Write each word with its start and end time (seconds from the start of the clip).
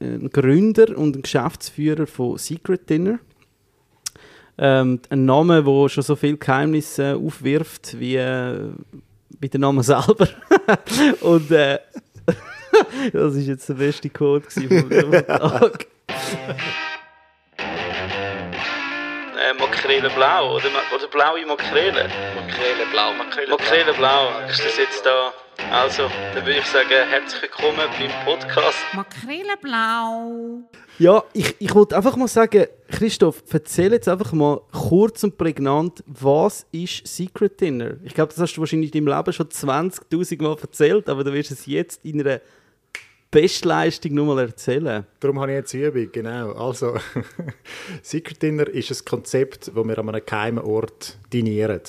ein 0.00 0.30
Gründer 0.30 0.96
und 0.96 1.16
ein 1.16 1.22
Geschäftsführer 1.22 2.06
von 2.06 2.38
Secret 2.38 2.88
Dinner. 2.88 3.18
Ähm, 4.58 5.00
ein 5.08 5.24
Name, 5.24 5.62
der 5.62 5.88
schon 5.88 6.02
so 6.02 6.16
viele 6.16 6.36
Geheimnisse 6.36 7.16
aufwirft 7.16 7.98
wie, 7.98 8.16
äh, 8.16 8.70
wie 9.38 9.48
der 9.48 9.60
Name 9.60 9.82
selber. 9.84 10.28
und 11.20 11.50
äh, 11.50 11.78
das 13.12 13.34
ist 13.34 13.46
jetzt 13.46 13.68
der 13.68 13.74
beste 13.74 14.10
Code 14.10 14.44
vom 14.50 14.90
Tag. 15.26 15.86
äh, 19.40 19.54
Makrele 19.58 20.10
blau 20.10 20.56
oder, 20.56 20.68
oder 20.94 21.08
blaue 21.08 21.46
Makrele? 21.46 22.08
Makrele 22.36 22.86
blau, 22.92 23.12
Makrele, 23.14 23.50
Makrele 23.50 23.94
blau. 23.94 24.28
Ist 24.48 24.64
das 24.64 24.76
jetzt 24.76 25.04
da? 25.04 25.32
Also, 25.72 26.08
dann 26.34 26.44
würde 26.44 26.58
ich 26.58 26.66
sagen, 26.66 26.88
herzlich 26.88 27.42
willkommen 27.42 27.76
beim 27.76 28.24
Podcast. 28.24 28.76
Makrele 28.92 29.56
blau. 29.62 30.68
Ja, 30.98 31.22
ich, 31.32 31.54
ich 31.60 31.72
wollte 31.72 31.96
einfach 31.96 32.16
mal 32.16 32.26
sagen, 32.26 32.66
Christoph, 32.88 33.44
erzähl 33.52 33.92
jetzt 33.92 34.08
einfach 34.08 34.32
mal 34.32 34.60
kurz 34.72 35.22
und 35.22 35.38
prägnant, 35.38 36.02
was 36.06 36.66
ist 36.72 37.06
Secret 37.06 37.60
Dinner? 37.60 37.98
Ich 38.02 38.14
glaube, 38.14 38.32
das 38.32 38.40
hast 38.42 38.54
du 38.56 38.60
wahrscheinlich 38.62 38.92
in 38.92 39.04
deinem 39.04 39.16
Leben 39.16 39.32
schon 39.32 39.46
20.000 39.46 40.42
Mal 40.42 40.56
erzählt, 40.60 41.08
aber 41.08 41.22
du 41.22 41.32
wirst 41.32 41.52
es 41.52 41.66
jetzt 41.66 42.04
in 42.04 42.20
einer 42.20 42.40
Bestleistung 43.30 44.14
nur 44.14 44.34
mal 44.34 44.40
erzählen. 44.40 45.06
Darum 45.20 45.38
habe 45.38 45.52
ich 45.52 45.58
jetzt 45.58 45.74
Übung, 45.74 46.10
genau. 46.10 46.50
Also, 46.50 46.96
Secret 48.02 48.42
Dinner 48.42 48.66
ist 48.66 48.90
ein 48.90 49.04
Konzept, 49.04 49.68
das 49.68 49.74
wir 49.76 49.98
an 49.98 50.08
einem 50.08 50.26
geheimen 50.26 50.64
Ort 50.64 51.16
dinieren. 51.32 51.80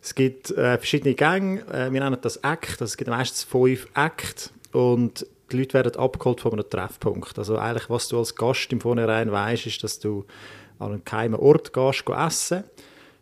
Es 0.00 0.14
gibt 0.14 0.50
äh, 0.52 0.78
verschiedene 0.78 1.14
Gänge, 1.14 1.62
äh, 1.72 1.92
wir 1.92 2.00
nennen 2.00 2.18
das 2.20 2.36
Act, 2.38 2.80
also 2.80 2.84
es 2.84 2.96
gibt 2.96 3.10
meistens 3.10 3.44
fünf 3.44 3.88
Act 3.94 4.52
und 4.72 5.26
die 5.50 5.58
Leute 5.58 5.74
werden 5.74 5.96
abgeholt 5.96 6.40
von 6.40 6.52
einem 6.52 6.68
Treffpunkt. 6.68 7.38
Also 7.38 7.56
eigentlich, 7.56 7.88
was 7.88 8.08
du 8.08 8.18
als 8.18 8.34
Gast 8.34 8.72
im 8.72 8.80
Vornherein 8.80 9.32
weißt, 9.32 9.66
ist, 9.66 9.82
dass 9.82 9.98
du 9.98 10.24
an 10.78 10.92
einen 10.92 11.04
geheimen 11.04 11.40
Ort 11.40 11.72
gehst, 11.72 12.04
gehst 12.04 12.18
essen 12.18 12.64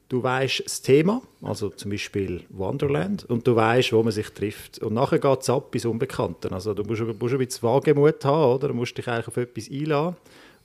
du 0.09 0.23
weißt 0.23 0.63
das 0.65 0.83
Thema, 0.83 1.23
also 1.43 1.71
zum 1.71 1.91
Beispiel 1.91 2.43
Wonderland, 2.51 3.25
und 3.25 3.47
du 3.47 3.57
weißt, 3.57 3.93
wo 3.93 4.03
man 4.03 4.13
sich 4.13 4.31
trifft. 4.31 4.79
Und 4.79 4.95
nachher 4.95 5.19
geht 5.19 5.41
es 5.41 5.51
ab 5.51 5.75
ins 5.75 5.85
Unbekannte. 5.85 6.51
Also 6.53 6.75
du 6.75 6.85
musst, 6.85 7.03
musst 7.03 7.35
ein 7.35 7.39
bisschen 7.39 7.63
Wagemut 7.63 8.25
haben, 8.25 8.55
oder? 8.55 8.69
Du 8.69 8.75
musst 8.75 8.97
dich 8.97 9.09
eigentlich 9.09 9.29
auf 9.29 9.37
etwas 9.37 9.71
einladen 9.71 10.17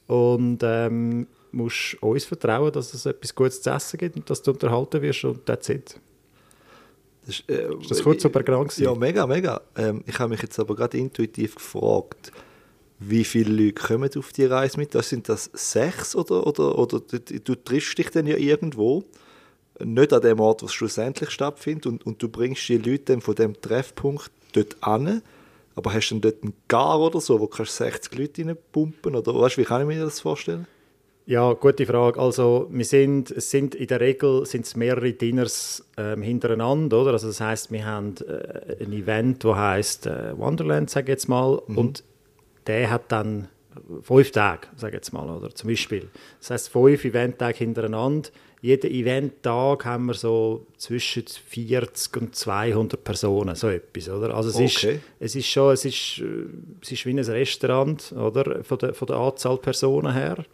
und 0.07 0.59
ähm, 0.63 1.27
musst 1.51 1.97
uns 2.01 2.25
vertrauen, 2.25 2.71
dass 2.71 2.93
es 2.93 3.05
etwas 3.05 3.33
Gutes 3.35 3.61
zu 3.61 3.69
essen 3.69 3.97
gibt 3.97 4.15
und 4.15 4.29
dass 4.29 4.41
du 4.41 4.51
unterhalten 4.51 5.01
wirst 5.01 5.23
und 5.25 5.45
that's 5.45 5.69
it. 5.69 5.99
Das 7.25 7.39
ist, 7.39 7.49
äh, 7.49 7.71
ist 7.79 7.91
das 7.91 8.03
kurz 8.03 8.23
super 8.23 8.43
krank 8.43 8.75
Ja, 8.77 8.95
mega, 8.95 9.27
mega. 9.27 9.61
Ähm, 9.75 10.03
ich 10.07 10.17
habe 10.17 10.29
mich 10.29 10.41
jetzt 10.41 10.59
aber 10.59 10.75
gerade 10.75 10.97
intuitiv 10.97 11.55
gefragt, 11.55 12.31
wie 12.99 13.23
viele 13.23 13.65
Leute 13.65 13.81
kommen 13.81 14.09
auf 14.17 14.31
die 14.31 14.45
Reise 14.45 14.79
mit? 14.79 14.95
Das 14.95 15.09
sind 15.09 15.29
das 15.29 15.49
sechs 15.53 16.15
oder, 16.15 16.45
oder, 16.45 16.77
oder 16.77 16.99
du, 16.99 17.19
du 17.19 17.55
triffst 17.55 17.97
dich 17.97 18.09
dann 18.09 18.27
ja 18.27 18.37
irgendwo? 18.37 19.03
nicht 19.85 20.13
an 20.13 20.21
dem 20.21 20.39
Ort, 20.39 20.63
was 20.63 20.73
schlussendlich 20.73 21.31
stattfindet 21.31 21.85
und, 21.85 22.05
und 22.05 22.21
du 22.21 22.29
bringst 22.29 22.67
die 22.69 22.77
Leute 22.77 23.05
dann 23.05 23.21
von 23.21 23.35
dem 23.35 23.59
Treffpunkt 23.59 24.31
dort 24.53 24.77
an, 24.81 25.21
aber 25.75 25.93
hast 25.93 26.09
du 26.09 26.15
dann 26.15 26.21
dort 26.21 26.43
einen 26.43 26.53
Gar 26.67 26.99
oder 26.99 27.21
so, 27.21 27.39
wo 27.39 27.47
du 27.47 27.63
60 27.63 28.17
Leute 28.17 28.45
reinpumpen 28.45 29.15
oder 29.15 29.33
weißt, 29.33 29.57
wie 29.57 29.63
kann 29.63 29.81
ich 29.81 29.87
mir 29.87 30.03
das 30.03 30.19
vorstellen? 30.19 30.67
Ja, 31.25 31.53
gute 31.53 31.85
Frage. 31.85 32.19
Also 32.19 32.67
wir 32.71 32.85
sind, 32.85 33.31
es 33.31 33.51
sind 33.51 33.75
in 33.75 33.87
der 33.87 33.99
Regel 33.99 34.45
sind 34.45 34.65
es 34.65 34.75
mehrere 34.75 35.13
Dinners 35.13 35.85
ähm, 35.97 36.21
hintereinander, 36.21 37.01
oder? 37.01 37.13
Also 37.13 37.27
das 37.27 37.39
heißt, 37.39 37.71
wir 37.71 37.85
haben 37.85 38.15
äh, 38.27 38.83
ein 38.83 38.91
Event, 38.91 39.43
das 39.43 39.55
heißt 39.55 40.07
äh, 40.07 40.37
Wonderland, 40.37 40.89
sage 40.89 41.05
ich 41.05 41.09
jetzt 41.09 41.29
mal, 41.29 41.61
mhm. 41.67 41.77
und 41.77 42.03
der 42.67 42.89
hat 42.89 43.11
dann 43.11 43.47
fünf 44.01 44.31
Tage, 44.31 44.67
sage 44.75 44.91
ich 44.91 44.95
jetzt 44.95 45.13
mal, 45.13 45.29
oder? 45.29 45.53
Zum 45.53 45.69
Beispiel. 45.69 46.09
Das 46.39 46.49
heißt 46.49 46.69
fünf 46.69 47.05
Eventtage 47.05 47.59
hintereinander 47.59 48.29
jeden 48.61 48.91
Eventtag 48.91 49.85
haben 49.85 50.05
wir 50.05 50.13
so 50.13 50.67
zwischen 50.77 51.23
40 51.25 52.17
und 52.17 52.35
200 52.35 53.03
Personen, 53.03 53.55
so 53.55 53.69
etwas, 53.69 54.07
oder? 54.07 54.35
Also 54.35 54.49
es, 54.49 54.55
okay. 54.55 54.95
ist, 54.95 55.01
es 55.19 55.35
ist 55.35 55.47
schon, 55.47 55.73
es 55.73 55.83
ist, 55.83 56.21
es 56.81 56.91
ist 56.91 57.05
wie 57.05 57.09
ein 57.09 57.19
Restaurant, 57.19 58.11
oder? 58.11 58.63
Von 58.63 58.77
der, 58.77 58.93
von 58.93 59.07
der 59.07 59.15
Anzahl 59.17 59.57
Personen 59.57 60.13
her. 60.13 60.45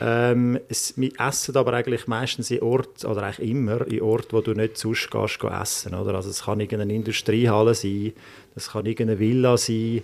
Ähm, 0.00 0.58
es, 0.68 0.94
wir 0.96 1.10
essen 1.18 1.56
aber 1.56 1.72
eigentlich 1.72 2.06
meistens 2.06 2.50
in 2.50 2.62
Ort, 2.62 3.04
oder 3.04 3.22
eigentlich 3.22 3.50
immer 3.50 3.86
in 3.86 4.02
Ort, 4.02 4.32
wo 4.32 4.40
du 4.40 4.52
nicht 4.52 4.76
sonst 4.76 5.10
gehst, 5.10 5.40
gehst 5.40 5.52
essen, 5.62 5.94
oder? 5.94 6.14
Also 6.14 6.30
es 6.30 6.44
kann 6.44 6.60
irgendeine 6.60 6.94
Industriehalle 6.94 7.74
sein, 7.74 8.12
das 8.54 8.70
kann 8.70 8.86
irgendeine 8.86 9.18
Villa 9.18 9.56
sein, 9.56 10.02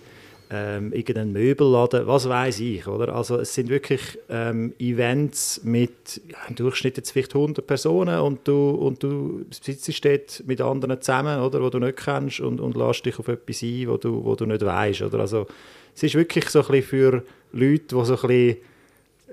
ähm, 0.52 0.92
irgendeinen 0.92 1.32
Möbelladen, 1.32 2.06
was 2.06 2.28
weiß 2.28 2.60
ich, 2.60 2.86
oder? 2.86 3.14
Also 3.14 3.38
es 3.38 3.54
sind 3.54 3.70
wirklich 3.70 4.18
ähm, 4.28 4.74
Events 4.78 5.62
mit 5.64 6.20
ja, 6.28 6.36
im 6.46 6.54
Durchschnitt 6.54 6.98
jetzt 6.98 7.10
vielleicht 7.10 7.34
100 7.34 7.66
Personen 7.66 8.20
und 8.20 8.46
du, 8.46 8.70
und 8.70 9.02
du 9.02 9.46
sitzt 9.50 10.04
dort 10.04 10.42
mit 10.46 10.60
anderen 10.60 11.00
zusammen, 11.00 11.40
oder, 11.40 11.62
wo 11.62 11.70
du 11.70 11.78
nicht 11.78 11.96
kennst 11.96 12.40
und, 12.40 12.60
und 12.60 12.76
lässt 12.76 13.06
dich 13.06 13.18
auf 13.18 13.28
etwas 13.28 13.62
ein, 13.62 13.88
wo 13.88 13.96
du, 13.96 14.24
wo 14.24 14.34
du 14.36 14.44
nicht 14.44 14.64
weißt, 14.64 15.02
oder? 15.02 15.20
Also 15.20 15.46
es 15.94 16.02
ist 16.02 16.14
wirklich 16.14 16.48
so 16.50 16.60
ein 16.60 16.66
bisschen 16.66 16.82
für 16.82 17.22
Leute, 17.52 17.84
die 17.96 18.04
so 18.04 18.14
ein 18.14 18.28
bisschen 18.28 18.56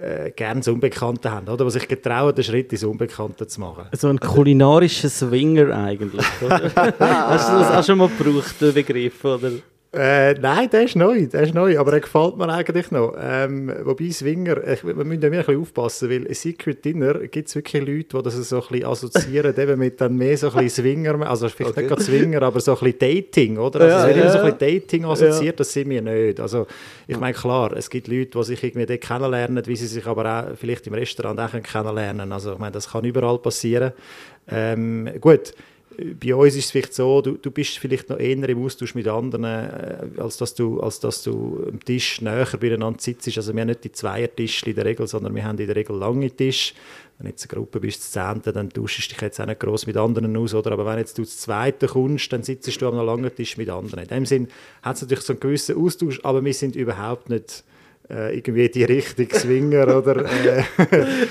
äh, 0.02 0.32
gerne 0.32 0.62
das 0.62 0.68
Unbekannte 0.68 1.32
haben, 1.32 1.48
oder? 1.48 1.66
Was 1.66 1.74
sich 1.74 1.88
getrauen, 1.88 2.34
den 2.34 2.44
Schritt 2.44 2.72
ins 2.72 2.84
Unbekannte 2.84 3.48
zu 3.48 3.60
machen. 3.60 3.86
So 3.92 4.08
ein 4.08 4.20
kulinarischer 4.20 5.10
Swinger 5.10 5.76
eigentlich, 5.76 6.26
oder? 6.42 6.72
Hast 7.00 7.50
du 7.50 7.60
das 7.60 7.72
auch 7.72 7.84
schon 7.84 7.98
mal 7.98 8.10
gebraucht, 8.10 8.62
den 8.62 8.74
Begriff, 8.74 9.24
oder? 9.26 9.52
Äh, 9.92 10.36
nein, 10.36 10.70
der 10.70 10.84
ist 10.84 10.96
neu, 10.96 11.26
der 11.26 11.42
ist 11.42 11.56
neu, 11.56 11.80
aber 11.80 11.94
er 11.94 12.00
gefällt 12.00 12.38
mir 12.38 12.48
eigentlich 12.48 12.92
noch. 12.92 13.16
Ähm, 13.20 13.74
wobei 13.84 14.12
Swinger, 14.12 14.64
ich, 14.68 14.86
wir 14.86 14.94
müssen 14.94 15.24
ein 15.24 15.32
bisschen 15.32 15.60
aufpassen, 15.60 16.12
weil 16.12 16.32
Secret 16.36 16.86
Dinner 16.86 17.16
gibt 17.28 17.48
es 17.48 17.56
wirklich 17.56 17.82
Leute, 17.82 18.18
die 18.18 18.24
das 18.24 18.36
so 18.36 18.58
ein 18.58 18.68
bisschen 18.70 18.86
assoziieren, 18.86 19.56
eben 19.58 19.80
mit 19.80 20.00
dann 20.00 20.16
mehr 20.16 20.38
so 20.38 20.52
ein 20.52 20.64
bisschen 20.64 20.84
Swinger, 20.84 21.28
also 21.28 21.50
vielleicht 21.50 21.72
okay. 21.72 21.82
nicht 21.82 21.90
gerade 21.90 22.04
Swinger, 22.04 22.42
aber 22.44 22.60
so 22.60 22.74
ein 22.74 22.80
bisschen 22.80 23.00
Dating, 23.00 23.58
oder? 23.58 23.82
Also 23.82 23.96
ja, 23.96 24.02
es 24.02 24.08
wird 24.08 24.18
ja. 24.18 24.22
immer 24.22 24.32
so 24.32 24.38
ein 24.38 24.58
bisschen 24.58 24.80
Dating 24.82 25.06
assoziiert, 25.06 25.44
ja. 25.44 25.58
das 25.58 25.74
sind 25.74 25.90
wir 25.90 26.02
nicht. 26.04 26.40
Also 26.40 26.68
ich 27.08 27.20
meine, 27.20 27.34
klar, 27.34 27.76
es 27.76 27.90
gibt 27.90 28.08
Leute, 28.08 28.38
die 28.38 28.44
sich 28.44 28.64
irgendwie 28.64 28.86
dort 28.86 29.02
kennenlernen, 29.02 29.66
wie 29.66 29.76
sie 29.76 29.88
sich 29.88 30.06
aber 30.06 30.52
auch 30.52 30.56
vielleicht 30.56 30.86
im 30.86 30.94
Restaurant 30.94 31.40
auch 31.40 31.64
kennenlernen 31.64 32.32
Also 32.32 32.54
ich 32.54 32.60
meine, 32.60 32.74
das 32.74 32.92
kann 32.92 33.06
überall 33.06 33.40
passieren. 33.40 33.94
Ähm, 34.52 35.10
gut, 35.20 35.54
bei 36.20 36.36
uns 36.36 36.56
ist 36.56 36.66
es 36.66 36.72
vielleicht 36.72 36.94
so, 36.94 37.22
du, 37.22 37.34
du 37.34 37.52
bist 37.52 37.78
vielleicht 37.78 38.10
noch 38.10 38.20
eher 38.20 38.50
im 38.50 38.64
Austausch 38.64 38.96
mit 38.96 39.08
anderen, 39.08 39.44
äh, 39.44 40.08
als, 40.18 40.38
dass 40.38 40.56
du, 40.56 40.80
als 40.80 41.00
dass 41.00 41.24
du 41.24 41.66
am 41.68 41.84
Tisch 41.84 42.22
näher 42.22 42.48
beieinander 42.60 43.00
sitzt. 43.00 43.28
Also 43.36 43.54
wir 43.54 43.62
haben 43.62 43.68
nicht 43.68 43.84
die 43.84 43.92
Zweiertische 43.92 44.70
in 44.70 44.76
der 44.76 44.86
Regel, 44.86 45.08
sondern 45.08 45.36
wir 45.36 45.44
haben 45.44 45.58
in 45.58 45.68
der 45.68 45.76
Regel 45.76 45.96
lange 45.96 46.32
Tische. 46.32 46.74
Wenn 47.18 47.26
du 47.26 47.32
jetzt 47.32 47.50
eine 47.50 47.60
Gruppe 47.60 47.80
bist, 47.80 48.04
zu 48.04 48.12
Zehnten, 48.12 48.54
dann 48.54 48.70
tauschst 48.70 49.00
du 49.00 49.14
dich 49.14 49.22
jetzt 49.22 49.42
auch 49.42 49.46
nicht 49.46 49.60
gross 49.60 49.86
mit 49.86 49.98
anderen 49.98 50.36
aus. 50.38 50.54
Oder? 50.54 50.72
Aber 50.72 50.86
wenn 50.86 51.00
jetzt 51.00 51.18
du 51.18 51.24
zu 51.24 51.38
Zweiten 51.38 51.88
kommst, 51.88 52.32
dann 52.32 52.44
sitzt 52.44 52.82
du 52.82 52.88
am 52.88 53.06
langen 53.06 53.34
Tisch 53.36 53.58
mit 53.58 53.70
anderen. 53.70 54.04
In 54.04 54.08
dem 54.08 54.26
Sinn 54.26 54.48
hat 54.82 54.96
es 54.96 55.02
natürlich 55.02 55.26
so 55.26 55.34
einen 55.34 55.40
gewissen 55.42 55.78
Austausch, 55.78 56.20
aber 56.24 56.44
wir 56.44 56.54
sind 56.54 56.76
überhaupt 56.76 57.30
nicht 57.30 57.64
äh, 58.10 58.36
irgendwie 58.36 58.68
die 58.70 58.84
Richtung 58.84 59.28
Swinger 59.32 59.98
oder? 59.98 60.26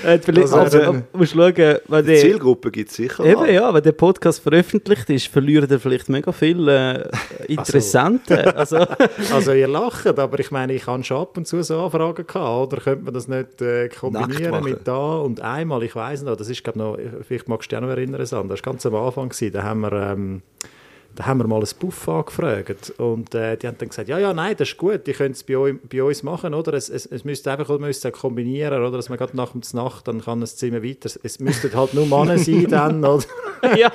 Äh, 0.03 0.19
also, 0.25 0.57
also, 0.57 0.95
musst 1.13 1.33
schauen, 1.33 1.77
wenn 1.87 2.05
die 2.05 2.15
Zielgruppe 2.15 2.71
gibt 2.71 2.89
es 2.89 2.95
sicher 2.95 3.25
eben 3.25 3.41
mal. 3.41 3.51
ja 3.51 3.73
wenn 3.73 3.83
der 3.83 3.91
Podcast 3.91 4.41
veröffentlicht 4.41 5.09
ist 5.09 5.27
verliert 5.27 5.69
er 5.69 5.79
vielleicht 5.79 6.09
mega 6.09 6.31
viele 6.31 7.09
äh, 7.47 7.53
Interessante 7.53 8.55
also. 8.55 8.77
also. 8.77 8.93
also 9.33 9.53
ihr 9.53 9.67
lacht 9.67 10.07
aber 10.07 10.39
ich 10.39 10.51
meine 10.51 10.73
ich 10.73 10.87
habe 10.87 11.03
schon 11.03 11.17
ab 11.17 11.37
und 11.37 11.47
zu 11.47 11.61
so 11.63 11.83
Anfragen 11.83 12.25
gehabt 12.25 12.73
oder? 12.73 12.81
Könnte 12.81 13.05
man 13.05 13.13
das 13.13 13.27
nicht 13.27 13.61
äh, 13.61 13.89
kombinieren 13.89 14.63
mit 14.63 14.87
da 14.87 15.17
und 15.17 15.41
einmal? 15.41 15.83
Ich 15.83 15.95
weiß 15.95 16.23
noch 16.23 16.37
das 16.37 16.49
ist 16.49 16.63
glaube 16.63 16.79
noch 16.79 16.97
vielleicht 17.27 17.47
magst 17.47 17.71
du 17.71 17.75
dich 17.75 17.83
auch 17.83 17.87
noch 17.87 17.95
erinnern 17.95 18.25
Sandra 18.25 18.55
das 18.55 18.65
war 18.65 18.73
ganz 18.73 18.85
am 18.85 18.95
Anfang 18.95 19.29
gewesen, 19.29 19.53
da 19.53 19.63
haben 19.63 19.81
wir 19.81 19.91
ähm, 19.91 20.41
da 21.19 21.25
haben 21.25 21.39
wir 21.39 21.47
mal 21.47 21.59
ein 21.59 21.67
Buff 21.81 22.07
angefragt 22.07 22.93
und 22.97 23.35
äh, 23.35 23.57
die 23.57 23.67
haben 23.67 23.77
dann 23.77 23.89
gesagt, 23.89 24.07
ja, 24.07 24.17
ja, 24.17 24.33
nein, 24.33 24.55
das 24.57 24.69
ist 24.69 24.77
gut, 24.77 25.05
die 25.05 25.11
können 25.11 25.33
es 25.33 25.43
bei, 25.43 25.75
bei, 25.91 26.01
uns 26.01 26.23
machen, 26.23 26.53
oder? 26.53 26.71
Es, 26.71 26.87
es, 26.87 27.05
es 27.07 27.25
müsste 27.25 27.51
einfach 27.51 27.77
müsste 27.77 28.09
kombinieren, 28.09 28.81
oder? 28.81 28.95
Dass 28.95 29.09
man 29.09 29.17
gerade 29.17 29.35
nach 29.35 29.51
der 29.51 29.83
Nacht, 29.83 30.07
dann 30.07 30.21
kann 30.21 30.39
das 30.39 30.55
Zimmer 30.55 30.81
weiter, 30.81 31.09
es 31.21 31.39
müssten 31.41 31.75
halt 31.75 31.93
nur 31.93 32.05
Männer 32.05 32.37
sein 32.37 32.67
dann, 32.69 33.03
oder? 33.03 33.25
ja. 33.77 33.91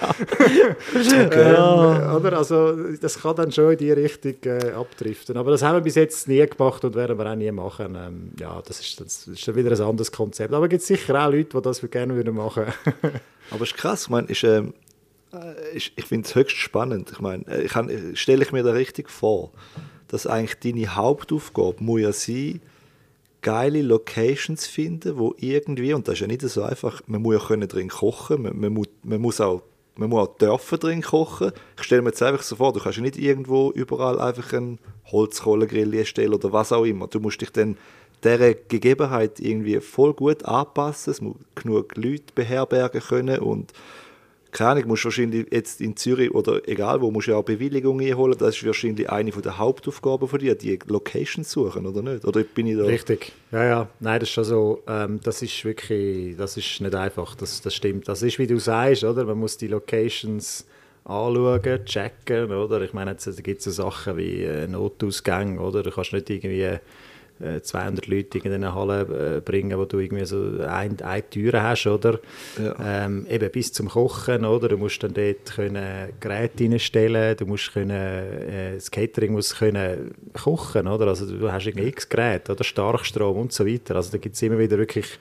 okay. 0.94 1.54
ähm, 1.54 2.14
oder? 2.14 2.36
Also 2.36 2.76
das 3.00 3.18
kann 3.22 3.36
dann 3.36 3.50
schon 3.50 3.72
in 3.72 3.78
die 3.78 3.92
Richtung 3.92 4.34
äh, 4.44 4.72
abdriften, 4.72 5.38
aber 5.38 5.52
das 5.52 5.62
haben 5.62 5.76
wir 5.76 5.80
bis 5.80 5.94
jetzt 5.94 6.28
nie 6.28 6.46
gemacht 6.46 6.84
und 6.84 6.94
werden 6.94 7.16
wir 7.16 7.24
auch 7.24 7.36
nie 7.36 7.50
machen. 7.50 7.96
Ähm, 7.96 8.32
ja, 8.38 8.60
das 8.66 8.80
ist, 8.80 9.00
das 9.00 9.26
ist 9.26 9.48
dann 9.48 9.56
wieder 9.56 9.70
ein 9.70 9.80
anderes 9.80 10.12
Konzept, 10.12 10.52
aber 10.52 10.66
es 10.66 10.70
gibt 10.70 10.82
sicher 10.82 11.26
auch 11.26 11.32
Leute, 11.32 11.56
die 11.56 11.62
das 11.62 11.80
gerne 11.90 12.14
würden 12.14 12.34
machen. 12.34 12.64
aber 13.50 13.62
es 13.62 13.70
ist 13.70 13.78
krass, 13.78 14.02
ich 14.02 14.10
meine, 14.10 14.26
ist, 14.26 14.44
ähm 14.44 14.74
äh, 14.74 14.83
ich, 15.74 15.92
ich 15.96 16.04
finde 16.04 16.26
es 16.26 16.34
höchst 16.34 16.56
spannend. 16.56 17.10
Ich 17.12 17.20
meine, 17.20 17.46
äh, 17.48 17.62
ich 17.62 17.74
äh, 17.74 18.16
stelle 18.16 18.44
ich 18.44 18.52
mir 18.52 18.62
da 18.62 18.72
richtig 18.72 19.10
vor, 19.10 19.52
dass 20.08 20.26
eigentlich 20.26 20.58
deine 20.60 20.94
Hauptaufgabe 20.94 21.82
muss 21.82 22.00
ja 22.00 22.12
sein, 22.12 22.60
geile 23.42 23.82
Locations 23.82 24.66
finden, 24.66 25.18
wo 25.18 25.34
irgendwie, 25.38 25.92
und 25.92 26.08
das 26.08 26.14
ist 26.14 26.20
ja 26.20 26.26
nicht 26.26 26.42
so 26.42 26.62
einfach, 26.62 27.02
man 27.06 27.22
muss 27.22 27.34
ja 27.34 27.46
können 27.46 27.68
drin 27.68 27.88
kochen, 27.88 28.42
man, 28.42 28.58
man, 28.58 28.72
muss, 28.72 28.88
man 29.02 29.20
muss 29.20 29.40
auch 29.40 29.62
man 29.96 30.10
muss 30.10 30.28
auch 30.28 30.36
dürfen 30.38 30.80
drin 30.80 31.02
kochen. 31.02 31.52
Ich 31.76 31.84
stelle 31.84 32.02
mir 32.02 32.08
jetzt 32.08 32.22
einfach 32.22 32.42
so 32.42 32.56
vor, 32.56 32.72
du 32.72 32.80
kannst 32.80 32.98
ja 32.98 33.02
nicht 33.02 33.16
irgendwo 33.16 33.70
überall 33.70 34.20
einfach 34.20 34.52
einen 34.52 34.80
Holzkohlegrill 35.06 36.04
stellen 36.04 36.34
oder 36.34 36.52
was 36.52 36.72
auch 36.72 36.84
immer. 36.84 37.06
Du 37.06 37.20
musst 37.20 37.40
dich 37.40 37.50
dann 37.50 37.76
dieser 38.24 38.54
Gegebenheit 38.54 39.38
irgendwie 39.38 39.80
voll 39.80 40.14
gut 40.14 40.44
anpassen. 40.44 41.12
Es 41.12 41.20
muss 41.20 41.36
genug 41.54 41.96
Leute 41.96 42.32
beherbergen 42.34 43.00
können 43.00 43.38
und 43.38 43.72
keine 44.54 44.70
Ahnung, 44.70 44.88
musst 44.88 45.04
wahrscheinlich 45.04 45.46
jetzt 45.50 45.80
in 45.80 45.96
Zürich 45.96 46.32
oder 46.32 46.66
egal 46.68 47.00
wo, 47.00 47.10
musst 47.10 47.26
ja 47.26 47.36
auch 47.36 47.42
Bewilligung 47.42 48.00
einholen. 48.00 48.36
Das 48.38 48.56
ist 48.56 48.64
wahrscheinlich 48.64 49.10
eine 49.10 49.32
der 49.32 49.58
Hauptaufgaben 49.58 50.28
von 50.28 50.38
dir, 50.38 50.54
die 50.54 50.78
Location 50.86 51.44
suchen, 51.44 51.86
oder 51.86 52.02
nicht? 52.02 52.24
Oder 52.24 52.44
bin 52.44 52.68
ich 52.68 52.78
da... 52.78 52.84
Richtig, 52.84 53.32
ja, 53.50 53.64
ja. 53.64 53.88
Nein, 53.98 54.20
das 54.20 54.28
ist 54.28 54.34
schon. 54.34 54.78
Ähm, 54.86 55.20
das 55.22 55.42
ist 55.42 55.64
wirklich, 55.64 56.36
das 56.36 56.56
ist 56.56 56.80
nicht 56.80 56.94
einfach, 56.94 57.34
das, 57.34 57.60
das 57.62 57.74
stimmt. 57.74 58.06
Das 58.06 58.22
ist, 58.22 58.38
wie 58.38 58.46
du 58.46 58.58
sagst, 58.58 59.02
oder? 59.02 59.24
Man 59.24 59.38
muss 59.38 59.58
die 59.58 59.66
Locations 59.66 60.64
anschauen, 61.04 61.84
checken, 61.84 62.52
oder? 62.52 62.80
Ich 62.82 62.92
meine, 62.92 63.10
jetzt 63.10 63.42
gibt 63.42 63.58
es 63.58 63.64
so 63.64 63.70
Sachen 63.70 64.16
wie 64.16 64.44
äh, 64.44 64.68
Notausgänge, 64.68 65.60
oder? 65.60 65.82
Du 65.82 65.90
kannst 65.90 66.12
nicht 66.12 66.30
irgendwie 66.30 66.78
200 67.40 68.06
äh, 68.06 68.10
Leute 68.10 68.38
in 68.38 68.52
eine 68.52 68.74
Halle 68.74 69.36
äh, 69.36 69.40
bringen, 69.40 69.76
wo 69.78 69.84
du 69.84 69.98
irgendwie 69.98 70.24
so 70.24 70.60
ein, 70.66 71.00
eine 71.00 71.28
Tür 71.28 71.62
hast, 71.62 71.86
oder? 71.86 72.20
Ja. 72.62 73.04
Ähm, 73.04 73.26
eben 73.28 73.50
bis 73.50 73.72
zum 73.72 73.88
Kochen, 73.88 74.44
oder? 74.44 74.68
Du 74.68 74.78
musst 74.78 75.02
dann 75.02 75.14
dort 75.14 75.52
können 75.54 76.10
Geräte 76.20 76.64
reinstellen, 76.64 77.36
du 77.36 77.46
musst 77.46 77.72
können, 77.72 77.90
äh, 77.90 78.74
das 78.74 78.90
Catering 78.90 79.32
muss 79.32 79.56
können 79.56 80.14
kochen, 80.32 80.86
oder? 80.86 81.08
Also 81.08 81.26
du 81.26 81.50
hast 81.50 81.66
irgendwie 81.66 81.88
x 81.88 82.08
Geräte, 82.08 82.52
oder? 82.52 82.62
Starkstrom 82.62 83.36
und 83.36 83.52
so 83.52 83.66
weiter. 83.66 83.96
Also 83.96 84.12
da 84.12 84.18
gibt 84.18 84.36
es 84.36 84.42
immer 84.42 84.58
wieder 84.58 84.78
wirklich 84.78 85.18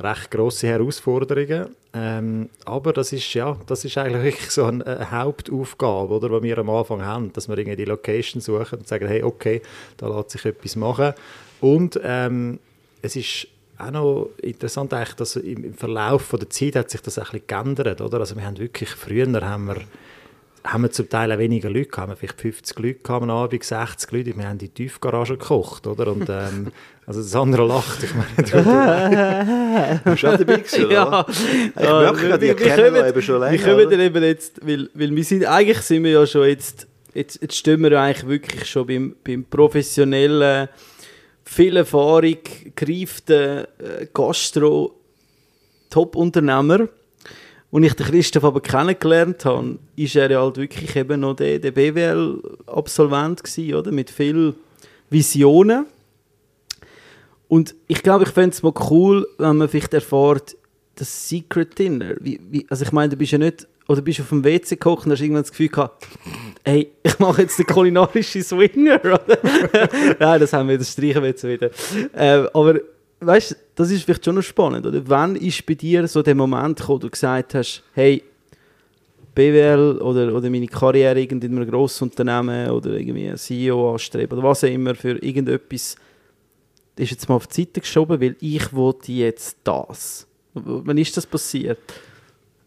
recht 0.00 0.30
grosse 0.30 0.68
Herausforderungen. 0.68 1.74
Ähm, 1.94 2.50
aber 2.64 2.92
das 2.92 3.12
ist, 3.12 3.32
ja, 3.34 3.56
das 3.66 3.84
ist 3.84 3.98
eigentlich 3.98 4.38
so 4.50 4.64
eine, 4.64 4.84
eine 4.86 5.10
Hauptaufgabe, 5.10 6.14
oder, 6.14 6.40
die 6.40 6.42
wir 6.44 6.58
am 6.58 6.70
Anfang 6.70 7.04
haben, 7.04 7.32
dass 7.32 7.48
wir 7.48 7.58
irgendwie 7.58 7.76
die 7.76 7.84
Location 7.84 8.40
suchen 8.40 8.80
und 8.80 8.88
sagen, 8.88 9.08
hey, 9.08 9.22
okay, 9.22 9.62
da 9.96 10.08
lässt 10.08 10.30
sich 10.30 10.44
etwas 10.44 10.76
machen. 10.76 11.14
Und 11.60 11.98
ähm, 12.02 12.58
es 13.02 13.16
ist 13.16 13.48
auch 13.78 13.90
noch 13.90 14.30
interessant, 14.42 14.92
eigentlich, 14.92 15.14
dass 15.14 15.36
im 15.36 15.72
Verlauf 15.74 16.34
der 16.38 16.50
Zeit 16.50 16.76
hat 16.76 16.90
sich 16.90 17.00
das 17.00 17.18
ein 17.18 17.24
bisschen 17.24 17.46
geändert. 17.46 18.00
Oder? 18.00 18.18
Also 18.20 18.36
wir 18.36 18.44
haben 18.44 18.58
wirklich, 18.58 18.90
früher 18.90 19.26
haben 19.40 19.66
wir, 19.66 19.76
haben 20.64 20.82
wir 20.82 20.90
zum 20.90 21.08
Teil 21.08 21.32
auch 21.32 21.38
weniger 21.38 21.70
Leute 21.70 21.88
gehabt, 21.88 21.98
haben 21.98 22.10
wir 22.10 22.16
vielleicht 22.16 22.40
50 22.40 22.78
Leute 22.80 23.12
am 23.12 23.30
Abend, 23.30 23.62
60 23.62 24.10
Leute, 24.10 24.36
wir 24.36 24.44
haben 24.44 24.52
in 24.52 24.58
die 24.58 24.68
Tiefgarage 24.68 25.38
gekocht. 25.38 25.86
Oder? 25.86 26.08
Und, 26.08 26.28
ähm, 26.28 26.72
also 27.06 27.22
das 27.22 27.34
andere 27.36 27.66
lacht, 27.66 28.02
ich 28.02 28.14
meine, 28.14 28.28
du, 28.36 30.04
du 30.04 30.10
bist 30.10 30.24
auch 30.24 30.36
dabei 30.36 30.56
gewesen, 30.56 30.86
oder? 30.86 30.92
Ja, 30.94 31.26
Ich 31.28 31.74
merke 31.76 32.28
gerade, 32.28 32.46
ihr 32.46 32.56
kennt 32.56 32.80
euch 32.80 33.08
eben 33.08 33.22
schon 33.22 33.40
länger, 33.40 33.52
Wir 33.52 33.62
kommen 33.62 33.90
dann 33.90 34.00
eben 34.00 34.22
jetzt, 34.24 34.66
weil, 34.66 34.90
weil 34.92 35.14
wir 35.14 35.24
sind, 35.24 35.44
eigentlich 35.44 35.80
sind 35.82 36.02
wir 36.02 36.10
ja 36.10 36.26
schon 36.26 36.48
jetzt, 36.48 36.88
jetzt, 37.14 37.40
jetzt 37.40 37.54
stehen 37.54 37.80
wir 37.82 37.92
ja 37.92 38.02
eigentlich 38.02 38.26
wirklich 38.26 38.68
schon 38.68 38.88
beim, 38.88 39.14
beim 39.22 39.44
professionellen, 39.44 40.68
viel 41.48 41.76
Erfahrung, 41.76 42.36
gereiften 42.74 43.64
äh, 43.78 44.06
Gastro, 44.12 44.94
Top-Unternehmer. 45.88 46.88
Und 47.70 47.82
ich 47.82 47.94
den 47.94 48.06
Christoph 48.06 48.44
aber 48.44 48.60
kennengelernt 48.60 49.44
habe, 49.44 49.78
ist 49.96 50.14
er 50.16 50.30
ja 50.30 50.40
halt 50.40 50.58
wirklich 50.58 50.94
eben 50.94 51.20
noch 51.20 51.34
der, 51.34 51.58
der 51.58 51.70
BWL-Absolvent 51.70 53.42
gewesen, 53.42 53.74
oder? 53.74 53.92
Mit 53.92 54.10
viel 54.10 54.54
Visionen. 55.10 55.86
Und 57.48 57.74
ich 57.86 58.02
glaube, 58.02 58.24
ich 58.24 58.30
fände 58.30 58.50
es 58.50 58.62
mal 58.62 58.74
cool, 58.90 59.26
wenn 59.38 59.56
man 59.56 59.68
vielleicht 59.68 59.94
erfährt, 59.94 60.56
das 60.96 61.28
Secret 61.28 61.78
Dinner. 61.78 62.14
Wie, 62.20 62.40
wie, 62.50 62.66
also 62.68 62.84
ich 62.84 62.92
meine, 62.92 63.10
du 63.10 63.16
bist 63.16 63.32
ja 63.32 63.38
nicht, 63.38 63.66
oder 63.88 64.02
bist 64.02 64.20
auf 64.20 64.28
dem 64.28 64.44
WC 64.44 64.76
gekocht 64.76 65.06
und 65.06 65.12
hast 65.12 65.20
irgendwann 65.20 65.42
das 65.42 65.50
Gefühl 65.50 65.68
gehabt, 65.68 66.06
hey, 66.64 66.92
ich 67.02 67.18
mache 67.18 67.42
jetzt 67.42 67.58
den 67.58 67.66
kulinarischen 67.66 68.42
Swinger? 68.42 69.00
Nein, 70.18 70.40
das 70.40 70.52
haben 70.52 70.68
wir, 70.68 70.78
das 70.78 70.92
streichen 70.92 71.22
wir 71.22 71.30
jetzt 71.30 71.42
wieder. 71.42 71.70
Ähm, 72.14 72.48
aber 72.52 72.80
weißt 73.20 73.52
du, 73.52 73.54
das 73.74 73.90
ist 73.90 74.04
vielleicht 74.04 74.24
schon 74.24 74.34
noch 74.34 74.42
spannend, 74.42 74.86
oder? 74.86 75.02
Wann 75.06 75.34
ist 75.36 75.64
bei 75.64 75.74
dir 75.74 76.06
so 76.06 76.22
der 76.22 76.34
Moment 76.34 76.78
gekommen, 76.78 76.96
wo 76.96 77.06
du 77.06 77.10
gesagt 77.10 77.54
hast, 77.54 77.82
hey, 77.94 78.22
BWL 79.34 79.98
oder, 80.02 80.34
oder 80.34 80.50
meine 80.50 80.66
Karriere 80.66 81.22
in 81.22 81.42
einem 81.42 81.68
grossen 81.68 82.04
Unternehmen 82.04 82.70
oder 82.70 82.90
irgendwie 82.90 83.28
ein 83.28 83.36
CEO 83.38 83.92
anstreben 83.92 84.38
oder 84.38 84.48
was 84.48 84.64
auch 84.64 84.68
immer 84.68 84.94
für 84.94 85.16
irgendetwas 85.22 85.96
ist 86.96 87.10
jetzt 87.10 87.28
mal 87.28 87.36
auf 87.36 87.46
die 87.46 87.62
Seite 87.62 87.80
geschoben, 87.80 88.20
weil 88.20 88.36
ich 88.40 88.72
wollte 88.72 89.12
jetzt 89.12 89.58
das. 89.64 90.26
Wann 90.54 90.98
ist 90.98 91.16
das 91.16 91.26
passiert? 91.26 91.78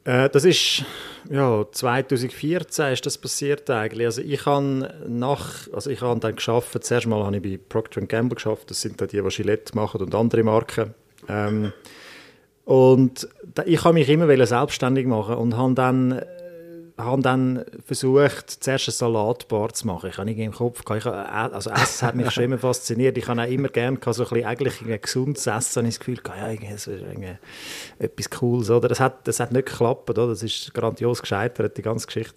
Äh, 0.03 0.30
das 0.30 0.45
ist 0.45 0.83
ja 1.30 1.65
2014 1.71 2.94
ist 2.94 3.06
das 3.06 3.18
passiert 3.18 3.69
eigentlich. 3.69 4.07
Also 4.07 4.21
ich 4.21 4.45
habe 4.45 4.94
nach, 5.07 5.68
also 5.74 5.89
ich 5.89 6.01
habe 6.01 6.19
dann 6.19 6.36
geschafft. 6.36 6.83
Zuerst 6.83 7.07
mal 7.07 7.24
habe 7.24 7.38
ich 7.38 7.44
bei 7.44 7.59
Procter 7.69 8.01
Gamble 8.01 8.36
geschafft. 8.36 8.69
Das 8.69 8.81
sind 8.81 9.00
dann 9.00 9.07
die, 9.07 9.21
die 9.21 9.30
Gillette 9.30 9.75
machen 9.75 10.01
und 10.01 10.15
andere 10.15 10.44
Marken. 10.44 10.94
Ähm, 11.27 11.71
und 12.65 13.27
ich 13.65 13.83
habe 13.83 13.94
mich 13.95 14.09
immer 14.09 14.45
selbstständig 14.45 15.06
machen 15.06 15.36
und 15.36 15.57
habe 15.57 15.74
dann 15.74 16.21
habe 17.03 17.21
dann 17.21 17.63
versucht, 17.86 18.50
zuerst 18.63 18.88
eine 18.89 18.94
Salatbar 18.94 19.74
zu 19.74 19.88
machen. 19.88 20.09
Ich 20.09 20.18
habe 20.18 20.30
irgendwie 20.30 20.45
im 20.45 20.51
Kopf, 20.53 20.81
ich 20.98 21.06
habe, 21.06 21.30
also 21.53 21.69
Essen 21.69 22.07
hat 22.07 22.15
mich 22.15 22.31
schon 22.31 22.44
immer 22.45 22.57
fasziniert. 22.57 23.18
Ich 23.18 23.27
habe 23.27 23.42
auch 23.42 23.48
immer 23.48 23.69
gerne 23.69 23.98
so 24.12 24.24
ein 24.24 24.30
bisschen 24.30 24.45
eigentlich 24.45 24.81
ein 24.81 25.01
gesundes 25.01 25.48
Essen. 25.48 25.80
habe 25.81 25.88
ich 25.88 25.95
das 25.98 26.00
Gefühl, 26.00 26.19
ja, 26.38 26.69
das 26.71 26.88
ist 26.88 27.01
etwas 28.00 28.30
Cooles. 28.30 28.69
Oder? 28.69 28.88
Das, 28.88 29.00
hat, 29.00 29.27
das 29.27 29.39
hat 29.39 29.51
nicht 29.51 29.68
geklappt. 29.68 30.09
Oder? 30.09 30.27
Das 30.27 30.44
ist 30.44 30.74
grandios 30.74 31.21
gescheitert, 31.21 31.77
die 31.77 31.81
ganze 31.81 32.07
Geschichte. 32.07 32.36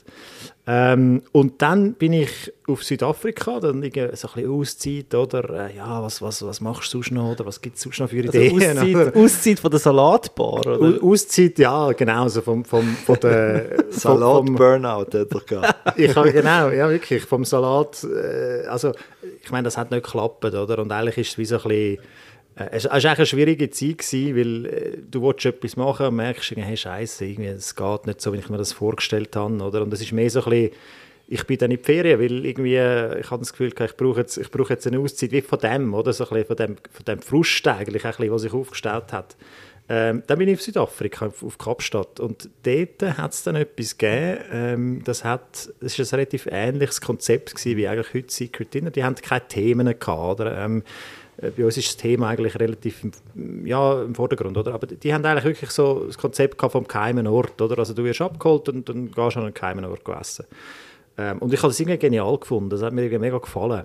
Ähm, 0.66 1.20
und 1.32 1.60
dann 1.60 1.92
bin 1.92 2.14
ich 2.14 2.50
auf 2.66 2.82
Südafrika, 2.82 3.60
dann 3.60 3.82
so 3.82 3.84
ein 3.84 4.10
bisschen 4.10 4.50
Auszeit, 4.50 5.14
oder? 5.14 5.68
Äh, 5.68 5.76
ja, 5.76 6.02
was, 6.02 6.22
was, 6.22 6.40
was 6.42 6.62
machst 6.62 6.86
du 6.94 6.98
sonst 7.02 7.10
noch? 7.10 7.32
Oder 7.32 7.44
was 7.44 7.60
gibt 7.60 7.76
es 7.76 7.82
sonst 7.82 8.00
noch 8.00 8.08
für 8.08 8.24
Also 8.26 8.38
Ideen? 8.38 8.78
oder? 8.78 9.08
Auszeit, 9.08 9.16
Auszeit 9.16 9.60
von 9.60 9.70
der 9.70 9.80
Salatbar, 9.80 10.52
oder? 10.54 10.80
Au- 10.80 11.10
Auszeit, 11.10 11.58
ja, 11.58 11.92
genau, 11.92 12.28
so 12.28 12.40
vom, 12.40 12.64
vom, 12.64 12.86
von 12.96 13.18
der, 13.20 13.84
vom, 13.90 14.18
vom, 14.46 14.53
Salat-Burnout 14.56 15.00
hat 15.00 15.14
er 15.14 15.24
gehabt. 15.24 15.76
ich 15.98 16.14
habe, 16.14 16.32
genau, 16.32 16.70
ja 16.70 16.88
wirklich, 16.88 17.22
vom 17.24 17.44
Salat, 17.44 18.04
äh, 18.04 18.66
also 18.66 18.92
ich 19.42 19.50
meine, 19.50 19.64
das 19.64 19.76
hat 19.76 19.90
nicht 19.90 20.04
geklappt, 20.04 20.44
oder? 20.44 20.78
Und 20.78 20.92
eigentlich 20.92 21.18
ist 21.18 21.32
es 21.32 21.38
wie 21.38 21.44
so 21.44 21.56
ein 21.56 21.62
bisschen, 21.62 21.98
äh, 22.56 22.68
es 22.70 22.84
es 22.84 22.90
war 22.90 22.94
eigentlich 22.94 23.18
eine 23.18 23.26
schwierige 23.26 23.70
Zeit, 23.70 23.98
gewesen, 23.98 24.36
weil 24.36 24.66
äh, 24.66 24.98
du 25.10 25.22
willst 25.22 25.44
etwas 25.46 25.76
machen 25.76 26.06
und 26.06 26.16
merkst, 26.16 26.52
hey, 26.56 26.76
Scheiße, 26.76 27.24
irgendwie, 27.24 27.50
es 27.50 27.74
geht 27.74 28.06
nicht 28.06 28.20
so, 28.20 28.32
wie 28.32 28.38
ich 28.38 28.48
mir 28.48 28.58
das 28.58 28.72
vorgestellt 28.72 29.34
habe, 29.36 29.62
oder? 29.62 29.82
Und 29.82 29.92
es 29.92 30.00
ist 30.00 30.12
mehr 30.12 30.30
so 30.30 30.42
ein 30.44 30.50
bisschen, 30.50 30.70
ich 31.26 31.44
bin 31.46 31.56
dann 31.58 31.70
in 31.70 31.78
die 31.78 31.82
Ferien, 31.82 32.20
weil 32.20 32.44
irgendwie, 32.44 32.76
äh, 32.76 33.20
ich 33.20 33.30
habe 33.30 33.40
das 33.40 33.52
Gefühl, 33.52 33.68
ich 33.68 33.96
brauche 33.96 34.20
jetzt, 34.20 34.36
ich 34.36 34.50
brauche 34.50 34.74
jetzt 34.74 34.86
eine 34.86 34.98
Auszeit 34.98 35.32
wie 35.32 35.40
von 35.40 35.58
dem, 35.58 35.94
oder? 35.94 36.12
So 36.12 36.24
ein 36.24 36.30
bisschen 36.30 36.46
von 36.46 36.56
dem, 36.56 36.76
von 36.90 37.04
dem 37.06 37.18
Frust 37.20 37.66
eigentlich, 37.66 38.04
ein 38.04 38.10
bisschen, 38.10 38.32
was 38.32 38.42
sich 38.42 38.52
aufgestellt 38.52 39.12
hat. 39.12 39.36
Ähm, 39.86 40.22
dann 40.26 40.38
bin 40.38 40.48
ich 40.48 40.54
auf 40.54 40.62
Südafrika, 40.62 41.26
auf, 41.26 41.42
auf 41.42 41.58
Kapstadt. 41.58 42.18
Und 42.18 42.48
dort 42.62 43.02
hat 43.18 43.32
es 43.32 43.42
dann 43.42 43.56
etwas 43.56 43.98
gegeben, 43.98 44.38
ähm, 44.50 45.04
das, 45.04 45.24
hat, 45.24 45.70
das 45.80 45.98
ist 45.98 46.12
ein 46.12 46.16
relativ 46.16 46.48
ähnliches 46.50 47.00
Konzept 47.00 47.54
gewesen, 47.54 47.76
wie 47.76 47.86
eigentlich 47.86 48.14
heute 48.14 48.32
Secret 48.32 48.72
Dinner. 48.72 48.90
Die 48.90 49.04
haben 49.04 49.14
keine 49.16 49.46
Themen 49.46 49.86
gehabt, 49.86 50.40
oder? 50.40 50.56
Ähm, 50.58 50.82
äh, 51.36 51.50
bei 51.50 51.64
uns 51.64 51.76
ist 51.76 51.88
das 51.88 51.96
Thema 51.98 52.28
eigentlich 52.28 52.58
relativ 52.58 53.04
im, 53.34 53.66
ja, 53.66 54.02
im 54.02 54.14
Vordergrund, 54.14 54.56
oder? 54.56 54.72
Aber 54.72 54.86
die 54.86 55.12
haben 55.12 55.24
eigentlich 55.24 55.44
wirklich 55.44 55.70
so 55.70 56.04
das 56.06 56.16
Konzept 56.16 56.60
vom 56.60 56.88
geheimen 56.88 57.26
Ort, 57.26 57.60
oder? 57.60 57.78
Also 57.78 57.92
du 57.92 58.04
wirst 58.04 58.22
abgeholt 58.22 58.68
und 58.70 58.88
dann 58.88 59.06
gehst 59.10 59.36
du 59.36 59.40
an 59.40 59.44
einen 59.44 59.54
geheimen 59.54 59.84
Ort 59.84 60.08
essen. 60.20 60.46
Ähm, 61.18 61.38
und 61.38 61.52
ich 61.52 61.60
habe 61.60 61.68
das 61.68 61.80
irgendwie 61.80 61.98
genial 61.98 62.38
gefunden, 62.38 62.70
das 62.70 62.82
hat 62.82 62.92
mir 62.92 63.02
irgendwie 63.02 63.20
mega 63.20 63.38
gefallen. 63.38 63.84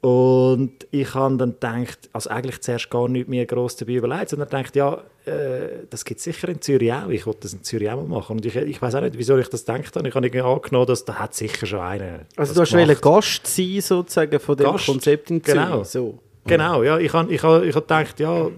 Und 0.00 0.86
ich 0.92 1.12
habe 1.14 1.36
dann 1.36 1.52
gedacht, 1.54 2.08
also 2.12 2.30
eigentlich 2.30 2.60
zuerst 2.60 2.88
gar 2.88 3.08
nicht 3.08 3.28
mehr 3.28 3.46
gross 3.46 3.74
dabei 3.74 3.94
überlegt, 3.94 4.28
sondern 4.28 4.48
gedacht, 4.48 4.76
ja, 4.76 5.02
äh, 5.24 5.86
das 5.90 6.04
gibt 6.04 6.18
es 6.18 6.24
sicher 6.24 6.48
in 6.48 6.60
Zürich 6.62 6.92
auch. 6.92 7.08
Ich 7.08 7.26
wollte 7.26 7.40
das 7.40 7.52
in 7.52 7.64
Zürich 7.64 7.90
auch 7.90 7.96
mal 7.96 8.06
machen. 8.06 8.36
Und 8.36 8.46
ich, 8.46 8.54
ich 8.54 8.80
weiß 8.80 8.94
auch 8.94 9.00
nicht, 9.00 9.18
wieso 9.18 9.36
ich 9.38 9.48
das 9.48 9.64
gedacht 9.64 9.96
habe. 9.96 10.08
Ich 10.08 10.14
habe 10.14 10.26
irgendwie 10.26 10.42
angenommen, 10.42 10.86
dass 10.86 11.04
da 11.04 11.14
hat 11.14 11.34
sicher 11.34 11.66
schon 11.66 11.80
einer 11.80 12.20
Also 12.36 12.54
du 12.54 12.60
hast 12.60 13.00
Gast 13.00 13.46
sein, 13.46 13.80
sozusagen, 13.80 14.38
von 14.38 14.56
dem 14.56 14.70
Gast, 14.70 14.86
Konzept 14.86 15.30
in 15.30 15.42
Zürich. 15.42 15.60
genau. 15.60 15.82
So. 15.82 16.18
Genau, 16.48 16.82
ja, 16.82 16.98
ich 16.98 17.12
habe 17.12 17.32
ich 17.32 17.42
hab, 17.42 17.62
ich 17.62 17.76
hab 17.76 17.82
gedacht, 17.82 18.20
ja, 18.20 18.50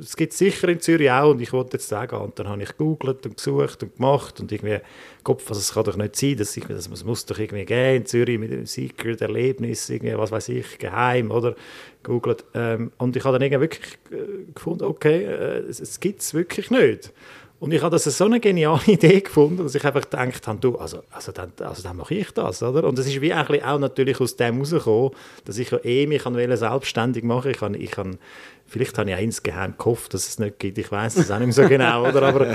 es 0.00 0.16
gibt 0.16 0.32
sicher 0.32 0.68
in 0.68 0.80
Zürich 0.80 1.10
auch 1.10 1.30
und 1.30 1.40
ich 1.40 1.52
wollte 1.52 1.74
jetzt 1.74 1.88
sagen, 1.88 2.16
und 2.16 2.38
dann 2.38 2.48
habe 2.48 2.62
ich 2.62 2.70
gegoogelt 2.70 3.24
und 3.24 3.36
gesucht 3.36 3.82
und 3.82 3.96
gemacht 3.96 4.40
und 4.40 4.50
irgendwie, 4.50 4.80
Kopf, 5.22 5.48
also 5.48 5.60
es 5.60 5.72
kann 5.72 5.84
doch 5.84 5.96
nicht 5.96 6.16
sein, 6.16 6.36
dass 6.36 6.56
ich, 6.56 6.64
das 6.64 6.88
muss, 6.88 7.04
muss 7.04 7.24
doch 7.24 7.38
irgendwie 7.38 7.64
gehen 7.64 7.96
in 7.96 8.06
Zürich 8.06 8.38
mit 8.38 8.50
dem 8.50 8.66
Secret 8.66 9.20
Erlebnis, 9.20 9.88
irgendwie, 9.88 10.18
was 10.18 10.32
weiß 10.32 10.48
ich, 10.48 10.78
geheim, 10.78 11.30
oder, 11.30 11.54
gegoogelt 12.02 12.44
ähm, 12.54 12.92
und 12.98 13.16
ich 13.16 13.24
habe 13.24 13.38
dann 13.38 13.42
irgendwie 13.42 13.62
wirklich 13.62 13.98
äh, 14.10 14.52
gefunden, 14.52 14.84
okay, 14.84 15.24
äh, 15.24 15.58
es, 15.68 15.80
es 15.80 16.00
gibt 16.00 16.22
es 16.22 16.34
wirklich 16.34 16.70
nicht. 16.70 17.12
Und 17.58 17.72
ich 17.72 17.82
habe 17.82 17.90
das 17.90 18.04
so 18.04 18.24
eine 18.24 18.38
geniale 18.38 18.82
Idee 18.86 19.20
gefunden, 19.20 19.62
dass 19.62 19.74
ich 19.74 19.84
einfach 19.84 20.02
gedacht 20.02 20.46
habe, 20.46 20.58
du, 20.60 20.76
also, 20.76 21.02
also, 21.10 21.32
dann, 21.32 21.52
also 21.60 21.82
dann 21.82 21.96
mache 21.96 22.14
ich 22.14 22.30
das, 22.32 22.62
oder? 22.62 22.84
Und 22.84 22.98
es 22.98 23.06
ist 23.06 23.20
wie 23.20 23.32
eigentlich 23.32 23.64
auch 23.64 23.78
natürlich 23.78 24.20
aus 24.20 24.36
dem 24.36 24.56
herausgekommen, 24.56 25.10
dass 25.44 25.58
ich 25.58 25.70
ja 25.70 25.78
eh 25.84 26.06
mich 26.06 26.26
an 26.26 26.56
selbstständig 26.56 27.24
machen. 27.24 27.50
Ich 27.50 27.58
kann, 27.58 27.74
ich 27.74 27.90
kann, 27.90 28.18
vielleicht 28.66 28.98
habe 28.98 29.10
ich 29.10 29.16
auch 29.16 29.20
insgeheim 29.20 29.74
gehofft, 29.78 30.12
dass 30.12 30.28
es 30.28 30.38
nicht 30.38 30.58
gibt. 30.58 30.76
Ich 30.76 30.92
weiß 30.92 31.16
es 31.16 31.30
auch 31.30 31.38
nicht 31.38 31.56
mehr 31.56 31.64
so 31.64 31.68
genau, 31.68 32.06
oder? 32.06 32.22
Aber 32.22 32.46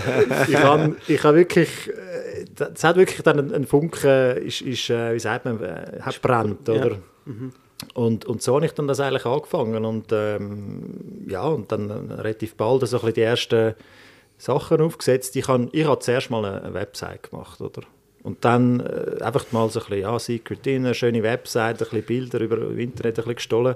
ich 0.48 0.58
habe, 0.58 0.96
ich 1.08 1.24
habe 1.24 1.38
wirklich 1.38 1.90
äh, 1.90 2.22
es 2.74 2.84
hat 2.84 2.96
wirklich 2.96 3.22
dann 3.22 3.40
ein, 3.40 3.54
ein 3.54 3.66
Funke, 3.66 4.32
ist, 4.34 4.62
ist, 4.62 4.90
äh, 4.90 5.14
wie 5.14 5.20
sagt 5.20 5.46
man, 5.46 5.62
äh, 5.62 6.00
hat 6.02 6.22
brennt, 6.22 6.68
oder? 6.70 6.98
Und, 7.94 8.26
und 8.26 8.42
so 8.42 8.56
habe 8.56 8.66
ich 8.66 8.74
dann 8.74 8.88
das 8.88 9.00
eigentlich 9.00 9.26
angefangen 9.26 9.86
und 9.86 10.08
ähm, 10.12 11.26
ja, 11.28 11.44
und 11.44 11.72
dann 11.72 11.90
relativ 11.90 12.56
bald 12.56 12.88
so 12.88 12.98
ein 12.98 13.00
bisschen 13.02 13.14
die 13.16 13.22
ersten 13.22 13.76
Sachen 14.42 14.82
aufgesetzt. 14.82 15.36
Ich 15.36 15.48
habe 15.48 15.70
ich 15.72 15.86
hab 15.86 16.02
zuerst 16.04 16.30
mal 16.32 16.44
eine, 16.44 16.62
eine 16.64 16.74
Website 16.74 17.30
gemacht, 17.30 17.62
oder? 17.62 17.84
Und 18.24 18.44
dann 18.46 18.80
äh, 18.80 19.24
einfach 19.24 19.46
mal 19.52 19.70
so 19.70 19.80
ein 19.80 19.86
bisschen, 19.86 20.02
ja, 20.02 20.18
Secret 20.20 20.66
Dinner, 20.66 20.94
schöne 20.94 21.24
Website, 21.24 21.76
ein 21.82 21.88
bisschen 21.88 22.04
Bilder 22.04 22.40
über 22.40 22.58
das 22.58 22.72
Internet 22.78 23.06
ein 23.06 23.14
bisschen 23.16 23.36
gestohlen. 23.36 23.76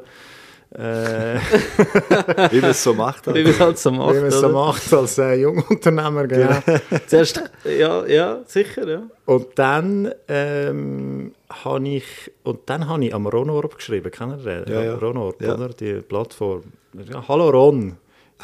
Äh, 0.72 1.38
Wie 2.52 2.60
man 2.60 2.72
es 2.72 2.84
so 2.84 2.94
macht. 2.94 3.28
Wie 3.28 3.44
man 3.44 3.52
es 3.52 3.60
halt 3.60 3.78
so 3.78 3.92
macht. 3.92 4.16
wie 4.16 4.20
man 4.20 4.28
es 4.28 4.40
so 4.40 4.50
macht 4.50 4.94
als 4.94 5.18
äh, 5.20 5.36
Jungunternehmer, 5.36 6.28
genau. 6.28 6.58
Zuerst, 7.08 7.42
ja, 7.64 8.06
ja, 8.06 8.42
sicher, 8.46 8.88
ja. 8.88 9.04
Und 9.26 9.48
dann 9.56 10.12
ähm, 10.28 11.34
habe 11.50 11.88
ich 11.88 12.32
und 12.44 12.60
dann 12.66 12.88
habe 12.90 13.06
ich 13.06 13.14
am 13.14 13.28
Ronorb 13.28 13.76
geschrieben, 13.76 14.10
kennt 14.12 14.46
ihr 14.46 14.64
den? 14.64 14.74
Ja, 14.74 14.84
ja. 14.84 14.96
Ronorb, 14.96 15.42
Ja. 15.42 15.54
oder? 15.54 15.70
Die 15.70 16.02
Plattform. 16.02 16.64
Ja, 16.94 17.24
Hallo 17.28 17.50
Ron, 17.50 17.98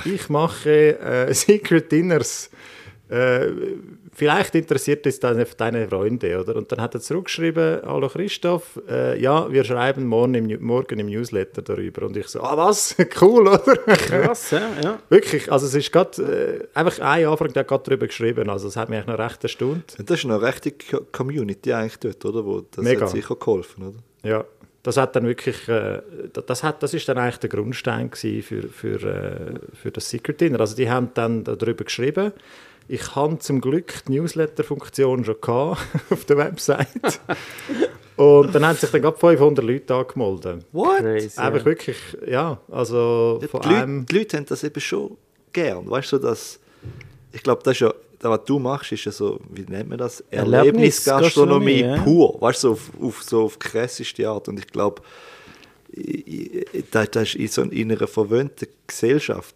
ich 0.06 0.30
mache 0.30 1.00
äh, 1.00 1.34
Secret 1.34 1.92
Dinners. 1.92 2.50
Äh, 3.10 3.48
vielleicht 4.14 4.56
interessiert 4.56 5.06
es 5.06 5.20
deine, 5.20 5.44
deine 5.46 5.88
Freunde, 5.88 6.40
oder? 6.40 6.56
Und 6.56 6.72
dann 6.72 6.80
hat 6.80 6.94
er 6.96 7.02
zurückgeschrieben, 7.02 7.82
Hallo 7.86 8.08
Christoph, 8.08 8.80
äh, 8.90 9.20
ja, 9.22 9.52
wir 9.52 9.66
schreiben 9.66 10.06
morgen 10.06 10.34
im, 10.50 10.64
morgen 10.64 10.98
im 11.00 11.08
Newsletter 11.08 11.62
darüber. 11.62 12.06
Und 12.06 12.16
ich 12.16 12.28
so, 12.28 12.42
ah 12.42 12.56
was, 12.56 12.96
cool, 13.22 13.48
oder? 13.50 13.76
Krass, 13.76 14.52
ja, 14.52 14.70
ja. 14.82 15.00
Wirklich, 15.10 15.52
also 15.52 15.66
es 15.66 15.74
ist 15.76 15.92
gerade, 15.92 16.68
äh, 16.74 16.78
einfach 16.78 17.00
ein 17.00 17.26
Anfang, 17.26 17.50
der 17.52 17.62
hat 17.62 17.68
gerade 17.68 17.84
darüber 17.84 18.08
geschrieben, 18.08 18.50
also 18.50 18.70
es 18.70 18.78
hat 18.78 18.90
mich 18.90 19.06
noch 19.06 19.20
recht 19.20 19.44
erstaunt. 19.44 19.96
Das 20.06 20.20
ist 20.20 20.26
eine 20.26 20.42
rechte 20.42 20.72
Co- 20.72 21.06
Community 21.12 21.74
eigentlich 21.74 22.00
dort, 22.00 22.24
oder? 22.24 22.46
Wo 22.46 22.62
das 22.62 22.84
Mega. 22.86 23.02
hat 23.02 23.10
sicher 23.10 23.36
geholfen, 23.36 23.84
oder? 23.90 23.98
Ja, 24.24 24.46
das 24.84 24.98
hat 24.98 25.16
dann 25.16 25.26
wirklich, 25.28 25.68
äh, 25.68 26.02
da- 26.34 26.42
das, 26.42 26.64
hat, 26.64 26.82
das 26.84 26.94
ist 26.94 27.08
dann 27.08 27.18
eigentlich 27.18 27.38
der 27.38 27.50
Grundstein 27.50 28.10
gewesen 28.10 28.42
für, 28.44 28.68
für, 28.70 29.04
äh, 29.04 29.60
für 29.76 29.92
das 29.92 30.10
Secret 30.10 30.42
Dinner. 30.42 30.60
Also 30.60 30.76
die 30.76 30.90
haben 30.90 31.10
dann 31.14 31.44
darüber 31.44 31.84
geschrieben. 31.84 32.32
Ich 32.88 33.16
habe 33.16 33.38
zum 33.40 33.62
Glück 33.62 33.94
die 34.08 34.14
Newsletter-Funktion 34.20 35.24
schon 35.24 35.36
gehabt 35.40 35.82
auf 36.10 36.26
der 36.26 36.38
Website. 36.38 36.88
Und 38.18 38.54
dann 38.54 38.66
haben 38.66 38.76
sich 38.78 38.90
dann 38.92 39.02
gerade 39.02 39.18
500 39.18 39.64
Leute 39.66 39.96
angemeldet. 39.96 40.66
What? 40.72 40.98
Crazy. 41.00 41.40
Einfach 41.40 41.60
ja. 41.60 41.66
wirklich, 41.66 41.98
ja, 42.28 42.60
also 42.70 43.40
Ja, 43.42 43.48
von 43.48 43.62
die, 43.62 43.68
Leute, 43.70 43.82
einem... 43.82 44.06
die 44.06 44.18
Leute 44.18 44.38
haben 44.38 44.46
das 44.46 44.64
eben 44.64 44.80
schon 44.82 45.18
gern. 45.54 45.90
Weißt 45.90 46.12
du, 46.12 46.18
dass 46.18 46.60
ich 47.32 47.42
glaube, 47.44 47.62
das 47.64 47.74
ist 47.74 47.80
ja, 47.80 47.88
das, 47.90 47.96
was 48.30 48.46
du 48.46 48.60
machst, 48.60 48.92
ist 48.92 49.06
ja 49.06 49.12
so, 49.12 49.40
wie 49.50 49.62
nennt 49.68 49.90
man 49.90 49.98
das? 49.98 50.22
Erlebnisgastronomie, 50.30 51.82
Erlebnisgastronomie 51.82 51.82
ja. 51.82 52.04
pur. 52.04 52.42
Weißt 52.42 52.64
du, 52.64 52.68
so 52.68 52.74
auf, 52.74 52.92
auf, 53.02 53.24
so 53.24 53.44
auf 53.44 53.60
krasseste 53.60 54.28
Art. 54.30 54.48
Und 54.48 54.60
ich 54.60 54.68
glaube, 54.68 55.02
das, 56.92 57.12
das 57.12 57.30
ist 57.30 57.36
in, 57.36 57.48
so 57.48 57.62
in 57.64 57.92
einer 57.92 58.08
verwöhnten 58.08 58.68
Gesellschaft, 58.88 59.56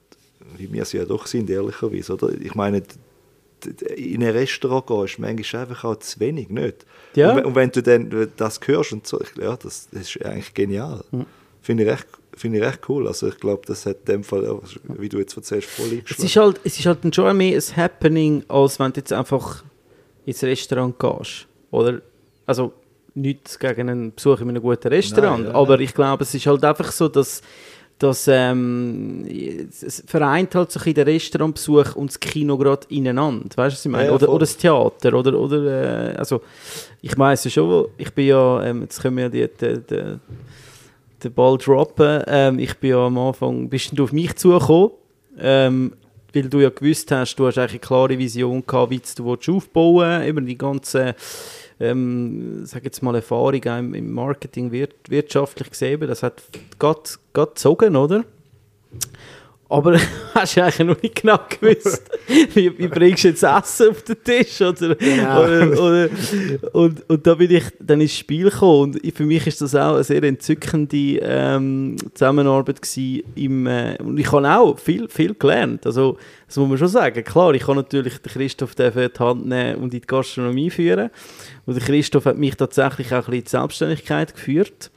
wie 0.57 0.71
wir 0.71 0.85
sie 0.85 0.97
ja 0.97 1.05
doch 1.05 1.27
sind, 1.27 1.49
ehrlicherweise. 1.49 2.13
Oder? 2.13 2.29
Ich 2.41 2.55
meine, 2.55 2.83
in 3.95 4.23
ein 4.23 4.29
Restaurant 4.31 4.87
gehen 4.87 5.05
ist 5.05 5.19
manchmal 5.19 5.61
einfach 5.63 5.83
auch 5.85 5.95
zu 5.99 6.19
wenig, 6.19 6.49
nicht? 6.49 6.85
Ja. 7.15 7.29
Und, 7.31 7.37
wenn- 7.37 7.45
und 7.45 7.55
wenn 7.55 7.71
du 7.71 7.81
dann 7.83 8.31
das 8.37 8.59
hörst 8.65 8.91
und 8.93 9.07
so, 9.07 9.19
ich- 9.21 9.41
ja, 9.41 9.55
das, 9.57 9.87
das 9.91 10.01
ist 10.15 10.25
eigentlich 10.25 10.53
genial. 10.53 11.03
Finde 11.61 11.83
ich 11.83 11.89
recht 11.89 12.07
Finde 12.35 12.59
ich 12.59 12.63
recht 12.65 12.81
cool. 12.89 13.07
Also 13.07 13.27
ich 13.29 13.37
glaube, 13.37 13.61
das 13.65 13.85
hat 13.85 13.97
in 14.01 14.05
dem 14.05 14.23
Fall, 14.23 14.45
auch, 14.47 14.61
wie 14.97 15.09
du 15.09 15.17
jetzt 15.19 15.35
erzählst, 15.37 15.69
voll 15.69 15.85
Es 15.85 15.91
eingeschlagen. 15.93 16.25
ist 16.25 16.35
halt, 16.35 16.59
es 16.63 16.79
ist 16.79 16.85
halt 16.85 17.15
schon 17.15 17.37
mehr 17.37 17.55
ein 17.57 17.77
Happening, 17.77 18.43
als 18.47 18.79
wenn 18.79 18.91
du 18.91 18.99
jetzt 18.99 19.13
einfach 19.13 19.63
ins 20.25 20.43
Restaurant 20.43 20.99
gehst. 20.99 21.47
Oder? 21.71 22.01
Also, 22.45 22.73
nichts 23.13 23.57
gegen 23.57 23.89
einen 23.89 24.13
Besuch 24.13 24.41
in 24.41 24.49
einem 24.49 24.61
guten 24.61 24.87
Restaurant. 24.89 25.43
Nein, 25.43 25.51
ja, 25.53 25.57
aber 25.57 25.79
ich 25.79 25.93
glaube, 25.93 26.23
es 26.23 26.33
ist 26.35 26.45
halt 26.45 26.63
einfach 26.65 26.91
so, 26.91 27.07
dass, 27.07 27.41
dass 27.97 28.27
ähm, 28.27 29.25
es- 29.25 29.81
es 29.83 30.03
vereint 30.05 30.53
halt 30.53 30.69
so 30.71 30.79
ein 30.79 30.83
bisschen 30.83 30.95
den 30.95 31.07
Restaurantbesuch 31.07 31.95
und 31.95 32.09
das 32.09 32.19
Kino 32.19 32.57
gerade 32.57 32.85
ineinander. 32.89 33.45
Weißt 33.55 33.75
du, 33.75 33.77
was 33.77 33.85
ich 33.85 33.91
meine? 33.91 34.07
Ja, 34.07 34.11
oder, 34.11 34.25
voll. 34.25 34.35
oder 34.35 34.39
das 34.41 34.57
Theater. 34.57 35.13
Oder, 35.13 35.39
oder, 35.39 36.11
äh, 36.13 36.15
also, 36.17 36.41
ich 37.01 37.17
weiß 37.17 37.45
ja 37.45 37.51
schon, 37.51 37.87
ich 37.97 38.11
bin 38.13 38.27
ja, 38.27 38.63
ähm, 38.65 38.81
jetzt 38.81 39.01
können 39.01 39.15
wir 39.15 39.23
ja 39.23 39.29
die, 39.29 39.47
die, 39.47 39.79
die, 39.89 40.19
den 41.23 41.33
Ball 41.33 41.57
droppen. 41.57 42.23
Ähm, 42.27 42.59
ich 42.59 42.75
bin 42.77 42.91
ja 42.91 43.05
am 43.05 43.17
Anfang, 43.17 43.69
bist 43.69 43.97
du 43.97 44.03
auf 44.03 44.11
mich 44.11 44.35
zugekommen, 44.35 44.91
ähm, 45.39 45.93
weil 46.33 46.49
du 46.49 46.59
ja 46.59 46.69
gewusst 46.69 47.11
hast, 47.11 47.35
du 47.35 47.47
hast 47.47 47.57
eine 47.57 47.79
klare 47.79 48.17
Vision 48.17 48.65
gehabt, 48.65 48.91
wie 48.91 49.01
du 49.15 49.33
aufbauen 49.33 50.21
willst, 50.21 50.29
über 50.29 50.41
die 50.41 50.57
ganze, 50.57 51.15
ähm, 51.79 52.65
sag 52.65 52.83
jetzt 52.83 53.01
mal, 53.01 53.15
Erfahrung 53.15 53.63
im, 53.63 54.11
Marketing 54.13 54.71
wir, 54.71 54.89
wirtschaftlich 55.07 55.69
gesehen, 55.69 56.01
das 56.01 56.23
hat 56.23 56.43
gerade 56.79 57.01
gezogen, 57.33 57.95
oder? 57.95 58.25
Aber 59.67 59.99
hast 60.35 60.57
du 60.57 60.63
eigentlich 60.63 60.87
noch 60.87 61.01
nicht 61.01 61.21
genau 61.21 61.39
gewusst, 61.49 62.03
wie, 62.53 62.77
wie 62.77 62.87
bringst 62.87 63.23
du 63.23 63.29
jetzt 63.29 63.43
Essen 63.43 63.89
auf 63.89 64.03
den 64.03 64.23
Tisch? 64.23 64.61
Oder, 64.61 64.95
Genau. 64.95 65.43
oder, 65.43 65.81
oder, 65.81 66.09
und, 66.73 67.09
und 67.09 67.25
da 67.25 67.33
bin 67.33 67.49
ich 67.49 67.63
dann 67.79 67.99
ins 67.99 68.15
Spiel 68.15 68.51
gekommen. 68.51 68.95
Und 69.03 69.15
für 69.15 69.25
mich 69.25 69.47
ist 69.47 69.61
das 69.61 69.73
auch 69.73 69.95
eine 69.95 70.03
sehr 70.03 70.21
entzückende 70.23 71.19
ähm, 71.21 71.95
Zusammenarbeit. 72.13 72.79
Im, 73.35 73.65
äh, 73.65 73.97
und 73.99 74.19
ich 74.19 74.31
habe 74.31 74.47
auch 74.47 74.77
viel, 74.77 75.07
viel 75.09 75.33
gelernt. 75.33 75.85
Also, 75.87 76.17
das 76.47 76.57
muss 76.57 76.69
man 76.69 76.77
schon 76.77 76.87
sagen. 76.87 77.23
Klar, 77.23 77.53
ich 77.55 77.63
kann 77.63 77.75
natürlich 77.75 78.19
den 78.19 78.31
Christoph 78.31 78.75
die 78.75 78.83
Hand 78.83 79.47
nehmen 79.47 79.75
und 79.77 79.93
in 79.93 80.01
die 80.01 80.01
Gastronomie 80.01 80.69
führen. 80.69 81.09
Und 81.65 81.75
der 81.75 81.83
Christoph 81.83 82.25
hat 82.25 82.37
mich 82.37 82.55
tatsächlich 82.55 83.07
auch 83.07 83.13
ein 83.13 83.31
bisschen 83.31 83.33
in 83.33 83.43
die 83.43 83.49
Selbstständigkeit 83.49 84.35
geführt. 84.35 84.91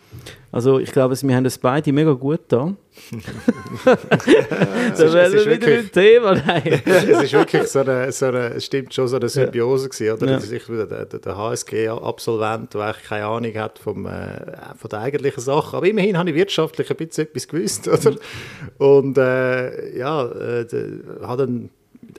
Also 0.51 0.79
ich 0.79 0.93
glaube, 0.93 1.15
wir 1.21 1.37
haben 1.37 1.45
das 1.45 1.59
beide 1.59 1.93
mega 1.93 2.13
gut 2.13 2.41
da. 2.49 2.75
Es 3.85 4.99
da 4.99 5.05
ist- 5.05 5.13
wären 5.13 5.33
wir 5.33 5.47
wieder 5.47 5.79
im 5.79 5.93
Thema. 5.93 6.35
Nein. 6.35 6.81
es 6.85 7.05
ist 7.23 7.33
wirklich 7.33 7.65
so 7.69 7.81
eine, 7.81 8.11
so 8.13 8.27
eine, 8.27 8.55
es 8.55 8.65
stimmt 8.65 8.95
schon 8.95 9.09
so 9.09 9.17
eine 9.17 9.29
Symbiose 9.29 9.89
gewesen, 9.89 10.13
oder? 10.17 10.27
Ja. 10.27 10.37
Das 10.37 10.51
ist 10.51 10.69
der, 10.69 11.05
der, 11.07 11.37
HSG-Absolvent, 11.37 12.75
der 12.75 12.81
eigentlich 12.81 13.05
keine 13.05 13.27
Ahnung 13.27 13.55
hat 13.55 13.79
vom, 13.79 14.07
äh, 14.07 14.41
von 14.77 14.89
der 14.91 15.01
eigentlichen 15.01 15.43
Sache, 15.43 15.77
aber 15.77 15.87
immerhin 15.87 16.17
habe 16.17 16.31
ich 16.31 16.37
wirtschaftlich 16.37 16.91
ein 16.91 16.97
bisschen 16.97 17.25
etwas 17.27 17.47
gewusst, 17.49 17.89
oder? 17.89 18.17
Und 18.79 19.19
äh, 19.19 19.99
ja, 19.99 20.27
äh, 20.27 20.67
hat 21.23 21.41
dann 21.41 21.71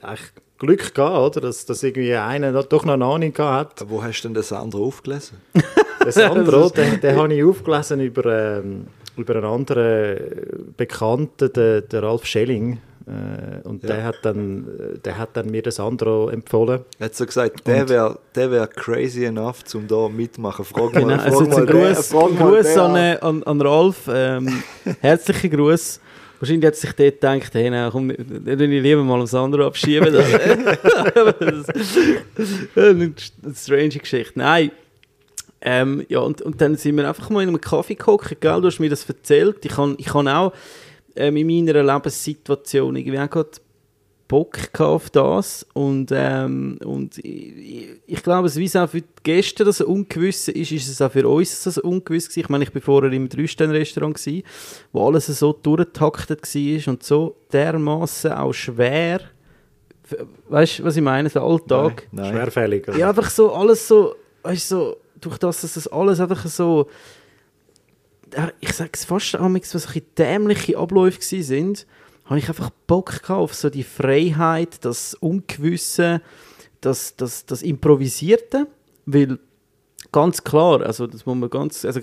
eigentlich 0.02 0.30
Glück 0.60 0.94
gehabt, 0.94 1.36
oder? 1.36 1.48
Dass, 1.48 1.66
dass 1.66 1.82
irgendwie 1.82 2.14
einer 2.14 2.52
noch- 2.52 2.66
doch 2.66 2.84
noch 2.84 2.92
eine 2.94 3.04
Ahnung 3.04 3.34
hat. 3.36 3.84
Wo 3.88 4.00
hast 4.02 4.20
du 4.22 4.28
denn 4.28 4.34
das 4.34 4.52
andere 4.52 4.82
aufgelesen? 4.82 5.38
Der 6.04 6.12
Sandro, 6.12 6.68
den, 6.76 7.00
den 7.00 7.16
habe 7.16 7.34
ich 7.34 7.42
aufgelesen 7.44 8.00
über, 8.00 8.24
ähm, 8.60 8.86
über 9.16 9.34
einen 9.36 9.44
anderen 9.44 10.74
Bekannten, 10.76 11.52
den, 11.52 11.88
den 11.88 12.04
Ralf 12.04 12.24
Schelling. 12.24 12.78
Äh, 13.06 13.66
und 13.66 13.82
Ja. 13.82 13.88
der, 13.96 14.04
hat 14.04 14.14
dann, 14.22 14.66
äh, 14.94 14.98
der 14.98 15.18
hat 15.18 15.30
dann 15.34 15.50
mir 15.50 15.62
den 15.62 15.72
Sandro 15.72 16.28
empfohlen. 16.28 16.80
Er 16.98 17.06
hat 17.06 17.14
so 17.14 17.26
gesagt, 17.26 17.66
der 17.66 17.88
wäre 17.88 18.18
der 18.34 18.50
wär 18.50 18.66
crazy 18.66 19.24
enough, 19.24 19.62
um 19.74 19.86
da 19.88 20.08
mitmachen. 20.08 20.64
Frag 20.64 20.92
Genau, 20.92 21.06
mal, 21.06 21.18
frag 21.18 21.26
also 21.26 21.44
mal 21.46 21.66
den, 21.66 21.76
Gruß, 21.94 22.06
frag 22.08 22.30
ein 22.30 22.38
mal 22.38 22.50
Gruß 22.56 22.72
den 22.74 22.78
an, 22.80 22.90
an. 22.90 22.96
äh, 22.96 23.18
an, 23.20 23.42
an 23.44 23.60
Ralf. 23.62 23.96
Ähm, 24.12 24.62
herzlichen 25.00 25.50
Gruß. 25.50 26.00
Wahrscheinlich 26.40 26.66
hat 26.66 26.76
sich 26.76 26.92
dort 26.92 27.20
gedacht, 27.20 27.54
hey, 27.54 27.68
nein, 27.68 27.90
komm, 27.92 28.08
dann 28.08 28.58
will 28.58 28.72
ich 28.72 28.82
lieber 28.82 29.04
mal 29.04 29.20
aufs 29.20 29.34
andere 29.34 29.66
abschieben. 29.66 30.10
das 30.14 30.24
ist 32.38 32.78
eine 32.78 33.12
strange 33.54 33.98
Geschichte. 33.98 34.38
Nein. 34.38 34.70
Ähm, 35.60 36.06
ja, 36.08 36.20
und, 36.20 36.40
und 36.40 36.58
dann 36.62 36.76
sind 36.76 36.96
wir 36.96 37.06
einfach 37.06 37.28
mal 37.28 37.42
in 37.42 37.50
einem 37.50 37.60
Kaffee 37.60 37.94
gehockt, 37.94 38.40
gell? 38.40 38.60
Du 38.62 38.68
hast 38.68 38.80
mir 38.80 38.88
das 38.88 39.06
erzählt. 39.06 39.62
Ich 39.66 39.76
habe 39.76 39.94
ich 39.98 40.14
han 40.14 40.26
auch 40.28 40.54
ähm, 41.14 41.36
in 41.36 41.46
meiner 41.46 41.82
Lebenssituation 41.82 42.96
irgendwie 42.96 43.18
auch 43.18 43.28
gerade 43.28 43.50
Bock 44.30 44.80
auf 44.80 45.10
das 45.10 45.66
und, 45.74 46.12
ähm, 46.14 46.78
und 46.84 47.18
ich, 47.18 47.88
ich 48.06 48.22
glaube, 48.22 48.46
es 48.46 48.54
wie 48.54 48.66
es 48.66 48.76
auch 48.76 48.88
für 48.88 49.00
die 49.00 49.08
Gäste 49.24 49.64
das 49.64 49.80
Ungewisse 49.80 50.52
ist, 50.52 50.70
ist 50.70 50.86
es 50.86 51.02
auch 51.02 51.10
für 51.10 51.26
uns 51.26 51.64
das 51.64 51.78
Ungewiss 51.78 52.28
gewesen. 52.28 52.40
Ich 52.40 52.48
meine, 52.48 52.62
ich 52.62 52.72
war 52.72 52.80
vorher 52.80 53.10
im 53.10 53.28
Drei-Sterne-Restaurant 53.28 54.24
wo 54.92 55.04
alles 55.08 55.26
so 55.26 55.52
durchgetaktet 55.52 56.42
war 56.42 56.92
und 56.92 57.02
so 57.02 57.34
dermaßen 57.52 58.30
auch 58.30 58.52
schwer. 58.52 59.20
Weißt 60.48 60.78
du, 60.78 60.84
was 60.84 60.96
ich 60.96 61.02
meine? 61.02 61.28
Der 61.28 61.42
Alltag. 61.42 62.06
Nein. 62.12 62.32
Schwerfällig. 62.32 62.86
oder? 62.86 62.98
Ja, 62.98 63.08
einfach 63.08 63.30
so 63.30 63.52
alles 63.52 63.88
so, 63.88 64.14
weißt 64.44 64.70
du, 64.70 64.76
so, 64.76 64.96
durch 65.20 65.38
das, 65.38 65.62
dass 65.62 65.74
das 65.74 65.88
alles 65.88 66.20
einfach 66.20 66.46
so, 66.46 66.88
ich 68.60 68.72
sage 68.72 68.90
es 68.94 69.04
fast 69.04 69.34
amigs, 69.34 69.74
was 69.74 69.88
ein 69.88 69.92
bisschen 69.94 70.14
dämliche 70.16 70.78
Abläufe 70.78 71.20
sind, 71.20 71.84
habe 72.30 72.38
ich 72.38 72.48
einfach 72.48 72.70
Bock 72.86 73.06
gehabt 73.22 73.30
auf 73.30 73.54
so 73.54 73.68
die 73.68 73.82
Freiheit, 73.82 74.84
das 74.84 75.14
Ungewisse, 75.14 76.22
das, 76.80 77.14
das, 77.16 77.44
das 77.44 77.60
Improvisierte, 77.62 78.66
weil 79.04 79.38
ganz 80.12 80.42
klar, 80.42 80.80
also 80.82 81.06
das 81.06 81.26
muss 81.26 81.36
man 81.36 81.50
ganz, 81.50 81.84
also 81.84 82.00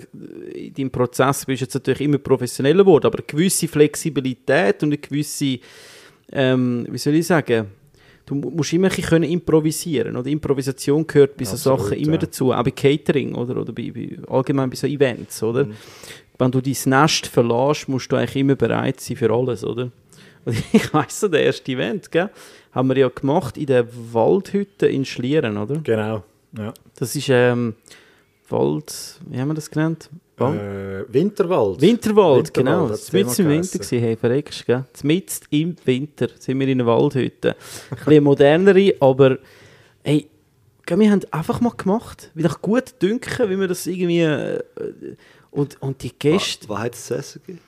in 0.54 0.72
deinem 0.74 0.90
Prozess 0.90 1.44
bist 1.44 1.62
du 1.62 1.64
jetzt 1.64 1.74
natürlich 1.74 2.02
immer 2.02 2.18
professioneller 2.18 2.84
geworden, 2.84 3.06
aber 3.06 3.18
eine 3.18 3.26
gewisse 3.26 3.68
Flexibilität 3.68 4.82
und 4.82 4.90
eine 4.90 4.98
gewisse, 4.98 5.58
ähm, 6.30 6.86
wie 6.90 6.98
soll 6.98 7.14
ich 7.14 7.26
sagen, 7.26 7.66
du 8.26 8.34
mu- 8.34 8.50
musst 8.50 8.72
immer 8.74 8.88
ein 8.88 8.90
bisschen 8.90 9.08
können 9.08 9.30
improvisieren 9.30 10.16
oder 10.16 10.28
Improvisation 10.28 11.06
gehört 11.06 11.36
bei 11.36 11.44
so 11.44 11.52
Absolut, 11.52 11.80
Sachen 11.80 11.98
immer 11.98 12.12
ja. 12.12 12.18
dazu, 12.18 12.52
auch 12.52 12.62
bei 12.62 12.70
Catering 12.70 13.34
oder, 13.34 13.60
oder 13.60 13.72
bei, 13.72 13.90
bei, 13.90 14.18
allgemein 14.28 14.70
bei 14.70 14.76
so 14.76 14.86
Events, 14.86 15.42
oder? 15.42 15.64
Mhm. 15.64 15.72
Wenn 16.38 16.52
du 16.52 16.60
dein 16.60 16.76
Nest 16.84 17.26
verlässt, 17.26 17.88
musst 17.88 18.12
du 18.12 18.16
eigentlich 18.16 18.36
immer 18.36 18.54
bereit 18.54 19.00
sein 19.00 19.16
für 19.16 19.30
alles, 19.32 19.64
oder? 19.64 19.90
Und 20.48 20.56
ich 20.72 20.94
weiss 20.94 21.20
so, 21.20 21.28
der 21.28 21.44
erste 21.44 21.70
Event, 21.72 22.10
gell, 22.10 22.30
haben 22.72 22.88
wir 22.88 22.96
ja 22.96 23.08
gemacht 23.08 23.58
in 23.58 23.66
der 23.66 23.86
Waldhütte 24.12 24.86
in 24.86 25.04
Schlieren, 25.04 25.58
oder? 25.58 25.76
Genau. 25.80 26.24
Ja. 26.56 26.72
Das 26.98 27.14
ist 27.14 27.28
ähm, 27.28 27.74
Wald, 28.48 29.20
wie 29.26 29.38
haben 29.38 29.48
wir 29.48 29.54
das 29.54 29.70
genannt? 29.70 30.08
Äh, 30.38 30.42
Winterwald. 30.42 31.12
Winterwald, 31.12 31.82
Winterwald, 31.82 32.54
genau. 32.54 32.88
Das 32.88 33.12
mitten 33.12 33.42
im 33.42 33.48
Winter 33.48 33.78
gewesen, 33.78 33.98
hey, 33.98 34.16
verreckst, 34.16 34.64
gell? 34.64 34.84
Mitten 35.02 35.46
im 35.50 35.76
Winter 35.84 36.28
sind 36.38 36.60
wir 36.60 36.68
in 36.68 36.80
einer 36.80 36.86
Waldhütte. 36.86 37.56
Ein 37.90 37.96
bisschen 37.96 38.24
modernere, 38.24 38.94
aber 39.00 39.38
hey, 40.02 40.28
gell, 40.86 40.98
wir 40.98 41.10
haben 41.10 41.20
einfach 41.30 41.60
mal 41.60 41.74
gemacht, 41.76 42.30
wie 42.34 42.42
doch 42.42 42.62
gut 42.62 42.94
dünken, 43.02 43.50
wie 43.50 43.58
wir 43.58 43.68
das 43.68 43.86
irgendwie 43.86 44.22
äh, 44.22 44.62
und, 45.50 45.82
und 45.82 46.02
die 46.02 46.12
Gäste, 46.18 46.68
Was 46.68 46.78
hat 46.78 46.94
es 46.94 47.06
zu 47.06 47.14
essen 47.16 47.42
gegeben? 47.44 47.67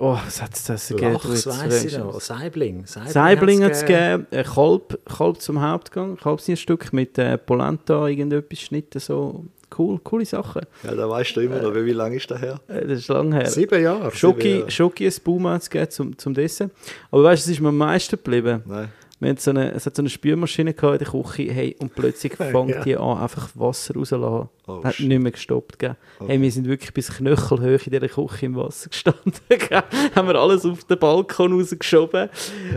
Oh, 0.00 0.18
was 0.24 0.42
hat 0.42 0.54
es 0.54 0.64
das 0.64 0.88
gegeben? 0.88 1.12
Lachs, 1.12 1.24
Du, 1.24 1.32
jetzt 1.32 1.46
weiss 1.46 1.84
ich 1.84 1.98
noch. 1.98 2.20
Saibling. 2.20 2.84
Saibling 2.86 3.62
hat 3.62 3.70
hat's 3.70 3.82
es 3.82 3.86
gegeben, 3.86 4.26
ein 4.30 4.44
Kalb, 4.44 4.98
Kalb 5.04 5.40
zum 5.40 5.60
Hauptgang, 5.60 6.16
Kalbsnierstück 6.16 6.92
mit 6.92 7.18
äh, 7.18 7.38
Polenta, 7.38 8.06
irgendetwas 8.06 8.60
Schnitten, 8.60 9.00
so 9.00 9.44
cool, 9.76 9.98
coole 10.02 10.24
Sachen. 10.24 10.62
Ja, 10.82 10.94
da 10.94 11.08
weißt 11.08 11.36
du 11.36 11.40
immer 11.40 11.60
noch, 11.60 11.74
wie 11.74 11.92
lange 11.92 12.16
ist 12.16 12.30
das 12.30 12.40
her? 12.40 12.60
Äh, 12.68 12.86
das 12.86 13.00
ist 13.00 13.08
lange 13.08 13.36
her. 13.36 13.46
Sieben 13.46 13.82
Jahre. 13.82 14.10
Schoki. 14.12 14.64
Schoki 14.68 15.06
ein 15.06 15.14
Baum 15.24 15.48
hat 15.48 15.62
es 15.62 15.70
gegeben 15.70 15.90
zum, 15.90 16.18
zum 16.18 16.34
Essen. 16.36 16.70
Aber 17.10 17.24
weißt 17.24 17.46
du, 17.46 17.50
es 17.50 17.56
ist 17.56 17.60
mir 17.62 17.68
am 17.68 17.76
meisten 17.78 18.16
geblieben. 18.16 18.62
Nein. 18.66 18.88
Wir 19.20 19.34
so 19.36 19.50
eine, 19.50 19.72
es 19.72 19.84
hat 19.84 19.96
so 19.96 20.02
eine 20.02 20.10
Spülmaschine 20.10 20.74
gehabt 20.74 21.00
in 21.00 21.10
der 21.10 21.22
Küche 21.22 21.52
hey, 21.52 21.76
und 21.80 21.94
plötzlich 21.94 22.32
fängt 22.36 22.70
Ja. 22.70 22.82
die 22.84 22.96
an, 22.96 23.18
einfach 23.18 23.48
Wasser 23.54 23.94
rauszulassen. 23.94 24.48
Oh, 24.68 24.84
hat 24.84 25.00
nicht 25.00 25.20
mehr 25.20 25.32
gestoppt. 25.32 25.78
Gell? 25.78 25.96
Okay. 26.20 26.32
Hey, 26.32 26.40
wir 26.40 26.52
sind 26.52 26.68
wirklich 26.68 26.92
bis 26.92 27.08
Knöchelhöhe 27.16 27.78
in 27.84 27.90
dieser 27.92 28.08
Küche 28.08 28.46
im 28.46 28.54
Wasser 28.56 28.90
gestanden. 28.90 29.32
gell? 29.48 29.82
Haben 30.14 30.28
wir 30.28 30.36
alles 30.36 30.64
auf 30.64 30.84
den 30.84 30.98
Balkon 30.98 31.52
rausgeschoben. 31.52 32.28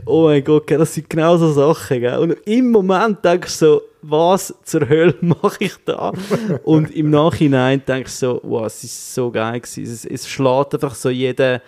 Oh 0.05 0.24
mein 0.24 0.43
Gott, 0.43 0.65
gell? 0.67 0.79
das 0.79 0.93
sind 0.95 1.10
genau 1.10 1.38
so 1.38 1.51
Sachen. 1.51 2.00
Gell? 2.00 2.17
Und 2.17 2.31
im 2.48 2.71
Moment 2.71 3.24
denke 3.24 3.48
ich 3.48 3.53
so, 3.53 3.81
was 4.01 4.53
zur 4.63 4.89
Hölle 4.89 5.15
mache 5.21 5.57
ich 5.60 5.75
da? 5.86 6.12
Und 6.63 6.89
im 6.95 7.12
Nachhinein 7.12 7.83
denke 7.86 8.07
ich 8.07 8.15
so, 8.15 8.39
wow, 8.43 8.65
es 8.65 8.83
ist 8.83 9.13
so 9.13 9.29
geil 9.29 9.60
gewesen. 9.60 9.83
Es, 9.83 10.05
es 10.05 10.27
schlägt 10.27 10.74
einfach 10.74 10.95
so 10.95 11.10
jeden 11.10 11.60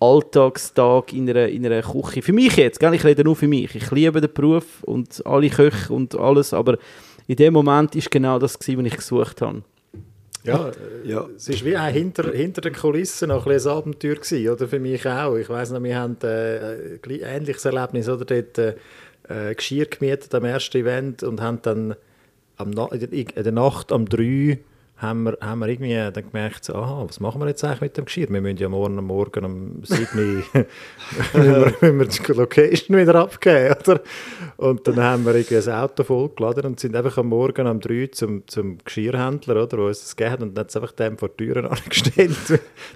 Alltagstag 0.00 1.12
in 1.12 1.28
einer, 1.28 1.48
in 1.48 1.66
einer 1.66 1.82
Küche. 1.82 2.22
Für 2.22 2.32
mich 2.32 2.56
jetzt, 2.56 2.80
gell? 2.80 2.94
ich 2.94 3.04
rede 3.04 3.24
nur 3.24 3.36
für 3.36 3.48
mich. 3.48 3.74
Ich 3.74 3.90
liebe 3.90 4.20
den 4.20 4.32
Beruf 4.32 4.82
und 4.84 5.24
alle 5.26 5.50
Köche 5.50 5.92
und 5.92 6.14
alles, 6.14 6.54
aber 6.54 6.78
in 7.26 7.36
dem 7.36 7.52
Moment 7.54 7.94
ist 7.96 8.10
genau 8.10 8.38
das 8.38 8.58
gewesen, 8.58 8.78
was 8.84 8.92
ich 8.92 8.96
gesucht 8.96 9.42
habe. 9.42 9.62
Ja, 10.44 10.70
Ja. 11.04 11.26
es 11.36 11.48
war 11.48 11.64
wie 11.66 11.76
auch 11.76 11.86
hinter, 11.88 12.32
hinter 12.32 12.60
den 12.60 12.72
Kulissen 12.72 13.28
noch 13.28 13.46
ein, 13.46 13.52
ein 13.52 13.66
Abenteuer 13.66 14.14
gewesen, 14.14 14.48
oder 14.48 14.68
für 14.68 14.78
mich 14.78 15.06
auch. 15.06 15.36
Ich 15.36 15.48
weiss 15.48 15.70
noch, 15.70 15.82
wir 15.82 15.98
haben 15.98 16.16
äh, 16.22 16.98
ein 17.04 17.20
ähnliches 17.20 17.64
Erlebnis, 17.64 18.08
oder 18.08 18.24
dort 18.24 18.56
äh, 18.58 18.74
äh, 19.28 19.54
Geschirr 19.54 19.86
gemietet 19.86 20.34
am 20.34 20.44
ersten 20.44 20.78
Event 20.78 21.22
und 21.22 21.40
haben 21.40 21.60
dann 21.62 21.96
am 22.56 22.70
Na 22.70 22.86
in, 22.92 23.00
der, 23.00 23.12
in 23.12 23.26
der 23.34 23.52
Nacht 23.52 23.92
um 23.92 24.08
drei 24.08 24.58
haben 24.98 25.22
wir, 25.22 25.38
haben 25.40 25.60
wir 25.60 25.68
irgendwie 25.68 25.94
dann 25.94 26.12
gemerkt, 26.12 26.64
so, 26.64 26.74
aha, 26.74 27.04
was 27.06 27.20
machen 27.20 27.40
wir 27.40 27.46
jetzt 27.46 27.62
eigentlich 27.62 27.80
mit 27.80 27.96
dem 27.96 28.04
Geschirr? 28.06 28.28
Wir 28.30 28.40
müssen 28.40 28.56
ja 28.56 28.68
morgen, 28.68 28.96
morgen 28.96 29.44
um 29.44 29.84
7 29.84 30.18
Uhr 30.18 30.66
wir, 31.80 31.92
müssen 31.92 32.24
die 32.24 32.32
Location 32.32 32.96
wieder 32.96 33.14
abgeben, 33.14 33.76
oder? 33.80 34.00
Und 34.56 34.88
dann 34.88 35.00
haben 35.00 35.24
wir 35.24 35.36
irgendwie 35.36 35.70
ein 35.70 35.78
Auto 35.78 36.02
vollgeladen 36.02 36.66
und 36.66 36.80
sind 36.80 36.96
einfach 36.96 37.16
am 37.18 37.28
Morgen 37.28 37.68
um 37.68 37.78
3 37.78 38.08
zum, 38.08 38.46
zum 38.48 38.78
Geschirrhändler, 38.84 39.62
oder, 39.62 39.66
der 39.68 39.78
uns 39.78 40.00
das 40.00 40.16
gegeben 40.16 40.32
hat, 40.32 40.42
und 40.42 40.54
dann 40.56 40.64
hat 40.64 40.70
es 40.70 40.76
einfach 40.76 40.92
dem 40.92 41.16
vor 41.16 41.28
die 41.28 41.44
Türen 41.44 41.66
angestellt. 41.68 42.36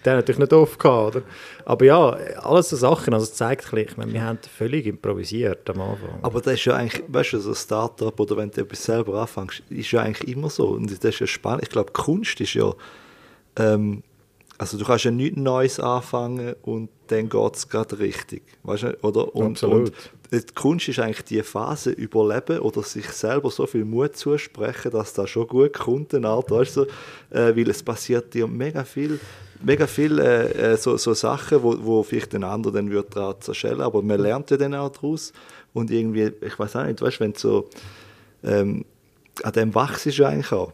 Der 0.05 0.13
hat 0.13 0.19
natürlich 0.19 0.41
nicht 0.41 0.53
offen 0.53 0.79
gehabt, 0.79 1.17
oder? 1.17 1.25
Aber 1.65 1.85
ja, 1.85 2.11
alles 2.41 2.71
so 2.71 2.77
Sachen, 2.77 3.15
also 3.15 3.25
es 3.25 3.35
zeigt 3.35 3.67
ein 3.67 3.71
bisschen, 3.71 3.89
ich 3.91 3.97
meine, 3.97 4.13
wir 4.13 4.23
haben 4.23 4.39
völlig 4.57 4.87
improvisiert 4.87 5.71
am 5.71 5.81
Anfang. 5.81 6.19
Aber 6.23 6.41
das 6.41 6.55
ist 6.55 6.65
ja 6.65 6.75
eigentlich, 6.75 7.05
weißt 7.07 7.35
du, 7.35 7.39
so 7.39 7.51
ein 7.51 7.55
Start-up 7.55 8.19
oder 8.19 8.37
wenn 8.37 8.51
du 8.51 8.63
etwas 8.63 8.83
selber 8.83 9.21
anfängst, 9.21 9.63
ist 9.71 9.93
ja 9.93 10.03
eigentlich 10.03 10.35
immer 10.35 10.51
so. 10.51 10.71
Und 10.71 10.91
das 10.91 10.99
ist 10.99 11.21
ja 11.21 11.27
spannend. 11.29 11.63
Ich 11.63 11.71
glaube, 11.71 11.92
Kunst 11.93 12.41
ist 12.41 12.55
ja, 12.55 12.73
ähm, 13.57 14.03
also 14.59 14.79
du 14.79 14.85
kannst 14.85 15.05
ja 15.05 15.11
nichts 15.11 15.37
Neues 15.39 15.81
anfangen 15.81 16.55
und 16.63 16.89
dann 17.09 17.29
geht 17.29 17.57
es 17.57 17.69
gerade 17.69 17.99
richtig. 17.99 18.43
Weißt 18.63 18.85
du, 18.85 18.99
oder? 19.03 19.35
Und, 19.35 19.53
Absolut. 19.53 19.89
und 19.89 19.95
die 20.33 20.55
Kunst 20.55 20.89
ist 20.89 20.99
eigentlich 20.99 21.25
die 21.25 21.43
Phase 21.43 21.91
überleben 21.91 22.61
oder 22.61 22.83
sich 22.83 23.09
selber 23.09 23.51
so 23.51 23.67
viel 23.67 23.85
Mut 23.85 24.17
zusprechen, 24.17 24.91
dass 24.91 25.13
das 25.13 25.29
schon 25.29 25.47
gut 25.47 25.75
kommt, 25.75 26.15
eine 26.15 26.29
Art, 26.29 26.51
weißt 26.51 26.77
du, 26.79 26.83
äh, 27.31 27.55
weil 27.55 27.69
es 27.69 27.83
passiert 27.83 28.33
dir 28.33 28.47
mega 28.47 28.85
viel, 28.85 29.21
mega 29.63 29.87
viel 29.87 30.19
äh, 30.19 30.73
äh, 30.73 30.77
so, 30.77 30.97
so 30.97 31.13
Sachen, 31.13 31.63
wo, 31.63 31.77
wo 31.83 32.03
vielleicht 32.03 32.33
den 32.33 32.45
anderen 32.45 32.75
dann 32.75 32.91
würde 32.91 33.11
daran 33.11 33.41
zerschellen, 33.41 33.83
aber 33.83 34.01
man 34.01 34.21
lernt 34.21 34.51
ja 34.51 34.57
dann 34.57 34.75
auch 34.75 34.91
daraus 34.91 35.33
und 35.75 35.91
irgendwie, 35.91 36.33
ich 36.41 36.59
weiß 36.59 36.77
auch 36.77 36.87
nicht, 36.87 37.03
weißt 37.03 37.17
du, 37.17 37.25
wenn 37.25 37.33
du 37.33 37.39
so 37.39 37.69
ähm, 38.45 38.85
an 39.43 39.53
dem 39.53 39.75
wachst 39.75 40.07
du 40.07 40.25
eigentlich 40.25 40.53
auch. 40.53 40.73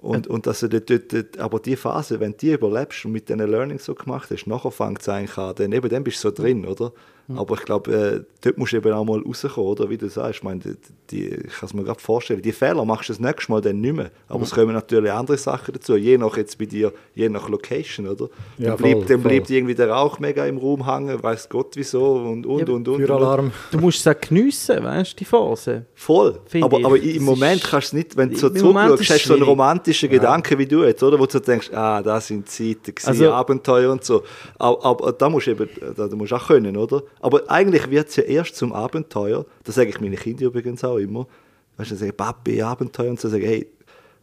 Und, 0.00 0.28
und 0.28 0.46
du 0.46 0.52
dort, 0.52 0.88
dort, 0.88 1.12
dort, 1.12 1.38
aber 1.38 1.60
die 1.60 1.76
Phase, 1.76 2.20
wenn 2.20 2.32
du 2.32 2.38
die 2.38 2.52
überlebst 2.52 3.04
und 3.04 3.12
mit 3.12 3.28
diesen 3.28 3.46
Learnings 3.46 3.84
so 3.84 3.94
gemacht 3.94 4.30
hast, 4.30 4.46
nachher 4.46 4.70
fängt 4.70 5.02
es 5.02 5.08
eigentlich 5.10 5.36
an, 5.36 5.54
dann, 5.56 5.72
eben 5.72 5.88
dann 5.90 6.04
bist 6.04 6.24
du 6.24 6.28
so 6.28 6.34
drin, 6.34 6.64
oder? 6.64 6.92
Aber 7.36 7.54
ich 7.54 7.62
glaube, 7.64 7.92
äh, 7.92 8.20
dort 8.42 8.58
musst 8.58 8.72
du 8.72 8.76
eben 8.78 8.92
auch 8.92 9.04
mal 9.04 9.20
rauskommen, 9.20 9.68
oder? 9.70 9.88
Wie 9.90 9.96
du 9.98 10.08
sagst, 10.08 10.38
ich, 10.38 10.42
meine, 10.42 10.60
die, 10.60 10.74
die, 11.10 11.26
ich 11.28 11.52
kann 11.54 11.66
es 11.68 11.74
mir 11.74 11.84
gerade 11.84 12.00
vorstellen, 12.00 12.42
die 12.42 12.52
Fehler 12.52 12.84
machst 12.84 13.08
du 13.08 13.12
das 13.12 13.20
nächste 13.20 13.52
Mal 13.52 13.60
dann 13.60 13.80
nicht 13.80 13.94
mehr. 13.96 14.10
Aber 14.28 14.42
es 14.42 14.50
kommen 14.50 14.72
natürlich 14.72 15.12
andere 15.12 15.36
Sachen 15.36 15.72
dazu, 15.74 15.96
je 15.96 16.18
nach 16.18 16.36
jetzt 16.36 16.58
bei 16.58 16.64
dir, 16.66 16.92
je 17.14 17.28
nach 17.28 17.48
Location, 17.48 18.06
oder? 18.08 18.28
Dann, 18.58 18.66
Ja, 18.66 18.76
bleibt, 18.76 18.92
voll, 18.98 19.04
dann 19.06 19.20
voll. 19.22 19.30
bleibt 19.30 19.50
irgendwie 19.50 19.74
der 19.74 19.90
Rauch 19.90 20.18
mega 20.18 20.44
im 20.46 20.58
Raum 20.58 20.86
hängen, 20.86 21.22
weiß 21.22 21.48
Gott 21.48 21.72
wieso 21.74 22.14
und 22.14 22.46
und 22.46 22.68
Ja, 22.68 22.74
und 22.74 22.88
und. 22.88 22.96
Feueralarm. 22.96 23.52
Du 23.70 23.78
musst 23.78 24.00
es 24.00 24.06
auch 24.06 24.20
geniessen, 24.20 24.82
weißt 24.82 25.12
du, 25.12 25.16
die 25.16 25.24
Phase. 25.24 25.84
Voll. 25.94 26.38
Aber, 26.62 26.78
ich. 26.78 26.84
aber 26.86 26.98
Das 26.98 27.06
im 27.06 27.22
Moment 27.24 27.62
kannst 27.62 27.92
du 27.92 27.96
nicht, 27.96 28.16
wenn 28.16 28.30
du 28.30 28.36
so 28.36 28.48
zurückschaust, 28.50 29.10
hast 29.10 29.24
du 29.24 29.28
so 29.28 29.34
einen 29.34 29.42
romantischen 29.44 30.08
Gedanken 30.08 30.58
wie 30.58 30.66
du 30.66 30.84
jetzt, 30.84 31.02
oder? 31.02 31.18
Wo 31.18 31.26
du 31.26 31.38
denkst, 31.40 31.70
ah, 31.74 32.02
das 32.02 32.26
sind 32.26 32.48
Zeiten, 32.48 32.94
gewesen, 32.94 33.08
Also- 33.08 33.32
Abenteuer 33.32 33.90
und 33.92 34.04
so. 34.04 34.22
Aber, 34.58 34.84
aber 34.84 35.12
da 35.12 35.28
musst 35.28 35.46
du 35.46 35.52
eben, 35.52 35.68
da 35.96 36.06
da 36.08 36.16
musst 36.16 36.32
du 36.32 36.36
auch 36.36 36.46
können, 36.46 36.76
oder? 36.76 37.02
Aber 37.20 37.42
eigentlich 37.50 37.90
wird 37.90 38.08
es 38.08 38.16
ja 38.16 38.22
erst 38.24 38.56
zum 38.56 38.72
Abenteuer, 38.72 39.44
das 39.64 39.74
sage 39.74 39.90
ich 39.90 40.00
meinen 40.00 40.16
Kindern 40.16 40.46
übrigens 40.46 40.82
auch 40.84 40.96
immer, 40.96 41.26
weißt 41.76 41.90
du, 41.92 41.96
sagen, 41.96 42.16
Papi, 42.16 42.62
Abenteuer 42.62 43.10
und 43.10 43.20
so, 43.20 43.28
sagen, 43.28 43.44
hey, 43.44 43.66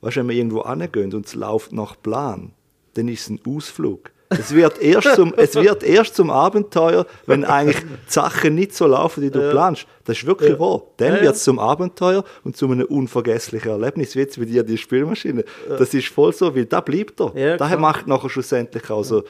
weißt 0.01 0.17
du, 0.17 0.19
wenn 0.21 0.29
wir 0.29 0.35
irgendwo 0.35 0.61
angehen 0.61 1.13
und 1.13 1.25
es 1.25 1.35
läuft 1.35 1.71
nach 1.71 1.95
Plan, 2.01 2.51
dann 2.95 3.07
ist 3.07 3.21
es 3.21 3.29
ein 3.29 3.39
Ausflug. 3.47 4.11
Es 4.29 4.53
wird, 4.53 4.81
erst 4.81 5.15
zum, 5.15 5.33
es 5.37 5.55
wird 5.55 5.83
erst 5.83 6.15
zum 6.15 6.29
Abenteuer, 6.29 7.05
wenn 7.27 7.45
eigentlich 7.45 7.79
die 7.79 8.11
Sachen 8.11 8.55
nicht 8.55 8.75
so 8.75 8.85
laufen, 8.85 9.23
wie 9.23 9.29
du 9.31 9.39
planst. 9.51 9.87
Das 10.03 10.17
ist 10.17 10.25
wirklich 10.25 10.59
wahr. 10.59 10.81
Dann 10.97 11.09
Ja, 11.13 11.15
ja. 11.15 11.21
wird 11.21 11.35
es 11.35 11.43
zum 11.45 11.59
Abenteuer 11.59 12.25
und 12.43 12.57
zu 12.57 12.69
einem 12.69 12.85
unvergesslichen 12.87 13.71
Erlebnis, 13.71 14.15
wie 14.15 14.19
jetzt 14.19 14.37
bei 14.37 14.43
dir 14.43 14.63
die 14.63 14.77
Spielmaschine. 14.77 15.45
Das 15.69 15.93
ist 15.93 16.09
voll 16.09 16.33
so, 16.33 16.53
weil 16.53 16.65
da 16.65 16.81
bleibt 16.81 17.21
er. 17.21 17.31
Ja, 17.37 17.55
Daher 17.57 17.77
klar. 17.77 17.79
macht 17.93 18.07
nachher 18.07 18.29
schlussendlich 18.29 18.89
auch 18.89 19.03
so 19.03 19.23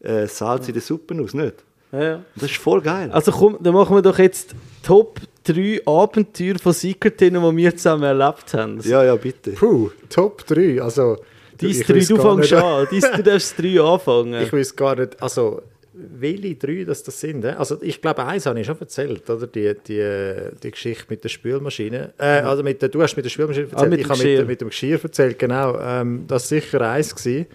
äh, 0.00 0.26
Salz 0.26 0.66
in 0.66 0.74
der 0.74 0.82
Suppe 0.82 1.14
aus, 1.22 1.32
nicht? 1.32 1.54
Ja, 1.92 2.02
ja. 2.02 2.20
Das 2.36 2.50
ist 2.50 2.56
voll 2.58 2.80
geil. 2.80 3.10
Also 3.12 3.32
komm, 3.32 3.56
dann 3.60 3.74
machen 3.74 3.94
wir 3.96 4.02
doch 4.02 4.18
jetzt 4.18 4.54
Top 4.82 5.20
3 5.44 5.82
Abenteuer 5.86 6.58
von 6.58 6.72
Secretinnen, 6.72 7.42
die 7.50 7.56
wir 7.56 7.76
zusammen 7.76 8.04
erlebt 8.04 8.52
haben. 8.54 8.80
Ja, 8.84 9.02
ja, 9.04 9.16
bitte. 9.16 9.52
Puh, 9.52 9.90
Top 10.08 10.46
3. 10.46 10.80
Also, 10.80 11.16
Dies 11.60 11.80
drei, 11.86 11.98
du 11.98 12.16
fängst 12.16 12.52
nicht- 12.52 12.54
an. 12.54 12.86
Dies, 12.90 13.10
du 13.10 13.22
darfst 13.22 13.58
drei 13.58 13.80
anfangen. 13.80 14.34
Ich 14.42 14.52
weiß 14.52 14.74
gar 14.76 14.96
nicht, 14.96 15.22
also 15.22 15.60
welche 15.92 16.54
drei 16.54 16.84
das, 16.84 17.02
das 17.02 17.20
sind. 17.20 17.44
Also 17.44 17.76
ich 17.82 18.00
glaube, 18.00 18.24
eins 18.24 18.46
habe 18.46 18.58
ich 18.58 18.66
schon 18.66 18.80
erzählt, 18.80 19.28
oder? 19.28 19.46
Die, 19.46 19.74
die, 19.86 20.34
die 20.62 20.70
Geschichte 20.70 21.04
mit 21.10 21.22
der 21.22 21.28
Spülmaschine. 21.28 22.14
Äh, 22.16 22.24
also 22.40 22.62
mit 22.62 22.80
der, 22.80 22.88
du 22.88 23.02
hast 23.02 23.14
mit 23.16 23.26
der 23.26 23.30
Spülmaschine 23.30 23.66
erzählt, 23.66 23.82
Ah, 23.82 23.86
mit 23.86 24.00
ich 24.00 24.08
habe 24.08 24.22
mit, 24.24 24.46
mit 24.46 24.60
dem 24.62 24.68
Geschirr 24.68 24.98
erzählt, 25.02 25.38
genau. 25.38 25.78
Ähm, 25.78 26.24
das 26.26 26.44
war 26.50 26.58
sicher 26.60 26.80
eins. 26.90 27.14
Gewesen. 27.14 27.46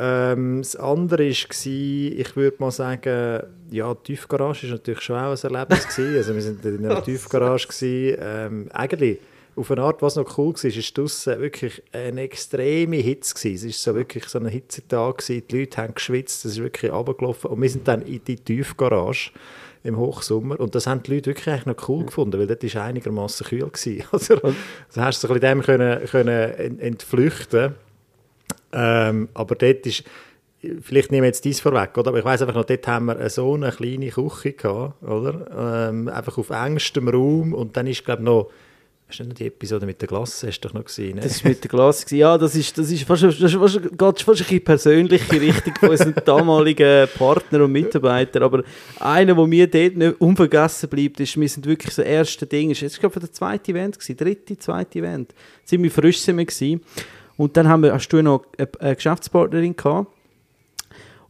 Ähm, 0.00 0.62
das 0.62 0.76
andere 0.76 1.24
war, 1.28 1.30
ich 1.30 2.36
würde 2.36 2.56
mal 2.60 2.70
sagen, 2.70 3.42
ja, 3.70 3.92
die 3.94 4.02
Tiefgarage 4.14 4.62
war 4.68 4.70
natürlich 4.76 5.00
schon 5.00 5.16
auch 5.16 5.32
ein 5.44 5.54
Erlebnis. 5.54 5.88
gewesen. 5.88 6.14
Also 6.16 6.34
wir 6.34 6.42
sind 6.42 6.64
in 6.64 6.84
einer 6.86 7.02
Tiefgarage. 7.02 7.66
Gewesen. 7.68 8.18
Ähm, 8.22 8.68
eigentlich, 8.72 9.18
auf 9.56 9.70
eine 9.72 9.82
Art, 9.82 10.00
was 10.02 10.14
noch 10.14 10.38
cool 10.38 10.54
war, 10.54 10.64
ist 10.64 10.96
draussen 10.98 11.40
wirklich 11.40 11.82
eine 11.92 12.20
extreme 12.20 12.96
Hitze. 12.96 13.34
Gewesen. 13.34 13.68
Es 13.70 13.86
war 13.86 13.92
so 13.94 13.98
wirklich 13.98 14.24
so 14.26 14.38
ein 14.38 14.46
Hitzetag. 14.46 15.18
Gewesen. 15.18 15.42
Die 15.50 15.58
Leute 15.58 15.76
haben 15.82 15.94
geschwitzt, 15.94 16.44
es 16.44 16.52
ist 16.52 16.62
wirklich 16.62 16.92
runtergelaufen. 16.92 17.50
Und 17.50 17.60
wir 17.60 17.68
sind 17.68 17.88
dann 17.88 18.02
in 18.02 18.22
die 18.24 18.36
Tiefgarage 18.36 19.32
im 19.82 19.96
Hochsommer. 19.96 20.60
Und 20.60 20.74
das 20.76 20.86
haben 20.86 21.02
die 21.02 21.14
Leute 21.14 21.30
wirklich 21.30 21.48
eigentlich 21.48 21.66
noch 21.66 21.88
cool 21.88 22.04
gefunden, 22.06 22.38
weil 22.38 22.46
dort 22.46 22.62
war 22.74 22.84
einigermaßen 22.84 23.46
kühl. 23.46 23.68
Gewesen. 23.68 24.04
Also, 24.12 24.34
also 24.36 25.00
hast 25.00 25.24
du 25.24 25.26
so 25.26 25.34
ein 25.34 25.40
bisschen 25.40 25.58
dem 25.58 25.62
können, 25.64 26.04
können 26.06 26.50
ent- 26.52 26.80
entflüchten 26.80 27.74
ähm, 28.72 29.28
aber 29.34 29.54
dort 29.54 29.86
ist, 29.86 30.04
vielleicht 30.80 31.10
nehme 31.10 31.26
ich 31.26 31.30
jetzt 31.30 31.44
dies 31.44 31.60
vorweg, 31.60 31.96
oder? 31.96 32.08
aber 32.08 32.18
ich 32.18 32.24
weiß 32.24 32.42
einfach 32.42 32.54
noch, 32.54 32.64
dort 32.64 32.86
haben 32.86 33.06
wir 33.06 33.30
so 33.30 33.54
eine 33.54 33.70
kleine 33.70 34.08
Küche 34.08 34.52
gehabt, 34.52 35.02
oder? 35.02 35.88
Ähm, 35.88 36.08
einfach 36.08 36.38
auf 36.38 36.50
engstem 36.50 37.08
Raum 37.08 37.54
und 37.54 37.76
dann 37.76 37.86
ist, 37.86 38.04
glaube 38.04 38.22
ich, 38.22 38.26
noch 38.26 38.50
Hast 39.08 39.20
du 39.20 39.24
nicht 39.24 39.38
die 39.38 39.46
Episode 39.46 39.86
mit 39.86 39.98
der 40.02 40.06
Glasse 40.06 40.48
hast 40.48 40.60
du 40.60 40.68
doch 40.68 40.74
noch 40.74 40.84
gesehen? 40.84 41.16
Ne? 41.16 41.22
Das 41.22 41.42
war 41.42 41.48
mit 41.48 41.64
der 41.64 41.70
Glasse. 41.70 42.14
Ja, 42.14 42.36
das 42.36 42.54
ist, 42.54 42.76
das 42.76 42.90
ist 42.90 43.04
fast, 43.04 43.22
das 43.22 43.40
ist 43.40 43.54
fast, 43.54 43.80
geht 43.80 43.98
fast 43.98 44.28
ein 44.28 44.34
bisschen 44.34 44.64
persönliche 44.64 45.40
Richtung 45.40 45.74
von 45.76 45.88
unseren 45.88 46.14
damaligen 46.26 47.08
Partner 47.16 47.64
und 47.64 47.72
Mitarbeitern. 47.72 48.42
Aber 48.42 48.62
einer, 49.00 49.34
der 49.34 49.46
mir 49.46 49.66
dort 49.66 49.96
nicht 49.96 50.20
unvergessen 50.20 50.90
bleibt, 50.90 51.20
ist, 51.20 51.40
wir 51.40 51.48
sind 51.48 51.64
wirklich 51.64 51.94
so 51.94 52.02
erste 52.02 52.44
Ding. 52.44 52.70
Ich 52.70 53.00
glaube, 53.00 53.14
für 53.14 53.20
der 53.20 53.32
zweite 53.32 53.72
Event 53.72 53.98
gewesen, 53.98 54.16
dritte, 54.18 54.58
zweite 54.58 54.98
Event. 54.98 55.32
Ziemlich 55.64 55.92
frisch 55.94 56.20
sind 56.20 56.36
wir 56.36 56.44
gewesen. 56.44 56.82
Und 57.38 57.56
dann 57.56 57.68
haben 57.68 57.84
wir, 57.84 57.94
hast 57.94 58.08
du 58.08 58.20
noch 58.20 58.44
eine, 58.58 58.68
eine 58.80 58.96
Geschäftspartnerin 58.96 59.76
gehabt. 59.76 60.12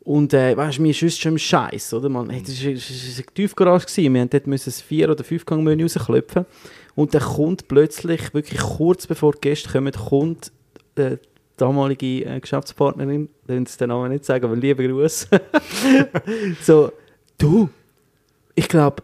Und 0.01 0.33
äh, 0.33 0.57
weißt 0.57 0.79
du, 0.79 0.83
mir 0.83 0.90
ist 0.90 1.21
schon 1.21 1.38
Scheiß, 1.38 1.92
oder? 1.92 2.09
Man, 2.09 2.29
das 2.29 2.64
war 2.64 2.71
eine 2.71 3.27
Tiefgarage. 3.35 3.85
Wir 3.94 4.11
mussten 4.11 4.31
dort 4.31 4.47
ein 4.47 4.59
Vier- 4.59 5.11
oder 5.11 5.23
Fünf-Gang-Menü 5.23 5.83
rausklopfen. 5.83 6.47
Und 6.94 7.12
dann 7.12 7.21
kommt 7.21 7.68
plötzlich, 7.68 8.33
wirklich 8.33 8.59
kurz 8.59 9.07
bevor 9.07 9.33
die 9.35 9.42
Gäste 9.42 9.68
kommen, 9.68 9.92
kommt 9.92 10.51
äh, 10.97 11.11
die 11.11 11.18
damalige 11.59 12.25
äh, 12.25 12.40
Geschäftspartnerin, 12.40 13.29
ich 13.42 13.49
will 13.49 13.64
den 13.64 13.88
Namen 13.88 14.11
nicht 14.11 14.25
sagen, 14.25 14.47
aber 14.47 14.57
lieber 14.57 14.83
Gruß. 14.83 15.29
so, 16.62 16.90
du, 17.37 17.68
ich 18.55 18.66
glaube, 18.66 19.03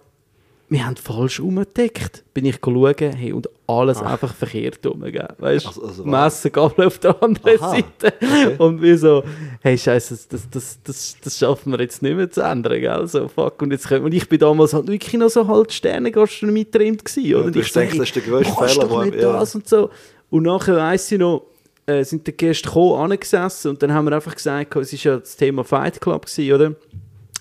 wir 0.74 0.86
haben 0.86 0.96
falsch 0.96 1.38
umgedeckt. 1.38 2.24
Bin 2.34 2.44
ich 2.44 2.56
schauen, 2.62 2.94
hey, 2.98 3.32
und 3.32 3.48
alles 3.68 4.02
einfach 4.02 4.34
verkehrt 4.34 4.84
umgegeben. 4.84 5.28
Weißt 5.38 5.64
du, 5.66 5.68
Also- 5.68 5.82
also 5.86 6.04
Messer 6.04 6.50
Gabel 6.50 6.86
auf 6.86 6.98
der 6.98 7.22
anderen 7.22 7.60
Aha, 7.60 7.70
Seite. 7.70 8.12
okay. 8.20 8.54
Und 8.58 8.82
wir 8.82 8.98
so, 8.98 9.22
hey, 9.60 9.78
Scheiße, 9.78 10.18
das, 10.28 10.50
das, 10.50 10.78
das, 10.82 11.16
das 11.22 11.38
schaffen 11.38 11.70
wir 11.72 11.80
jetzt 11.80 12.02
nicht 12.02 12.16
mehr 12.16 12.28
zu 12.28 12.40
ändern, 12.40 12.80
gell? 12.80 13.06
So, 13.06 13.28
fuck. 13.28 13.62
Und, 13.62 13.70
jetzt 13.70 13.86
können, 13.86 14.04
und 14.04 14.12
ich 14.12 14.28
bin 14.28 14.40
damals 14.40 14.74
halt 14.74 14.88
wirklich 14.88 15.14
noch 15.14 15.30
so 15.30 15.46
halt 15.46 15.72
Sterne-Gastronomie 15.72 16.64
getrimmt 16.64 17.04
gewesen, 17.04 17.34
oder? 17.36 17.50
du 17.52 17.60
ich 17.60 17.66
hast 17.66 17.74
gedacht, 17.74 17.98
das 18.00 18.08
ist 18.08 18.16
der 18.16 18.22
kannst 18.42 18.74
Fehler, 18.74 18.88
doch 18.88 19.04
nicht 19.04 19.14
ja. 19.14 19.32
das 19.32 19.54
und 19.54 19.68
so. 19.68 19.90
Und 20.30 20.42
nachher 20.42 20.76
weiss 20.76 21.10
ich 21.12 21.20
noch, 21.20 21.44
äh, 21.86 22.02
sind 22.02 22.26
die 22.26 22.32
Gäste 22.32 22.66
gekommen, 22.66 23.12
angesessen 23.12 23.70
und 23.70 23.80
dann 23.82 23.92
haben 23.92 24.06
wir 24.06 24.12
einfach 24.16 24.34
gesagt, 24.34 24.74
es 24.74 24.92
war 24.92 25.12
ja 25.12 25.18
das 25.20 25.36
Thema 25.36 25.62
Fight 25.62 26.00
Club 26.00 26.26
gewesen, 26.26 26.52
oder? 26.52 26.74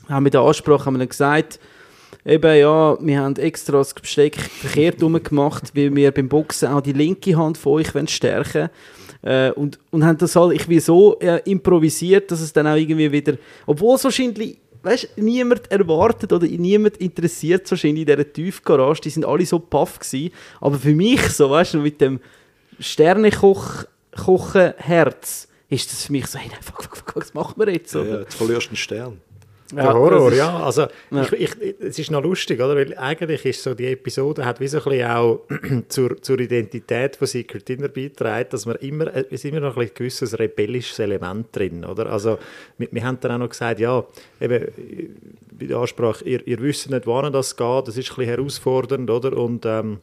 Haben 0.08 0.26
wir 0.26 0.30
den 0.30 0.42
Ansprache 0.42 0.86
haben 0.86 0.94
wir 0.94 1.00
dann 1.00 1.10
gesagt, 1.10 1.60
eben 2.26 2.58
ja, 2.58 2.98
wir 3.00 3.20
haben 3.20 3.36
extra 3.36 3.78
das 3.78 3.94
Besteck 3.94 4.38
verkehrt 4.38 5.00
gemacht, 5.00 5.72
weil 5.76 5.96
wir 5.96 6.12
beim 6.12 6.30
Boxen 6.30 6.70
auch 6.70 6.82
die 6.82 6.94
linke 6.94 7.36
Hand 7.38 7.58
von 7.58 7.74
euch 7.74 8.10
stärken 8.10 8.70
äh, 9.22 9.52
und, 9.52 9.80
und 9.92 10.06
haben 10.06 10.18
das 10.18 10.36
halt 10.36 10.54
irgendwie 10.54 10.80
so 10.80 11.20
äh, 11.20 11.42
improvisiert, 11.46 12.32
dass 12.32 12.42
es 12.42 12.54
dann 12.54 12.68
auch 12.68 12.76
irgendwie 12.76 13.12
wieder, 13.12 13.34
obwohl 13.66 13.96
es 13.96 14.04
wahrscheinlich 14.04 14.58
weißt, 14.84 15.18
niemand 15.18 15.72
erwartet 15.72 16.32
oder 16.34 16.46
niemand 16.46 16.98
interessiert 16.98 17.70
wahrscheinlich 17.72 18.02
in 18.02 18.08
dieser 18.08 18.32
Tiefgarage, 18.32 19.02
die 19.02 19.10
sind 19.10 19.26
alle 19.26 19.46
so 19.46 19.60
paff 19.60 20.00
gewesen, 20.00 20.34
aber 20.60 20.78
für 20.78 20.94
mich 20.94 21.22
so, 21.30 21.50
weißt 21.50 21.76
du, 21.76 21.80
mit 21.80 22.02
dem 22.02 22.20
Sternekoch 22.80 23.86
kochen 24.16 24.74
Herz 24.78 25.48
ist 25.70 25.92
das 25.92 26.06
für 26.06 26.12
mich 26.12 26.28
so, 26.28 26.38
hey, 26.38 26.50
nein, 26.52 26.62
fuck, 26.62 26.84
fuck, 26.84 26.98
fuck, 26.98 27.16
was 27.16 27.34
machen 27.34 27.56
wir 27.58 27.74
jetzt? 27.74 27.96
Oder? 27.96 28.10
ja, 28.10 28.20
jetzt 28.20 28.36
verlierst 28.36 28.68
du 28.68 28.70
einen 28.72 28.78
Stern. 28.78 29.22
Der 29.76 29.94
Horror, 29.94 30.32
ist- 30.32 30.38
ja. 30.38 30.58
Also, 30.64 30.88
Ja. 31.12 31.24
Ich, 31.24 31.32
ich, 31.34 31.76
es 31.80 32.00
ist 32.00 32.12
noch 32.12 32.24
lustig, 32.24 32.60
oder? 32.62 32.76
Weil 32.76 32.98
eigentlich 32.98 33.46
ist 33.46 33.64
so 33.64 33.74
die 33.74 33.88
Episode 33.88 34.46
hat 34.46 34.60
wie 34.60 34.68
so 34.68 34.78
ein 34.80 34.84
bisschen 34.84 35.10
auch 35.12 35.42
zur, 35.90 36.22
zur 36.22 36.40
Identität 36.40 37.16
von 37.16 37.28
Secret 37.28 37.68
Dinner 37.68 37.88
beitragen, 37.90 38.48
dass 38.52 38.66
man 38.66 38.76
immer, 38.78 39.08
es 39.16 39.26
ist 39.32 39.46
immer 39.46 39.60
noch 39.60 39.78
ein 39.78 39.90
gewisses 39.94 40.38
rebellisches 40.38 41.00
Element 41.00 41.48
drin, 41.56 41.86
oder? 41.86 42.08
Also, 42.12 42.38
wir, 42.78 42.88
wir 42.92 43.04
haben 43.04 43.18
dann 43.22 43.32
auch 43.34 43.38
noch 43.40 43.50
gesagt, 43.50 43.80
ja, 43.80 44.04
eben, 44.42 44.54
äh, 44.64 44.70
bei 45.60 45.66
der 45.68 45.78
Ansprache, 45.78 46.24
ihr, 46.26 46.46
ihr 46.48 46.60
wisst 46.62 46.90
nicht, 46.90 47.06
wann 47.08 47.32
das 47.32 47.56
geht, 47.56 47.88
das 47.88 47.98
ist 47.98 48.10
ein 48.12 48.16
bisschen 48.16 48.26
herausfordernd, 48.36 49.10
oder? 49.10 49.38
Und, 49.38 49.66
ähm, 49.66 50.00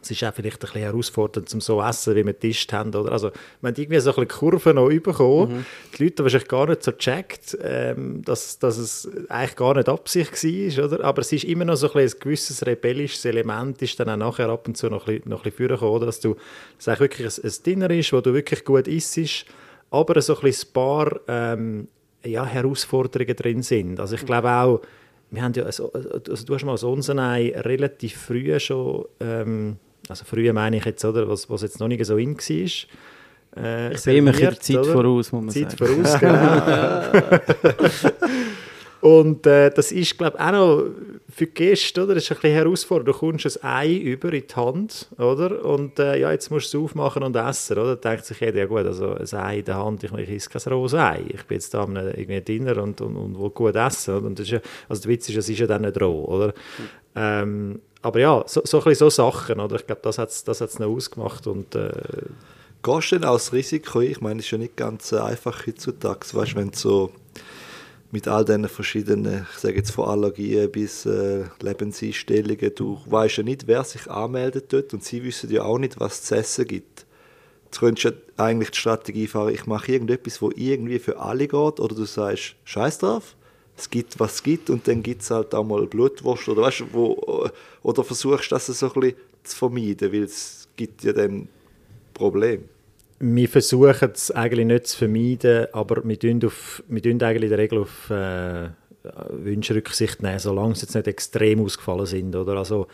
es 0.00 0.10
ist 0.10 0.24
auch 0.24 0.34
vielleicht 0.34 0.56
ein 0.56 0.60
bisschen 0.60 0.80
herausfordernd, 0.82 1.48
zum 1.48 1.60
so 1.60 1.82
essen, 1.82 2.14
wie 2.14 2.24
wir 2.24 2.32
getischt 2.32 2.72
haben. 2.72 2.94
Oder? 2.94 3.12
Also, 3.12 3.30
wir 3.60 3.68
haben 3.68 3.74
irgendwie 3.76 4.00
so 4.00 4.10
ein 4.10 4.14
bisschen 4.14 4.28
Kurven 4.28 4.76
noch 4.76 4.88
bekommen. 4.88 5.66
Die 5.96 6.04
Leute 6.04 6.22
haben 6.22 6.24
wahrscheinlich 6.24 6.48
gar 6.48 6.66
nicht 6.68 6.82
so 6.82 6.92
gecheckt, 6.92 7.58
ähm, 7.62 8.22
dass, 8.24 8.58
dass 8.58 8.78
es 8.78 9.08
eigentlich 9.28 9.56
gar 9.56 9.74
nicht 9.74 9.88
Absicht 9.88 10.32
war. 10.32 10.84
Oder? 10.84 11.04
Aber 11.04 11.20
es 11.20 11.32
ist 11.32 11.44
immer 11.44 11.64
noch 11.64 11.76
so 11.76 11.88
ein, 11.88 11.94
bisschen 11.94 12.18
ein 12.18 12.22
gewisses 12.22 12.66
rebellisches 12.66 13.24
Element, 13.24 13.82
ist 13.82 13.98
dann 14.00 14.10
auch 14.10 14.16
nachher 14.16 14.48
ab 14.48 14.66
und 14.68 14.76
zu 14.76 14.88
noch 14.88 15.06
ein 15.06 15.16
bisschen, 15.16 15.30
noch 15.30 15.44
ein 15.44 15.50
bisschen 15.50 15.68
vorgekommen, 15.68 15.94
oder? 15.94 16.06
dass 16.06 16.20
du 16.20 16.34
dass 16.34 16.44
es 16.78 16.88
eigentlich 16.88 17.00
wirklich 17.00 17.44
ein, 17.44 17.50
ein 17.50 17.62
Dinner 17.64 17.90
ist, 17.90 18.12
wo 18.12 18.20
du 18.20 18.34
wirklich 18.34 18.64
gut 18.64 18.88
isst, 18.88 19.46
aber 19.90 20.20
so 20.20 20.36
ein 20.36 20.40
bisschen 20.42 20.68
ein 20.68 20.72
paar 20.72 21.20
ähm, 21.28 21.88
ja, 22.24 22.44
Herausforderungen 22.44 23.36
drin 23.36 23.62
sind. 23.62 24.00
Also 24.00 24.16
ich 24.16 24.24
glaube 24.24 24.50
auch, 24.50 24.80
wir 25.30 25.42
haben 25.42 25.52
ja, 25.54 25.64
also, 25.64 25.92
also 25.92 26.44
du 26.44 26.54
hast 26.54 26.64
mal 26.64 26.76
so 26.76 26.90
Unsenei 26.90 27.52
relativ 27.54 28.16
früh 28.16 28.58
schon, 28.60 29.04
ähm, 29.20 29.76
also 30.08 30.24
früh 30.24 30.50
meine 30.52 30.76
ich 30.78 30.84
jetzt, 30.84 31.04
oder, 31.04 31.28
was, 31.28 31.48
was 31.50 31.62
jetzt 31.62 31.80
noch 31.80 31.88
nicht 31.88 32.04
so 32.04 32.16
in 32.16 32.36
war. 32.36 33.64
Äh, 33.64 33.92
Ich 33.92 33.98
sehe 34.00 34.20
die 34.20 34.26
serviert, 34.26 34.62
Zeit 34.62 34.76
oder? 34.76 34.92
voraus, 34.92 35.32
muss 35.32 35.44
man 35.44 35.50
Zeit 35.50 35.78
sagen. 35.78 36.04
voraus, 36.04 36.20
genau. 37.80 37.82
Und 39.00 39.46
äh, 39.46 39.70
das 39.70 39.92
ist, 39.92 40.18
glaube 40.18 40.36
ich, 40.36 40.42
auch 40.44 40.50
noch 40.50 40.84
für 41.28 41.46
die 41.46 41.54
Gäste, 41.54 42.02
oder? 42.02 42.14
Das 42.14 42.24
ist 42.24 42.32
ein 42.32 42.38
bisschen 42.40 42.54
herausfordernd. 42.54 43.08
Du 43.08 43.12
kommst 43.12 43.62
ein 43.62 43.70
Ei 43.70 43.94
über 43.94 44.32
in 44.32 44.42
die 44.48 44.54
Hand, 44.56 45.06
oder? 45.18 45.64
Und 45.64 46.00
äh, 46.00 46.18
ja, 46.18 46.32
jetzt 46.32 46.50
musst 46.50 46.74
du 46.74 46.78
es 46.78 46.84
aufmachen 46.84 47.22
und 47.22 47.36
essen, 47.36 47.78
oder? 47.78 47.94
Da 47.94 48.10
denkt 48.10 48.24
sich 48.26 48.40
jeder, 48.40 48.58
ja 48.58 48.66
gut, 48.66 48.84
also 48.84 49.14
ein 49.14 49.32
Ei 49.34 49.58
in 49.60 49.64
der 49.64 49.76
Hand, 49.76 50.02
ich, 50.02 50.12
ich 50.12 50.30
esse 50.30 50.50
kein 50.50 50.72
rohes 50.72 50.94
Ei. 50.94 51.22
Ich 51.28 51.44
bin 51.44 51.58
jetzt 51.58 51.72
da 51.74 51.82
am 51.84 51.94
irgendwie 51.94 52.40
Dinner 52.40 52.82
und, 52.82 53.00
und, 53.00 53.16
und 53.16 53.38
will 53.38 53.50
gut 53.50 53.76
essen. 53.76 54.16
Oder? 54.16 54.26
Und 54.26 54.38
das 54.40 54.46
ist 54.46 54.52
ja, 54.52 54.60
also 54.88 55.02
der 55.02 55.10
Witz 55.12 55.28
ist, 55.28 55.36
es 55.36 55.48
ist 55.48 55.60
ja 55.60 55.68
dann 55.68 55.82
nicht 55.82 56.00
roh, 56.00 56.24
oder? 56.24 56.52
Ähm, 57.14 57.80
aber 58.02 58.20
ja, 58.20 58.44
so, 58.46 58.62
so 58.64 58.78
ein 58.78 58.84
bisschen 58.84 59.10
so 59.10 59.10
Sachen, 59.10 59.60
oder? 59.60 59.76
Ich 59.76 59.86
glaube, 59.86 60.02
das 60.02 60.18
hat 60.18 60.30
es 60.30 60.44
das 60.44 60.60
hat's 60.60 60.78
noch 60.78 60.88
ausgemacht 60.88 61.46
und 61.46 61.74
äh, 61.74 61.90
Gehst 62.80 63.10
du 63.10 63.16
denn 63.16 63.22
das 63.22 63.52
Risiko? 63.52 64.00
Ich 64.00 64.20
meine, 64.20 64.38
es 64.38 64.46
ist 64.46 64.52
ja 64.52 64.58
nicht 64.58 64.76
ganz 64.76 65.10
äh, 65.10 65.18
einfach 65.18 65.66
heutzutage, 65.66 66.20
weißt, 66.32 66.54
wenn 66.54 66.70
du 66.70 66.78
so 66.78 67.12
mit 68.12 68.28
all 68.28 68.44
diesen 68.44 68.68
verschiedenen, 68.68 69.46
ich 69.52 69.58
sage 69.58 69.76
jetzt 69.76 69.90
von 69.90 70.08
Allergien 70.08 70.70
bis 70.70 71.04
äh, 71.04 71.44
Lebenseinstellungen, 71.60 72.72
du 72.76 73.00
weißt 73.06 73.38
ja 73.38 73.42
nicht, 73.42 73.66
wer 73.66 73.82
sich 73.82 74.08
anmeldet 74.08 74.72
dort 74.72 74.94
und 74.94 75.02
sie 75.02 75.24
wissen 75.24 75.50
ja 75.50 75.64
auch 75.64 75.78
nicht, 75.78 75.98
was 75.98 76.22
zu 76.22 76.36
essen 76.36 76.66
gibt. 76.66 77.04
Jetzt 77.64 77.80
könntest 77.80 78.04
du 78.04 78.42
eigentlich 78.42 78.70
die 78.70 78.78
Strategie 78.78 79.26
fahren, 79.26 79.52
ich 79.52 79.66
mache 79.66 79.92
irgendetwas, 79.92 80.40
wo 80.40 80.50
irgendwie 80.54 81.00
für 81.00 81.18
alle 81.18 81.48
geht, 81.48 81.80
oder 81.80 81.94
du 81.94 82.04
sagst, 82.04 82.54
scheiß 82.64 82.98
drauf, 82.98 83.34
es 83.78 83.90
gibt, 83.90 84.18
was 84.18 84.34
es 84.34 84.42
gibt, 84.42 84.70
und 84.70 84.86
dann 84.88 85.02
gibt 85.02 85.22
es 85.22 85.30
halt 85.30 85.54
auch 85.54 85.64
mal 85.64 85.86
Blutwurst, 85.86 86.48
oder 86.48 86.62
weißt 86.62 86.80
du, 86.80 86.86
wo, 86.92 87.48
oder 87.82 88.04
versuchst 88.04 88.50
das 88.52 88.66
so 88.66 88.86
ein 88.86 89.00
bisschen 89.00 89.16
zu 89.42 89.56
vermeiden, 89.56 90.12
weil 90.12 90.22
es 90.24 90.68
gibt 90.76 91.04
ja 91.04 91.12
dann 91.12 91.48
Probleme. 92.14 92.64
Wir 93.20 93.48
versuchen 93.48 94.10
es 94.14 94.30
eigentlich 94.30 94.66
nicht 94.66 94.86
zu 94.86 94.98
vermeiden, 94.98 95.66
aber 95.72 96.04
wir 96.04 96.18
tun, 96.18 96.40
auf, 96.44 96.82
wir 96.88 97.02
tun 97.02 97.20
eigentlich 97.22 97.44
in 97.44 97.50
der 97.50 97.58
Regel 97.58 97.78
auf 97.80 98.10
äh, 98.10 98.68
Wünsche 99.30 99.74
Rücksicht 99.74 100.22
nehmen, 100.22 100.38
solange 100.38 100.74
sie 100.74 100.82
jetzt 100.82 100.94
nicht 100.94 101.08
extrem 101.08 101.64
ausgefallen 101.64 102.06
sind. 102.06 102.36
Oder? 102.36 102.56
Also 102.56 102.86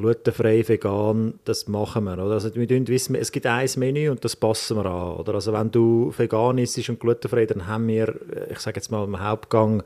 glutenfrei, 0.00 0.66
vegan, 0.66 1.34
das 1.44 1.68
machen 1.68 2.04
wir. 2.04 2.14
Oder? 2.14 2.32
Also 2.32 2.54
wir 2.54 2.88
wissen, 2.88 3.14
es 3.14 3.30
gibt 3.30 3.46
ein 3.46 3.68
Menü 3.76 4.10
und 4.10 4.24
das 4.24 4.34
passen 4.34 4.76
wir 4.76 4.86
an. 4.86 5.16
Oder? 5.18 5.34
Also 5.34 5.52
wenn 5.52 5.70
du 5.70 6.12
vegan 6.16 6.58
isst 6.58 6.88
und 6.88 6.98
glutenfrei, 6.98 7.46
dann 7.46 7.66
haben 7.66 7.86
wir, 7.88 8.08
äh, 8.08 8.52
ich 8.52 8.58
sage 8.58 8.76
jetzt 8.76 8.90
mal 8.90 9.04
im 9.04 9.22
Hauptgang, 9.22 9.82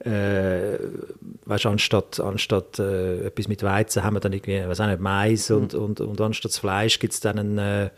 äh, 0.00 0.78
weißt, 1.46 1.66
anstatt, 1.66 2.20
anstatt 2.20 2.78
äh, 2.78 3.26
etwas 3.26 3.48
mit 3.48 3.62
Weizen 3.62 4.04
haben 4.04 4.14
wir 4.14 4.20
dann 4.20 4.32
irgendwie, 4.32 4.62
weiß 4.66 4.80
auch 4.80 4.86
nicht, 4.86 5.00
Mais 5.00 5.50
und, 5.50 5.74
und, 5.74 6.00
und 6.00 6.20
anstatt 6.20 6.52
das 6.52 6.58
Fleisch 6.58 6.98
gibt 6.98 7.14
es 7.14 7.20
dann 7.20 7.38
einen, 7.38 7.58
äh, 7.58 7.90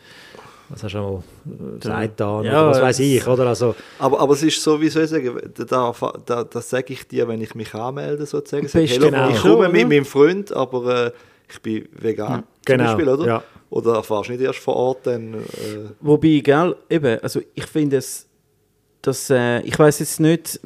was 0.68 0.84
hast 0.84 0.94
du 0.94 1.22
äh, 1.46 1.84
Seitan 1.84 2.44
Ja, 2.44 2.62
oder 2.62 2.70
was 2.70 2.82
weiß 2.82 3.00
ich, 3.00 3.26
oder? 3.26 3.46
Also, 3.46 3.74
Aber, 3.98 4.20
aber 4.20 4.34
es 4.34 4.42
ist 4.42 4.62
so, 4.62 4.80
wie 4.80 4.88
soll 4.88 5.04
ich 5.04 5.10
sagen, 5.10 5.38
da, 5.54 5.92
da, 6.24 6.44
das 6.44 6.70
sage 6.70 6.92
ich 6.92 7.06
dir, 7.08 7.26
wenn 7.26 7.40
ich 7.40 7.54
mich 7.54 7.74
anmelde, 7.74 8.26
sozusagen. 8.26 8.68
Sag, 8.68 8.86
hello, 8.86 9.06
genau. 9.06 9.30
Ich 9.30 9.40
komme 9.40 9.68
mit 9.68 9.88
meinem 9.88 10.04
Freund, 10.04 10.52
aber 10.52 11.06
äh, 11.06 11.12
ich 11.50 11.60
bin 11.60 11.88
vegan, 11.92 12.44
Genau, 12.64 12.84
zum 12.84 12.96
Beispiel, 12.96 13.08
oder? 13.08 13.26
ja. 13.26 13.44
Oder 13.70 13.94
erfährst 13.96 14.28
du 14.28 14.32
nicht 14.32 14.42
erst 14.42 14.58
vor 14.60 14.76
Ort 14.76 15.06
dann... 15.06 15.34
Äh, 15.34 15.90
Wobei, 16.00 16.40
gell, 16.42 16.76
eben, 16.88 17.20
also 17.20 17.40
ich 17.54 17.66
finde 17.66 17.98
es, 17.98 18.26
dass, 19.02 19.30
äh, 19.30 19.60
ich 19.60 19.78
weiß 19.78 19.98
jetzt 20.00 20.20
nicht, 20.20 20.60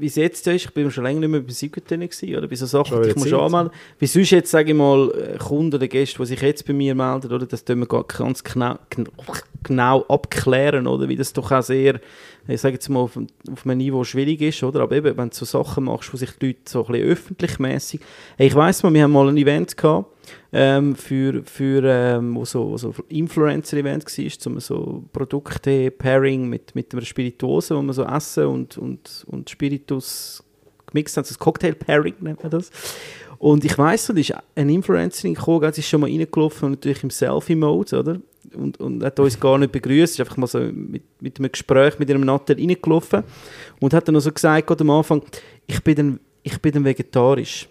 wie 0.00 0.06
es 0.06 0.16
jetzt 0.16 0.46
ist, 0.46 0.64
ich 0.64 0.74
bin 0.74 0.90
schon 0.90 1.04
länger 1.04 1.20
nicht 1.20 1.28
mehr 1.28 1.40
bei 1.40 1.52
Sigurden 1.52 2.08
oder 2.36 2.48
bei 2.48 2.56
so 2.56 2.66
Sachen, 2.66 3.04
ich 3.04 3.14
muss 3.14 3.24
Zeit. 3.24 3.34
anmelden. 3.34 3.70
Wie 3.98 4.06
sonst 4.06 4.30
jetzt, 4.30 4.50
sage 4.50 4.70
ich 4.70 4.76
mal, 4.76 5.10
äh, 5.10 5.38
Kunden 5.38 5.74
oder 5.74 5.88
Gäste, 5.88 6.18
die 6.18 6.26
sich 6.26 6.40
jetzt 6.40 6.66
bei 6.66 6.72
mir 6.72 6.94
melden, 6.94 7.32
oder, 7.32 7.46
das 7.46 7.64
tun 7.64 7.80
wir 7.80 7.86
gar 7.86 8.04
ganz 8.04 8.42
genau, 8.42 8.78
genau 9.62 10.04
abklären, 10.08 10.86
oder, 10.86 11.08
wie 11.08 11.16
das 11.16 11.32
doch 11.32 11.52
auch 11.52 11.62
sehr, 11.62 12.00
ich 12.50 12.60
sage 12.60 12.74
jetzt 12.74 12.88
mal, 12.88 13.00
auf, 13.00 13.16
auf 13.16 13.66
einem 13.66 13.78
Niveau 13.78 14.04
schwierig 14.04 14.40
ist, 14.40 14.62
oder, 14.62 14.80
aber 14.80 14.96
eben, 14.96 15.16
wenn 15.16 15.30
du 15.30 15.34
so 15.34 15.44
Sachen 15.44 15.84
machst, 15.84 16.12
wo 16.12 16.16
sich 16.16 16.30
die 16.32 16.48
Leute 16.48 16.60
so 16.66 16.84
ein 16.84 16.92
bisschen 16.92 17.08
öffentlich-mässig, 17.08 18.00
ich 18.38 18.54
weiss 18.54 18.82
mal, 18.82 18.92
wir 18.92 19.02
haben 19.02 19.12
mal 19.12 19.28
ein 19.28 19.36
Event 19.36 19.76
gehabt, 19.76 20.06
ähm, 20.52 20.94
für, 20.96 21.42
für 21.44 21.82
ähm, 21.84 22.34
wo 22.34 22.44
so, 22.44 22.70
wo 22.70 22.76
so 22.76 22.94
Influencer-Event 23.08 24.04
war, 24.06 24.52
um 24.52 24.60
so 24.60 25.04
Produkte-Pairing 25.12 26.48
mit, 26.48 26.74
mit 26.74 26.92
einer 26.92 27.02
Spirituose, 27.02 27.76
wo 27.76 27.82
man 27.82 27.94
so 27.94 28.04
Essen 28.04 28.46
und, 28.46 28.78
und, 28.78 29.24
und 29.28 29.50
Spiritus 29.50 30.42
gemixt 30.86 31.16
hat, 31.16 31.26
so 31.26 31.34
das 31.34 31.38
Cocktail-Pairing 31.38 32.14
nennt 32.20 32.42
man 32.42 32.50
das. 32.50 32.70
Und 33.38 33.64
ich 33.64 33.78
weiss, 33.78 34.06
da 34.06 34.12
ist 34.12 34.34
eine 34.54 34.72
Influencerin 34.72 35.34
gekommen, 35.34 35.72
sie 35.72 35.80
ist 35.80 35.88
schon 35.88 36.02
mal 36.02 36.10
reingelaufen 36.10 36.72
natürlich 36.72 37.02
im 37.02 37.10
Selfie-Mode, 37.10 37.98
oder? 37.98 38.20
Und, 38.54 38.80
und 38.80 39.04
hat 39.04 39.18
uns 39.20 39.38
gar 39.38 39.58
nicht 39.58 39.72
begrüßt, 39.72 40.14
ist 40.14 40.20
einfach 40.20 40.36
mal 40.36 40.46
so 40.46 40.58
mit, 40.58 41.02
mit 41.20 41.38
einem 41.38 41.52
Gespräch 41.52 41.98
mit 41.98 42.08
ihrem 42.08 42.22
Nattel 42.22 42.56
reingelaufen 42.56 43.22
und 43.78 43.94
hat 43.94 44.08
dann 44.08 44.14
noch 44.14 44.20
so 44.20 44.32
gesagt, 44.32 44.66
gerade 44.66 44.82
am 44.82 44.90
Anfang, 44.90 45.22
ich 45.66 45.82
bin 45.84 46.18
ich 46.42 46.60
bin 46.60 46.72
dann 46.72 46.84
vegetarisch. 46.84 47.68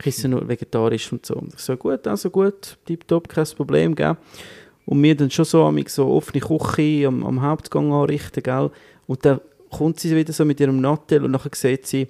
Ich 0.00 0.06
esse 0.06 0.28
nur 0.28 0.46
vegetarisch 0.48 1.12
und 1.12 1.26
so. 1.26 1.34
Und 1.34 1.54
ich 1.54 1.60
so, 1.60 1.76
gut, 1.76 2.06
also 2.06 2.30
gut, 2.30 2.78
tipptopp, 2.86 3.28
kein 3.28 3.46
Problem, 3.56 3.94
gell? 3.94 4.16
Und 4.84 5.00
mir 5.00 5.14
dann 5.14 5.30
schon 5.30 5.44
so, 5.44 5.72
so 5.86 6.08
offene 6.08 6.40
Küche 6.40 7.06
am, 7.06 7.24
am 7.24 7.42
Hauptgang 7.42 7.92
anrichten, 7.92 8.42
gell? 8.42 8.70
Und 9.06 9.24
dann 9.24 9.40
kommt 9.70 10.00
sie 10.00 10.14
wieder 10.14 10.32
so 10.32 10.44
mit 10.44 10.60
ihrem 10.60 10.80
Nattel 10.80 11.24
und 11.24 11.30
nachher 11.30 11.50
sieht 11.54 11.86
sie, 11.86 12.08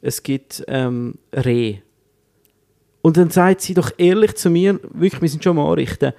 es 0.00 0.22
gibt 0.22 0.64
ähm, 0.68 1.14
Reh. 1.32 1.78
Und 3.02 3.16
dann 3.16 3.30
sagt 3.30 3.60
sie 3.60 3.74
doch 3.74 3.90
ehrlich 3.98 4.34
zu 4.36 4.50
mir, 4.50 4.80
wirklich, 4.92 5.22
wir 5.22 5.28
sind 5.28 5.42
schon 5.44 5.58
am 5.58 5.66
Anrichten, 5.66 6.12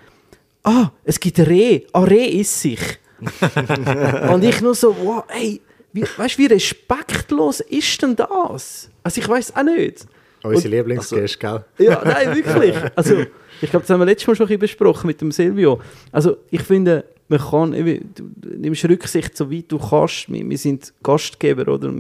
ah, 0.64 0.92
es 1.04 1.20
gibt 1.20 1.40
Reh, 1.40 1.82
ah, 1.94 2.04
Reh 2.04 2.26
ist 2.26 2.62
sich. 2.62 2.80
und 4.32 4.44
ich 4.44 4.62
nur 4.62 4.76
so, 4.76 4.96
wow, 5.04 5.24
ey, 5.28 5.62
wie, 5.92 6.04
weißt 6.04 6.38
du, 6.38 6.44
wie 6.44 6.46
respektlos 6.48 7.60
ist 7.62 8.02
denn 8.02 8.16
das? 8.16 8.90
Also 9.04 9.22
ich 9.22 9.28
weiß 9.28 9.56
auch 9.56 9.64
nicht. 9.64 10.06
Unsere 10.44 10.76
Lieblingsgäste, 10.76 11.50
also, 11.50 11.64
gell? 11.78 11.88
Ja, 11.88 12.02
nein, 12.04 12.36
wirklich. 12.36 12.76
Also, 12.96 13.26
ich 13.62 13.70
glaube, 13.70 13.84
das 13.84 13.90
haben 13.90 14.00
wir 14.00 14.06
letztes 14.06 14.28
Mal 14.28 14.36
schon 14.36 14.46
ein 14.46 14.48
bisschen 14.48 14.60
besprochen 14.60 15.08
mit 15.08 15.20
dem 15.20 15.32
Silvio. 15.32 15.82
Also, 16.12 16.38
ich 16.50 16.62
finde, 16.62 17.04
man 17.28 17.40
kann, 17.40 17.72
du 17.72 18.50
nimmst 18.58 18.86
Rücksicht, 18.86 19.36
so 19.36 19.52
weit 19.52 19.66
du 19.68 19.78
kannst. 19.78 20.32
Wir, 20.32 20.50
wir 20.50 20.58
sind 20.58 20.94
Gastgeber, 21.04 21.68
oder? 21.68 21.94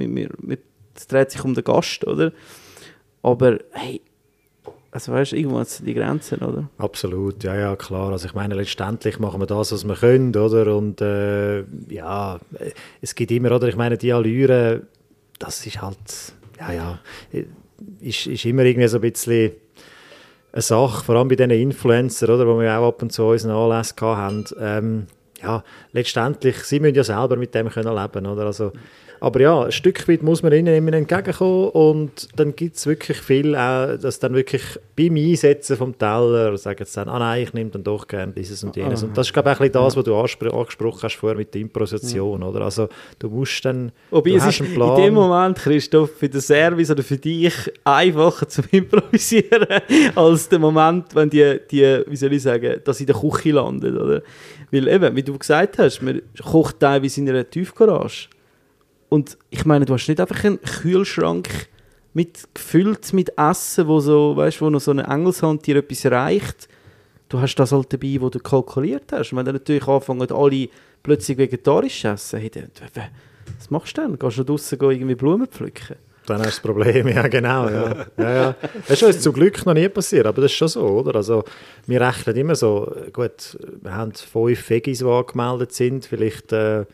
Es 0.95 1.07
dreht 1.07 1.31
sich 1.31 1.43
um 1.43 1.53
den 1.53 1.63
Gast, 1.63 2.05
oder? 2.07 2.31
Aber, 3.21 3.59
hey, 3.71 4.01
also 4.91 5.11
weißt 5.11 5.33
du, 5.33 5.35
irgendwann 5.35 5.65
sind 5.65 5.85
die 5.85 5.93
Grenzen, 5.93 6.39
oder? 6.39 6.69
Absolut, 6.77 7.43
ja, 7.43 7.55
ja, 7.55 7.75
klar. 7.75 8.11
Also 8.11 8.27
ich 8.27 8.33
meine, 8.33 8.55
letztendlich 8.55 9.19
machen 9.19 9.39
wir 9.39 9.45
das, 9.45 9.71
was 9.71 9.87
wir 9.87 9.95
können, 9.95 10.35
oder? 10.35 10.75
Und 10.75 10.99
äh, 11.01 11.59
ja, 11.89 12.39
es 13.01 13.13
gibt 13.13 13.31
immer, 13.31 13.51
oder? 13.51 13.67
Ich 13.67 13.75
meine, 13.75 13.97
die 13.97 14.11
Allüre, 14.11 14.81
das 15.37 15.65
ist 15.65 15.81
halt, 15.81 15.97
ja, 16.59 16.73
ja, 16.73 16.99
ist, 18.01 18.25
ist 18.25 18.45
immer 18.45 18.63
irgendwie 18.63 18.87
so 18.87 18.97
ein 18.97 19.01
bisschen 19.01 19.51
eine 20.51 20.61
Sache, 20.63 21.03
vor 21.03 21.15
allem 21.15 21.27
bei 21.27 21.35
diesen 21.35 21.51
Influencern, 21.51 22.31
oder, 22.31 22.47
wo 22.47 22.59
wir 22.59 22.79
auch 22.79 22.87
ab 22.87 23.01
und 23.03 23.11
zu 23.11 23.25
unseren 23.25 23.51
Anlässe 23.51 23.93
hatten. 24.01 24.45
Ähm, 24.59 25.07
ja, 25.41 25.63
letztendlich, 25.91 26.57
sie 26.63 26.79
müssen 26.79 26.95
ja 26.95 27.03
selber 27.03 27.35
mit 27.35 27.53
dem 27.53 27.69
können 27.69 27.95
leben, 27.95 28.25
oder? 28.25 28.45
Also, 28.47 28.71
aber 29.21 29.41
ja, 29.41 29.63
ein 29.65 29.71
Stück 29.71 30.07
weit 30.07 30.23
muss 30.23 30.43
man 30.43 30.53
ihnen 30.53 30.73
immer 30.73 30.93
entgegenkommen 30.93 31.69
und 31.69 32.27
dann 32.35 32.55
gibt 32.55 32.77
es 32.77 32.85
wirklich 32.85 33.17
viel, 33.17 33.55
auch, 33.55 33.97
dass 33.97 34.19
dann 34.19 34.33
wirklich 34.33 34.63
beim 34.95 35.15
Einsetzen 35.15 35.77
vom 35.77 35.97
Teller 35.97 36.57
sagen 36.57 36.85
sie 36.85 36.95
dann, 36.95 37.09
ah 37.09 37.19
nein, 37.19 37.43
ich 37.43 37.53
nehme 37.53 37.69
dann 37.69 37.83
doch 37.83 38.07
gerne 38.07 38.33
dieses 38.33 38.63
und 38.63 38.75
jenes. 38.75 39.03
Und 39.03 39.17
das 39.17 39.27
ist, 39.27 39.33
glaube 39.33 39.51
ich, 39.51 39.59
ein 39.59 39.71
das, 39.71 39.95
was 39.95 40.03
du 40.03 40.15
angesprochen 40.15 41.03
hast 41.03 41.15
vorher 41.15 41.37
mit 41.37 41.53
der 41.53 41.61
Improvisation, 41.61 42.43
oder? 42.43 42.61
Also 42.61 42.89
du 43.17 43.29
musst 43.29 43.63
dann, 43.65 43.91
Wobei, 44.09 44.31
du 44.31 44.35
es 44.37 44.45
ist 44.47 44.61
in 44.61 44.95
dem 44.95 45.13
Moment, 45.13 45.57
Christoph, 45.57 46.11
für 46.17 46.29
den 46.29 46.41
Service 46.41 46.91
oder 46.91 47.03
für 47.03 47.17
dich 47.17 47.53
einfacher 47.83 48.47
zu 48.47 48.61
improvisieren, 48.71 49.67
als 50.15 50.49
der 50.49 50.59
Moment, 50.59 51.13
wenn 51.15 51.29
die, 51.29 51.59
die 51.69 52.03
wie 52.07 52.15
soll 52.15 52.33
ich 52.33 52.43
sagen, 52.43 52.81
dass 52.83 52.99
in 52.99 53.07
der 53.07 53.15
Küche 53.15 53.51
landet, 53.51 53.95
oder? 53.95 54.21
Weil 54.71 54.87
eben, 54.87 55.15
wie 55.15 55.23
du 55.23 55.37
gesagt 55.37 55.77
hast, 55.79 56.01
man 56.01 56.21
kocht 56.43 56.79
teilweise 56.79 57.21
in 57.21 57.29
einer 57.29 57.49
Tiefgarage. 57.49 58.29
Und 59.09 59.37
ich 59.49 59.65
meine, 59.65 59.85
du 59.85 59.93
hast 59.93 60.07
nicht 60.07 60.21
einfach 60.21 60.43
einen 60.43 60.61
Kühlschrank 60.61 61.49
mit, 62.13 62.47
gefüllt 62.53 63.11
mit 63.13 63.37
Essen, 63.37 63.87
wo, 63.87 63.99
so, 63.99 64.35
weißt, 64.35 64.61
wo 64.61 64.69
noch 64.69 64.79
so 64.79 64.91
eine 64.91 65.03
Engelshand 65.03 65.65
dir 65.65 65.77
etwas 65.77 66.05
reicht. 66.05 66.69
Du 67.27 67.39
hast 67.39 67.55
das 67.55 67.71
halt 67.71 67.91
dabei, 67.91 68.17
wo 68.19 68.29
du 68.29 68.39
kalkuliert 68.39 69.11
hast. 69.11 69.31
Und 69.31 69.39
wenn 69.39 69.45
dann 69.45 69.55
natürlich 69.55 69.87
anfangen, 69.87 70.31
alle 70.31 70.69
plötzlich 71.03 71.37
vegetarisch 71.37 72.05
essen, 72.05 72.39
hey, 72.39 72.49
dann, 72.49 72.69
was 73.57 73.69
machst 73.69 73.97
du 73.97 74.01
dann? 74.01 74.17
Gehst 74.17 74.37
du 74.37 74.43
draußen 74.43 74.79
irgendwie 74.79 75.15
Blumen 75.15 75.47
pflücken? 75.47 75.95
Dann 76.25 76.39
hast 76.39 76.45
du 76.45 76.49
das 76.49 76.59
Problem, 76.61 77.07
ja 77.07 77.27
genau. 77.27 77.67
Ja. 77.67 78.05
Ja, 78.17 78.33
ja. 78.33 78.55
Das 78.87 79.01
ist 79.01 79.03
uns 79.03 79.21
zum 79.21 79.33
Glück 79.33 79.65
noch 79.65 79.73
nie 79.73 79.89
passiert, 79.89 80.27
aber 80.27 80.43
das 80.43 80.51
ist 80.51 80.57
schon 80.57 80.67
so, 80.67 80.85
oder? 80.85 81.15
Also, 81.15 81.43
wir 81.87 82.01
rechnen 82.01 82.35
immer 82.35 82.55
so, 82.55 82.91
gut, 83.13 83.57
wir 83.81 83.95
haben 83.95 84.11
fünf 84.13 84.69
Veggies, 84.69 84.99
die 84.99 85.05
angemeldet 85.05 85.73
sind, 85.73 86.05
vielleicht... 86.05 86.53
Äh, 86.53 86.85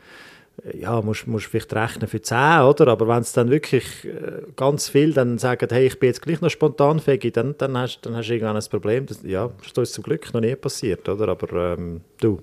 ja, 0.73 1.01
musst, 1.01 1.27
musst 1.27 1.47
vielleicht 1.47 1.73
rechnen 1.73 2.07
für 2.07 2.21
10, 2.21 2.61
oder? 2.61 2.87
Aber 2.87 3.07
wenn 3.07 3.21
es 3.21 3.33
dann 3.33 3.51
wirklich 3.51 4.05
äh, 4.05 4.41
ganz 4.55 4.89
viel 4.89 5.13
dann 5.13 5.37
sagen, 5.37 5.67
hey, 5.69 5.87
ich 5.87 5.99
bin 5.99 6.07
jetzt 6.07 6.21
gleich 6.21 6.41
noch 6.41 6.49
spontan 6.49 6.99
fähig, 6.99 7.33
dann, 7.33 7.55
dann, 7.57 7.77
hast, 7.77 8.01
dann 8.01 8.15
hast 8.15 8.29
du 8.29 8.33
irgendwann 8.33 8.55
ein 8.55 8.63
Problem. 8.69 9.05
Das, 9.05 9.19
ja, 9.23 9.49
das 9.57 9.67
ist 9.67 9.77
uns 9.77 9.91
zum 9.91 10.03
Glück 10.03 10.33
noch 10.33 10.41
nie 10.41 10.55
passiert, 10.55 11.07
oder? 11.09 11.27
Aber 11.29 11.73
ähm, 11.73 12.01
du. 12.19 12.41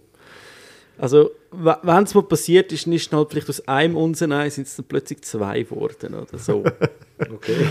Also, 0.98 1.33
wenn 1.51 2.05
es 2.05 2.14
mal 2.14 2.22
passiert 2.22 2.70
ist, 2.70 2.87
ist 2.87 3.07
es 3.07 3.12
halt 3.12 3.31
vielleicht 3.31 3.48
aus 3.48 3.66
einem 3.66 3.96
Unsenei 3.96 4.51
sind 4.51 4.66
es 4.66 4.77
dann 4.77 4.85
plötzlich 4.85 5.22
zwei 5.22 5.62
geworden 5.62 6.14
oder 6.14 6.38
so. 6.38 6.62
okay. 7.18 7.66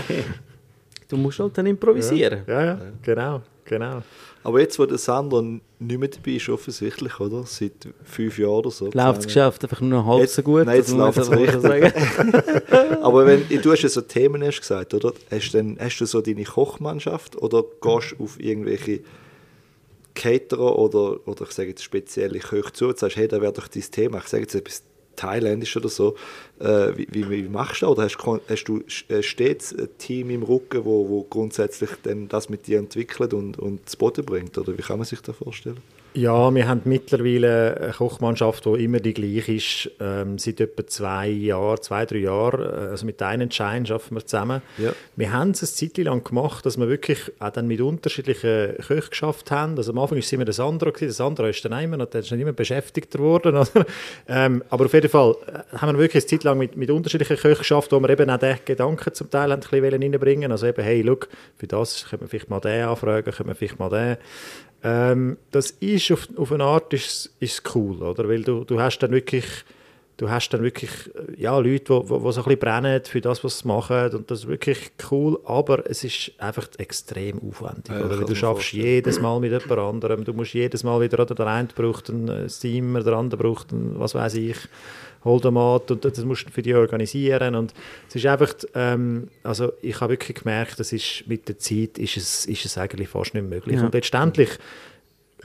Du 1.08 1.16
musst 1.16 1.38
halt 1.38 1.56
dann 1.56 1.66
improvisieren. 1.66 2.42
Ja, 2.46 2.60
ja, 2.60 2.66
ja, 2.66 2.80
genau, 3.02 3.42
genau. 3.64 4.02
Aber 4.44 4.60
jetzt, 4.60 4.78
wo 4.78 4.86
der 4.86 4.98
Sandro 4.98 5.40
nicht 5.40 5.62
mehr 5.78 6.08
dabei 6.08 6.32
ist, 6.32 6.48
offensichtlich, 6.48 7.20
oder? 7.20 7.44
Seit 7.46 7.72
fünf 8.04 8.38
Jahren 8.38 8.52
oder 8.52 8.70
so. 8.70 8.86
Läuft 8.86 9.18
das 9.18 9.26
Geschäft 9.26 9.62
einfach 9.62 9.80
nur 9.80 10.04
halb 10.04 10.20
jetzt, 10.20 10.34
so 10.34 10.42
gut? 10.42 10.66
Nein, 10.66 10.76
jetzt 10.76 10.90
läuft 10.90 11.18
es 11.18 11.30
richtig. 11.30 11.64
Aber 13.02 13.26
wenn, 13.26 13.46
du 13.48 13.72
hast 13.72 13.82
ja 13.82 13.88
so 13.88 14.00
Themen 14.00 14.42
hast 14.42 14.60
gesagt, 14.60 14.94
oder? 14.94 15.12
Hast, 15.30 15.52
dann, 15.52 15.76
hast 15.78 15.98
du 15.98 16.06
so 16.06 16.20
deine 16.20 16.44
Kochmannschaft 16.44 17.36
oder 17.36 17.62
gehst 17.80 18.16
du 18.18 18.24
auf 18.24 18.40
irgendwelche 18.40 19.00
Caterer 20.14 20.78
oder, 20.78 21.26
oder 21.26 21.44
ich 21.44 21.52
sage 21.52 21.70
jetzt 21.70 21.84
spezielle 21.84 22.38
Köche 22.40 22.72
zu 22.72 22.88
und 22.88 22.98
sagst, 22.98 23.16
hey, 23.16 23.28
da 23.28 23.40
wäre 23.40 23.52
doch 23.52 23.68
dein 23.68 23.82
Thema. 23.82 24.18
Ich 24.18 24.28
sage 24.28 24.42
jetzt 24.42 24.54
etwas 24.54 24.82
thailändisch 25.16 25.76
oder 25.76 25.88
so. 25.88 26.16
Äh, 26.60 26.96
wie, 26.96 27.08
wie, 27.10 27.30
wie, 27.30 27.42
machst 27.48 27.82
du 27.82 27.86
das? 27.86 27.92
Oder 27.92 28.02
hast, 28.04 28.18
hast, 28.48 28.64
du 28.64 28.82
äh, 29.08 29.22
stets 29.22 29.72
ein 29.72 29.88
Team 29.98 30.30
im 30.30 30.42
Rücken, 30.42 30.84
wo, 30.84 31.08
wo 31.08 31.22
grundsätzlich 31.24 31.90
dann 32.02 32.28
das 32.28 32.48
mit 32.48 32.66
dir 32.66 32.78
entwickelt 32.78 33.34
und, 33.34 33.58
und 33.58 33.88
zu 33.88 33.98
Boden 33.98 34.24
bringt? 34.24 34.58
Oder 34.58 34.76
wie 34.76 34.82
kann 34.82 34.98
man 34.98 35.06
sich 35.06 35.20
das 35.20 35.36
vorstellen? 35.36 35.80
Ja, 36.14 36.54
wir 36.54 36.68
haben 36.68 36.82
mittlerweile 36.84 37.80
eine 37.80 37.92
Kochmannschaft, 37.92 38.66
die 38.66 38.84
immer 38.84 39.00
die 39.00 39.14
gleiche 39.14 39.54
ist. 39.54 39.90
Ähm, 39.98 40.38
seit 40.38 40.60
etwa 40.60 40.86
zwei 40.86 41.28
Jahren, 41.28 41.80
zwei, 41.80 42.04
drei 42.04 42.18
Jahren. 42.18 42.60
Äh, 42.60 42.90
also 42.90 43.06
mit 43.06 43.22
einem 43.22 43.50
Schein 43.50 43.86
arbeiten 43.86 44.14
wir 44.14 44.26
zusammen. 44.26 44.60
Ja. 44.76 44.92
Wir 45.16 45.32
haben 45.32 45.52
es 45.52 45.62
eine 45.62 45.70
Zeit 45.70 46.04
lang 46.04 46.22
gemacht, 46.22 46.66
dass 46.66 46.76
wir 46.76 46.88
wirklich 46.88 47.32
auch 47.38 47.50
dann 47.50 47.66
mit 47.66 47.80
unterschiedlichen 47.80 48.76
Köchen 48.76 49.10
geschafft 49.10 49.50
haben. 49.50 49.76
Also 49.78 49.92
am 49.92 49.98
Anfang 49.98 50.16
war 50.16 50.22
es 50.22 50.32
immer 50.32 50.44
das 50.44 50.60
andere, 50.60 50.92
das 50.92 51.20
andere 51.20 51.48
ist 51.48 51.64
dann 51.64 51.82
immer, 51.82 51.96
dann 51.96 52.20
ist 52.20 52.30
dann 52.30 52.40
immer 52.40 52.52
beschäftigt 52.52 53.18
worden. 53.18 53.66
ähm, 54.28 54.62
aber 54.68 54.84
auf 54.84 54.92
jeden 54.92 55.08
Fall 55.08 55.34
äh, 55.46 55.76
haben 55.78 55.96
wir 55.96 56.02
wirklich 56.02 56.24
eine 56.24 56.28
Zeit 56.28 56.44
lang 56.44 56.58
mit, 56.58 56.76
mit 56.76 56.90
unterschiedlichen 56.90 57.38
Köchen 57.38 57.58
geschafft, 57.58 57.90
wo 57.90 58.00
wir 58.00 58.10
eben 58.10 58.28
auch 58.28 58.38
den 58.38 58.58
Gedanken 58.66 59.14
zum 59.14 59.30
Teil 59.30 59.50
ein 59.50 59.60
bisschen 59.60 59.84
reinbringen 59.84 60.52
Also 60.52 60.66
eben, 60.66 60.82
hey, 60.82 61.00
look, 61.00 61.28
für 61.56 61.66
das 61.66 62.06
können 62.10 62.22
wir 62.22 62.28
vielleicht 62.28 62.50
mal 62.50 62.60
den 62.60 62.84
anfragen, 62.84 63.32
können 63.32 63.48
wir 63.48 63.54
vielleicht 63.54 63.78
mal 63.78 63.88
den. 63.88 64.18
Ähm, 64.82 65.36
das 65.50 65.70
ist 65.70 66.10
auf, 66.10 66.28
auf 66.36 66.52
eine 66.52 66.64
Art 66.64 66.92
ist, 66.92 67.34
ist 67.38 67.74
cool, 67.74 68.02
oder? 68.02 68.28
Weil 68.28 68.42
du, 68.42 68.64
du 68.64 68.80
hast 68.80 68.98
dann 68.98 69.12
wirklich 69.12 69.64
du 70.22 70.30
hast 70.30 70.50
dann 70.50 70.62
wirklich 70.62 70.90
ja, 71.36 71.58
Leute, 71.58 72.00
die, 72.00 72.00
die, 72.00 72.06
so 72.06 72.16
ein 72.16 72.32
bisschen 72.32 72.58
brennen 72.58 73.04
für 73.04 73.20
das, 73.20 73.42
was 73.42 73.60
sie 73.60 73.68
machen 73.68 74.10
und 74.10 74.30
das 74.30 74.40
ist 74.40 74.48
wirklich 74.48 74.92
cool, 75.10 75.38
aber 75.44 75.88
es 75.90 76.04
ist 76.04 76.32
einfach 76.38 76.68
extrem 76.78 77.40
aufwendig. 77.42 77.90
Ja, 77.90 78.04
oder? 78.04 78.24
Du 78.24 78.34
schaffst 78.34 78.72
jedes 78.72 79.20
Mal 79.20 79.40
mit 79.40 79.50
jemand 79.50 79.80
anderem, 79.80 80.24
du 80.24 80.32
musst 80.32 80.54
jedes 80.54 80.84
Mal 80.84 81.00
wieder, 81.00 81.20
oder 81.20 81.34
der 81.34 81.46
eine 81.46 81.68
braucht 81.74 82.10
einen 82.10 82.48
Steamer, 82.48 83.02
der 83.02 83.14
andere 83.14 83.42
braucht 83.42 83.72
einen, 83.72 83.98
was 83.98 84.14
weiß 84.14 84.34
ich, 84.34 84.56
Holdomat 85.24 85.90
und 85.90 86.04
das 86.04 86.24
musst 86.24 86.46
du 86.46 86.50
für 86.50 86.62
die 86.62 86.74
organisieren 86.74 87.54
und 87.54 87.72
es 88.08 88.16
ist 88.16 88.26
einfach, 88.26 88.54
ähm, 88.74 89.28
also 89.42 89.72
ich 89.82 90.00
habe 90.00 90.14
wirklich 90.14 90.38
gemerkt, 90.38 90.80
das 90.80 90.92
ist 90.92 91.24
mit 91.26 91.48
der 91.48 91.58
Zeit 91.58 91.98
ist 91.98 92.16
es, 92.16 92.46
ist 92.46 92.64
es 92.64 92.78
eigentlich 92.78 93.08
fast 93.08 93.34
nicht 93.34 93.48
möglich 93.48 93.76
ja. 93.76 93.84
und 93.84 93.94
letztendlich 93.94 94.50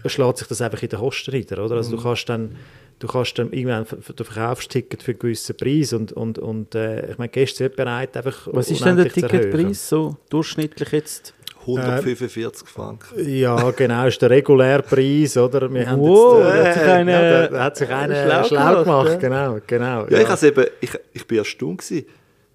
schlägt 0.05 0.37
sich 0.37 0.47
das 0.47 0.61
einfach 0.61 0.81
in 0.81 0.89
den 0.89 0.99
Kosten 0.99 1.31
nieder, 1.31 1.63
oder? 1.63 1.75
Also 1.75 1.91
mhm. 1.91 1.97
du 1.97 2.03
kannst 2.03 2.29
dann 2.29 2.55
du 2.99 3.07
kannst 3.07 3.37
dann 3.37 3.51
irgendwann 3.51 3.85
du 4.15 4.23
verkaufst 4.23 4.71
Ticket 4.71 5.03
für 5.03 5.11
einen 5.11 5.19
gewissen 5.19 5.55
Preis 5.55 5.93
und, 5.93 6.11
und, 6.13 6.39
und 6.39 6.73
äh, 6.75 7.11
ich 7.11 7.17
meine, 7.17 7.29
Gäste 7.29 7.57
sind 7.57 7.75
bereit 7.75 8.17
einfach 8.17 8.47
Was 8.51 8.71
ist 8.71 8.83
denn 8.83 8.97
der 8.97 9.09
Ticketpreis 9.09 9.89
so 9.89 10.17
durchschnittlich 10.29 10.91
jetzt? 10.91 11.33
145 11.67 12.63
äh, 12.67 12.71
Franken. 12.71 13.29
Ja, 13.29 13.71
genau, 13.71 14.07
ist 14.07 14.21
der 14.21 14.29
reguläre 14.29 14.81
Preis, 14.81 15.35
oder? 15.37 15.71
Wir 15.73 15.89
haben 15.89 16.01
wow, 16.01 16.43
jetzt, 16.45 16.55
äh, 16.55 16.63
hat 16.63 16.73
sich 16.73 16.87
eine, 16.87 17.11
ja, 17.11 17.47
da, 17.47 17.63
hat 17.63 17.77
sich 17.77 17.89
einer 17.89 18.43
schlau, 18.43 18.43
schlau 18.43 18.83
gemacht, 18.83 19.09
ja. 19.09 19.15
genau, 19.15 19.57
genau. 19.67 20.07
Ja, 20.07 20.19
ja. 20.21 20.33
Ich, 20.33 20.43
eben, 20.43 20.65
ich, 20.79 20.91
ich 21.13 21.27
bin 21.27 21.37
erstaunt 21.39 21.79
gewesen. 21.79 22.05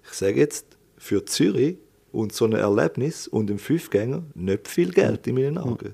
Ich 0.05 0.13
sage 0.13 0.39
jetzt, 0.39 0.65
für 0.97 1.25
Zürich 1.25 1.77
und 2.11 2.33
so 2.33 2.45
ein 2.45 2.53
Erlebnis 2.53 3.27
und 3.27 3.51
ein 3.51 3.59
Fünfgänger 3.59 4.23
nicht 4.35 4.67
viel 4.67 4.91
Geld 4.91 5.27
in 5.27 5.35
meinen 5.35 5.57
Augen. 5.57 5.93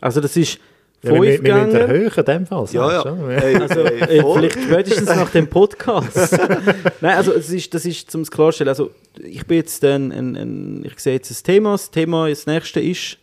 Also 0.00 0.20
das 0.20 0.36
ist 0.36 0.58
Ja, 1.06 1.22
wir, 1.22 1.42
wir 1.42 1.54
erhöhen 1.54 2.12
in 2.16 2.24
dem 2.24 2.46
Fall. 2.46 2.66
Ja, 2.72 2.92
ja. 2.92 3.02
Also, 3.02 3.80
äh, 3.80 4.22
vielleicht 4.22 4.62
spätestens 4.62 5.08
nach 5.08 5.30
dem 5.30 5.48
Podcast. 5.48 6.32
Nein, 7.00 7.16
also 7.16 7.32
es 7.32 7.50
ist, 7.50 7.72
das 7.72 7.84
ist 7.84 8.10
zum 8.10 8.24
klarstellen. 8.24 8.68
Also 8.68 8.90
ich 9.22 9.46
bin 9.46 9.58
jetzt 9.58 9.84
ein, 9.84 10.12
ein, 10.12 10.36
ein 10.36 10.84
ich 10.84 10.98
sehe 10.98 11.14
jetzt 11.14 11.30
ein 11.30 11.44
Thema. 11.44 11.72
Das 11.72 11.90
Thema, 11.90 12.28
das 12.28 12.46
nächste 12.46 12.80
ist, 12.80 13.18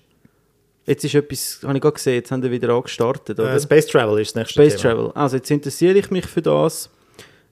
jetzt 0.86 1.04
ist 1.04 1.16
etwas, 1.16 1.60
habe 1.64 1.76
ich 1.76 1.82
gerade 1.82 1.94
gesehen, 1.94 2.16
jetzt 2.16 2.32
haben 2.32 2.44
wir 2.44 2.52
wieder 2.52 2.70
angestartet, 2.70 3.40
oder? 3.40 3.54
Äh, 3.54 3.60
Space 3.60 3.88
Travel 3.88 4.20
ist 4.22 4.36
das 4.36 4.36
nächste 4.36 4.54
Space 4.54 4.82
Thema. 4.82 4.94
Travel. 4.94 5.12
Also 5.16 5.36
jetzt 5.38 5.52
interessiere 5.52 5.98
ich 5.98 6.10
mich 6.12 6.26
für 6.26 6.42
das. 6.42 6.90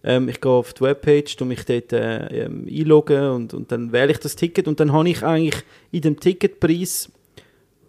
Ähm, 0.04 0.30
ich 0.30 0.42
gehe 0.42 0.52
auf 0.52 0.74
die 0.74 0.82
Webpage, 0.82 1.36
tu 1.36 1.46
mich 1.46 1.64
dort 1.66 1.94
äh, 1.94 2.46
ähm, 2.46 2.68
einloggen 2.68 3.30
und, 3.30 3.54
und 3.54 3.72
dann 3.72 3.92
wähle 3.92 4.12
ich 4.12 4.18
das 4.18 4.36
Ticket 4.36 4.68
und 4.68 4.80
dann 4.80 4.92
habe 4.92 5.08
ich 5.10 5.24
eigentlich 5.24 5.64
in 5.92 6.02
dem 6.02 6.20
Ticketpreis 6.20 7.12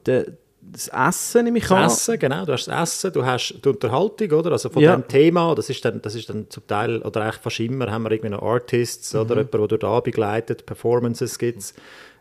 de, 0.07 0.27
das 0.73 0.89
Essen, 0.89 1.45
nehme 1.45 1.59
ich 1.59 1.71
an. 1.71 1.83
Das 1.83 1.99
Essen, 2.09 2.19
genau, 2.19 2.45
du 2.45 2.53
hast 2.53 2.67
das 2.67 2.95
Essen, 2.95 3.13
du 3.13 3.25
hast 3.25 3.55
die 3.65 3.69
Unterhaltung, 3.69 4.31
oder? 4.33 4.53
Also 4.53 4.71
von 4.71 4.83
Ja. 4.83 4.97
dem 4.97 5.07
Thema, 5.07 5.55
das 5.55 5.69
ist, 5.71 5.85
dann, 5.85 6.01
das 6.03 6.15
ist 6.15 6.29
dann 6.29 6.49
zum 6.49 6.67
Teil, 6.67 7.03
oder 7.03 7.23
eigentlich 7.23 7.43
fast 7.43 7.61
immer, 7.61 7.91
haben 7.91 8.03
wir 8.05 8.13
irgendwie 8.13 8.31
noch 8.31 8.43
Artists 8.43 9.15
oder 9.15 9.37
jemand, 9.37 9.53
der 9.55 9.67
durch 9.69 9.81
da 9.81 10.01
begleitet, 10.01 10.65
Performances 10.67 11.39
gibt 11.39 11.59
es. 11.59 11.75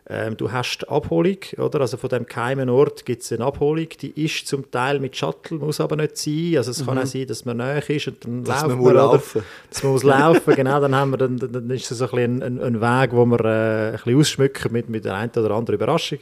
Ähm, 0.08 0.36
du 0.36 0.50
hast 0.50 0.78
die 0.82 0.88
Abholung, 0.88 1.36
oder? 1.58 1.80
Also 1.80 1.96
von 1.96 2.10
dem 2.10 2.26
geheimen 2.26 2.68
Ort 2.68 3.06
gibt 3.06 3.22
es 3.22 3.32
eine 3.32 3.44
Abholung, 3.44 3.86
die 4.00 4.10
ist 4.24 4.48
zum 4.48 4.68
Teil 4.68 4.98
mit 4.98 5.16
Shuttle, 5.16 5.58
muss 5.58 5.80
aber 5.80 5.94
nicht 5.94 6.16
sein. 6.18 6.54
Also 6.56 6.72
es 6.72 6.84
kann 6.84 6.98
auch 6.98 7.06
sein, 7.06 7.24
dass 7.28 7.44
man 7.44 7.58
näher 7.58 7.88
ist 7.88 8.08
und 8.08 8.24
dann 8.24 8.42
Dass 8.42 8.62
laufen 8.62 8.78
man 8.78 8.84
oder? 8.86 8.94
laufen. 8.94 9.44
Dass 9.70 9.82
man 9.84 9.92
muss 9.92 10.02
laufen, 10.02 10.54
genau, 10.56 10.80
dann, 10.80 10.94
haben 10.96 11.10
wir, 11.12 11.18
dann, 11.18 11.38
dann 11.38 11.70
ist 11.70 11.88
es 11.88 11.98
so 11.98 12.04
ein, 12.06 12.10
bisschen 12.10 12.42
ein, 12.42 12.60
ein, 12.60 12.80
ein 12.82 13.02
Weg, 13.02 13.12
wo 13.12 13.24
wir 13.24 13.44
äh, 13.44 13.86
ein 13.90 13.92
bisschen 13.92 14.18
ausschmücken 14.18 14.72
mit, 14.72 14.88
mit 14.90 15.04
der 15.04 15.14
einen 15.14 15.30
oder 15.36 15.52
anderen 15.52 15.76
Überraschung. 15.76 16.18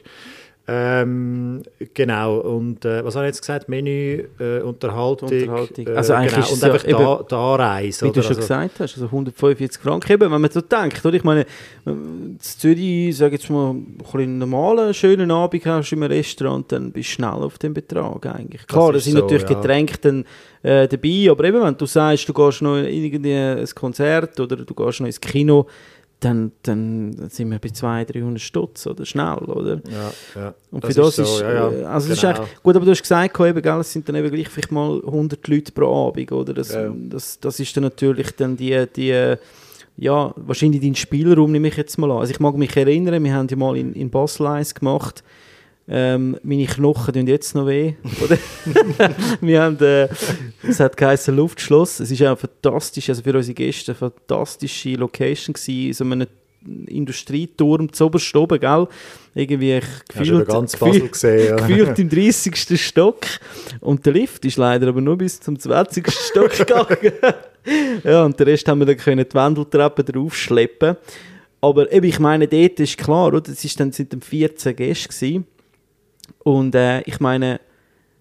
Ähm, 0.68 1.62
genau, 1.94 2.38
und 2.38 2.84
äh, 2.84 3.04
was 3.04 3.16
habe 3.16 3.24
ich 3.26 3.30
jetzt 3.30 3.40
gesagt? 3.40 3.68
Menü, 3.68 4.24
äh, 4.38 4.60
Unterhaltung. 4.60 5.28
Unterhaltung. 5.28 5.86
Äh, 5.86 5.90
Also 5.96 6.12
eigentlich 6.14 6.34
genau. 6.34 6.52
und 6.52 6.62
ja 6.62 6.68
einfach 6.72 6.82
da, 6.84 6.88
eben- 7.18 7.26
die 7.28 7.34
Anreise. 7.34 8.06
Wie 8.06 8.10
du 8.12 8.22
schon 8.22 8.28
Also- 8.30 8.40
gesagt 8.42 8.78
hast, 8.78 8.94
also 8.94 9.06
145 9.10 9.82
Franken. 9.82 10.12
Eben, 10.12 10.30
wenn 10.30 10.40
man 10.40 10.50
so 10.50 10.60
denkt, 10.60 11.04
oder? 11.04 11.16
Ich 11.16 11.24
meine, 11.24 11.44
in 11.86 12.36
Zürich, 12.38 13.16
sag 13.16 13.32
jetzt 13.32 13.50
mal, 13.50 13.74
einen 14.14 14.38
normalen, 14.38 14.94
schönen 14.94 15.30
Abend 15.32 15.64
hast 15.66 15.90
du 15.90 15.96
im 15.96 16.02
Restaurant, 16.04 16.70
dann 16.70 16.92
bist 16.92 17.08
du 17.10 17.14
schnell 17.14 17.30
auf 17.30 17.58
dem 17.58 17.74
Betrag 17.74 18.24
eigentlich. 18.26 18.66
Klar, 18.68 18.92
da 18.92 19.00
sind 19.00 19.14
so, 19.14 19.20
natürlich 19.22 19.48
ja. 19.48 19.54
Getränke 19.56 19.98
dann 20.00 20.24
äh, 20.62 20.86
dabei, 20.86 21.28
aber 21.30 21.44
eben, 21.44 21.62
wenn 21.62 21.76
du 21.76 21.86
sagst, 21.86 22.28
du 22.28 22.32
gehst 22.32 22.62
noch 22.62 22.76
in 22.76 23.24
ein 23.24 23.66
Konzert 23.74 24.38
oder 24.38 24.56
du 24.56 24.74
gehst 24.74 25.00
noch 25.00 25.06
ins 25.06 25.20
Kino, 25.20 25.66
dann, 26.20 26.52
dann 26.62 27.28
sind 27.30 27.50
wir 27.50 27.58
bei 27.58 27.70
200, 27.70 28.14
300 28.14 28.40
Stutz, 28.40 28.86
oder? 28.86 29.04
Schnell, 29.06 29.38
oder? 29.38 29.80
Ja, 29.90 30.12
ja. 30.40 30.54
Und 30.70 30.84
Das 30.84 30.94
für 30.94 31.00
das 31.00 31.18
ist, 31.18 31.36
so, 31.38 31.42
ja, 31.42 31.52
ja. 31.52 31.70
äh, 31.72 31.84
also 31.84 32.06
es 32.12 32.18
ist 32.18 32.20
Genau. 32.20 32.34
eigentlich, 32.40 32.62
gut, 32.62 32.76
aber 32.76 32.84
du 32.84 32.90
hast 32.90 33.02
gesagt, 33.02 33.40
eben, 33.40 33.62
gell, 33.62 33.80
es 33.80 33.92
sind 33.92 34.08
dann 34.08 34.16
eben 34.16 34.30
gleich 34.30 34.48
vielleicht 34.48 34.70
mal 34.72 35.00
100 35.04 35.48
Leute 35.48 35.72
pro 35.72 36.08
Abend, 36.08 36.30
oder? 36.30 36.52
Das, 36.54 36.72
Ja. 36.74 36.92
das, 36.94 37.40
das 37.40 37.58
ist 37.58 37.74
dann 37.76 37.84
natürlich 37.84 38.30
dann 38.36 38.56
die, 38.56 38.84
die 38.94 39.36
ja, 39.96 40.32
wahrscheinlich 40.36 40.80
dein 40.80 40.94
Spielraum, 40.94 41.52
nehme 41.52 41.68
ich 41.68 41.76
jetzt 41.76 41.98
mal 41.98 42.10
an. 42.10 42.18
Also 42.18 42.32
ich 42.32 42.40
mag 42.40 42.54
mich 42.56 42.74
erinnern, 42.76 43.22
wir 43.22 43.34
haben 43.34 43.48
ja 43.48 43.56
mal 43.56 43.76
in, 43.76 43.92
in 43.94 44.08
Basel 44.10 44.46
eins 44.46 44.74
gemacht, 44.74 45.22
ähm, 45.92 46.36
meine 46.44 46.66
Knochen 46.66 47.12
tun 47.12 47.26
jetzt 47.26 47.54
noch 47.56 47.66
weh. 47.66 47.94
Oder? 48.24 48.38
wir 49.40 49.62
haben, 49.62 49.78
äh, 49.80 50.08
es 50.62 50.78
hat 50.78 50.96
geheißen 50.96 51.34
Luftschloss. 51.34 51.98
Es 51.98 52.12
ist 52.12 52.22
auch 52.22 52.38
fantastisch, 52.38 53.08
also 53.08 53.22
für 53.22 53.36
unsere 53.36 53.54
Gäste 53.54 53.90
eine 53.90 53.98
fantastische 53.98 54.90
Location 54.90 55.52
gewesen, 55.52 55.88
in 55.88 55.92
so 55.92 56.04
einem 56.04 56.26
Industrieturm 56.86 57.92
zu 57.92 58.06
oberst 58.06 58.36
oben, 58.36 58.60
gell? 58.60 58.86
Irgendwie 59.34 59.78
ich 59.78 59.84
gefühlt, 60.08 60.46
ganz 60.46 60.72
gefühlt, 60.72 60.92
Basel 60.92 61.08
gesehen? 61.08 61.48
Ja. 61.48 61.56
gefühlt 61.56 61.98
im 61.98 62.08
30. 62.08 62.80
Stock. 62.80 63.26
Und 63.80 64.06
der 64.06 64.12
Lift 64.12 64.44
ist 64.44 64.58
leider 64.58 64.88
aber 64.88 65.00
nur 65.00 65.18
bis 65.18 65.40
zum 65.40 65.58
20. 65.58 66.08
Stock 66.08 66.52
gegangen. 66.56 67.12
ja, 68.04 68.24
und 68.24 68.38
den 68.38 68.46
Rest 68.46 68.68
haben 68.68 68.78
wir 68.78 68.86
dann 68.86 68.96
können 68.96 69.26
die 69.28 69.34
Wendeltreppe 69.34 70.04
draufschleppen. 70.04 70.96
Aber 71.62 71.92
eben, 71.92 72.06
ich 72.06 72.18
meine, 72.18 72.46
dort 72.46 72.80
ist 72.80 72.96
klar, 72.96 73.34
oder? 73.34 73.50
Ist 73.50 73.80
dann, 73.80 73.92
sind 73.92 74.12
dann 74.12 74.20
14 74.20 74.76
Gäste 74.76 75.08
gewesen. 75.08 75.46
Und 76.42 76.74
äh, 76.74 77.02
ich 77.02 77.20
meine, 77.20 77.60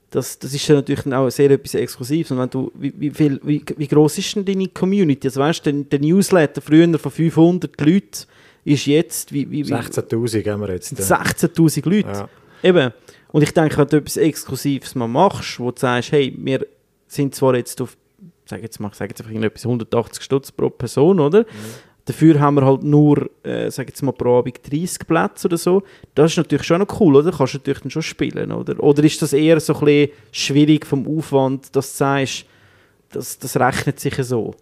das, 0.10 0.40
das 0.40 0.54
ist 0.54 0.68
ja 0.68 0.76
natürlich 0.76 1.06
auch 1.14 1.30
sehr 1.30 1.52
etwas 1.52 1.76
Exklusives. 1.76 2.32
Und 2.32 2.40
wenn 2.40 2.50
du, 2.50 2.72
wie, 2.76 2.94
wie, 2.98 3.12
viel, 3.12 3.40
wie, 3.44 3.64
wie 3.78 3.88
groß 3.88 4.18
ist 4.18 4.36
denn 4.36 4.46
deine 4.46 4.68
Community? 4.68 5.28
Also 5.28 5.40
weißt 5.40 5.66
du, 5.66 5.84
der, 5.84 6.00
Newsletter 6.00 6.62
früher 6.62 6.98
von 6.98 7.12
500 7.12 7.80
Leuten 7.82 8.26
ist 8.66 8.86
jetzt, 8.86 9.32
wie, 9.32 9.50
wie, 9.50 9.68
wie 9.68 9.74
16'000 9.74 10.52
haben 10.52 10.62
wir 10.62 10.72
jetzt. 10.72 10.90
sind 10.90 11.00
ja. 11.00 11.22
16'000 11.22 11.90
Leute. 11.90 12.10
Ja. 12.10 12.30
Eben. 12.64 12.92
Und 13.32 13.44
ich 13.44 13.54
denke, 13.54 13.78
wenn 13.78 13.88
du 13.88 13.98
etwas 13.98 14.18
Exklusives 14.18 14.96
mal 14.96 15.08
machst, 15.08 15.60
wo 15.60 15.72
du 15.72 15.80
sagst, 15.80 16.12
hey, 16.12 16.36
wir 16.38 16.66
sind 17.08 17.36
zwar 17.36 17.56
jetzt 17.56 17.80
auf, 17.82 17.96
sag 18.46 18.62
jetzt 18.62 18.80
mal, 18.80 18.92
sag 18.94 19.10
jetzt 19.10 19.22
einfach 19.22 19.32
irgendetwas 19.32 19.66
180 19.66 20.24
Stutz 20.24 20.52
pro 20.52 20.70
Person, 20.70 21.20
oder? 21.20 21.46
Dafür 22.10 22.40
haben 22.40 22.56
wir 22.56 22.66
halt 22.66 22.82
nur, 22.82 23.30
äh, 23.44 23.70
sag 23.70 23.88
jetzt 23.88 24.02
mal, 24.02 24.14
pro 24.14 24.40
Abend 24.40 24.60
30 24.68 25.08
Plätze 25.08 25.48
oder 25.48 25.58
so. 25.58 25.84
Das 26.16 26.32
ist 26.32 26.38
natürlich 26.38 26.66
schon 26.66 26.80
noch 26.80 27.00
cool, 27.00 27.18
oder? 27.18 27.32
Kannst 27.32 27.54
du 27.54 27.58
natürlich 27.60 27.82
dann 27.82 27.92
schon 27.92 28.02
spielen, 28.02 28.52
oder? 28.52 28.84
Oder 28.84 29.04
ist 29.04 29.22
das 29.22 29.32
eher 29.32 29.60
so 29.60 29.76
ein 29.76 29.86
bisschen 29.86 30.12
schwierig 30.32 30.88
vom 30.88 31.08
Aufwand, 31.08 31.76
dass 31.76 31.92
du 31.92 31.98
sagst, 31.98 32.46
das, 33.12 33.38
das 33.38 33.56
rechnet 33.58 34.00
sich 34.00 34.16
so? 34.26 34.56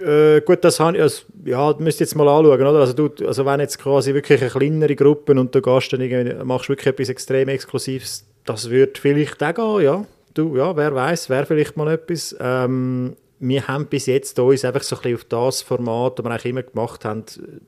Äh, 0.00 0.40
gut, 0.40 0.64
das 0.64 0.80
habe 0.80 0.96
ich, 0.96 1.02
also, 1.02 1.24
ja, 1.44 1.74
müsst 1.78 2.00
jetzt 2.00 2.16
mal 2.16 2.26
anschauen, 2.26 2.62
oder? 2.62 2.80
Also, 2.80 2.94
du, 2.94 3.26
also 3.26 3.44
wenn 3.44 3.60
jetzt 3.60 3.78
quasi 3.78 4.14
wirklich 4.14 4.40
eine 4.40 4.50
kleinere 4.50 4.96
Gruppe 4.96 5.38
und 5.38 5.54
du 5.54 5.60
gehst 5.60 5.92
dann 5.92 6.00
irgendwie, 6.00 6.32
machst 6.44 6.70
wirklich 6.70 6.86
etwas 6.86 7.10
extrem 7.10 7.48
Exklusives, 7.48 8.24
das 8.46 8.70
würde 8.70 8.98
vielleicht 8.98 9.42
auch 9.42 9.76
gehen, 9.76 9.84
ja. 9.84 10.04
Du, 10.32 10.56
ja, 10.56 10.74
wer 10.74 10.94
weiß, 10.94 11.28
wäre 11.28 11.44
vielleicht 11.44 11.76
mal 11.76 11.92
etwas. 11.92 12.34
Ähm, 12.40 13.16
wir 13.40 13.68
haben 13.68 13.86
bis 13.86 14.06
jetzt 14.06 14.38
uns 14.38 14.64
einfach 14.64 14.82
so 14.82 14.96
ein 14.96 15.02
bisschen 15.02 15.16
auf 15.16 15.24
das 15.24 15.62
Format, 15.62 16.18
das 16.18 16.24
wir 16.24 16.30
eigentlich 16.30 16.46
immer 16.46 16.62
gemacht 16.62 17.04
haben, 17.04 17.24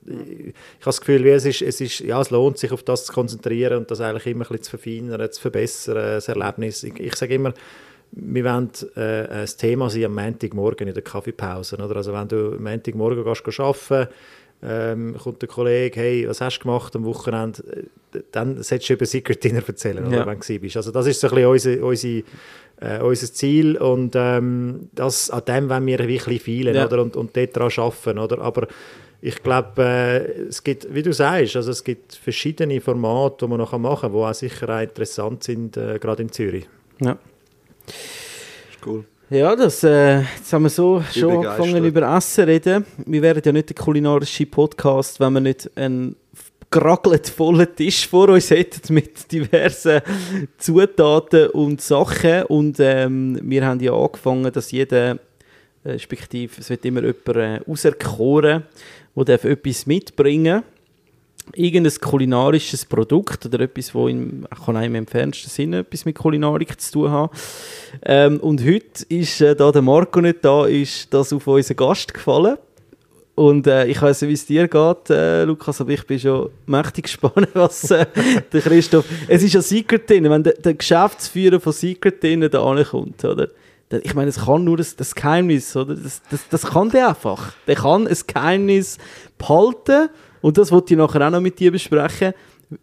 äh, 0.07 0.11
ich 0.11 0.45
habe 0.47 0.85
das 0.85 0.99
Gefühl, 0.99 1.27
es, 1.27 1.45
ist, 1.45 1.61
es, 1.61 1.81
ist, 1.81 1.99
ja, 2.01 2.19
es 2.19 2.29
lohnt 2.29 2.57
sich, 2.57 2.71
auf 2.71 2.83
das 2.83 3.05
zu 3.05 3.13
konzentrieren 3.13 3.77
und 3.79 3.91
das 3.91 4.01
eigentlich 4.01 4.27
immer 4.27 4.45
ein 4.45 4.49
bisschen 4.49 4.63
zu 4.63 4.69
verfeinern, 4.71 5.31
zu 5.31 5.41
verbessern, 5.41 5.95
das 5.95 6.27
Erlebnis. 6.27 6.83
Ich, 6.83 6.99
ich 6.99 7.15
sage 7.15 7.35
immer, 7.35 7.53
wir 8.11 8.43
wollen 8.43 8.69
äh, 8.95 9.27
ein 9.27 9.49
Thema 9.57 9.89
sein 9.89 10.05
am 10.05 10.15
Montagmorgen 10.15 10.87
in 10.87 10.93
der 10.93 11.03
Kaffeepause. 11.03 11.77
Oder? 11.77 11.95
Also 11.95 12.11
wenn 12.11 12.27
du 12.27 12.55
am 12.55 12.63
Montagmorgen 12.63 13.23
gehst, 13.23 13.43
gehst 13.43 13.59
arbeiten 13.59 14.09
ähm, 14.63 15.15
kommt 15.17 15.41
der 15.41 15.49
Kollege, 15.49 15.99
hey, 15.99 16.27
was 16.27 16.39
hast 16.41 16.59
du 16.59 16.63
gemacht 16.63 16.95
am 16.95 17.03
Wochenende? 17.05 17.87
Äh, 18.13 18.19
Dann 18.31 18.61
solltest 18.61 18.89
du 18.89 18.93
über 18.93 19.05
Secret 19.05 19.43
Dinner 19.43 19.63
erzählen, 19.65 20.05
oder, 20.05 20.17
Ja. 20.17 20.25
wenn 20.27 20.39
du 20.39 20.59
bist. 20.59 20.77
Also 20.77 20.91
das 20.91 21.07
ist 21.07 21.19
so 21.19 21.29
ein 21.29 21.35
bisschen 21.35 21.77
unser, 21.77 21.83
unser, 21.83 22.21
äh, 22.81 22.99
unser 22.99 23.31
Ziel 23.33 23.77
und 23.77 24.13
ähm, 24.15 24.89
das, 24.93 25.29
an 25.29 25.43
dem 25.47 25.69
wollen 25.69 25.85
wir 25.85 25.99
wirklich 26.07 26.43
feilen 26.43 26.75
Ja. 26.75 26.85
oder? 26.85 27.01
Und, 27.01 27.15
und 27.15 27.35
dort 27.37 27.55
daran 27.55 27.71
arbeiten. 27.77 28.19
Oder? 28.19 28.41
Aber 28.41 28.67
ich 29.21 29.41
glaube, 29.43 29.83
äh, 29.83 30.41
es 30.49 30.63
gibt, 30.63 30.93
wie 30.93 31.03
du 31.03 31.13
sagst, 31.13 31.55
also 31.55 31.71
es 31.71 31.83
gibt 31.83 32.15
verschiedene 32.15 32.81
Formate, 32.81 33.45
die 33.45 33.49
man 33.49 33.59
noch 33.59 33.77
machen 33.77 34.01
kann, 34.01 34.11
die 34.13 34.17
auch 34.17 34.33
sicher 34.33 34.67
auch 34.69 34.81
interessant 34.81 35.43
sind, 35.43 35.77
äh, 35.77 35.99
gerade 35.99 36.23
in 36.23 36.31
Zürich. 36.31 36.67
Ja. 36.99 37.17
Ist 37.87 38.85
cool. 38.85 39.05
Ja, 39.29 39.55
das, 39.55 39.81
äh, 39.83 40.21
jetzt 40.21 40.51
haben 40.51 40.63
wir 40.63 40.69
so 40.69 41.01
schon 41.13 41.45
angefangen 41.45 41.85
über 41.85 42.17
Essen 42.17 42.43
reden. 42.45 42.85
Wir 43.05 43.21
wären 43.21 43.41
ja 43.45 43.51
nicht 43.53 43.69
der 43.69 43.75
kulinarische 43.77 44.45
Podcast, 44.45 45.21
wenn 45.21 45.31
wir 45.33 45.39
nicht 45.39 45.71
einen 45.75 46.17
gerackelt 46.71 47.27
vollen 47.27 47.67
Tisch 47.75 48.07
vor 48.07 48.29
uns 48.29 48.49
hätten 48.49 48.93
mit 48.93 49.31
diversen 49.31 50.01
Zutaten 50.57 51.49
und 51.49 51.81
Sachen. 51.81 52.43
Und 52.43 52.79
ähm, 52.79 53.39
wir 53.43 53.65
haben 53.65 53.79
ja 53.81 53.93
angefangen, 53.93 54.51
dass 54.51 54.71
jeder, 54.71 55.19
äh, 55.83 55.91
respektive 55.91 56.53
es 56.59 56.69
wird 56.69 56.85
immer 56.85 57.01
jemand 57.01 57.27
äh, 57.27 57.59
auserkoren, 57.69 58.63
der 59.15 59.25
darf 59.25 59.43
etwas 59.43 59.85
mitbringen 59.85 60.63
irgendein 61.55 61.93
kulinarisches 61.99 62.85
Produkt 62.85 63.45
oder 63.45 63.61
etwas, 63.61 63.93
im, 63.93 64.45
kann 64.65 64.77
auch 64.77 64.81
im 64.81 64.95
entferntesten 64.95 65.49
Sinne 65.49 65.79
etwas 65.79 66.05
mit 66.05 66.17
Kulinarik 66.17 66.79
zu 66.79 66.91
tun 66.91 67.11
haben. 67.11 67.35
Ähm, 68.03 68.39
und 68.39 68.63
heute 68.63 69.05
ist, 69.09 69.41
äh, 69.41 69.55
da 69.55 69.71
der 69.71 69.81
Marco 69.81 70.21
nicht 70.21 70.43
da 70.45 70.65
ist, 70.65 71.13
das 71.13 71.33
auf 71.33 71.47
unseren 71.47 71.77
Gast 71.77 72.13
gefallen. 72.13 72.57
Und 73.41 73.65
äh, 73.65 73.87
ich 73.87 73.99
weiß 73.99 74.21
nicht, 74.21 74.29
wie 74.29 74.33
es 74.33 74.45
dir 74.45 74.67
geht, 74.67 75.09
äh, 75.09 75.45
Lukas, 75.45 75.81
aber 75.81 75.89
ich 75.91 76.05
bin 76.05 76.19
schon 76.19 76.49
mächtig 76.67 77.05
gespannt, 77.09 77.47
was 77.55 77.89
äh, 77.89 78.05
der 78.53 78.61
Christoph... 78.61 79.05
Es 79.27 79.41
ist 79.41 79.53
ja 79.53 79.61
Secret 79.63 80.07
drin, 80.07 80.29
wenn 80.29 80.43
der, 80.43 80.53
der 80.53 80.75
Geschäftsführer 80.75 81.59
von 81.59 81.73
Secret 81.73 82.21
drin 82.21 82.47
da 82.51 82.63
ankommt, 82.63 83.25
oder? 83.25 83.47
Der- 83.89 84.05
Ich 84.05 84.13
meine, 84.13 84.29
es 84.29 84.37
kann 84.45 84.63
nur 84.63 84.77
das, 84.77 84.95
das 84.95 85.15
Geheimnis, 85.15 85.75
oder? 85.75 85.95
Das, 85.95 86.21
das, 86.29 86.47
das 86.49 86.61
kann 86.67 86.91
der 86.91 87.09
einfach. 87.09 87.53
Der 87.65 87.77
kann 87.77 88.05
ein 88.07 88.17
Geheimnis 88.27 88.99
behalten 89.39 90.09
und 90.41 90.59
das 90.59 90.71
wollte 90.71 90.93
ich 90.93 90.99
nachher 90.99 91.25
auch 91.25 91.31
noch 91.31 91.41
mit 91.41 91.57
dir 91.57 91.71
besprechen, 91.71 92.33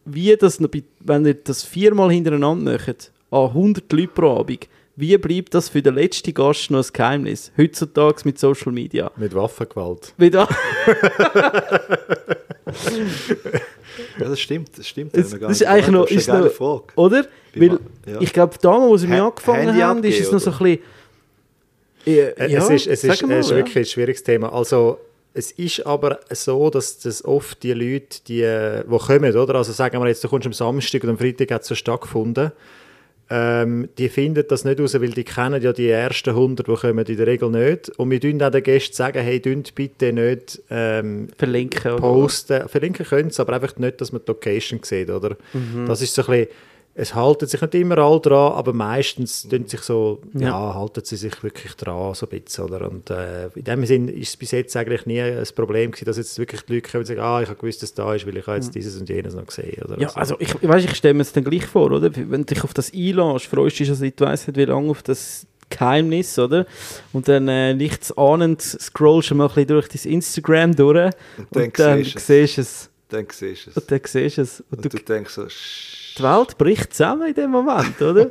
wie 0.04 0.34
das, 0.36 0.58
wenn 1.00 1.24
ihr 1.24 1.34
das 1.34 1.62
viermal 1.62 2.10
hintereinander 2.10 2.72
macht, 2.72 3.12
an 3.30 3.44
100 3.46 3.92
Leute 3.92 4.08
pro 4.08 4.38
Abend, 4.40 4.66
wie 5.00 5.16
bleibt 5.16 5.54
das 5.54 5.68
für 5.68 5.80
den 5.80 5.94
letzten 5.94 6.34
Gast 6.34 6.70
noch 6.70 6.84
ein 6.84 6.90
Geheimnis? 6.92 7.52
Heutzutage 7.56 8.22
mit 8.24 8.38
Social 8.38 8.72
Media. 8.72 9.10
Mit 9.16 9.34
Waffengewalt. 9.34 10.12
Wieder. 10.16 10.48
Ja, 14.18 14.28
das 14.28 14.40
stimmt, 14.40 14.76
das 14.76 14.86
stimmt. 14.86 15.16
Das, 15.16 15.30
das 15.30 15.50
ist 15.60 15.64
eigentlich 15.66 15.88
noch, 15.88 16.06
ist 16.06 16.28
eine 16.28 16.40
geile 16.40 16.50
Frage. 16.50 16.84
oder? 16.96 17.26
Weil 17.54 17.78
ja. 18.06 18.20
ich 18.20 18.32
glaube, 18.32 18.54
damals, 18.60 19.02
als 19.02 19.10
wir 19.10 19.16
Ha- 19.22 19.26
angefangen 19.28 19.66
Handy 19.68 19.80
haben, 19.80 20.04
ist 20.04 20.20
es 20.20 20.30
noch 20.30 20.38
so 20.40 20.50
ein 20.52 20.58
bisschen. 20.58 20.78
Ja, 22.04 22.12
Äh, 22.28 22.50
ja, 22.52 22.58
es 22.60 22.70
ist, 22.70 22.86
es 22.86 23.04
ist, 23.04 23.22
mal, 23.26 23.32
es 23.38 23.46
ist 23.46 23.50
ja. 23.50 23.56
wirklich 23.56 23.76
ein 23.76 23.84
schwieriges 23.84 24.22
Thema. 24.22 24.52
Also, 24.52 24.98
es 25.34 25.50
ist 25.52 25.84
aber 25.86 26.20
so, 26.30 26.70
dass 26.70 26.98
das 26.98 27.24
oft 27.24 27.62
die 27.62 27.72
Leute, 27.72 28.18
die, 28.28 28.42
äh, 28.42 28.84
die 28.84 28.98
kommen, 28.98 29.36
oder? 29.36 29.54
Also 29.56 29.72
sagen 29.72 30.00
wir 30.00 30.08
jetzt, 30.08 30.22
du 30.22 30.28
kommst 30.28 30.46
am 30.46 30.52
Samstag 30.52 31.02
und 31.04 31.10
am 31.10 31.18
Freitag 31.18 31.50
hat 31.50 31.62
es 31.62 31.68
so 31.68 31.74
stattgefunden, 31.74 32.52
ähm, 33.30 33.88
die 33.98 34.08
finden 34.08 34.44
das 34.48 34.64
nicht 34.64 34.80
raus, 34.80 34.94
weil 34.94 35.10
die 35.10 35.24
kennen 35.24 35.62
ja 35.62 35.72
die 35.72 35.88
ersten 35.88 36.30
100, 36.30 36.66
die 36.66 36.74
kommen 36.74 37.04
in 37.04 37.16
der 37.16 37.26
Regel 37.26 37.50
nicht. 37.50 37.90
Und 37.98 38.10
wir 38.10 38.20
tun 38.20 38.42
auch 38.42 38.50
den 38.50 38.62
Gästen 38.62 38.94
sagen, 38.94 39.22
hey, 39.22 39.40
dünnt 39.40 39.74
bitte 39.74 40.12
nicht 40.12 40.62
ähm, 40.70 41.28
verlinken. 41.36 41.92
oder? 41.92 42.00
posten. 42.00 42.68
Verlinken 42.68 43.04
können 43.04 43.30
sie, 43.30 43.42
aber 43.42 43.54
einfach 43.54 43.76
nicht, 43.76 44.00
dass 44.00 44.12
man 44.12 44.22
die 44.22 44.28
Location 44.28 44.80
sieht, 44.82 45.10
oder? 45.10 45.36
Mhm. 45.52 45.86
Das 45.86 46.00
ist 46.00 46.14
so 46.14 46.22
ein 46.22 46.26
bisschen, 46.26 46.48
es 47.00 47.14
halten 47.14 47.46
sich 47.46 47.60
nicht 47.60 47.74
immer 47.76 47.96
alle 47.98 48.18
dran, 48.20 48.52
aber 48.54 48.72
meistens 48.72 49.48
tun 49.48 49.66
sich 49.68 49.80
so, 49.82 50.20
ja. 50.34 50.48
Ja. 50.48 50.74
halten 50.74 51.02
sie 51.04 51.16
sich 51.16 51.42
wirklich 51.44 51.74
dran, 51.74 52.12
so 52.14 52.26
ein 52.28 52.40
bisschen, 52.40 52.64
oder? 52.64 52.90
Und 52.90 53.08
äh, 53.10 53.46
in 53.54 53.62
dem 53.64 53.86
Sinn 53.86 54.08
ist 54.08 54.30
es 54.30 54.36
bis 54.36 54.50
jetzt 54.50 54.76
eigentlich 54.76 55.06
nie 55.06 55.20
ein 55.20 55.44
Problem 55.54 55.92
gewesen, 55.92 56.06
dass 56.06 56.16
jetzt 56.16 56.36
wirklich 56.38 56.62
die 56.62 56.74
Leute 56.74 56.90
kommen 56.90 57.02
und 57.02 57.06
sagen, 57.06 57.20
ah, 57.20 57.40
ich 57.40 57.48
habe 57.48 57.58
gewusst, 57.58 57.82
dass 57.82 57.90
es 57.90 57.94
da 57.94 58.12
ist, 58.14 58.26
weil 58.26 58.36
ich 58.36 58.46
habe 58.46 58.56
jetzt 58.56 58.74
dieses 58.74 58.98
und 59.00 59.08
jenes 59.08 59.34
noch 59.34 59.46
gesehen, 59.46 59.80
oder? 59.84 59.98
Ja, 60.00 60.08
also 60.14 60.34
ich, 60.40 60.52
ich, 60.60 60.68
weiss, 60.68 60.84
ich 60.84 60.94
stelle 60.96 61.14
mir 61.14 61.22
es 61.22 61.32
dann 61.32 61.44
gleich 61.44 61.66
vor, 61.66 61.90
oder? 61.92 62.10
Wenn 62.14 62.44
du 62.44 62.54
dich 62.54 62.64
auf 62.64 62.74
das 62.74 62.92
einlässt, 62.92 63.46
freust 63.46 63.78
du 63.78 63.84
dich, 63.84 63.90
also 63.90 64.04
ich 64.04 64.14
weiss 64.18 64.46
nicht, 64.48 64.56
wie 64.56 64.64
lange 64.64 64.90
auf 64.90 65.02
das 65.04 65.46
Geheimnis, 65.70 66.38
oder? 66.38 66.66
Und 67.12 67.28
dann 67.28 67.46
äh, 67.46 67.74
nichts 67.74 68.16
ahnend 68.18 68.60
scrollst 68.62 69.30
du 69.30 69.34
mal 69.36 69.44
ein 69.44 69.54
bisschen 69.54 69.66
durch 69.68 69.88
dein 69.88 70.12
Instagram 70.14 70.74
durch 70.74 71.12
Und 71.36 71.46
dann 71.52 71.62
und 71.64 71.78
dann 71.78 72.02
siehst 72.02 72.14
du 72.14 72.18
es. 72.18 72.26
siehst 72.26 72.56
du 72.56 72.60
es. 72.62 72.90
Dann 73.10 73.26
siehst 73.30 73.66
du 73.66 73.70
es. 73.70 73.76
Und 73.76 73.90
dann 73.90 74.00
siehst 74.04 74.36
du 74.38 74.42
es. 74.42 74.60
Und 74.60 74.76
Und 74.78 74.84
du, 74.84 74.88
du 74.88 74.98
denkst 74.98 75.32
so, 75.34 75.42
«Sch- 75.42 75.97
die 76.18 76.22
Welt 76.22 76.58
bricht 76.58 76.94
zusammen 76.94 77.28
in 77.28 77.34
dem 77.34 77.50
Moment, 77.50 78.00
oder? 78.00 78.30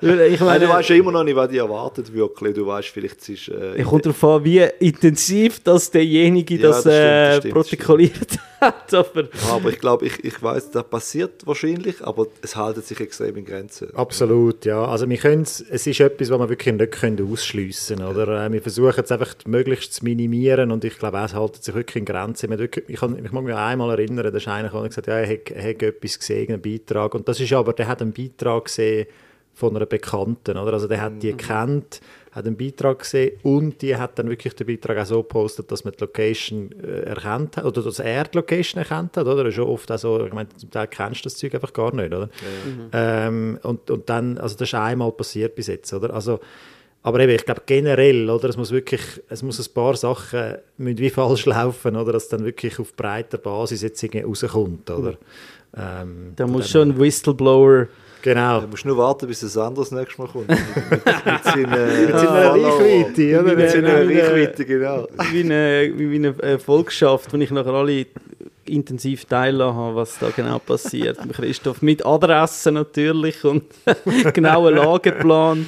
Ich 0.28 0.40
meine, 0.40 0.66
du 0.66 0.68
weißt 0.72 0.88
ja 0.90 0.96
immer 0.96 1.12
noch 1.12 1.24
nicht, 1.24 1.36
was 1.36 1.48
dich 1.48 1.58
erwartet 1.58 2.12
wirklich. 2.12 2.54
Du 2.54 2.66
weißt, 2.66 2.88
vielleicht 2.88 3.20
es 3.20 3.28
ist... 3.28 3.48
Äh, 3.48 3.80
es 3.80 3.86
kommt 3.86 4.06
darauf 4.06 4.24
an, 4.24 4.44
wie 4.44 4.60
intensiv 4.80 5.62
dass 5.62 5.90
derjenige 5.90 6.56
Ja, 6.56 6.68
das, 6.68 6.84
das 6.84 6.94
stimmt, 6.94 6.96
das 6.96 7.36
äh, 7.36 7.38
stimmt, 7.38 7.54
protokolliert 7.54 8.38
hat. 8.66 8.94
Aber 8.94 9.22
Ja, 9.22 9.54
aber 9.54 9.68
ich 9.70 9.78
glaube, 9.78 10.06
ich, 10.06 10.24
ich 10.24 10.42
weiß, 10.42 10.70
das 10.70 10.84
passiert 10.84 11.46
wahrscheinlich, 11.46 12.04
aber 12.04 12.26
es 12.42 12.56
haltet 12.56 12.86
sich 12.86 13.00
extrem 13.00 13.36
in 13.36 13.44
Grenzen. 13.44 13.94
Absolut, 13.94 14.64
ja. 14.64 14.84
Also 14.84 15.08
wir 15.08 15.16
können 15.16 15.42
es 15.42 15.60
ist 15.60 16.00
etwas, 16.00 16.30
was 16.30 16.38
wir 16.38 16.48
wirklich 16.48 16.74
nicht 16.74 16.92
können 16.92 17.30
ausschliessen 17.32 18.02
oder? 18.02 18.46
Äh, 18.46 18.52
Wir 18.52 18.62
versuchen 18.62 19.02
es 19.04 19.12
einfach 19.12 19.34
möglichst 19.46 19.94
zu 19.94 20.04
minimieren 20.04 20.70
und 20.70 20.84
ich 20.84 20.98
glaube, 20.98 21.18
es 21.18 21.34
hält 21.34 21.62
sich 21.62 21.74
wirklich 21.74 21.96
in 21.96 22.04
Grenzen. 22.04 22.50
Wir 22.50 22.58
wirklich- 22.58 22.84
Ich, 22.88 23.00
kann, 23.00 23.22
ich 23.24 23.32
mag 23.32 23.44
mich 23.44 23.54
einmal 23.54 23.90
erinnern, 23.90 24.30
da 24.30 24.36
ist 24.36 24.48
einer 24.48 24.64
gekommen 24.68 24.84
und 24.84 24.88
gesagt, 24.90 25.06
ja, 25.06 25.14
er 25.18 25.28
hat, 25.28 25.50
er 25.50 25.70
hat 25.70 25.82
etwas 25.82 26.18
gesehen, 26.18 26.52
einen 26.52 26.62
Beitrag. 26.62 27.14
Und 27.14 27.28
das 27.28 27.40
ist 27.40 27.52
aber, 27.52 27.72
der 27.72 27.88
hat 27.88 28.02
einen 28.02 28.12
Beitrag 28.12 28.64
gesehen 28.66 29.06
von 29.56 29.76
einer 29.76 29.86
Bekannten, 29.86 30.56
oder? 30.58 30.72
Also 30.72 30.88
der 30.88 31.00
hat 31.00 31.22
die 31.22 31.30
gekannt, 31.30 32.00
hat 32.34 32.46
einen 32.46 32.56
Beitrag 32.56 32.98
gesehen 32.98 33.38
und 33.44 33.80
die 33.80 33.96
hat 33.96 34.18
dann 34.18 34.28
wirklich 34.28 34.54
den 34.54 34.66
Beitrag 34.66 34.98
auch 34.98 35.06
so 35.06 35.22
gepostet, 35.22 35.70
dass 35.70 35.84
man 35.84 35.94
die 35.94 36.00
Location 36.00 36.72
äh, 36.82 37.02
erkannt 37.02 37.56
hat, 37.56 37.64
oder 37.64 37.80
dass 37.80 38.00
er 38.00 38.24
die 38.24 38.36
Location 38.36 38.82
erkannt 38.82 39.16
hat, 39.16 39.26
oder? 39.26 39.44
Das 39.44 39.50
ist 39.50 39.54
schon 39.54 39.68
oft 39.68 39.90
auch 39.92 39.98
so, 39.98 40.26
ich 40.26 40.32
meine, 40.32 40.48
zum 40.48 40.68
Teil 40.70 40.88
kennst 40.88 41.20
du 41.20 41.24
das 41.24 41.36
Zeug 41.36 41.54
einfach 41.54 41.72
gar 41.72 41.94
nicht, 41.94 42.12
oder? 42.12 42.28
Ähm, 42.92 43.60
und, 43.62 43.88
und 43.88 44.08
dann, 44.10 44.38
also 44.38 44.56
das 44.56 44.68
ist 44.68 44.74
einmal 44.74 45.12
passiert 45.12 45.54
bis 45.54 45.68
jetzt, 45.68 45.92
oder? 45.94 46.12
Also, 46.12 46.40
aber 47.04 47.20
eben, 47.20 47.32
ich 47.32 47.44
glaube 47.44 47.62
generell, 47.66 48.28
oder, 48.28 48.48
es 48.48 48.56
muss 48.56 48.72
wirklich, 48.72 49.02
es 49.28 49.44
muss 49.44 49.64
ein 49.64 49.72
paar 49.72 49.94
Sachen 49.94 50.56
müssen 50.76 50.98
wie 50.98 51.10
falsch 51.10 51.46
laufen, 51.46 51.94
oder, 51.94 52.12
dass 52.12 52.28
dann 52.28 52.44
wirklich 52.44 52.80
auf 52.80 52.96
breiter 52.96 53.38
Basis 53.38 53.82
jetzt 53.82 54.02
irgendwie 54.02 54.26
rauskommt, 54.26 54.90
oder? 54.90 55.14
Ähm, 55.76 56.32
da 56.34 56.48
muss 56.48 56.68
schon 56.68 56.90
ein 56.90 56.98
Whistleblower. 56.98 57.86
Genau. 58.24 58.60
Du 58.62 58.68
musst 58.68 58.86
nur 58.86 58.96
warten, 58.96 59.26
bis 59.26 59.40
das 59.40 59.54
anderes 59.58 59.90
nächstes 59.90 60.16
Mal 60.16 60.28
kommt. 60.28 60.48
mit, 60.48 60.58
mit, 60.90 61.04
mit 61.06 61.44
seinen, 61.44 62.06
Mit 62.06 62.18
seiner. 62.18 62.52
Reichweite, 62.52 63.40
oder? 63.42 63.54
Mit 63.54 63.70
seiner 63.70 64.08
Wie 64.08 64.12
eine- 64.22 64.22
Reichweite, 64.32 64.64
genau. 64.64 65.08
wie 65.30 65.40
eine, 65.42 65.92
wie 65.94 66.14
eine 66.16 66.28
äh, 66.42 66.58
Volkschaft, 66.58 67.30
wo 67.32 67.36
ich 67.36 67.50
nachher 67.50 67.74
alle 67.74 68.06
intensiv 68.68 69.24
teilhaben 69.26 69.74
habe, 69.76 69.96
was 69.96 70.18
da 70.18 70.30
genau 70.34 70.58
passiert. 70.58 71.24
Mit 71.24 71.36
Christoph 71.36 71.82
mit 71.82 72.04
Adressen 72.04 72.74
natürlich 72.74 73.44
und 73.44 73.64
genauen 74.34 74.74
Lageplan. 74.74 75.66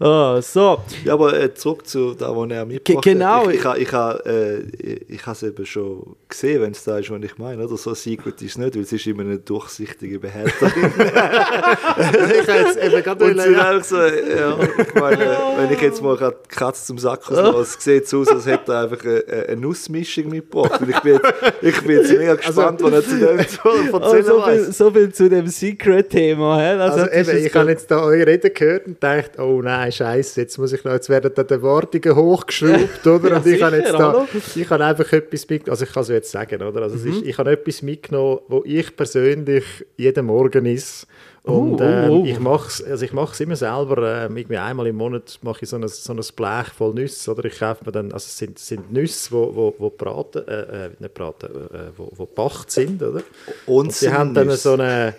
Ah, 0.00 0.40
so, 0.42 0.78
Ja, 1.04 1.14
aber 1.14 1.38
äh, 1.40 1.54
zurück 1.54 1.86
zu 1.86 2.14
da, 2.14 2.34
wo 2.34 2.44
er 2.44 2.64
mitgebracht 2.66 3.04
Ge- 3.04 3.12
genau. 3.14 3.46
hat. 3.46 3.54
Ich, 3.54 3.58
ich, 3.60 3.64
ha- 3.64 3.76
ich, 3.76 3.92
ha, 3.92 4.12
äh, 4.26 4.60
ich, 5.08 5.22
habe 5.26 5.32
es 5.32 5.42
eben 5.42 5.66
schon 5.66 6.16
gesehen, 6.28 6.62
wenn 6.62 6.72
es 6.72 6.84
da 6.84 6.98
ist, 6.98 7.10
was 7.10 7.22
ich 7.22 7.38
meine. 7.38 7.64
Oder? 7.64 7.76
So 7.76 7.90
ein 7.90 7.96
Secret 7.96 8.40
ist 8.42 8.50
es 8.52 8.58
nicht, 8.58 8.74
weil 8.74 8.82
es 8.82 8.92
ist 8.92 9.06
immer 9.06 9.22
eine 9.22 9.38
durchsichtige 9.38 10.18
Behälterin. 10.18 10.92
ich 10.96 12.48
habe 12.48 12.58
jetzt 12.60 12.76
eben 12.78 13.02
gerade 13.02 13.24
Und 13.24 13.38
es 13.38 13.88
so, 13.88 13.96
ja, 13.96 14.58
ich 14.78 14.94
meine, 14.94 15.36
wenn 15.56 15.72
ich 15.72 15.80
jetzt 15.80 16.02
mal 16.02 16.16
gerade 16.16 16.36
die 16.44 16.54
Katze 16.54 16.84
zum 16.86 16.98
Sack 16.98 17.28
lasse, 17.30 17.58
es 17.60 17.76
sieht 17.84 18.08
so 18.08 18.20
aus, 18.20 18.28
als 18.28 18.46
hätte 18.46 18.72
er 18.72 18.80
einfach 18.82 19.04
eine, 19.04 19.24
eine 19.48 19.56
Nussmischung 19.60 20.28
mitgebracht. 20.28 20.80
Und 20.80 20.90
ich 20.90 21.00
bin 21.00 21.14
jetzt, 21.14 21.32
ich 21.62 21.80
bin 21.82 21.96
jetzt 21.96 22.10
mega 22.24 22.34
gespannt, 22.36 22.82
was 22.82 22.92
er 22.92 23.02
zu 23.04 23.18
dem 23.18 23.48
zu 23.48 23.58
oh, 23.64 24.22
so, 24.22 24.42
viel, 24.42 24.72
so 24.72 24.90
viel 24.90 25.12
zu 25.12 25.28
dem 25.28 25.46
Secret-Thema. 25.46 26.56
Also 26.58 27.06
ist 27.06 27.28
eben, 27.28 27.46
ich 27.46 27.54
habe 27.54 27.70
jetzt 27.70 27.90
da 27.90 28.02
eure 28.02 28.26
Rede 28.26 28.50
gehört 28.50 28.86
und 28.86 29.00
gedacht, 29.00 29.38
oh 29.38 29.60
nein, 29.62 29.92
scheiße, 29.92 30.40
jetzt 30.40 30.58
muss 30.58 30.72
ich 30.72 30.84
noch, 30.84 30.92
jetzt 30.92 31.08
werden 31.08 31.30
da 31.34 31.42
die 31.42 31.54
Erwartungen 31.54 32.16
hochgeschraubt, 32.16 33.06
oder? 33.06 33.30
Ja, 33.34 33.36
und 33.36 33.46
ich 33.46 33.62
habe 33.62 33.76
jetzt 33.76 33.92
da, 33.92 34.26
ich 34.54 34.70
habe 34.70 34.84
einfach 34.84 35.12
etwas 35.12 35.48
mitgenommen, 35.48 35.70
also 35.70 35.84
ich 35.84 35.92
kann 35.92 36.02
es 36.02 36.08
jetzt 36.08 36.30
sagen, 36.30 36.62
oder? 36.62 36.82
Also 36.82 36.96
Mhm. 36.96 37.12
ist, 37.12 37.26
ich 37.26 37.38
habe 37.38 37.50
etwas 37.50 37.82
mitgenommen, 37.82 38.40
wo 38.48 38.62
ich 38.64 38.94
persönlich 38.94 39.64
jeden 39.96 40.26
Morgen 40.26 40.66
ist. 40.66 41.06
Und 41.44 41.74
Oh, 41.74 41.76
oh, 41.78 41.82
ähm, 41.82 42.10
oh. 42.10 42.24
ich 42.24 42.40
mache 42.40 42.68
es 42.68 42.82
also 42.82 43.04
ich 43.04 43.12
mach's 43.12 43.38
immer 43.40 43.54
selber, 43.54 44.24
ähm, 44.24 44.36
irgendwie 44.38 44.56
einmal 44.56 44.86
im 44.86 44.96
Monat 44.96 45.38
mache 45.42 45.58
ich 45.62 45.68
so 45.68 45.76
ein, 45.76 45.86
so 45.86 46.12
ein 46.14 46.20
Blech 46.34 46.68
voll 46.74 46.94
Nüsse, 46.94 47.30
oder? 47.30 47.44
Ich 47.44 47.58
kaufe 47.58 47.84
mir 47.84 47.92
dann, 47.92 48.12
also 48.12 48.24
es 48.24 48.38
sind, 48.38 48.58
sind 48.58 48.90
Nüsse, 48.90 49.30
wo, 49.30 49.54
wo, 49.54 49.74
wo 49.78 49.90
braten, 49.90 50.48
äh, 50.48 50.86
äh, 50.86 50.90
nicht 50.98 51.12
braten, 51.12 51.50
äh, 51.50 51.90
wo, 51.98 52.10
wo 52.16 52.24
gebacht 52.24 52.70
sind, 52.70 53.02
oder? 53.02 53.22
Und 53.66 54.00
die 54.00 54.10
haben 54.10 54.32
dann 54.32 54.50
so 54.52 54.72
eine. 54.72 55.14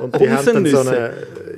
Und 0.00 0.20
die 0.20 0.30
haben 0.30 0.44
dann 0.44 0.66
so 0.66 0.80
eine. 0.80 1.14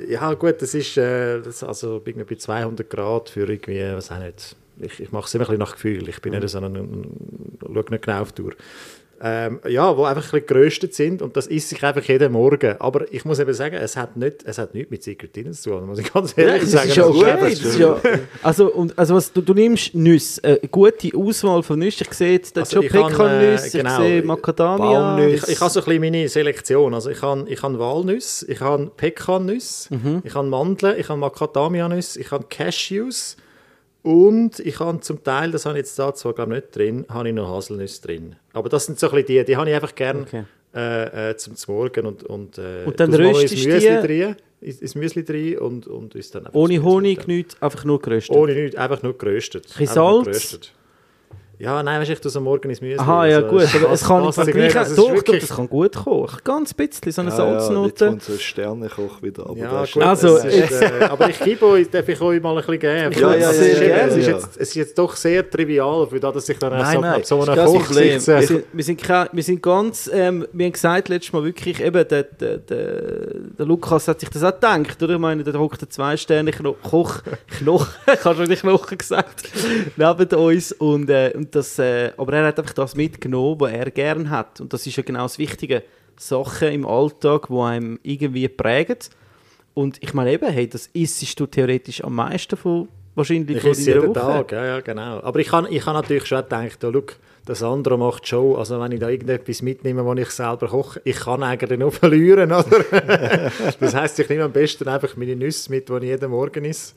Ja, 0.07 0.33
gut, 0.35 0.61
das 0.61 0.73
ist 0.73 0.97
äh, 0.97 1.41
das 1.41 1.61
also 1.63 2.01
irgendwie 2.05 2.33
bei 2.33 2.39
200 2.39 2.89
Grad 2.89 3.29
für 3.29 3.47
irgendwie, 3.49 3.83
was 3.93 4.09
auch 4.09 4.19
nicht. 4.19 4.55
Ich, 4.79 5.01
ich 5.01 5.11
mache 5.11 5.25
es 5.25 5.35
immer 5.35 5.43
ein 5.43 5.47
bisschen 5.47 5.59
nach 5.59 5.73
Gefühl. 5.73 6.07
Ich 6.07 6.21
bin 6.21 6.31
nicht 6.31 6.47
so 6.47 6.59
ein. 6.59 7.07
Schau 7.61 7.73
nicht 7.73 8.03
genau 8.03 8.21
auf 8.21 8.31
die 8.31 8.41
Uhr. 8.41 8.53
Ähm, 9.19 9.59
ja, 9.67 9.97
wo 9.97 10.03
einfach 10.03 10.31
ein 10.33 10.45
geröstet 10.45 10.93
sind 10.93 11.23
und 11.23 11.35
das 11.35 11.47
isst 11.47 11.69
sich 11.69 11.83
einfach 11.83 12.03
jeden 12.03 12.31
Morgen. 12.33 12.75
Aber 12.79 13.11
ich 13.11 13.25
muss 13.25 13.39
eben 13.39 13.51
sagen, 13.53 13.75
es 13.75 13.97
hat, 13.97 14.15
nicht, 14.15 14.43
es 14.45 14.59
hat 14.59 14.75
nichts 14.75 14.91
mit 14.91 15.01
Secret 15.01 15.35
Dinner 15.35 15.53
zu 15.53 15.71
tun, 15.71 15.87
muss 15.87 15.97
ich 15.97 16.13
ganz 16.13 16.35
Ja, 16.35 16.43
ehrlich 16.43 16.61
das 16.61 16.71
sagen. 16.71 16.89
ist 16.89 16.95
ja 16.97 17.03
Das 17.03 17.15
ist 17.15 17.21
okay. 17.21 17.31
einfach- 17.31 17.49
Das 17.49 17.59
ist 17.63 17.79
ja, 17.79 18.01
also, 18.43 18.71
und, 18.71 18.99
also 18.99 19.15
was, 19.15 19.33
du, 19.33 19.41
du 19.41 19.53
nimmst 19.55 19.95
Nüsse, 19.95 20.43
äh, 20.43 20.59
eine 20.59 20.69
gute 20.69 21.17
Auswahl 21.17 21.63
von 21.63 21.79
Nüssen. 21.79 22.05
Ich 22.09 22.13
sehe 22.15 22.33
jetzt 22.33 22.55
Also 22.57 22.75
schon 22.77 22.85
ich 22.85 22.91
kann, 22.91 23.07
Pekannüsse, 23.11 23.67
äh, 23.67 23.81
genau, 23.81 23.91
ich 24.01 24.07
sehe 24.07 24.21
Macadamia. 24.23 25.27
Ich, 25.27 25.47
ich 25.47 25.61
habe 25.61 25.71
so 25.71 25.79
ein 25.79 25.85
bisschen 25.85 25.99
meine 26.01 26.29
Selektion. 26.29 26.93
Also 26.93 27.09
ich 27.09 27.21
habe, 27.23 27.45
ich 27.49 27.63
habe 27.63 27.79
Walnüsse, 27.79 28.45
ich 28.51 28.61
habe 28.61 28.91
Pekannüsse, 28.95 29.93
Mhm. 29.95 30.21
ich 30.23 30.35
habe 30.35 30.47
Mandeln, 30.47 30.95
ich 30.99 31.09
habe 31.09 31.19
Macadamia-Nüsse, 31.19 32.19
ich 32.19 32.29
habe 32.31 32.45
Cashews 32.49 33.35
und 34.03 34.59
ich 34.59 34.79
habe 34.79 34.99
zum 35.01 35.23
Teil, 35.23 35.51
das 35.51 35.65
habe 35.65 35.77
ich 35.77 35.85
jetzt 35.85 35.97
da 35.99 36.13
zwar 36.13 36.33
glaube 36.33 36.55
ich 36.55 36.63
nicht 36.63 36.75
drin, 36.75 37.05
habe 37.09 37.29
ich 37.29 37.35
noch 37.35 37.49
Haselnüsse 37.53 38.01
drin. 38.01 38.35
Aber 38.53 38.69
das 38.69 38.85
sind 38.85 38.99
so 38.99 39.07
ein 39.07 39.11
bisschen 39.11 39.27
die, 39.27 39.45
die 39.45 39.57
habe 39.57 39.69
ich 39.69 39.75
einfach 39.75 39.95
gerne 39.95 40.21
Okay. 40.21 40.43
äh, 40.75 41.31
äh, 41.31 41.37
zum 41.37 41.55
Morgen 41.67 42.05
und 42.05 42.23
und, 42.23 42.57
äh, 42.57 42.83
Und 42.85 42.99
dann 42.99 43.13
röstest 43.13 43.65
du 43.65 43.69
Müsli 43.69 44.01
drin, 44.01 44.35
ins, 44.61 44.95
Müsli 44.95 45.23
drin 45.25 45.57
und, 45.59 45.87
und 45.87 46.15
uns 46.15 46.31
dann 46.31 46.45
einfach 46.45 46.59
Ohne 46.59 46.81
Honig, 46.81 47.27
nichts, 47.27 47.61
einfach 47.61 47.83
nur 47.85 48.01
geröstet. 48.01 48.35
Ohne 48.35 48.53
nichts, 48.53 48.75
einfach 48.75 49.03
nur 49.03 49.17
geröstet. 49.17 49.73
Nur 49.77 49.87
Salz? 49.87 50.25
geröstet. 50.25 50.73
Ja, 51.59 51.81
nein, 51.81 51.99
weißt 51.99 52.09
du, 52.09 52.13
ich 52.13 52.19
tue 52.21 52.29
es 52.29 52.37
am 52.37 52.43
Morgen 52.43 52.69
ins 52.69 52.81
Müsli. 52.81 52.99
Aha, 52.99 53.25
ja 53.25 53.37
Also, 53.37 53.47
gut, 53.49 53.61
es 53.63 53.75
aber 53.75 53.91
es 53.91 54.03
kann 54.03 54.23
im 54.23 54.31
Vergleich, 54.31 54.75
nicht. 54.75 54.87
Ist 54.89 54.97
doch, 54.97 55.11
wirklich- 55.11 55.47
das 55.47 55.55
kann 55.57 55.67
gut 55.67 55.95
kommen. 55.95 56.27
Ganz 56.43 56.71
bisschen, 56.73 57.11
so 57.11 57.21
eine 57.21 57.31
Ja, 57.31 57.37
ja, 57.37 57.53
jetzt 57.53 57.61
Salznote. 57.65 58.05
kommt 58.09 58.23
so 58.23 58.33
ein 58.33 58.39
Sternekoch 58.39 59.21
wieder. 59.23 59.49
Aber 59.49 59.57
Ja, 59.57 59.83
gut, 59.91 60.03
Also, 60.03 60.37
ist, 60.37 60.71
äh, 60.81 61.07
aber 61.09 61.29
ich 61.31 61.39
gebe 61.39 61.65
euch, 61.65 61.89
darf 61.89 62.07
ich 62.07 62.21
euch 62.21 62.39
mal 62.43 62.51
ein 62.51 62.57
bisschen 62.57 62.79
geben? 62.79 63.11
Ja, 63.19 63.33
ja, 63.35 63.49
es, 63.49 63.57
ja, 63.59 63.65
ist, 63.65 63.81
ja, 63.81 63.87
ja, 63.87 63.95
es, 64.05 64.15
ist 64.17 64.27
jetzt, 64.27 64.47
es 64.57 64.69
ist 64.69 64.75
jetzt 64.75 64.97
doch 64.99 65.15
sehr 65.15 65.49
trivial, 65.49 66.05
für 66.07 66.19
das, 66.19 66.33
dass 66.35 66.49
ich 66.49 66.59
dann 66.59 66.73
Nein, 66.73 66.93
so, 66.95 67.01
nein, 67.01 67.21
so 67.23 67.41
einer 67.41 67.65
Koch 67.65 67.85
sitze. 67.87 68.35
Wir 68.39 68.47
sind, 68.47 68.63
wir, 68.71 68.83
sind, 68.83 69.01
kein- 69.01 69.29
wir 69.31 69.43
sind 69.43 69.63
ganz, 69.63 70.11
ähm, 70.13 70.45
wir 70.53 70.65
haben 70.67 70.73
gesagt 70.73 71.09
letztes 71.09 71.33
Mal 71.33 71.43
wirklich, 71.43 71.81
eben, 71.83 72.07
der, 72.07 72.21
der, 72.23 72.57
der, 72.59 72.91
der 73.57 73.65
Lukas 73.65 74.07
hat 74.07 74.19
sich 74.19 74.29
das 74.29 74.43
auch 74.43 74.53
gedacht, 74.53 75.01
oder? 75.01 75.13
Ich 75.15 75.19
meine, 75.19 75.43
da 75.43 75.57
hockt 75.57 75.81
der 75.81 75.89
zwei 75.89 76.15
Sterne 76.17 76.51
Koch, 76.51 77.15
Knochen, 77.57 77.87
ich 78.13 78.23
habe 78.23 78.35
schon 78.35 78.47
die 78.47 78.55
Knochen 78.57 78.95
gesagt, 78.97 79.49
neben 79.95 80.35
uns 80.37 80.71
und, 80.73 81.09
äh, 81.09 81.33
und 81.35 81.46
das, 81.55 81.79
äh, 81.79 82.11
aber 82.17 82.33
er 82.33 82.47
hat 82.47 82.59
einfach 82.59 82.73
das 82.73 82.95
mitgenommen, 82.95 83.59
was 83.59 83.71
er 83.71 83.91
gern 83.91 84.29
hat 84.29 84.61
und 84.61 84.73
das 84.73 84.85
ist 84.85 84.95
ja 84.95 85.03
genau 85.03 85.23
das 85.23 85.37
Wichtige, 85.37 85.83
Sachen 86.19 86.69
im 86.69 86.85
Alltag, 86.85 87.47
die 87.49 87.59
einem 87.59 87.99
irgendwie 88.03 88.47
prägen 88.47 88.97
Und 89.73 90.01
ich 90.01 90.13
meine 90.13 90.33
eben, 90.33 90.47
hey, 90.49 90.67
das 90.67 90.87
isst 90.87 91.39
du 91.39 91.45
theoretisch 91.45 92.03
am 92.03 92.15
meisten 92.15 92.57
von 92.57 92.87
wahrscheinlich 93.15 93.57
Ich 93.57 93.63
von 93.63 93.73
deiner 93.73 93.85
jeden 93.85 94.09
Woche. 94.09 94.13
Tag, 94.19 94.51
ja, 94.51 94.65
ja, 94.65 94.79
genau. 94.81 95.19
Aber 95.21 95.39
ich 95.39 95.51
habe 95.51 95.69
ich 95.69 95.83
kann 95.83 95.93
natürlich 95.93 96.25
schon 96.25 96.43
gedacht, 96.43 96.83
oh, 96.83 96.91
schau, 96.91 97.03
das 97.45 97.63
andere 97.63 97.97
macht 97.97 98.27
schon, 98.27 98.57
also 98.57 98.79
wenn 98.79 98.91
ich 98.91 98.99
da 98.99 99.09
irgendetwas 99.09 99.61
mitnehme, 99.61 100.05
was 100.05 100.19
ich 100.19 100.29
selber 100.31 100.67
koche, 100.67 101.01
ich 101.03 101.17
kann 101.17 101.43
eigentlich 101.43 101.79
nur 101.79 101.91
verlieren, 101.93 102.51
oder? 102.51 102.83
das 103.79 103.95
heisst, 103.95 104.19
ich 104.19 104.29
nehme 104.29 104.43
am 104.43 104.51
besten 104.51 104.87
einfach 104.87 105.15
meine 105.15 105.35
Nüsse 105.35 105.71
mit, 105.71 105.87
die 105.87 105.93
ich 105.93 106.03
jeden 106.03 106.29
Morgen 106.29 106.65
esse, 106.65 106.93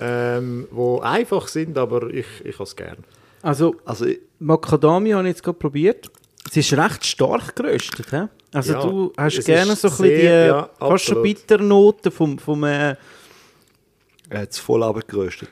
ähm, 0.00 0.68
die 0.70 1.02
einfach 1.02 1.48
sind, 1.48 1.78
aber 1.78 2.10
ich, 2.10 2.26
ich 2.44 2.54
habe 2.54 2.64
es 2.64 2.76
gerne. 2.76 2.98
Also 3.44 3.76
Also, 3.84 4.06
Macadamia 4.38 5.16
habe 5.18 5.28
ich 5.28 5.34
jetzt 5.34 5.42
gerade 5.42 5.58
probiert. 5.58 6.10
Es 6.50 6.56
ist 6.56 6.72
recht 6.72 7.04
stark 7.04 7.54
geröstet. 7.54 8.06
He? 8.10 8.22
Also 8.52 8.72
Ja, 8.72 8.80
du 8.82 9.12
hast 9.16 9.44
gerne 9.44 9.76
so 9.76 9.88
ein 9.88 9.90
bisschen 9.96 10.04
die 10.04 10.24
ja, 10.24 10.68
fast 10.78 11.04
schon. 11.04 11.22
Bitternoten 11.22 12.10
vom, 12.12 12.38
vom 12.38 12.64
äh, 12.64 12.96
er 14.30 14.40
hat 14.40 14.50
es 14.50 14.58
voll 14.58 14.82
abgeröstet. 14.82 15.48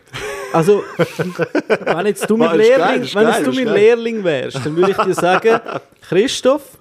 also 0.52 0.82
wenn 0.96 2.06
jetzt 2.06 2.28
du 2.28 2.36
mein 2.36 2.50
geil, 2.50 2.58
Lehrling, 2.58 3.02
ist 3.02 3.14
wenn 3.14 3.24
geil, 3.24 3.34
jetzt 3.36 3.46
du 3.46 3.52
mein 3.52 3.64
geil. 3.66 3.74
Lehrling 3.74 4.24
wärst, 4.24 4.56
dann 4.64 4.76
würde 4.76 4.90
ich 4.92 4.96
dir 4.96 5.14
sagen, 5.14 5.60
Christoph, 6.02 6.78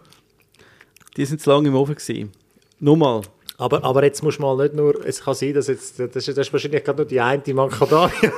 die 1.18 1.26
sind 1.26 1.42
zu 1.42 1.50
lange 1.50 1.68
im 1.68 1.76
Ofen 1.76 1.96
gewesen. 1.96 2.32
Nochmal. 2.80 3.22
Aber, 3.62 3.84
aber 3.84 4.04
jetzt 4.04 4.24
muss 4.24 4.40
mal 4.40 4.58
nicht 4.58 4.74
nur, 4.74 5.06
es 5.06 5.24
kann 5.24 5.36
sein, 5.36 5.54
dass 5.54 5.68
jetzt, 5.68 6.00
das 6.00 6.16
ist, 6.16 6.30
das 6.30 6.48
ist 6.48 6.52
wahrscheinlich 6.52 6.84
gerade 6.84 6.98
nur 6.98 7.06
die 7.06 7.22
eine 7.22 7.44
Macadamia 7.54 8.10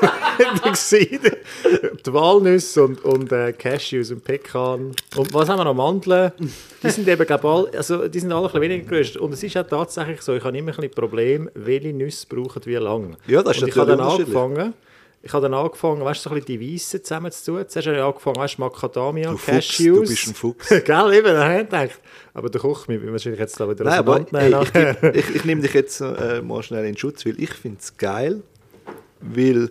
die 2.05 2.13
Walnüsse 2.13 2.83
und, 2.83 3.05
und 3.05 3.31
äh, 3.31 3.53
Cashews 3.53 4.11
und 4.11 4.21
Pekan. 4.25 4.91
Und 5.15 5.33
was 5.33 5.47
haben 5.47 5.59
wir 5.59 5.63
noch? 5.63 5.73
Mandeln. 5.73 6.33
Die 6.83 6.89
sind 6.89 7.07
eben, 7.07 7.25
glaube 7.25 7.47
all, 7.47 7.69
also, 7.69 8.09
die 8.09 8.19
sind 8.19 8.33
alle 8.33 8.41
ein 8.41 8.47
bisschen 8.47 8.61
weniger 8.63 8.89
geröstet. 8.89 9.21
Und 9.21 9.31
es 9.31 9.41
ist 9.41 9.55
auch 9.55 9.65
tatsächlich 9.65 10.21
so, 10.21 10.35
ich 10.35 10.43
habe 10.43 10.57
immer 10.57 10.71
ein 10.71 10.75
bisschen 10.75 10.91
Problem, 10.91 11.49
welche 11.53 11.93
Nüsse 11.93 12.27
brauchen 12.27 12.61
wie 12.65 12.75
lange. 12.75 13.15
Ja, 13.25 13.41
das 13.43 13.55
ist 13.55 13.63
und 13.63 13.69
ich 13.69 13.77
habe 13.77 13.91
dann 13.91 13.99
natürlich 13.99 14.27
unterschiedlich. 14.27 14.37
angefangen, 14.37 14.73
ich 15.25 15.31
habe 15.31 15.43
dann 15.49 15.53
angefangen, 15.53 16.03
weißt 16.03 16.25
du, 16.25 16.29
so 16.29 16.35
ein 16.35 16.41
bisschen 16.41 16.59
die 16.59 16.73
Weissen 16.73 17.01
zusammen 17.01 17.31
zu 17.31 17.45
tun. 17.45 17.65
Zuerst 17.65 17.87
habe 17.87 17.95
ich 17.97 18.03
angefangen, 18.03 18.35
weißt 18.35 18.57
du, 18.57 18.61
Macadamia, 18.61 19.31
Du 19.31 19.37
Fuchs, 19.37 19.55
Cashews. 19.55 19.95
du 19.95 20.01
bist 20.01 20.27
ein 20.27 20.33
Fuchs. 20.35 20.67
Gell, 20.83 21.13
eben, 21.13 21.25
da 21.27 21.43
habe 21.45 21.61
ich 21.61 21.69
gedacht. 21.69 22.01
Aber 22.33 22.49
der 22.49 22.59
Koch 22.59 22.87
mich 22.89 22.99
wahrscheinlich 23.01 23.39
jetzt 23.39 23.57
da 23.57 23.69
wieder 23.69 23.85
Nein, 23.85 23.99
aber 23.99 24.25
ey, 24.33 25.13
ich, 25.13 25.29
ich, 25.29 25.35
ich 25.37 25.45
nehme 25.45 25.61
dich 25.61 25.73
jetzt 25.73 26.01
äh, 26.01 26.41
mal 26.41 26.61
schnell 26.61 26.83
in 26.85 26.97
Schutz, 26.97 27.25
weil 27.25 27.41
ich 27.41 27.53
finde 27.53 27.77
es 27.79 27.95
geil, 27.95 28.43
weil, 29.21 29.69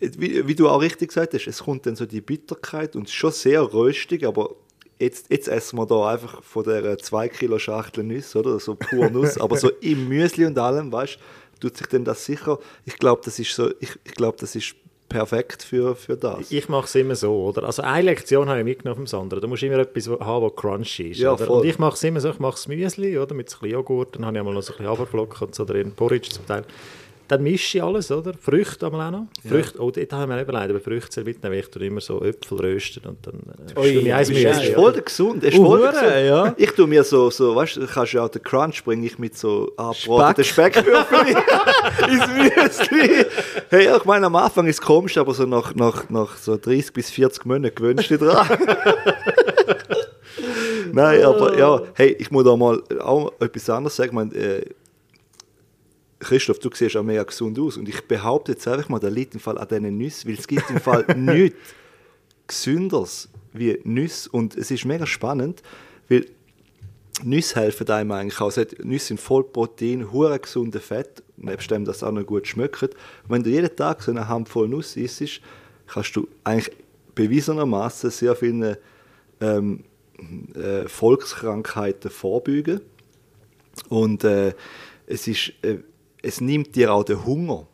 wie, 0.00 0.48
wie 0.48 0.54
du 0.56 0.68
auch 0.68 0.80
richtig 0.80 1.10
gesagt 1.10 1.32
hast, 1.34 1.46
es 1.46 1.62
kommt 1.62 1.86
dann 1.86 1.94
so 1.94 2.06
die 2.06 2.20
Bitterkeit 2.20 2.96
und 2.96 3.04
es 3.04 3.10
ist 3.10 3.16
schon 3.16 3.30
sehr 3.30 3.62
röstig, 3.72 4.26
aber 4.26 4.56
jetzt, 4.98 5.26
jetzt 5.30 5.46
essen 5.46 5.78
wir 5.78 5.86
da 5.86 6.08
einfach 6.08 6.42
von 6.42 6.64
der 6.64 6.98
2 6.98 7.28
Kilo 7.28 7.58
Schachtel 7.60 8.02
Nüsse, 8.02 8.38
oder? 8.40 8.58
So 8.58 8.74
pur 8.74 9.10
Nuss, 9.10 9.38
aber 9.38 9.56
so 9.56 9.70
im 9.80 10.08
Müsli 10.08 10.44
und 10.44 10.58
allem, 10.58 10.90
weißt 10.90 11.16
du, 11.16 11.20
tut 11.60 11.76
sich 11.76 11.86
denn 11.86 12.04
das 12.04 12.24
sicher, 12.24 12.58
ich 12.84 12.96
glaube, 12.96 13.22
das 13.24 13.38
ist 13.38 13.54
so, 13.54 13.70
ich, 13.80 13.90
ich 14.04 14.14
glaube, 14.14 14.36
das 14.40 14.56
ist 14.56 14.74
perfekt 15.10 15.62
für, 15.62 15.94
für 15.94 16.16
das. 16.16 16.50
Ich 16.50 16.68
mache 16.68 16.86
es 16.86 16.94
immer 16.94 17.16
so, 17.16 17.34
oder? 17.44 17.64
Also 17.64 17.82
eine 17.82 18.02
Lektion 18.02 18.48
habe 18.48 18.60
ich 18.60 18.64
mitgenommen 18.64 18.96
vom 18.96 19.06
Sandra. 19.06 19.40
Du 19.40 19.48
musst 19.48 19.62
immer 19.62 19.78
etwas 19.78 20.08
haben, 20.08 20.44
was 20.44 20.56
crunchy 20.56 21.10
ist. 21.10 21.18
Ja. 21.18 21.32
Und 21.32 21.66
ich 21.66 21.78
mache 21.78 21.94
es 21.94 22.02
immer 22.04 22.20
so, 22.20 22.30
ich 22.30 22.38
mache 22.38 22.52
das 22.52 22.68
Müsli, 22.68 23.18
oder? 23.18 23.34
Mit 23.34 23.48
ein 23.48 23.50
bisschen 23.50 23.70
Joghurt, 23.70 24.14
dann 24.14 24.24
habe 24.24 24.36
ich 24.36 24.40
einmal 24.40 24.54
noch 24.54 24.62
so 24.62 24.72
ein 24.72 24.78
bisschen 24.78 24.90
Haferflocken 24.90 25.48
und 25.48 25.54
so 25.54 25.64
drin, 25.64 25.92
Porridge 25.94 26.30
zum 26.30 26.46
Teil. 26.46 26.64
Dann 27.30 27.44
mische 27.44 27.78
ich 27.78 27.84
alles, 27.84 28.10
oder? 28.10 28.32
Früchte 28.34 28.86
einmal 28.86 29.06
auch 29.06 29.20
noch. 29.20 29.26
Früchte, 29.48 29.80
oh, 29.80 29.92
dort 29.92 30.12
haben 30.12 30.30
wir 30.32 30.42
überlegt, 30.42 30.70
aber 30.70 30.80
Früchte 30.80 31.12
soll 31.12 31.22
mitnehmen, 31.24 31.54
weil 31.54 31.60
ich 31.82 31.88
immer 31.88 32.00
so 32.00 32.20
Äpfel 32.24 32.58
rösten 32.58 33.04
und 33.06 33.24
dann 33.24 33.40
äh, 33.76 33.88
ich 33.88 34.12
eins 34.12 34.28
Müsli. 34.30 34.50
ist 34.50 34.62
Ja, 34.64 34.74
voll 34.74 34.94
ja. 34.96 35.00
gesund. 35.00 35.44
Es 35.44 35.54
ist 35.54 35.60
Uh, 35.60 35.64
voll 35.64 35.78
hure, 35.78 35.92
gesund. 35.92 36.10
ja. 36.26 36.54
Ich 36.56 36.72
tue 36.72 36.88
mir 36.88 37.04
so, 37.04 37.30
so 37.30 37.54
weißt 37.54 37.76
du, 37.76 37.86
kannst 37.86 38.14
ja 38.14 38.24
auch 38.24 38.28
den 38.30 38.42
Crunch 38.42 38.82
bringe 38.84 39.06
ich 39.06 39.16
mit 39.20 39.38
so 39.38 39.70
angebratenen 39.76 40.44
Speckwürfeln 40.44 41.28
ins 42.08 42.26
Müsli. 42.90 43.24
Hey, 43.68 43.96
ich 43.96 44.04
meine, 44.04 44.26
am 44.26 44.34
Anfang 44.34 44.66
ist 44.66 44.80
es 44.80 44.84
komisch, 44.84 45.16
aber 45.16 45.32
so 45.32 45.44
nach, 45.46 45.72
nach, 45.76 46.10
nach 46.10 46.36
so 46.36 46.56
30 46.56 46.92
bis 46.92 47.10
40 47.10 47.44
Monaten 47.44 47.76
gewöhnst 47.76 48.10
du 48.10 48.18
dich 48.18 48.26
dran. 48.28 48.48
Nein, 50.92 51.22
aber 51.22 51.56
ja, 51.56 51.82
hey, 51.94 52.16
ich 52.18 52.30
muss 52.30 52.44
da 52.44 52.56
mal 52.56 52.82
auch 53.00 53.32
etwas 53.40 53.70
anderes 53.70 53.94
sagen. 53.96 54.08
Ich 54.08 54.14
meine, 54.14 54.34
äh, 54.34 54.64
Christoph, 56.20 56.58
du 56.58 56.70
siehst 56.72 56.96
auch 56.96 57.02
mega 57.02 57.22
gesund 57.22 57.58
aus 57.58 57.76
und 57.76 57.88
ich 57.88 58.02
behaupte 58.02 58.52
jetzt 58.52 58.68
einfach 58.68 58.88
mal, 58.88 59.00
der 59.00 59.10
liegt 59.10 59.34
im 59.34 59.40
Fall 59.40 59.58
an 59.58 59.66
diesen 59.66 59.96
Nüssen, 59.96 60.28
weil 60.28 60.38
es 60.38 60.46
gibt 60.46 60.70
im 60.70 60.80
Fall 60.80 61.04
nichts 61.16 61.58
Gesünderes 62.46 63.28
wie 63.52 63.80
Nüsse 63.84 64.28
und 64.30 64.56
es 64.56 64.70
ist 64.70 64.84
mega 64.84 65.06
spannend, 65.06 65.62
weil 66.08 66.26
Nüsse 67.24 67.60
helfen 67.60 67.88
einem 67.88 68.12
eigentlich 68.12 68.40
auch. 68.40 68.54
Nüsse 68.82 69.06
sind 69.06 69.20
voll 69.20 69.44
Protein, 69.44 70.12
hure 70.12 70.38
gesunde 70.38 70.80
Fett, 70.80 71.22
nebst 71.36 71.70
dem, 71.70 71.84
dass 71.84 71.96
es 71.96 72.02
auch 72.02 72.12
noch 72.12 72.24
gut 72.24 72.46
schmeckt. 72.46 72.82
Und 72.82 72.94
wenn 73.28 73.42
du 73.42 73.50
jeden 73.50 73.74
Tag 73.74 74.02
so 74.02 74.10
eine 74.10 74.28
Handvoll 74.28 74.68
Nuss 74.68 74.96
isst, 74.96 75.40
kannst 75.86 76.16
du 76.16 76.28
eigentlich 76.44 76.74
bewiesenermaßen 77.14 78.10
sehr 78.10 78.36
viele 78.36 78.78
ähm, 79.40 79.84
äh, 80.54 80.88
Volkskrankheiten 80.88 82.10
vorbeugen. 82.10 82.80
Und 83.88 84.24
äh, 84.24 84.54
es, 85.06 85.26
ist, 85.26 85.52
äh, 85.62 85.78
es 86.22 86.40
nimmt 86.40 86.76
dir 86.76 86.92
auch 86.92 87.04
den 87.04 87.24
Hunger. 87.24 87.66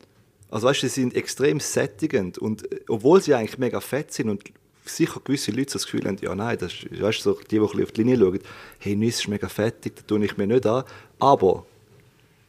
Also 0.51 0.68
weißt 0.68 0.80
sie 0.82 0.88
sind 0.88 1.14
extrem 1.16 1.61
sättigend 1.61 2.38
und 2.38 2.70
äh, 2.70 2.80
obwohl 2.88 3.20
sie 3.20 3.34
eigentlich 3.34 3.59
mega 3.59 3.80
fett 3.80 4.12
sind 4.12 4.28
und 4.28 4.42
sicher 4.84 5.20
gewisse 5.22 5.51
Leute 5.51 5.72
das 5.72 5.84
Gefühl 5.84 6.07
haben, 6.07 6.18
ja 6.20 6.34
nein, 6.34 6.57
das 6.59 6.72
ist, 6.72 7.03
weißt 7.03 7.22
so, 7.22 7.34
die, 7.34 7.59
die 7.59 7.61
auf 7.61 7.92
die 7.92 8.03
Linie 8.03 8.18
schauen, 8.18 8.40
hey, 8.78 8.94
Nüsse 8.94 9.22
ist 9.22 9.28
mega 9.28 9.49
fettig, 9.49 9.97
das 9.97 10.07
tue 10.07 10.24
ich 10.24 10.36
mir 10.36 10.47
nicht 10.47 10.66
an. 10.66 10.84
Aber 11.18 11.66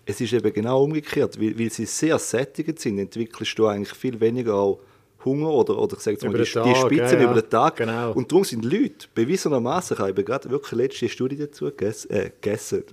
es 0.05 0.21
ist 0.21 0.33
eben 0.33 0.53
genau 0.53 0.83
umgekehrt, 0.83 1.39
weil, 1.41 1.57
weil 1.57 1.71
sie 1.71 1.85
sehr 1.85 2.19
sättigend 2.19 2.79
sind, 2.79 2.99
entwickelst 2.99 3.57
du 3.57 3.67
eigentlich 3.67 3.97
viel 3.97 4.19
weniger 4.19 4.55
auch 4.55 4.79
Hunger 5.27 5.49
oder, 5.49 5.77
oder 5.77 5.97
ich 5.97 6.03
sage 6.03 6.15
jetzt 6.15 6.23
mal, 6.23 6.31
die, 6.31 6.37
den 6.37 6.45
die 6.45 6.73
Tag, 6.73 6.77
Spitzen 6.77 7.19
ja, 7.19 7.23
über 7.31 7.41
den 7.41 7.49
Tag. 7.49 7.75
Genau. 7.77 8.11
Und 8.13 8.31
darum 8.31 8.43
sind 8.43 8.65
Leute, 8.65 9.07
bewiesenermaßen, 9.13 9.95
ich 9.95 10.03
habe 10.03 10.23
gerade 10.23 10.49
wirklich 10.49 10.71
letzte 10.73 11.09
Studie 11.09 11.37
dazu 11.37 11.65
gegessen, 11.65 12.11
äh, 12.11 12.31
gegessen. 12.41 12.83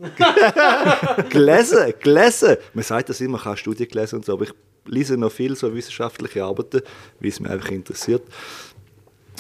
gelesen, 1.30 1.94
gelesen. 2.00 2.56
Man 2.72 2.84
sagt 2.84 3.08
das 3.08 3.20
immer, 3.20 3.38
ich 3.38 3.44
habe 3.44 3.56
Studien 3.56 3.88
gelesen 3.88 4.16
und 4.16 4.24
so, 4.24 4.32
aber 4.32 4.44
ich 4.44 4.54
lese 4.86 5.16
noch 5.16 5.32
viel 5.32 5.56
so 5.56 5.74
wissenschaftliche 5.74 6.44
Arbeiten, 6.44 6.82
weil 7.20 7.28
es 7.28 7.40
mich 7.40 7.50
einfach 7.50 7.70
interessiert. 7.70 8.22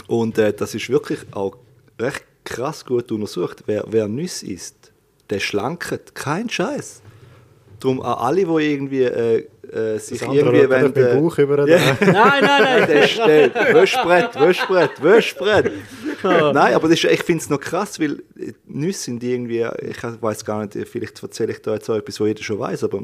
Und 0.06 0.38
äh, 0.38 0.52
das 0.52 0.74
ist 0.74 0.88
wirklich 0.88 1.20
auch 1.32 1.56
recht 1.98 2.24
krass 2.44 2.84
gut 2.84 3.10
untersucht. 3.10 3.64
Wer, 3.66 3.84
wer 3.88 4.08
Nüsse 4.08 4.46
isst, 4.46 4.92
der 5.30 5.40
schlanket. 5.40 6.14
Kein 6.14 6.48
Scheiß. 6.48 7.02
Darum 7.80 8.00
an 8.02 8.14
alle, 8.14 8.44
die 8.44 8.72
irgendwie 8.72 9.02
äh, 9.02 9.48
äh, 9.72 9.98
sich 9.98 10.20
Das 10.20 10.28
irgendwie 10.34 10.62
auf 10.64 10.68
meinen 10.70 10.92
Bauch 10.92 11.38
über. 11.38 11.66
Ja. 11.68 11.78
Nein, 12.00 12.12
nein, 12.12 12.42
nein. 12.42 12.86
Der 12.88 13.06
steht. 13.06 13.54
Wäschbrett, 13.54 14.34
Wäschbrett, 14.40 15.02
Wäschbrett. 15.02 15.72
Nein, 16.22 16.74
aber 16.74 16.88
das 16.88 17.02
ist, 17.02 17.10
ich 17.10 17.22
finde 17.22 17.42
es 17.42 17.50
noch 17.50 17.60
krass, 17.60 17.98
weil 18.00 18.22
äh, 18.38 18.52
Nüsse 18.66 19.00
sind 19.04 19.22
irgendwie, 19.22 19.66
ich 19.82 20.02
weiß 20.02 20.44
gar 20.44 20.64
nicht, 20.64 20.88
vielleicht 20.88 21.22
erzähle 21.22 21.52
ich 21.52 21.62
da 21.62 21.74
jetzt 21.74 21.88
auch 21.90 21.96
etwas, 21.96 22.18
was 22.20 22.26
jeder 22.28 22.42
schon 22.42 22.58
weiß, 22.58 22.84
aber 22.84 23.02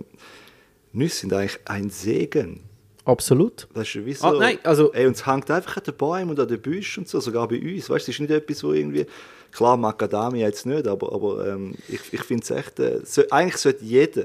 Nüsse 0.93 1.17
sind 1.21 1.33
eigentlich 1.33 1.59
ein 1.67 1.91
Segen. 1.91 2.61
Absolut. 3.05 3.67
Das 3.75 3.89
ist 3.95 4.05
wie 4.05 4.13
so, 4.13 4.27
Ah, 4.27 4.33
nein, 4.39 4.59
also- 4.63 4.93
ey, 4.93 5.07
und 5.07 5.17
es 5.17 5.27
hängt 5.27 5.51
einfach 5.51 5.77
an 5.79 5.83
den 5.85 5.95
Bäumen 5.97 6.31
und 6.31 6.41
an 6.41 6.49
den 6.49 6.61
Büschen 6.61 7.03
und 7.03 7.09
so, 7.09 7.19
sogar 7.21 7.49
bei 7.49 7.59
uns. 7.61 7.89
Weißt 7.91 8.07
du, 8.07 8.11
es 8.11 8.17
ist 8.17 8.21
nicht 8.21 8.31
etwas, 8.31 8.63
wo 8.63 8.73
irgendwie, 8.73 9.07
klar, 9.53 9.77
Macadamia 9.77 10.47
jetzt 10.47 10.67
nicht, 10.67 10.87
aber, 10.87 11.13
aber 11.13 11.47
ähm, 11.49 11.75
ich, 11.89 12.01
ich 12.13 12.23
finde 12.23 12.43
es 12.43 12.51
echt, 12.51 12.79
äh, 12.79 13.01
so, 13.05 13.23
eigentlich 13.31 13.57
sollte 13.57 13.85
jeder 13.85 14.25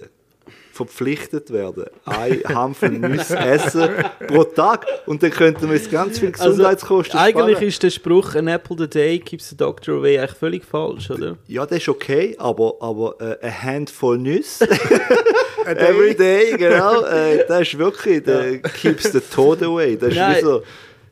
verpflichtet 0.76 1.52
werden, 1.54 1.86
ein 2.04 2.42
Hampfel 2.48 2.90
Nüsse 2.92 3.38
essen 3.38 3.90
pro 4.28 4.44
Tag 4.44 4.86
und 5.06 5.24
dann 5.24 5.32
könnten 5.32 5.70
wir 5.70 5.78
jetzt 5.78 5.90
ganz 5.90 6.20
viel 6.20 6.32
Gesundheitskosten 6.32 7.18
Also, 7.18 7.40
eigentlich 7.40 7.56
sparen. 7.56 7.68
ist 7.70 7.84
der 7.84 7.90
Spruch 7.92 8.36
«An 8.36 8.48
apple 8.50 8.84
a 8.84 8.88
day 8.88 9.18
keeps 9.20 9.50
the 9.50 9.56
doctor 9.56 9.96
away» 10.00 10.20
eigentlich 10.20 10.32
völlig 10.38 10.66
falsch, 10.66 11.10
oder? 11.10 11.38
Ja, 11.48 11.66
das 11.66 11.78
ist 11.78 11.88
okay, 11.90 12.36
aber, 12.38 12.76
aber 12.82 13.16
äh, 13.22 13.38
eine 13.42 13.64
Handvoll 13.64 14.18
Nüsse 14.18 14.68
every 15.66 16.14
day, 16.14 16.56
genau, 16.58 17.04
äh, 17.06 17.46
das 17.48 17.62
ist 17.62 17.78
wirklich, 17.78 18.24
der 18.24 18.60
keeps 18.60 19.12
the 19.14 19.22
Tod 19.22 19.64
away. 19.64 19.96
Das 19.96 20.10
ist 20.10 20.16
Nein. 20.18 20.36
wie 20.38 20.42
so, 20.42 20.64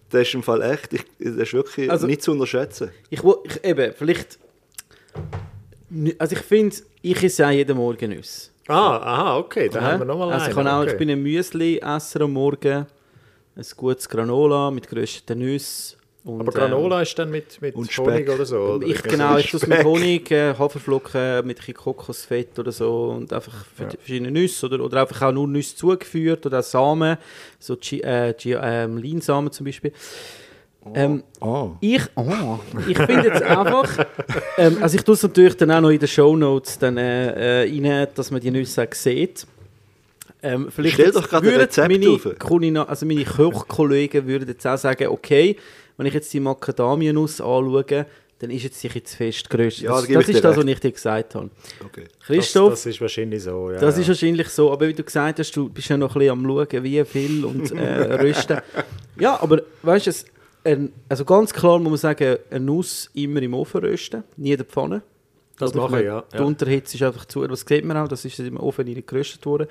das 0.10 0.22
ist 0.28 0.34
im 0.34 0.44
Fall 0.44 0.62
echt, 0.62 0.92
ich, 0.94 1.04
das 1.20 1.36
ist 1.38 1.54
wirklich 1.54 1.90
Also- 1.90 2.06
nicht 2.06 2.22
zu 2.22 2.32
unterschätzen. 2.34 2.92
Ich, 3.10 3.22
ich 3.24 3.64
eben, 3.64 3.94
vielleicht... 3.98 4.38
Also 6.18 6.36
ich 6.36 6.42
finde, 6.42 6.76
ich 7.02 7.24
esse 7.24 7.46
auch 7.48 7.52
jeden 7.52 7.78
Morgen 7.78 8.10
Nüsse. 8.10 8.50
Ah, 8.68 8.98
aha, 8.98 9.38
okay, 9.38 9.70
da 9.70 9.80
Ja? 9.80 9.86
haben 9.92 10.00
wir 10.00 10.06
nochmal 10.06 10.32
also 10.32 10.50
ich, 10.50 10.58
einen. 10.58 10.68
auch, 10.68 10.82
okay. 10.82 10.92
ich 10.92 10.98
bin 10.98 11.10
ein 11.10 11.22
Müsli-Esser 11.22 12.22
am 12.22 12.34
Morgen. 12.34 12.86
Ein 13.56 13.66
gutes 13.78 14.10
Granola 14.10 14.72
mit 14.72 14.88
gerösteten 14.88 15.40
Nüssen. 15.40 15.98
Und, 16.24 16.40
Aber 16.40 16.52
Granola 16.54 17.02
ist 17.02 17.20
dann 17.20 17.30
mit, 17.32 17.62
mit 17.62 17.76
Honig 17.76 17.92
Speck. 17.92 18.30
oder 18.30 18.46
so? 18.46 18.56
Ähm, 18.56 18.76
Oder 18.76 18.88
ich 18.88 18.94
irgendwie 18.94 19.10
genau, 19.10 19.38
ich 19.38 19.52
tue 19.52 19.68
mit 19.68 19.84
Honig, 19.84 20.32
äh, 20.32 20.54
Haferflocken, 20.58 21.46
mit 21.46 21.60
ein 21.68 21.74
Kokosfett 21.74 22.58
oder 22.58 22.72
so 22.72 23.10
und 23.10 23.34
einfach 23.34 23.66
die 23.78 23.98
verschiedene 23.98 24.32
Nüsse 24.32 24.68
oder, 24.68 24.82
oder 24.82 25.02
einfach 25.02 25.22
auch 25.22 25.34
nur 25.34 25.50
Nüsse 25.50 25.76
zugeführt 25.76 26.46
oder 26.46 26.60
auch 26.60 26.64
Samen, 26.64 27.18
so 27.60 27.78
äh, 27.92 28.32
ähm, 28.32 28.98
Leinsamen 28.98 29.52
zum 29.52 29.66
Beispiel. 29.66 29.92
Ähm, 30.94 31.24
Ah. 31.40 31.70
ich, 31.82 32.02
oh, 32.16 32.60
ich 32.88 32.98
finde 32.98 33.24
jetzt 33.28 33.42
einfach, 33.44 34.06
ähm, 34.58 34.78
also 34.82 34.98
ich 34.98 35.04
tue 35.04 35.14
es 35.16 35.24
natürlich 35.24 35.56
dann 35.58 35.72
auch 35.72 35.82
noch 35.82 35.90
in 35.90 36.00
den 36.00 36.08
Shownotes 36.08 36.78
dann 36.80 36.98
äh, 36.98 37.64
äh, 37.66 37.82
rein, 37.88 38.08
dass 38.16 38.32
man 38.32 38.42
die 38.42 38.52
Nüsse 38.52 38.84
auch 38.84 38.94
sieht. 38.94 39.46
Ähm, 40.42 40.68
vielleicht 40.70 40.96
Stell 40.96 41.12
doch 41.12 41.28
gerade 41.30 41.48
ein 41.48 41.52
würden 41.52 41.62
Rezept 41.62 41.90
meine, 41.90 42.10
auf. 42.10 42.26
Kulina- 42.38 42.86
also 42.86 43.06
meine 43.06 43.24
Kochkollegen 43.24 44.28
würden 44.28 44.48
jetzt 44.50 44.66
auch 44.68 44.78
sagen, 44.78 45.08
okay, 45.08 45.56
wenn 45.96 46.06
ich 46.06 46.14
jetzt 46.14 46.34
die 46.34 46.40
Macadamia-Nuss 46.42 47.40
anschaue, 47.40 48.06
dann 48.40 48.50
ist 48.50 48.64
jetzt 48.64 48.82
sicher 48.82 49.02
zu 49.04 49.16
fest 49.16 49.50
geröstet. 49.50 49.86
Ja, 49.86 49.92
das 50.02 50.08
das 50.08 50.28
ist 50.28 50.44
das, 50.44 50.58
was 50.58 50.66
ich 50.66 50.80
dir 50.82 50.92
gesagt 50.92 51.36
habe. 51.36 51.50
Okay. 51.86 52.04
Christoph, 52.26 52.72
Das, 52.72 52.84
das 52.84 52.94
ist 52.94 53.00
wahrscheinlich 53.00 53.42
so, 53.44 53.72
ja. 53.72 53.80
das 53.80 53.96
ja. 53.96 54.02
ist 54.02 54.08
wahrscheinlich 54.10 54.50
so, 54.50 54.70
aber 54.74 54.88
wie 54.90 54.94
du 54.94 55.04
gesagt 55.04 55.40
hast, 55.40 55.56
du 55.56 55.70
bist 55.70 55.88
ja 55.88 55.96
noch 55.96 56.14
ein 56.16 56.20
bisschen 56.20 56.32
am 56.32 56.44
schauen, 56.46 56.84
wie 56.84 57.06
viel 57.06 57.46
und 57.46 57.72
äh, 57.72 58.14
rösten. 58.16 58.58
Ja, 59.20 59.40
aber 59.42 59.62
weißt 59.84 60.08
du, 60.08 60.12
ein- 60.64 60.94
also 61.10 61.26
ganz 61.26 61.54
klar 61.54 61.80
muss 61.80 61.90
man 61.90 61.98
sagen, 61.98 62.38
eine 62.50 62.60
Nuss 62.66 63.10
immer 63.14 63.42
im 63.42 63.54
Ofen 63.54 63.82
rösten, 63.82 64.24
nie 64.38 64.52
in 64.52 64.58
der 64.58 64.66
Pfanne. 64.66 65.02
Das 65.60 65.72
ich 65.72 65.78
mache 65.78 66.00
ich, 66.00 66.06
ja, 66.06 66.24
Die 66.34 66.38
ja. 66.38 66.44
Unterhitze 66.44 66.96
ist 66.98 67.04
einfach 67.04 67.26
zu, 67.26 67.46
das 67.46 67.62
sieht 67.62 67.86
man 67.86 67.98
auch, 67.98 68.08
das 68.08 68.26
ist 68.26 68.40
im 68.40 68.58
Ofen 68.60 68.86
nicht 68.86 69.06
geröstet 69.08 69.46
worden. 69.46 69.68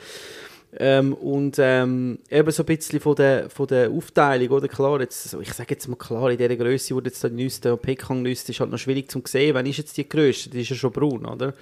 Ähm, 0.75 1.13
und 1.13 1.57
ähm, 1.59 2.19
eben 2.31 2.51
so 2.51 2.63
ein 2.63 2.67
bisschen 2.67 2.99
von 2.99 3.15
der, 3.15 3.51
von 3.51 3.67
der 3.67 3.91
Aufteilung, 3.91 4.57
oder 4.57 4.69
klar, 4.69 5.01
jetzt, 5.03 5.25
so, 5.31 5.39
ich 5.41 5.53
sage 5.53 5.75
jetzt 5.75 5.87
mal 5.87 5.97
klar, 5.97 6.31
in 6.31 6.39
dieser 6.39 6.57
Größe, 6.57 6.95
wo 6.95 7.01
jetzt 7.01 7.23
die 7.23 7.29
Nüsse, 7.29 7.61
der 7.61 7.77
Pekangnüsse, 7.77 8.53
ist 8.53 8.61
halt 8.61 8.71
noch 8.71 8.79
schwierig 8.79 9.11
zu 9.11 9.21
sehen, 9.27 9.55
wann 9.55 9.67
ist 9.67 9.77
jetzt 9.77 9.95
die 9.99 10.09
geröstet, 10.09 10.55
die 10.55 10.63
ist 10.63 10.71
ja 10.71 10.77
schon 10.77 10.91
braun, 10.93 11.27
oder? 11.27 11.53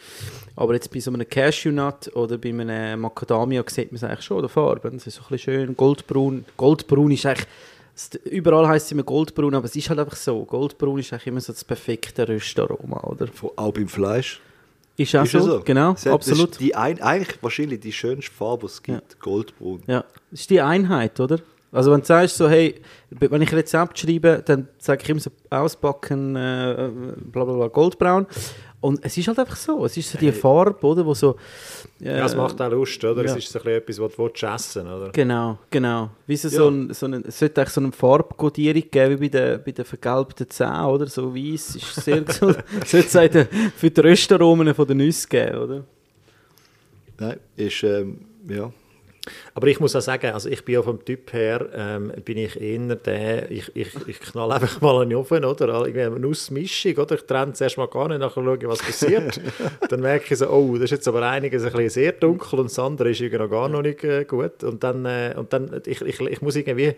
Aber 0.55 0.75
jetzt 0.75 0.93
bei 0.93 1.01
so 1.01 1.11
einem 1.13 1.29
Cashewnut 1.29 2.15
oder 2.15 2.39
bei 2.39 2.51
einem 2.51 3.01
Macadamia 3.01 3.65
sieht 3.67 3.91
man 3.91 3.97
es 3.97 4.05
eigentlich 4.05 4.23
schon, 4.25 4.39
oder 4.39 4.49
Farben, 4.49 4.95
es 4.99 5.09
ist 5.09 5.17
so 5.17 5.23
ein 5.23 5.29
bisschen 5.31 5.55
schön 5.55 5.77
goldbraun, 5.77 6.45
goldbraun 6.57 7.11
ist 7.11 7.27
eigentlich, 7.27 7.49
überall 8.25 8.69
heisst 8.69 8.87
es 8.87 8.93
immer 8.93 9.03
goldbraun, 9.03 9.55
aber 9.55 9.67
es 9.67 9.77
ist 9.77 9.89
halt 9.89 9.99
einfach 9.99 10.17
so, 10.17 10.45
goldbraun 10.45 10.99
ist 10.99 11.13
eigentlich 11.13 11.27
immer 11.29 11.41
so 11.41 11.53
das 11.53 11.65
perfekte 11.65 12.29
Röstaroma, 12.29 13.01
oder? 13.05 13.29
Auch 13.57 13.73
beim 13.73 13.89
Fleisch. 13.89 14.41
Ist 14.97 15.15
auch 15.17 15.25
Ist 15.25 15.33
ja 15.33 15.41
so, 15.41 15.51
so. 15.53 15.61
genau, 15.61 15.93
ist 15.93 16.07
absolut. 16.07 16.61
Die 16.61 16.75
ein, 16.75 17.01
eigentlich 17.01 17.43
wahrscheinlich 17.43 17.81
die 17.81 17.93
schönste 17.93 18.31
Farbe, 18.31 18.67
die 18.67 18.73
es 18.73 18.83
gibt. 18.83 19.21
Goldbraun. 19.21 19.83
Ja, 19.87 20.05
das 20.31 20.41
ist 20.41 20.51
die 20.51 20.61
Einheit, 20.61 21.19
oder? 21.21 21.41
Also 21.73 21.93
wenn 21.93 22.01
du 22.01 22.07
sagst 22.07 22.37
so, 22.37 22.49
hey, 22.49 22.75
wenn 23.11 23.43
ich 23.43 23.51
ein 23.53 23.57
Rezept 23.59 23.99
schreibe, 23.99 24.43
dann 24.45 24.69
sage 24.79 25.03
ich 25.05 25.09
immer 25.11 25.21
so 25.21 25.31
ausbacken, 25.51 26.35
äh, 26.35 26.91
bla 27.31 27.45
bla 27.45 27.55
bla, 27.55 27.69
goldbraun. 27.69 28.27
Und 28.83 28.99
es 29.05 29.17
ist 29.19 29.29
halt 29.29 29.39
einfach 29.39 29.57
so, 29.57 29.85
es 29.85 29.95
ist 29.97 30.11
so 30.11 30.17
die 30.19 30.33
Farbe, 30.33 30.85
oder, 30.87 31.05
wo 31.05 31.13
so... 31.13 31.37
Äh, 32.01 32.17
Ja, 32.17 32.25
es 32.25 32.35
macht 32.35 32.61
auch 32.63 32.71
Lust, 32.71 33.05
oder? 33.05 33.23
ja. 33.23 33.31
Es 33.31 33.37
ist 33.37 33.53
so 33.53 33.59
ein 33.59 33.65
bisschen 33.65 33.79
etwas, 33.83 34.01
was 34.01 34.17
du 34.17 34.23
willst 34.25 34.43
essen 34.43 34.87
oder? 34.89 35.11
Genau, 35.11 35.59
genau. 35.69 36.11
Wie 36.27 36.35
so, 36.37 36.49
Ja. 36.49 36.55
so, 36.57 36.69
ein, 36.71 36.93
so 36.95 37.05
ein, 37.07 37.23
es 37.27 37.39
sollte 37.39 37.61
eigentlich 37.61 37.75
so 37.75 37.81
eine 37.83 37.93
Farbkodierung 37.93 38.83
geben, 38.91 39.21
wie 39.21 39.29
bei 39.29 39.39
den, 39.39 39.63
bei 39.63 39.73
den 39.73 39.85
vergelbten 39.85 40.49
Zähnen, 40.49 40.87
oder? 40.87 41.07
So 41.09 41.35
weiß 41.35 41.77
ist 41.77 41.95
sehr 41.95 42.21
gesund. 42.23 42.57
sollte 42.87 43.41
es 43.41 43.49
für 43.77 43.91
die 43.91 44.01
Röstaromen 44.01 44.75
von 44.75 44.87
den 44.89 44.97
Nüssen 44.97 45.29
geben, 45.29 45.59
oder? 45.59 45.85
Nein, 47.19 47.37
ist, 47.57 47.83
ähm, 47.83 48.21
ja. 48.49 48.73
Aber 49.55 49.67
ich 49.67 49.81
muss 49.81 49.95
auch 49.95 50.01
sagen, 50.01 50.33
also 50.33 50.49
ich 50.49 50.65
bin 50.65 50.77
ja 50.77 50.83
vom 50.83 51.05
Typ 51.05 51.33
her, 51.33 51.69
ähm, 51.75 52.13
bin 52.25 52.39
ich 52.39 52.61
eher 52.61 52.97
der, 52.97 53.51
ich, 53.51 53.71
ich, 53.75 53.89
ich 54.07 54.21
knall 54.21 54.51
einfach 54.53 54.81
mal 54.81 55.03
einen 55.03 55.15
Ofen, 55.15 55.45
oder? 55.45 55.69
Irgendwie 55.69 56.01
eine 56.01 56.19
Nussmischung, 56.19 56.97
oder? 56.97 57.17
Ich 57.17 57.23
trenne 57.23 57.53
zuerst 57.53 57.77
mal 57.77 57.87
gar 57.87 58.09
nicht, 58.09 58.21
nachher 58.21 58.43
schaue 58.43 58.57
ich, 58.57 58.67
was 58.67 58.83
passiert. 58.83 59.41
dann 59.89 60.01
merke 60.01 60.33
ich 60.33 60.39
so, 60.39 60.49
oh, 60.49 60.75
das 60.75 60.85
ist 60.85 60.91
jetzt 60.91 61.09
aber 61.09 61.29
einiges 61.29 61.65
ein 61.65 61.73
bisschen 61.73 61.91
sehr 61.91 62.13
dunkel 62.13 62.61
und 62.61 62.71
das 62.71 62.79
andere 62.79 63.11
ist 63.11 63.21
irgendwie 63.21 63.43
noch 63.43 63.51
gar 63.51 63.69
noch 63.69 63.83
nicht 63.83 64.03
äh, 64.05 64.25
gut. 64.25 64.65
Und 64.65 64.83
dann, 64.83 65.05
äh, 65.05 65.35
und 65.37 65.53
dann 65.53 65.83
ich, 65.85 66.01
ich, 66.01 66.21
ich 66.21 66.43
muss 66.43 66.57
irgendwie 66.57 66.95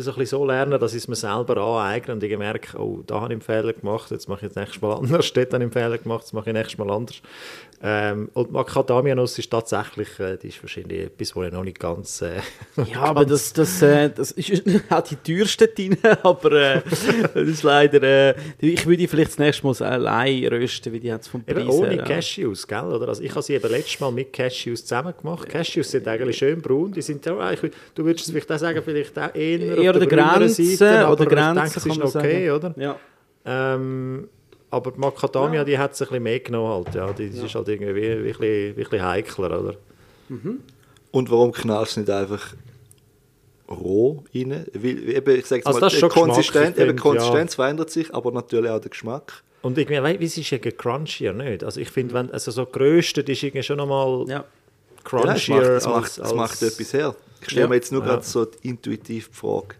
so, 0.00 0.12
ein 0.12 0.16
bisschen 0.16 0.38
so 0.38 0.46
lernen, 0.46 0.78
dass 0.78 0.92
ich 0.92 0.98
es 0.98 1.08
mir 1.08 1.16
selber 1.16 1.56
aneigne 1.56 2.14
und 2.14 2.22
ich 2.22 2.38
merke, 2.38 2.78
oh, 2.78 3.02
da 3.04 3.16
habe 3.16 3.26
ich 3.26 3.32
einen 3.32 3.40
Fehler 3.40 3.72
gemacht, 3.72 4.12
jetzt 4.12 4.28
mache 4.28 4.46
ich 4.46 4.52
das 4.52 4.64
nächste 4.64 4.86
Mal 4.86 4.94
anders, 4.94 5.32
dort 5.32 5.52
habe 5.52 5.56
ich 5.56 5.62
einen 5.62 5.72
Fehler 5.72 5.98
gemacht, 5.98 6.22
jetzt 6.22 6.32
mache 6.32 6.50
ich 6.50 6.54
nächstes 6.54 6.78
Mal 6.78 6.90
anders. 6.90 7.20
Ähm, 7.80 8.28
und 8.34 8.50
Macadamia-Nuss 8.50 9.38
ist 9.38 9.50
tatsächlich, 9.50 10.08
äh, 10.18 10.36
die 10.36 10.48
ist 10.48 10.60
wahrscheinlich 10.62 11.00
etwas, 11.06 11.36
wo 11.36 11.44
ich 11.44 11.52
noch 11.52 11.62
nicht 11.62 11.78
ganz... 11.78 12.22
Äh, 12.22 12.40
Ja, 12.92 13.02
aber 13.02 13.24
das, 13.24 13.52
das, 13.52 13.80
äh, 13.82 14.10
das 14.10 14.32
ist 14.32 14.62
auch 14.90 15.00
die 15.02 15.14
teuerste 15.16 15.68
drin, 15.68 15.96
aber 16.24 16.52
äh, 16.52 16.82
das 16.84 17.04
ist 17.36 17.62
leider, 17.62 18.02
äh, 18.02 18.34
ich 18.58 18.84
würde 18.84 18.96
die 18.96 19.06
vielleicht 19.06 19.30
das 19.30 19.38
nächste 19.38 19.64
Mal 19.64 19.76
allein 19.82 20.44
rösten, 20.46 20.92
weil 20.92 20.98
die 20.98 21.12
hat 21.12 21.20
es 21.22 21.28
vom 21.28 21.44
Preis 21.44 21.58
Eben 21.58 21.70
ohne 21.70 21.90
her. 21.90 22.02
Cashews, 22.02 22.66
gell? 22.66 22.82
Oder? 22.84 23.08
Also 23.08 23.22
ich 23.22 23.30
habe 23.30 23.42
sie 23.42 23.54
eben 23.54 23.70
letztes 23.70 24.00
Mal 24.00 24.10
mit 24.10 24.32
Cashews 24.32 24.84
zusammen 24.84 25.14
gemacht. 25.16 25.48
Cashews 25.48 25.88
sind 25.90 26.08
eigentlich 26.08 26.36
schön 26.36 26.60
braun. 26.60 26.90
Die 26.90 27.02
sind 27.02 27.24
ja, 27.26 27.38
eigentlich- 27.38 27.72
du 27.94 28.04
würdest 28.04 28.26
es 28.26 28.32
vielleicht 28.32 28.50
auch 28.50 28.58
sagen, 28.58 28.82
vielleicht 28.84 29.16
auch 29.16 29.32
eher, 29.34 29.60
Eher 29.78 29.92
auf 29.92 29.98
der 30.00 30.06
bruneren 30.06 30.38
Grenze, 30.40 30.64
Seite, 30.76 31.06
oder 31.08 31.22
ich 31.22 31.28
Grenze, 31.28 31.54
denke, 31.62 31.78
es 31.78 31.86
ist 31.86 32.16
okay, 32.16 32.46
sagen. 32.48 32.50
oder? 32.50 32.74
Ja. 32.76 32.96
Ähm, 33.44 34.28
aber 34.70 34.90
die 34.92 34.98
Macadamia, 35.00 35.64
die 35.64 35.78
hat 35.78 35.92
es 35.92 36.02
ein 36.02 36.08
bisschen 36.08 36.22
mehr 36.22 36.40
genommen 36.40 36.84
halt, 36.84 36.94
ja. 36.94 37.12
Die, 37.12 37.30
die 37.30 37.44
ist 37.46 37.54
halt 37.54 37.68
irgendwie 37.68 37.94
wie, 37.94 38.02
wie, 38.02 38.08
ein 38.10 38.22
bisschen- 38.24 38.40
wie 38.42 38.68
ein 38.68 38.74
bisschen 38.74 39.02
heikler, 39.02 39.60
oder? 39.60 39.74
Und 41.10 41.30
warum 41.30 41.52
knallst 41.52 41.96
du 41.96 42.00
nicht 42.00 42.10
einfach 42.10 42.54
roh 43.68 44.24
rein? 44.34 44.66
Weil, 44.74 45.08
eben, 45.08 45.36
ich 45.38 45.46
sage 45.46 45.64
Also 45.66 45.80
mal, 45.80 45.88
die 45.88 46.00
Konsistenz, 46.00 46.76
eben, 46.76 46.86
finde, 46.88 47.02
Konsistenz 47.02 47.54
verändert 47.54 47.90
sich, 47.90 48.14
aber 48.14 48.30
natürlich 48.32 48.70
auch 48.70 48.80
der 48.80 48.90
Geschmack. 48.90 49.42
Und 49.62 49.76
irgendwie, 49.76 50.00
weißt, 50.02 50.20
wie 50.20 50.24
es 50.24 50.36
ist 50.38 50.52
irgendwie 50.52 50.72
crunchier, 50.72 51.32
nicht? 51.32 51.64
Also 51.64 51.80
ich 51.80 51.90
finde, 51.90 52.14
wenn 52.14 52.30
also 52.30 52.50
so 52.50 52.64
geröstet 52.66 53.28
ist 53.28 53.42
irgendwie 53.42 53.62
schon 53.64 53.78
nochmal 53.78 54.24
Ja. 54.28 54.34
Ja, 54.34 54.44
es 54.98 55.04
crunchier 55.04 55.54
macht, 55.56 55.64
es, 55.66 55.70
als, 55.70 55.86
macht, 55.86 56.10
es 56.10 56.20
als, 56.20 56.34
macht 56.34 56.62
etwas 56.62 56.92
her. 56.92 57.16
Ich 57.40 57.46
stelle 57.46 57.62
Ja. 57.62 57.68
mir 57.68 57.74
jetzt 57.76 57.92
nur 57.92 58.02
Ja. 58.02 58.08
gerade 58.08 58.24
so 58.24 58.46
intuitiv 58.62 59.28
die 59.28 59.34
Frage, 59.34 59.74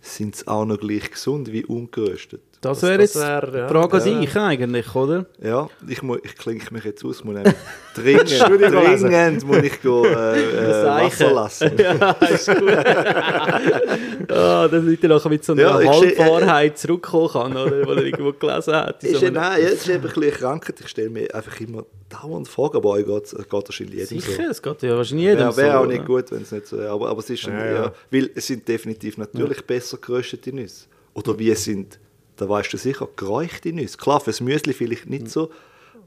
sind 0.00 0.36
sie 0.36 0.46
auch 0.46 0.64
noch 0.64 0.78
gleich 0.78 1.10
gesund 1.10 1.52
wie 1.52 1.64
ungeröstet? 1.64 2.40
Das 2.62 2.80
Das- 2.80 2.88
wäre 2.90 3.02
jetzt 3.02 3.16
wär, 3.16 3.50
ja. 3.54 3.66
die 3.66 3.72
Frage 3.72 3.96
an 4.02 4.08
Ja. 4.12 4.20
dich 4.20 4.36
eigentlich, 4.36 4.94
oder? 4.94 5.26
Ja, 5.42 5.68
ich, 5.86 6.02
mu- 6.02 6.16
ich 6.22 6.34
klinke 6.36 6.72
mich 6.72 6.84
jetzt 6.84 7.04
aus, 7.04 7.22
muss 7.22 7.36
dringend, 7.94 8.30
dringend 8.30 9.44
muss 9.46 9.58
ich 9.58 9.82
go, 9.82 10.04
äh, 10.06 10.80
äh, 10.82 10.84
Wasser 10.86 11.32
lassen. 11.32 11.70
ja, 11.78 12.10
ist 12.12 12.46
gut. 12.48 12.70
ah, 14.30 14.68
dass 14.68 14.84
Leute 14.84 15.08
nachher 15.08 15.28
mit 15.28 15.44
so 15.44 15.52
einer 15.52 15.62
Ja, 15.62 15.80
ich 15.80 15.90
seh- 15.92 16.18
Halbwahrheit 16.18 16.78
zurückkommen 16.78 17.28
kann, 17.28 17.56
oder? 17.56 17.86
Weil 17.86 17.98
er 17.98 18.04
irgendwo 18.04 18.32
gelesen 18.32 18.74
hat. 18.74 19.02
Ist 19.04 19.20
so 19.20 19.24
ja, 19.26 19.30
nein, 19.30 19.60
ja, 19.62 19.68
es 19.68 19.74
ist 19.74 19.88
eben 19.88 20.04
ein 20.06 20.12
bisschen 20.14 20.30
Krankheit. 20.32 20.80
Ich 20.80 20.88
stelle 20.88 21.10
mir 21.10 21.34
einfach 21.34 21.60
immer 21.60 21.84
dauernd 22.08 22.48
Fragen, 22.48 22.76
aber 22.78 22.90
euch 22.90 23.04
geht 23.06 23.24
es 23.24 23.32
geht 23.32 23.52
wahrscheinlich 23.52 23.94
jedem 24.10 24.20
so. 24.20 24.30
Sicher, 24.30 24.50
es 24.50 24.62
geht 24.62 24.82
ja 24.82 24.96
wahrscheinlich 24.96 25.26
jedem 25.26 25.38
Wäre 25.40 25.56
wär 25.56 25.72
so. 25.72 25.78
auch 25.78 25.86
nicht 25.86 26.04
gut, 26.06 26.30
wenn 26.32 26.42
es 26.42 26.52
nicht 26.52 26.66
so 26.66 26.78
wäre. 26.78 26.90
Aber, 26.90 27.08
aber 27.10 27.20
es 27.20 27.30
ist, 27.30 27.42
Ja, 27.44 27.64
ja, 27.64 27.72
ja. 27.84 27.92
weil 28.10 28.30
es 28.34 28.46
sind 28.46 28.66
definitiv 28.66 29.18
natürlich 29.18 29.64
besser 29.64 29.98
geröstete 29.98 30.52
Nüsse. 30.52 30.86
Oder 31.14 31.38
wie 31.38 31.54
sind, 31.54 31.98
da 32.36 32.48
weißt 32.48 32.72
du 32.72 32.76
sicher, 32.76 33.08
geräuchte 33.16 33.72
Nüsse. 33.72 33.96
Klar, 33.96 34.20
fürs 34.20 34.40
Müsli 34.40 34.72
vielleicht 34.72 35.08
nicht 35.08 35.28
so, 35.30 35.50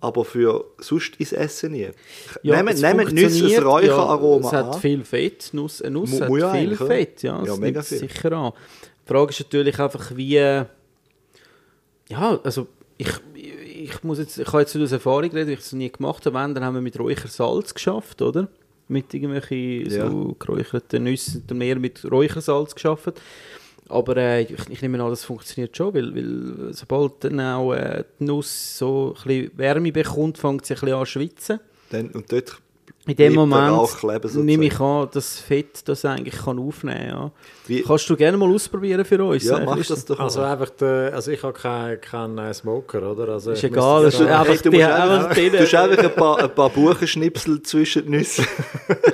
aber 0.02 0.24
für 0.26 0.66
sonst 0.78 1.16
ins 1.18 1.34
Essen 1.34 1.72
nie. 1.74 1.90
Ja, 2.44 2.56
nehmen 2.58 2.70
es 2.76 2.82
nehmen 2.82 3.08
Nüsse 3.14 3.44
das 3.50 3.64
Räucheraroma 3.66 4.42
ja, 4.44 4.48
Es 4.48 4.54
hat 4.66 4.76
an. 4.76 4.82
viel 4.82 5.04
Fett, 5.04 5.50
Nuss, 5.54 5.82
eine 5.82 5.92
Nuss 5.92 6.12
Mu- 6.12 6.42
hat 6.42 6.58
viel? 6.58 6.76
Fett, 6.76 7.24
ja, 7.24 7.44
Ja, 7.44 7.56
mega 7.58 7.82
viel. 7.82 7.98
sicher 8.00 8.32
an. 8.34 8.54
Die 9.06 9.08
Frage 9.14 9.32
ist 9.32 9.40
natürlich 9.40 9.80
einfach, 9.80 10.16
wie... 10.16 10.36
Ja, 12.10 12.40
also 12.44 12.68
ich, 12.98 13.10
ich 13.36 14.04
muss 14.04 14.20
jetzt, 14.20 14.38
ich 14.38 14.46
kann 14.48 14.62
jetzt 14.62 14.74
nicht 14.76 14.84
aus 14.84 14.92
Erfahrung 14.92 15.30
reden, 15.32 15.48
weil 15.48 15.54
ich 15.54 15.60
es 15.60 15.74
nie 15.74 15.92
gemacht 15.92 16.26
habe, 16.26 16.36
wenn, 16.38 16.54
dann 16.56 16.64
haben 16.64 16.74
wir 16.76 16.82
mit 16.82 16.98
Räuchersalz 17.00 17.74
geschafft, 17.74 18.22
oder? 18.22 18.48
Mit 18.88 19.14
irgendwelchen 19.14 19.90
Ja. 19.90 20.10
so 20.10 20.36
geräucherten 20.40 21.04
Nüssen, 21.04 21.46
mehr 21.54 21.78
mit 21.78 22.10
Räuchersalz 22.10 22.74
geschafft. 22.74 23.22
Aber 23.90 24.18
äh, 24.18 24.44
ich, 24.44 24.70
ich 24.70 24.82
nehme 24.82 25.04
an, 25.04 25.10
das 25.10 25.26
funktioniert 25.26 25.76
schon, 25.76 25.94
weil, 25.94 26.16
weil 26.16 26.74
sobald 26.74 27.24
dann 27.24 27.40
auch 27.40 27.74
äh, 27.74 28.04
die 28.20 28.26
Nuss 28.26 28.78
so 28.78 29.16
ein 29.18 29.24
bisschen 29.28 29.58
Wärme 29.58 29.92
bekommt, 29.92 30.38
fängt 30.38 30.66
sie 30.66 30.76
ein 30.76 30.80
bisschen 30.80 30.96
an 30.96 31.06
zu 31.06 31.12
schwitzen. 31.12 31.60
Dann, 31.90 32.10
und 32.12 32.32
dort 32.32 32.62
In 33.10 33.16
dem 33.16 33.34
Moment 33.34 34.36
nehme 34.36 34.66
ich 34.66 34.80
an, 34.80 35.07
dass 35.12 35.39
Fett 35.39 35.88
das 35.88 36.05
eigentlich 36.05 36.36
kann 36.36 36.60
aufnehmen 36.60 37.10
kann. 37.10 37.32
Ja. 37.68 37.82
Kannst 37.88 38.07
du 38.07 38.16
gerne 38.16 38.38
mal 38.38 38.53
ausprobieren 38.53 39.03
für 39.03 39.24
uns? 39.24 39.43
Ja, 39.45 39.57
äh, 39.57 39.66
mach 39.66 39.84
das 39.84 40.05
doch 40.05 40.20
Also 40.20 40.41
mal. 40.41 40.51
einfach, 40.53 40.70
der, 40.72 41.12
also 41.16 41.32
ich 41.32 41.41
habe 41.41 41.53
keinen 41.53 42.01
kein, 42.01 42.38
äh, 42.38 42.53
Smoker, 42.53 43.12
oder? 43.12 43.30
Also 43.34 43.51
Ist 43.51 43.64
egal, 43.64 44.03
das 44.03 44.14
ist 44.14 44.22
einfach 44.22 44.47
Hey, 44.47 44.57
du 44.64 44.72
musst 44.72 44.84
einfach 44.84 45.36
du 45.36 45.60
hast 45.60 45.76
einfach 45.76 46.03
ein 46.03 46.16
paar, 46.16 46.43
ein 46.43 46.53
paar 46.53 46.70
Buchenschnipsel 46.70 47.64
zwischen 47.64 48.10
Nüsse. 48.12 48.43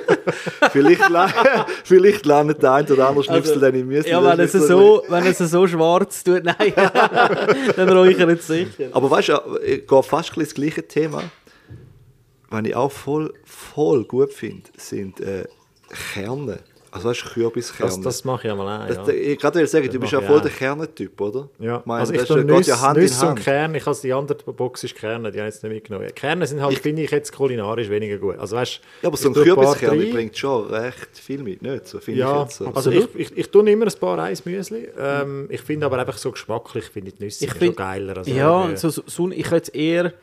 vielleicht, 0.72 1.02
vielleicht 1.84 2.26
landet 2.26 2.62
der 2.62 2.72
ein 2.72 2.90
oder 2.90 3.08
andere 3.08 3.24
Schnipsel 3.24 3.54
Also, 3.54 3.60
dann 3.60 3.74
im 3.74 3.86
Müsli. 3.88 4.10
Ja, 4.10 4.22
wenn 4.22 4.40
es, 4.40 4.52
so, 4.52 5.02
wenn 5.08 5.26
es 5.26 5.38
so 5.38 5.66
schwarz 5.66 6.22
tut, 6.22 6.44
nein, 6.44 6.56
dann 7.76 7.88
räuchert 7.88 8.40
es 8.40 8.46
sicher. 8.46 8.90
Aber 8.92 9.10
weißt 9.10 9.28
du, 9.28 9.34
ich 9.64 9.86
gehe 9.86 10.02
fast 10.02 10.36
ein 10.36 10.40
das 10.40 10.52
gleiche 10.52 10.86
Thema. 10.86 11.22
Was 12.50 12.64
ich 12.64 12.74
auch 12.74 12.92
voll, 12.92 13.32
voll 13.44 14.04
gut 14.04 14.32
finde, 14.32 14.62
sind 14.76 15.20
äh, 15.20 15.44
Kerne. 16.14 16.58
Also 16.92 17.10
hast 17.10 17.24
du 17.24 17.28
Kürbiskerne. 17.28 17.90
Das, 17.90 18.00
das 18.00 18.24
mache 18.24 18.46
ich 18.46 18.50
einmal 18.50 18.84
auch, 18.84 18.86
Das- 18.86 18.96
ja. 18.96 19.02
da- 19.04 19.12
Ich 19.12 19.38
gerade 19.38 19.58
will 19.58 19.66
sagen, 19.66 19.90
du 19.92 19.98
bist 20.00 20.12
ja 20.12 20.20
voll 20.22 20.36
ich 20.38 20.42
der. 20.44 20.52
Kernentyp, 20.52 21.20
oder? 21.20 21.48
Ja, 21.58 21.82
meine, 21.84 22.00
also 22.00 22.14
ich 22.14 22.20
das 22.20 22.30
ist 22.30 22.44
Nüsse, 22.46 22.70
ja 22.70 22.80
Hand 22.80 22.96
in 22.96 23.02
Nüsse 23.02 23.20
und 23.22 23.28
Hand. 23.30 23.40
Kerne, 23.42 23.76
ich 23.76 23.84
habe 23.84 23.98
die 24.02 24.12
andere 24.14 24.38
Box 24.52 24.84
ist 24.84 24.94
Kerne, 24.94 25.30
die 25.30 25.38
habe 25.38 25.48
ich 25.48 25.54
jetzt 25.56 25.62
nicht 25.62 25.72
mitgenommen. 25.74 26.08
Kerne 26.14 26.46
sind 26.46 26.62
halt, 26.62 26.78
finde 26.78 27.02
ich 27.02 27.10
jetzt 27.10 27.32
kulinarisch 27.36 27.90
weniger 27.90 28.16
gut. 28.16 28.38
Also 28.38 28.56
weißt, 28.56 28.80
Ja, 29.02 29.08
aber 29.08 29.16
so 29.18 29.28
ein 29.28 29.32
ich 29.32 29.42
tue 29.42 29.54
paar 29.54 29.64
Kürbiskern 29.74 29.98
rein. 29.98 30.10
bringt 30.10 30.38
schon 30.38 30.66
recht 30.68 31.08
viel 31.18 31.42
mit, 31.42 31.60
nicht? 31.60 31.86
So 31.86 31.98
finde 32.00 32.20
ich 32.20 32.26
Ja, 32.26 32.42
jetzt. 32.44 32.56
So. 32.56 32.66
also 32.68 32.90
ich, 32.90 33.08
ich, 33.14 33.36
ich 33.36 33.50
tue 33.50 33.68
immer 33.70 33.86
ein 33.86 34.00
paar 34.00 34.16
Reismüsli. 34.16 34.88
Ähm, 34.98 35.48
ich 35.50 35.60
finde 35.60 35.84
aber 35.84 35.98
einfach 35.98 36.16
so 36.16 36.30
geschmacklich, 36.30 36.84
finde 36.84 37.10
ich 37.10 37.16
die 37.16 37.24
Nüsse 37.24 37.44
Ich 37.44 37.50
schon 37.50 37.58
find- 37.58 37.76
geiler. 37.76 38.16
als 38.16 38.28
Ja, 38.28 38.74
so, 38.76 38.88
so, 38.88 39.28
ich 39.30 39.44
hätte 39.44 39.56
jetzt 39.56 39.74
eher... 39.74 40.14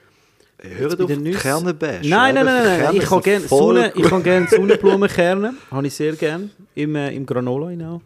Hört 0.60 1.00
auf 1.02 1.08
den 1.08 1.24
Nüssen- 1.24 1.42
Kernenbash. 1.42 2.08
Nein, 2.08 2.36
nein, 2.36 2.46
nein, 2.46 2.80
nein. 2.82 2.96
Ich 2.96 3.10
habe 3.10 3.22
gerne 3.22 3.48
Sonne, 3.48 3.92
ich 3.96 4.04
kann 4.04 4.24
gerne 4.24 4.48
Sonnenblumenkerne, 4.48 5.54
habe 5.72 5.88
ich 5.88 5.94
sehr 5.94 6.14
gerne 6.14 6.50
im, 6.76 6.96
äh, 6.96 7.14
im 7.14 7.26
Granola 7.26 7.70
hinein. 7.70 8.02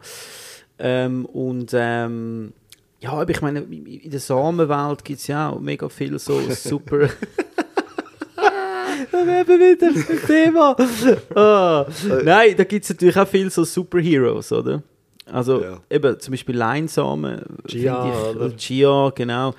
Ähm, 0.80 1.26
und 1.26 1.70
ähm, 1.74 2.54
ja, 3.00 3.12
aber 3.12 3.30
ich 3.30 3.42
meine, 3.42 3.60
in 3.62 4.10
der 4.10 4.20
Samenwelt 4.20 5.06
gibt 5.06 5.20
es 5.20 5.28
ja 5.28 5.50
auch 5.50 5.60
mega 5.60 5.88
viel 5.90 6.18
so 6.18 6.40
super. 6.50 7.10
Wir 9.12 9.48
wieder 9.48 9.92
beim 10.08 10.26
Thema. 10.28 10.76
Ah. 11.36 11.86
Nein, 12.24 12.56
da 12.58 12.64
gibt 12.64 12.84
es 12.84 12.90
natürlich 12.90 13.18
auch 13.18 13.28
viel 13.28 13.50
so 13.52 13.64
Superheroes, 13.64 14.52
oder? 14.52 14.82
Also 15.32 15.62
Ja. 15.62 15.80
eben 15.90 16.20
zum 16.20 16.32
Beispiel 16.32 16.56
Leinsamen. 16.56 17.42
Ich, 17.68 17.86
oder? 17.90 18.56
Chia, 18.58 19.12
genau. 19.16 19.54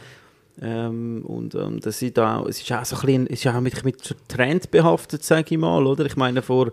Ähm, 0.61 1.25
und 1.25 1.55
ähm, 1.55 1.81
das 1.81 2.03
ist 2.03 2.19
auch, 2.19 2.47
es 2.47 2.61
ist 2.61 2.73
auch 2.73 2.85
so 2.85 2.97
ein 2.97 3.03
bisschen, 3.03 3.27
es 3.29 3.45
ist 3.45 3.47
auch 3.47 3.61
mit, 3.61 3.85
mit 3.85 4.05
so 4.05 4.15
Trend 4.27 4.71
behaftet, 4.71 5.23
sage 5.23 5.55
ich 5.55 5.59
mal, 5.59 5.87
oder? 5.87 6.05
Ich 6.07 6.17
meine, 6.17 6.43
vor 6.43 6.73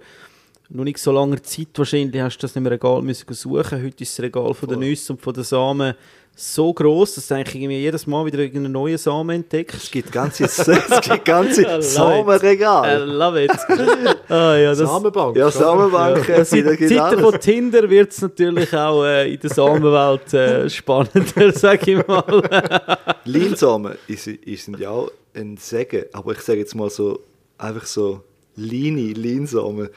noch 0.69 0.83
nicht 0.83 0.97
so 0.97 1.11
langer 1.11 1.41
Zeit 1.43 1.67
wahrscheinlich 1.75 2.21
hast 2.21 2.37
du 2.37 2.41
das 2.41 2.55
nicht 2.55 2.63
im 2.63 2.67
Regal 2.67 3.01
müssen 3.01 3.33
suchen. 3.33 3.83
Heute 3.83 4.03
ist 4.03 4.17
das 4.17 4.23
Regal 4.23 4.53
von 4.53 4.69
den 4.69 4.79
Nüssen 4.79 5.15
und 5.15 5.21
von 5.21 5.33
den 5.33 5.43
Samen 5.43 5.93
so 6.37 6.73
groß, 6.73 7.15
dass 7.15 7.27
du 7.27 7.35
eigentlich 7.35 7.55
irgendwie 7.55 7.79
jedes 7.79 8.05
Mal 8.07 8.25
wieder 8.25 8.39
irgendeinen 8.39 8.73
neuen 8.73 8.97
Samen 8.97 9.37
entdeckst. 9.37 9.83
Es 9.83 9.91
gibt 9.91 10.11
ganze, 10.11 10.43
es 10.45 10.65
gibt 11.01 11.23
ganze 11.23 11.61
it. 11.61 11.67
I 11.67 12.95
love 13.05 13.41
it. 13.41 13.51
ah, 14.29 14.55
ja, 14.55 14.75
das, 14.75 14.79
Samenbank. 14.79 15.37
Ja, 15.37 15.45
oder? 15.45 15.51
Samenbanken, 15.51 16.35
ja, 16.35 16.43
seit 16.43 16.79
Zeiten 16.79 17.21
von 17.21 17.39
Tinder 17.39 17.89
wird 17.89 18.11
es 18.11 18.21
natürlich 18.21 18.73
auch 18.73 19.05
äh, 19.05 19.33
in 19.33 19.39
der 19.39 19.49
Samenwelt 19.49 20.33
äh, 20.33 20.69
spannender, 20.69 21.51
sage 21.53 21.91
ich 21.91 22.07
mal. 22.07 23.13
Leinsamen 23.23 23.93
ist, 24.07 24.27
ist 24.27 24.65
sind 24.65 24.79
ja 24.79 24.89
auch 24.89 25.11
ein 25.33 25.55
Segen, 25.55 26.03
aber 26.11 26.33
ich 26.33 26.41
sage 26.41 26.59
jetzt 26.59 26.75
mal 26.75 26.89
so, 26.89 27.21
einfach 27.57 27.85
so 27.85 28.21
Leine, 28.57 29.13
Leinsamen, 29.13 29.89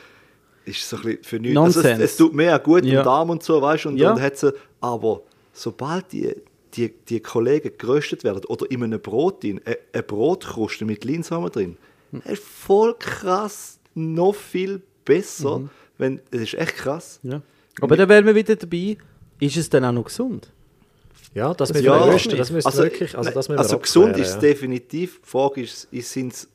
ist 0.69 0.89
so 0.89 0.97
ein 0.97 1.03
bisschen 1.03 1.25
für 1.25 1.39
nichts. 1.41 1.59
Also 1.59 1.81
es, 1.81 1.99
es 1.99 2.17
tut 2.17 2.35
mir 2.35 2.59
gut 2.59 2.85
Ja. 2.85 3.01
im 3.01 3.05
Darm 3.05 3.31
und 3.31 3.43
so, 3.43 3.61
weißt 3.61 3.85
du, 3.87 3.89
und, 3.91 3.97
Ja. 3.99 4.13
und 4.13 4.21
hat 4.21 4.37
so, 4.39 4.53
aber 4.81 5.23
sobald 5.53 6.13
die, 6.13 6.35
die, 6.75 6.93
die 7.09 7.21
Kollegen 7.21 7.73
geröstet 7.79 8.23
werden 8.25 8.45
oder 8.47 8.71
in 8.71 8.83
einem 8.85 9.01
Brot 9.01 9.43
drin, 9.43 9.61
eine, 9.65 9.79
eine 9.93 10.03
Brotkruste 10.03 10.85
mit 10.85 11.05
Leinsamen 11.05 11.51
drin, 11.51 11.77
Hm. 12.13 12.23
das 12.25 12.33
ist 12.35 12.43
voll 12.45 12.95
krass, 12.99 13.79
noch 13.95 14.35
viel 14.35 14.81
besser, 15.05 15.59
Mhm. 15.59 15.71
wenn, 15.99 16.21
es 16.31 16.41
ist 16.43 16.55
echt 16.55 16.77
krass. 16.77 17.19
Ja. 17.23 17.43
Aber 17.81 17.97
da 17.97 18.09
wären 18.09 18.27
wir 18.27 18.35
wieder 18.35 18.57
dabei, 18.57 18.97
ist 19.41 19.57
es 19.57 19.69
dann 19.71 19.85
auch 19.85 19.93
noch 19.93 20.05
gesund? 20.05 20.51
Ja, 21.35 21.49
das 21.55 21.69
Das 21.69 21.73
müssen 21.75 21.87
Ja, 21.87 22.07
wir 22.07 22.13
rösten. 22.15 22.37
Das 22.39 22.51
müsste 22.51 22.69
also, 22.71 22.83
wirklich, 22.83 23.17
also 23.17 23.31
das 23.31 23.49
müssen 23.49 23.59
wir 23.59 23.63
also 23.63 23.79
gesund 23.79 24.17
ist 24.17 24.29
es 24.29 24.35
ja. 24.35 24.41
definitiv. 24.41 25.21
Die 25.23 25.29
Frage 25.29 25.63
ist, 25.63 25.87
ist 25.93 26.11
sind 26.11 26.33
es 26.33 26.49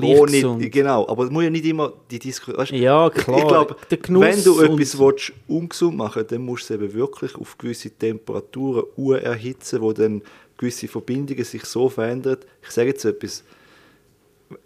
Gleich 0.00 0.20
nicht- 0.22 0.32
gesund. 0.42 0.72
Genau, 0.72 1.08
aber 1.08 1.24
es 1.24 1.30
muss 1.30 1.44
ja 1.44 1.50
nicht 1.50 1.64
immer 1.64 1.92
die 2.10 2.18
Diskussion. 2.18 2.66
du, 2.66 2.74
Ja, 2.76 3.10
klar. 3.10 3.38
Ich 3.38 3.44
glaube, 3.46 3.76
wenn 4.20 4.44
du 4.44 4.60
etwas 4.60 4.98
willst, 4.98 5.32
ungesund 5.48 5.96
machen 5.96 6.16
willst, 6.16 6.32
dann 6.32 6.42
musst 6.42 6.70
du 6.70 6.74
es 6.74 6.80
eben 6.80 6.94
wirklich 6.94 7.34
auf 7.36 7.56
gewisse 7.58 7.90
Temperaturen 7.90 8.84
erhitzen, 9.22 9.80
wo 9.80 9.92
dann 9.92 10.22
gewisse 10.58 10.88
Verbindungen 10.88 11.44
sich 11.44 11.64
so 11.64 11.88
verändern. 11.88 12.38
Ich 12.62 12.70
sage 12.70 12.88
jetzt 12.88 13.04
etwas, 13.04 13.44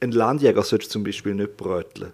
ein 0.01 0.13
Landjäger 0.13 0.63
sollte 0.63 0.89
zum 0.89 1.05
Beispiel 1.05 1.35
nicht 1.35 1.57
bröteln. 1.57 2.13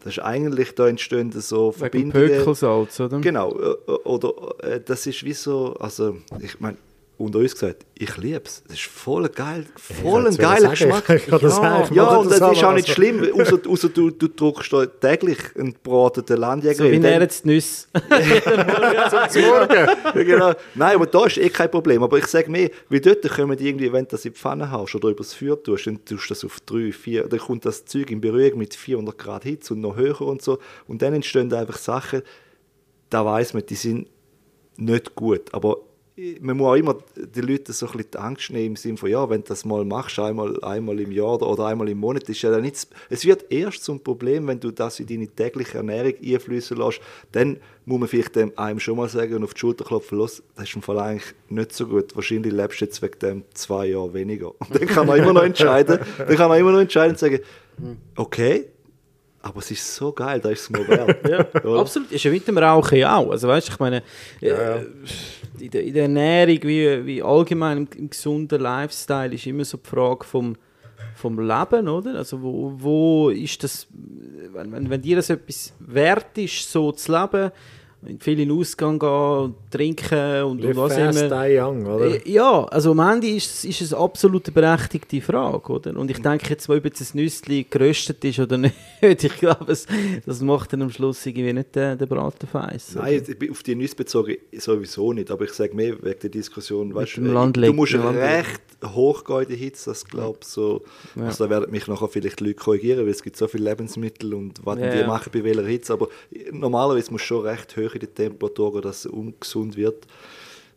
Das 0.00 0.14
ist 0.16 0.18
eigentlich, 0.24 0.74
da 0.74 0.88
entstehen 0.88 1.30
so 1.32 1.68
Wegen 1.68 1.78
Verbindungen. 1.78 2.28
Pökelsalz, 2.28 2.98
oder? 2.98 3.20
Genau, 3.20 3.52
äh, 3.56 3.90
oder 4.04 4.32
äh, 4.64 4.80
das 4.84 5.06
ist 5.06 5.22
wie 5.24 5.32
so, 5.32 5.74
also 5.78 6.16
ich 6.40 6.58
meine, 6.58 6.76
unter 7.18 7.38
uns 7.38 7.52
gesagt, 7.52 7.86
ich 7.94 8.16
liebe 8.16 8.42
es. 8.44 8.62
Das 8.66 8.74
ist 8.76 8.86
voll 8.86 9.28
geil, 9.28 9.66
voll 9.76 10.26
ein 10.26 10.36
geiler 10.36 10.70
Geschmack. 10.70 11.04
das 11.30 11.56
sagen, 11.56 11.94
ja, 11.94 12.16
und 12.16 12.30
das 12.30 12.40
das 12.40 12.52
ist 12.52 12.64
auch 12.64 12.72
nicht 12.72 12.88
also. 12.88 12.94
schlimm, 12.94 13.32
außer, 13.40 13.58
außer 13.68 13.88
du, 13.90 14.10
du 14.10 14.28
druckst 14.28 14.74
täglich 15.00 15.38
einen 15.56 15.74
gebratenen 15.74 16.40
Landjäger. 16.40 16.76
So 16.76 16.90
wie 16.90 16.98
Dann- 16.98 17.20
jetzt 17.20 17.44
die 17.44 17.48
Nüsse. 17.48 17.86
ja, 19.34 20.12
genau. 20.14 20.52
Nein, 20.74 20.94
aber 20.96 21.06
da 21.06 21.26
ist 21.26 21.38
eh 21.38 21.48
kein 21.50 21.70
Problem. 21.70 22.02
Aber 22.02 22.18
ich 22.18 22.26
sage 22.26 22.50
mir, 22.50 22.70
wie 22.88 23.00
dort 23.00 23.28
kommen 23.30 23.56
die 23.56 23.68
irgendwie, 23.68 23.92
wenn 23.92 24.04
du 24.04 24.10
das 24.12 24.24
in 24.24 24.32
die 24.32 24.38
Pfanne 24.38 24.70
haust 24.70 24.94
oder 24.94 25.08
übers 25.10 25.34
Feuer 25.34 25.62
tust, 25.62 25.86
dann 25.86 26.04
tust 26.04 26.24
du 26.24 26.28
das 26.34 26.44
auf 26.44 26.60
3, 26.66 26.92
4, 26.92 27.28
dann 27.28 27.38
kommt 27.38 27.64
das 27.64 27.84
Zeug 27.84 28.10
in 28.10 28.20
Berührung 28.20 28.58
mit 28.58 28.74
400 28.74 29.16
Grad 29.16 29.44
Hitze 29.44 29.74
und 29.74 29.80
noch 29.80 29.96
höher 29.96 30.20
und 30.22 30.42
so. 30.42 30.58
Und 30.88 31.02
dann 31.02 31.14
entstehen 31.14 31.52
einfach 31.52 31.78
Sachen, 31.78 32.22
da 33.10 33.24
weiß 33.24 33.54
man, 33.54 33.64
die 33.66 33.74
sind 33.74 34.08
nicht 34.76 35.14
gut. 35.14 35.52
Aber 35.52 35.76
man 36.40 36.56
muss 36.58 36.66
auch 36.66 36.74
immer 36.74 36.96
den 37.16 37.46
Leuten 37.46 37.72
so 37.72 37.86
ein 37.86 37.92
bisschen 37.92 38.10
die 38.12 38.18
Angst 38.18 38.50
nehmen 38.50 38.66
im 38.66 38.76
Sinne 38.76 38.98
von, 38.98 39.10
ja, 39.10 39.28
wenn 39.30 39.40
du 39.40 39.48
das 39.48 39.64
mal 39.64 39.84
machst, 39.84 40.18
einmal, 40.18 40.62
einmal 40.62 41.00
im 41.00 41.10
Jahr 41.10 41.40
oder, 41.40 41.66
einmal 41.66 41.88
im 41.88 41.98
Monat, 41.98 42.28
ist 42.28 42.42
ja 42.42 42.50
dann 42.50 42.62
nicht, 42.62 42.86
es 43.08 43.24
wird 43.24 43.50
erst 43.50 43.82
zum 43.82 44.00
Problem, 44.00 44.46
wenn 44.46 44.60
du 44.60 44.70
das 44.70 45.00
in 45.00 45.06
deine 45.06 45.26
tägliche 45.26 45.78
Ernährung 45.78 46.14
einfließen 46.22 46.76
lässt, 46.76 47.00
dann 47.32 47.56
muss 47.86 47.98
man 47.98 48.08
vielleicht 48.08 48.36
dem 48.36 48.52
einem 48.56 48.78
schon 48.78 48.98
mal 48.98 49.08
sagen 49.08 49.34
und 49.36 49.44
auf 49.44 49.54
die 49.54 49.60
Schulter 49.60 49.84
klopfen, 49.84 50.18
los, 50.18 50.42
das 50.54 50.68
ist 50.68 50.76
im 50.76 50.82
Fall 50.82 50.98
eigentlich 50.98 51.34
nicht 51.48 51.72
so 51.72 51.86
gut, 51.86 52.14
wahrscheinlich 52.14 52.52
lebst 52.52 52.80
du 52.80 52.84
jetzt 52.84 53.00
wegen 53.00 53.18
dem 53.18 53.44
zwei 53.54 53.86
Jahre 53.86 54.12
weniger. 54.12 54.48
Und 54.48 54.70
dann 54.74 54.86
kann 54.86 55.06
man 55.06 55.18
immer 55.18 55.32
noch 55.32 55.42
entscheiden, 55.42 55.98
dann 56.18 56.36
kann 56.36 56.48
man 56.48 56.60
immer 56.60 56.72
noch 56.72 56.80
entscheiden 56.80 57.12
und 57.12 57.18
sagen, 57.18 57.40
okay, 58.16 58.66
aber 59.42 59.58
es 59.58 59.70
ist 59.72 59.94
so 59.94 60.12
geil, 60.12 60.40
da 60.40 60.50
ist 60.50 60.62
es 60.62 60.70
mir 60.70 60.86
wert. 60.86 61.28
Ja, 61.28 61.80
absolut. 61.80 62.12
Ist 62.12 62.24
ja 62.24 62.30
mit 62.30 62.46
dem 62.46 62.58
Rauchen 62.58 62.98
ja 62.98 63.16
auch. 63.16 63.30
Also 63.30 63.48
weißt, 63.48 63.68
ich 63.70 63.78
meine, 63.78 64.02
äh, 64.40 64.82
in, 65.58 65.70
der, 65.70 65.82
in 65.82 65.94
der 65.94 66.02
Ernährung 66.04 66.58
wie, 66.62 67.06
wie 67.06 67.22
allgemein 67.22 67.78
im, 67.78 67.88
im 67.96 68.10
gesunden 68.10 68.60
Lifestyle 68.60 69.34
ist 69.34 69.46
immer 69.46 69.64
so 69.64 69.78
die 69.78 69.88
Frage 69.88 70.24
vom, 70.24 70.56
vom 71.16 71.38
Leben, 71.40 71.88
oder? 71.88 72.14
Also 72.14 72.40
wo, 72.40 72.72
wo 72.76 73.30
ist 73.30 73.64
das, 73.64 73.88
wenn, 74.52 74.72
wenn, 74.72 74.88
wenn 74.88 75.02
dir 75.02 75.16
das 75.16 75.28
etwas 75.28 75.74
wert 75.80 76.38
ist, 76.38 76.70
so 76.70 76.92
zu 76.92 77.12
leben, 77.12 77.50
viel 78.18 78.40
in 78.40 78.48
den 78.48 78.58
Ausgang 78.58 78.98
gehen, 78.98 79.54
trinken 79.70 80.42
und, 80.42 80.64
und 80.64 80.76
was 80.76 80.94
fast, 80.96 81.22
immer. 81.22 81.44
young, 81.48 81.86
oder? 81.86 82.06
Äh, 82.06 82.20
Ja, 82.30 82.64
also 82.64 82.90
am 82.90 82.98
Ende 82.98 83.28
ist, 83.28 83.46
es- 83.50 83.64
ist 83.64 83.80
es 83.80 83.94
absolut 83.94 84.46
eine 84.46 84.54
berechtigte 84.54 85.20
Frage, 85.20 85.72
oder? 85.72 85.96
Und 85.96 86.10
ich 86.10 86.18
Mhm. 86.18 86.22
denke 86.24 86.50
jetzt, 86.50 86.68
ob 86.68 86.84
jetzt 86.84 87.00
ein 87.00 87.16
Nüssli 87.18 87.64
geröstet 87.70 88.24
ist 88.24 88.38
oder 88.40 88.58
nicht, 88.58 88.74
ich 89.02 89.36
glaube, 89.38 89.70
es, 89.70 89.86
das 90.26 90.40
macht 90.40 90.72
dann 90.72 90.82
am 90.82 90.90
Schluss 90.90 91.24
irgendwie 91.24 91.52
nicht 91.52 91.74
den, 91.76 91.96
den 91.96 92.08
Braten 92.08 92.46
feiss. 92.48 92.96
oder? 92.96 93.04
Nein, 93.04 93.22
ich 93.26 93.38
bin 93.38 93.50
auf 93.50 93.62
die 93.62 93.74
Nüsse 93.76 93.94
bezogen 93.94 94.36
sowieso 94.56 95.12
nicht, 95.12 95.30
aber 95.30 95.44
ich 95.44 95.52
sage 95.52 95.74
mehr 95.74 95.94
wegen 96.02 96.18
der 96.20 96.30
Diskussion, 96.30 96.92
weißt, 96.94 97.18
dem 97.18 97.26
äh, 97.26 97.28
du 97.66 97.72
musst 97.72 97.92
Landle- 97.92 98.20
recht 98.20 98.60
hoch 98.84 99.22
gehen 99.24 99.42
in 99.42 99.48
der 99.48 99.56
Hitze, 99.56 99.90
das 99.90 100.04
glaube 100.04 100.38
ich 100.42 100.48
so. 100.48 100.82
Ja. 101.14 101.26
Also 101.26 101.44
da 101.44 101.50
werden 101.50 101.70
mich 101.70 101.86
nachher 101.86 102.08
vielleicht 102.08 102.40
die 102.40 102.44
Leute 102.46 102.56
korrigieren, 102.56 103.04
weil 103.04 103.10
es 103.12 103.22
gibt 103.22 103.36
so 103.36 103.46
viele 103.46 103.70
Lebensmittel 103.70 104.34
und 104.34 104.60
was 104.64 104.78
Ja, 104.80 104.90
die 104.90 104.98
ja. 104.98 105.06
machen 105.06 105.30
bei 105.32 105.44
welcher 105.44 105.62
Hitze, 105.64 105.92
aber 105.92 106.08
normalerweise 106.50 107.12
muss 107.12 107.22
schon 107.22 107.46
recht 107.46 107.76
hoch 107.76 107.91
in 107.94 108.00
der 108.00 108.14
Temperatur 108.14 108.72
gehen, 108.72 108.82
dass 108.82 109.04
es 109.04 109.06
ungesund 109.06 109.76
wird. 109.76 110.06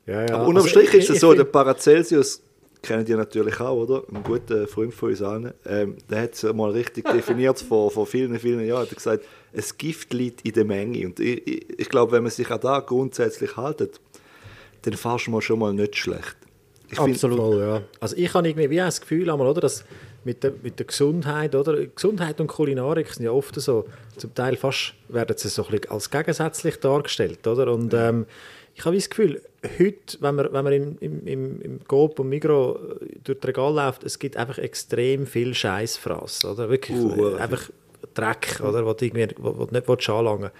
Ja, 0.06 0.22
ja. 0.26 0.36
aber 0.36 0.48
unterm 0.48 0.58
Also, 0.64 0.68
Strich 0.70 0.90
ich- 0.94 1.00
ist 1.02 1.10
es 1.12 1.20
so, 1.20 1.28
find- 1.30 1.40
der 1.40 1.46
Paracelsius, 1.46 2.42
kennen 2.82 3.04
die 3.06 3.16
natürlich 3.16 3.60
auch, 3.60 3.76
oder? 3.84 4.04
Ein 4.14 4.22
guter 4.24 4.68
Freund 4.68 4.94
von 4.94 5.10
uns 5.10 5.22
allen. 5.22 5.54
Ähm, 5.66 5.96
der 6.10 6.22
hat 6.22 6.34
es 6.34 6.44
mal 6.54 6.70
richtig 6.72 7.06
definiert 7.10 7.60
vor, 7.70 7.90
vor 7.90 8.06
vielen, 8.06 8.38
vielen 8.40 8.60
Jahren. 8.66 8.84
Er 8.86 8.90
hat 8.90 8.96
gesagt, 8.96 9.24
ein 9.56 9.64
Gift 9.78 10.14
liegt 10.14 10.46
in 10.46 10.54
der 10.54 10.66
Menge. 10.66 11.08
Und 11.08 11.20
ich, 11.20 11.48
ich, 11.48 11.80
ich 11.80 11.90
glaube, 11.90 12.12
wenn 12.12 12.22
man 12.24 12.32
sich 12.32 12.50
an 12.52 12.60
da 12.62 12.80
grundsätzlich 12.82 13.58
haltet, 13.58 14.00
dann 14.84 14.94
fährst 14.94 15.26
du 15.26 15.32
mal 15.32 15.42
schon 15.42 15.58
mal 15.58 15.74
nicht 15.74 15.96
schlecht. 15.96 16.36
Ich 16.92 17.00
find- 17.00 17.16
Absolut. 17.16 17.38
Voll, 17.40 17.60
ja. 17.60 17.82
Also 18.00 18.16
ich 18.18 18.32
habe 18.32 18.48
irgendwie 18.48 18.70
wie 18.70 18.80
auch 18.82 18.86
das 18.86 19.02
Gefühl, 19.02 19.28
einmal, 19.32 19.48
oder, 19.48 19.62
dass 19.62 19.84
mit 20.24 20.44
der, 20.44 20.54
mit 20.62 20.78
der 20.78 20.86
Gesundheit, 20.86 21.56
oder? 21.56 21.88
Gesundheit 21.88 22.40
und 22.40 22.46
Kulinarik 22.48 23.12
sind 23.12 23.26
ja 23.26 23.32
oft 23.32 23.60
so, 23.60 23.86
zum 24.18 24.34
Teil 24.34 24.56
fast 24.56 24.94
werden 25.10 25.38
sie 25.38 25.50
so 25.50 25.66
ein 25.66 25.72
bisschen 25.72 25.92
als 25.92 26.10
gegensätzlich 26.10 26.80
dargestellt, 26.80 27.46
oder? 27.48 27.72
Und 27.72 27.94
ähm, 27.94 28.26
ich 28.74 28.84
habe 28.86 28.96
das 28.96 29.10
Gefühl, 29.10 29.42
heute, 29.80 30.18
wenn 30.20 30.36
man, 30.36 30.52
wenn 30.52 30.64
man 30.64 30.74
im, 30.74 30.98
im, 31.00 31.28
im, 31.28 31.62
im 31.62 31.88
Coop 31.88 32.20
und 32.20 32.30
Migros 32.30 32.78
äh, 33.02 33.20
durch 33.24 33.40
das 33.40 33.48
Regal 33.48 33.74
läuft, 33.74 34.04
es 34.04 34.20
gibt 34.20 34.38
einfach 34.38 34.58
extrem 34.58 35.26
viel 35.26 35.54
Scheißfraß, 35.54 36.46
oder? 36.46 36.70
Wirklich, 36.70 36.98
Uh, 36.98 37.36
äh, 37.36 37.40
einfach 37.40 37.70
Dreck, 38.14 38.60
oder? 38.62 38.86
Was 38.86 38.98
du 38.98 39.06
irgendwie, 39.06 39.36
wo 39.38 39.52
du 39.52 39.74
nicht 39.74 39.88
willst 39.88 40.10
anlangen 40.10 40.52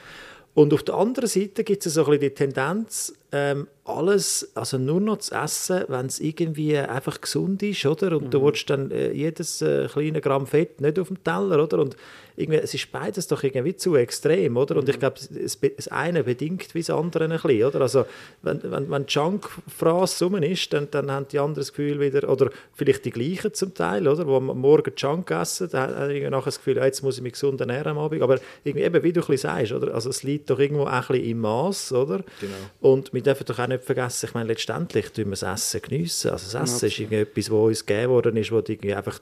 Und 0.54 0.74
auf 0.74 0.84
der 0.84 0.96
anderen 0.96 1.30
Seite 1.30 1.64
gibt 1.64 1.86
es 1.86 1.94
so 1.94 2.02
ein 2.02 2.06
bisschen 2.12 2.22
die 2.22 2.30
Tendenz, 2.32 3.14
ähm, 3.36 3.68
alles, 3.84 4.50
also 4.56 4.78
nur 4.78 5.02
noch 5.02 5.18
zu 5.18 5.36
essen, 5.36 5.84
wenn 5.90 6.06
es 6.06 6.22
irgendwie 6.22 6.78
einfach 6.78 7.20
gesund 7.20 7.62
ist, 7.64 7.86
oder? 7.86 8.16
Und 8.18 8.34
du 8.34 8.42
willst 8.44 8.70
dann 8.70 8.92
äh, 8.92 9.12
jedes 9.12 9.62
äh, 9.62 9.88
kleine 9.92 10.22
Gramm 10.22 10.48
Fett 10.48 10.80
nicht 10.80 10.98
auf 10.98 11.10
dem 11.10 11.22
Teller, 11.24 11.62
oder? 11.62 11.80
Und 11.80 11.98
irgendwie, 12.38 12.60
es 12.60 12.74
ist 12.74 12.92
beides 12.92 13.28
doch 13.28 13.44
irgendwie 13.44 13.76
zu 13.76 13.96
extrem, 13.96 14.58
oder? 14.58 14.78
Und 14.78 14.90
ich 14.90 15.00
glaube, 15.00 15.18
es, 15.18 15.60
das 15.60 15.88
eine 15.88 16.24
bedingt 16.24 16.74
wie 16.74 16.80
das 16.80 16.90
andere 16.90 17.26
ein 17.26 17.30
bisschen, 17.30 17.64
oder? 17.64 17.82
Also, 17.82 18.06
wenn, 18.42 18.62
wenn, 18.64 18.90
wenn 18.90 19.06
Junk-Fraß 19.08 20.22
rum 20.24 20.36
ist, 20.36 20.74
dann, 20.74 20.90
dann 20.92 21.12
haben 21.12 21.28
die 21.28 21.40
anderen 21.40 21.62
das 21.62 21.72
Gefühl 21.72 22.00
wieder, 22.00 22.28
oder 22.30 22.50
vielleicht 22.74 23.06
die 23.06 23.12
gleichen 23.12 23.54
zum 23.54 23.74
Teil, 23.74 24.08
oder? 24.08 24.26
Wo 24.28 24.38
am 24.38 24.48
Morgen 24.48 24.94
Junk 24.98 25.32
essen, 25.32 25.70
dann 25.72 25.96
haben 25.96 26.10
die 26.10 26.22
nachher 26.22 26.46
das 26.46 26.58
Gefühl, 26.58 26.78
jetzt 26.78 27.04
muss 27.04 27.18
ich 27.18 27.24
mich 27.24 27.34
gesund 27.34 27.62
ernähren 27.62 27.92
am 27.92 28.00
Abend. 28.00 28.22
Aber 28.22 28.40
irgendwie, 28.64 28.86
eben, 28.86 29.04
wie 29.04 29.14
du 29.14 29.22
ein 29.22 29.28
bisschen 29.28 29.50
sagst, 29.50 29.72
oder? 29.72 29.94
Also, 29.94 30.10
es 30.10 30.24
liegt 30.24 30.50
doch 30.50 30.60
irgendwo 30.60 30.84
auch 30.84 30.88
ein 30.88 31.02
bisschen 31.08 31.26
im 31.26 31.40
Maß, 31.40 31.94
oder? 31.94 32.24
Genau. 32.42 32.54
Und 32.82 33.14
wir 33.14 33.22
dürfen 33.26 33.46
doch 33.46 33.60
auch 33.60 33.68
nicht 33.68 33.84
vergessen, 33.84 34.28
ich 34.28 34.34
meine, 34.34 34.48
letztendlich 34.48 35.10
tun 35.10 35.26
wir 35.26 35.32
das 35.32 35.44
Essen 35.44 35.82
geniessen. 35.82 36.32
Also, 36.32 36.58
das 36.58 36.70
Essen 36.70 36.88
ist 36.88 37.00
irgendwie 37.00 37.16
etwas, 37.22 37.52
was 37.52 37.60
uns 37.60 37.86
gegeben 37.86 38.12
worden 38.12 38.38
ist, 38.38 38.52
wo 38.52 38.62
du 38.62 38.72
irgendwie 38.72 38.94
einfach 38.94 39.20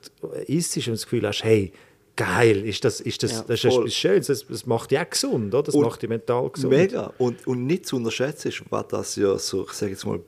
isst 0.48 0.78
und 0.78 0.94
das 0.94 1.04
Gefühl 1.04 1.28
hast, 1.28 1.44
hey, 1.44 1.72
geil, 2.16 2.66
ist 2.66 2.84
das, 2.86 3.00
ist 3.02 3.24
das, 3.24 3.32
Ja, 3.32 3.44
das 3.48 3.64
ist 3.64 3.66
etwas 3.66 3.94
Schönes, 3.94 4.28
das, 4.28 4.46
das 4.48 4.66
macht 4.66 4.92
dich 4.92 5.00
auch 5.00 5.10
gesund, 5.10 5.54
oder? 5.54 5.64
das 5.64 5.76
Und 5.76 5.84
macht 5.84 6.02
dich 6.02 6.10
mental 6.10 6.50
gesund. 6.50 6.74
Mega. 6.74 7.14
Und, 7.18 7.46
und 7.48 7.66
nicht 7.66 7.86
zu 7.86 7.96
unterschätzen 7.96 8.50
ist, 8.50 8.64
was 8.70 8.88
das 8.88 9.16
ja 9.16 9.38
so, 9.38 9.64
ich 9.66 9.74
sage 9.74 9.92
jetzt 9.94 10.06
mal, 10.06 10.20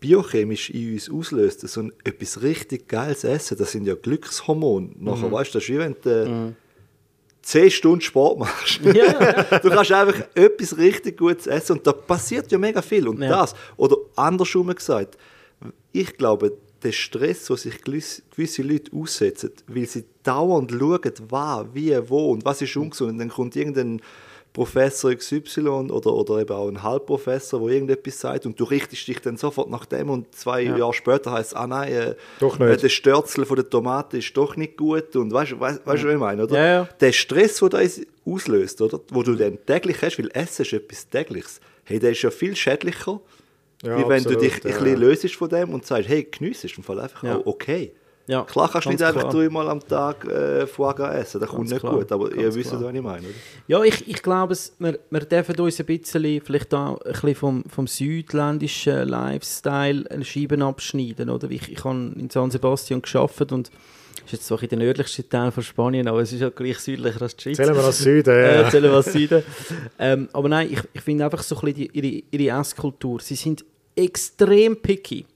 biochemisch 0.00 0.70
in 0.70 0.94
uns 0.94 1.10
auslöst. 1.10 1.66
So 1.66 1.80
ein, 1.80 1.92
etwas 2.04 2.42
richtig 2.42 2.88
geiles 2.88 3.24
Essen, 3.24 3.56
das 3.56 3.72
sind 3.72 3.86
ja 3.86 3.94
Glückshormone. 3.94 4.90
Nachher, 4.98 5.32
weißt 5.32 5.54
du, 5.54 5.58
das 5.58 5.64
ist 5.64 5.70
wie 5.70 5.78
wenn 5.78 5.96
du 6.02 6.54
zehn 7.44 7.70
Stunden 7.70 8.00
Sport 8.00 8.38
machst. 8.38 8.80
du 8.84 9.70
kannst 9.70 9.92
einfach 9.92 10.26
etwas 10.34 10.76
richtig 10.76 11.18
Gutes 11.18 11.46
essen 11.46 11.78
und 11.78 11.86
da 11.86 11.92
passiert 11.92 12.50
ja 12.50 12.58
mega 12.58 12.80
viel. 12.82 13.06
Und 13.06 13.20
Ja. 13.22 13.28
das, 13.28 13.54
oder 13.76 13.96
andersrum 14.16 14.74
gesagt, 14.74 15.18
ich 15.92 16.16
glaube, 16.16 16.56
der 16.82 16.92
Stress, 16.92 17.46
den 17.46 17.56
sich 17.56 17.80
gewisse 17.82 18.62
Leute 18.62 18.90
aussetzen, 18.94 19.52
weil 19.66 19.86
sie 19.86 20.04
dauernd 20.22 20.70
schauen, 20.70 21.00
was, 21.28 21.66
wie, 21.72 21.96
wo 22.08 22.32
und 22.32 22.44
was 22.44 22.60
ist 22.62 22.76
ungesund. 22.76 23.12
Und 23.12 23.18
dann 23.18 23.28
kommt 23.30 23.56
irgendein 23.56 24.00
Professor 24.54 25.12
XY 25.12 25.90
oder, 25.90 26.12
oder 26.14 26.38
eben 26.40 26.52
auch 26.54 26.68
ein 26.68 26.80
Halbprofessor, 26.80 27.58
der 27.60 27.68
irgendetwas 27.74 28.20
sagt 28.20 28.46
und 28.46 28.58
du 28.58 28.62
richtest 28.62 29.06
dich 29.08 29.18
dann 29.20 29.36
sofort 29.36 29.68
nach 29.68 29.84
dem 29.84 30.08
und 30.08 30.32
zwei 30.32 30.62
Jahre 30.62 30.94
später 30.94 31.32
heißt 31.32 31.50
es, 31.50 31.54
ah 31.54 31.66
nein, 31.66 31.92
äh, 31.92 32.10
äh, 32.40 32.76
der 32.76 32.88
Störzel 32.88 33.46
von 33.46 33.56
der 33.56 33.68
Tomate 33.68 34.18
ist 34.18 34.34
doch 34.36 34.54
nicht 34.56 34.76
gut 34.76 35.16
und 35.16 35.32
weißt 35.32 35.52
du, 35.52 35.60
weißt, 35.60 35.84
weißt, 35.84 36.02
du, 36.04 36.06
was 36.06 36.14
ich 36.14 36.20
meine, 36.20 36.44
oder? 36.44 36.56
Ja, 36.56 36.66
ja. 36.66 36.88
Der 37.00 37.10
Stress, 37.10 37.58
den 37.58 37.70
das 37.70 38.00
auslöst, 38.24 38.80
oder? 38.80 39.00
wo 39.10 39.24
du 39.24 39.34
dann 39.34 39.58
täglich 39.66 40.00
hast, 40.00 40.20
weil 40.20 40.30
Essen 40.32 40.62
ist 40.62 40.72
etwas 40.72 41.08
tägliches, 41.08 41.60
hey, 41.82 41.98
der 41.98 42.12
ist 42.12 42.22
ja 42.22 42.30
viel 42.30 42.54
schädlicher, 42.54 43.20
Ja, 43.82 43.98
wie 43.98 44.08
wenn 44.08 44.22
du 44.22 44.30
absolut, 44.36 44.40
dich 44.42 44.64
ein 44.64 44.70
ja. 44.70 44.78
bisschen 44.78 45.00
löst 45.00 45.34
von 45.34 45.48
dem 45.48 45.74
und 45.74 45.84
sagst, 45.84 46.08
hey, 46.08 46.22
genießt 46.30 46.64
ist 46.64 46.78
im 46.78 46.84
Fall 46.84 47.00
einfach 47.00 47.24
Ja. 47.24 47.38
auch 47.38 47.46
okay. 47.46 47.92
Ja, 48.26 48.42
Klar 48.44 48.70
kannst 48.70 48.86
du 48.86 48.90
nicht 48.90 49.02
einfach 49.02 49.30
dreimal 49.30 49.68
am 49.68 49.80
Tag 49.86 50.24
äh, 50.24 50.66
Foie 50.66 50.94
Gras 50.94 51.14
essen, 51.14 51.40
das 51.40 51.48
kommt 51.50 51.68
nicht 51.68 51.80
klar, 51.80 51.94
gut, 51.94 52.10
aber 52.10 52.32
ihr 52.34 52.54
wisst, 52.54 52.72
was 52.72 52.80
ich 52.80 53.02
meine. 53.02 53.18
Oder? 53.26 53.34
Ja, 53.66 53.82
ich, 53.84 54.08
ich 54.08 54.22
glaube, 54.22 54.54
es- 54.54 54.72
wir, 54.78 54.98
wir 55.10 55.20
dürfen 55.20 55.60
uns 55.60 55.78
ein 55.78 55.84
bisschen, 55.86 56.40
vielleicht 56.40 56.72
auch 56.72 56.98
ein 57.02 57.12
bisschen 57.12 57.34
vom, 57.34 57.64
vom 57.68 57.86
südländischen 57.86 59.08
Lifestyle 59.08 60.04
eine 60.10 60.24
Scheiben 60.24 60.62
abschneiden. 60.62 61.28
Oder? 61.28 61.50
Ich, 61.50 61.70
ich 61.70 61.84
habe 61.84 62.12
in 62.16 62.30
San 62.30 62.50
Sebastian 62.50 63.02
gearbeitet 63.02 63.52
und 63.52 63.70
das 64.14 64.24
ist 64.26 64.32
jetzt 64.32 64.46
zwar 64.46 64.62
in 64.62 64.68
der 64.70 64.78
nördlichsten 64.78 65.28
Teil 65.28 65.50
von 65.50 65.62
Spanien, 65.62 66.08
aber 66.08 66.20
es 66.22 66.32
ist 66.32 66.40
ja 66.40 66.48
gleich 66.48 66.78
südlicher 66.78 67.20
als 67.20 67.36
die 67.36 67.42
Schweiz. 67.42 67.56
Zählen 67.58 67.74
wir 67.76 67.84
als 67.84 67.98
Süden, 67.98 68.30
Äh, 68.34 68.62
ja. 68.62 68.70
zählen 68.70 68.84
wir 68.84 68.92
als 68.92 69.12
Süden. 69.12 69.42
ähm, 69.98 70.28
aber 70.32 70.48
nein, 70.48 70.72
ich, 70.72 70.78
ich 70.94 71.00
finde 71.02 71.24
einfach 71.26 71.42
so 71.42 71.56
ein 71.56 71.60
bisschen 71.74 71.90
die, 71.92 72.22
ihre, 72.32 72.42
ihre 72.44 72.58
Esskultur. 72.60 73.20
Sie 73.20 73.34
sind 73.34 73.64
extrem 73.94 74.76
picky, 74.80 75.26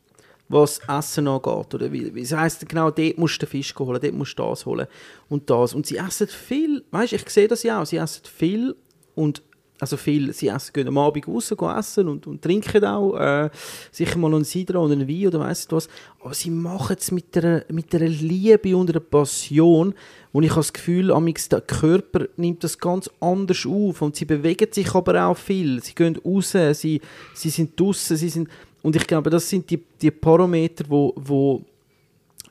was 0.49 0.80
Essen 0.88 1.28
angeht. 1.28 1.74
Oder 1.74 1.92
wie, 1.92 2.14
wie 2.14 2.22
es 2.22 2.32
heisst 2.32 2.68
genau, 2.68 2.90
dort 2.90 3.18
musst 3.18 3.42
du 3.42 3.46
den 3.46 3.51
Fisch 3.51 3.74
holen, 3.78 4.01
dort 4.01 4.14
musst 4.14 4.38
du 4.38 4.42
das 4.42 4.66
holen 4.66 4.86
und 5.28 5.49
das. 5.51 5.74
Und 5.74 5.86
sie 5.86 5.96
essen 5.96 6.28
viel, 6.28 6.84
weißt 6.90 7.12
ich 7.12 7.28
sehe 7.28 7.49
das 7.49 7.62
ja 7.62 7.80
auch, 7.80 7.86
sie 7.86 7.96
essen 7.96 8.22
viel 8.24 8.76
und 9.14 9.42
also 9.80 9.96
viel, 9.96 10.32
sie 10.32 10.49
essen, 10.49 10.72
gehen 10.72 10.88
am 10.88 10.99
Abend 10.99 11.28
raus, 11.28 11.53
essen 11.53 12.09
und, 12.09 12.26
und 12.26 12.42
trinken 12.42 12.84
auch, 12.84 13.16
äh, 13.16 13.49
sicher 13.92 14.18
mal 14.18 14.34
einen 14.34 14.44
Cider 14.44 14.80
oder 14.80 14.94
einen 14.94 15.09
Wein 15.09 15.28
oder 15.28 15.40
weiss 15.40 15.68
was, 15.70 15.88
aber 16.20 16.34
sie 16.34 16.51
machen 16.51 16.96
es 16.99 17.12
mit 17.12 17.36
einer, 17.36 17.64
mit 17.68 17.94
einer 17.94 18.09
Liebe 18.09 18.76
und 18.76 18.90
einer 18.90 19.01
Passion, 19.01 19.94
und 20.30 20.42
ich 20.42 20.53
das 20.53 20.72
Gefühl, 20.72 21.11
amix 21.11 21.49
der 21.49 21.62
Körper 21.62 22.26
nimmt 22.36 22.62
das 22.62 22.78
ganz 22.78 23.09
anders 23.20 23.64
auf 23.66 24.03
und 24.03 24.14
sie 24.14 24.26
bewegen 24.26 24.70
sich 24.72 24.94
aber 24.94 25.24
auch 25.24 25.36
viel, 25.36 25.82
sie 25.82 25.94
gehen 25.94 26.16
raus, 26.16 26.55
sie, 26.72 27.01
sie 27.34 27.51
sind 27.51 27.78
draußen, 27.80 28.16
sie 28.16 28.28
sind, 28.28 28.49
und 28.83 28.97
ich 28.97 29.07
glaube, 29.07 29.31
das 29.31 29.49
sind 29.49 29.68
die, 29.70 29.83
die 30.01 30.11
Parameter, 30.11 30.85
wo, 30.89 31.12
wo 31.16 31.62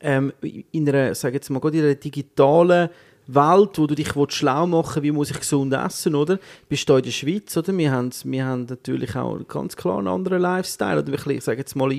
ähm, 0.01 0.31
in 0.71 0.87
einer, 0.89 1.15
sag 1.15 1.33
jetzt 1.33 1.49
mal, 1.49 1.59
in 1.73 1.83
einer 1.83 1.95
digitalen 1.95 2.89
Welt, 3.27 3.77
wo 3.77 3.87
du 3.87 3.95
dich 3.95 4.15
willst 4.15 4.37
schlau 4.37 4.65
machen 4.65 5.03
wie 5.03 5.11
muss 5.11 5.31
ich 5.31 5.39
gesund 5.39 5.73
essen, 5.73 6.15
oder? 6.15 6.39
Bist 6.69 6.87
du 6.87 6.95
in 6.95 7.03
der 7.03 7.11
Schweiz, 7.11 7.55
oder? 7.57 7.77
Wir 7.77 7.91
haben, 7.91 8.09
wir 8.23 8.45
haben 8.45 8.65
natürlich 8.69 9.15
auch 9.15 9.37
ganz 9.47 9.75
klar 9.75 9.99
einen 9.99 10.07
anderen 10.07 10.41
Lifestyle, 10.41 10.99
oder? 10.99 11.29
Ich 11.31 11.43
sage 11.43 11.59
jetzt 11.59 11.75
mal, 11.75 11.91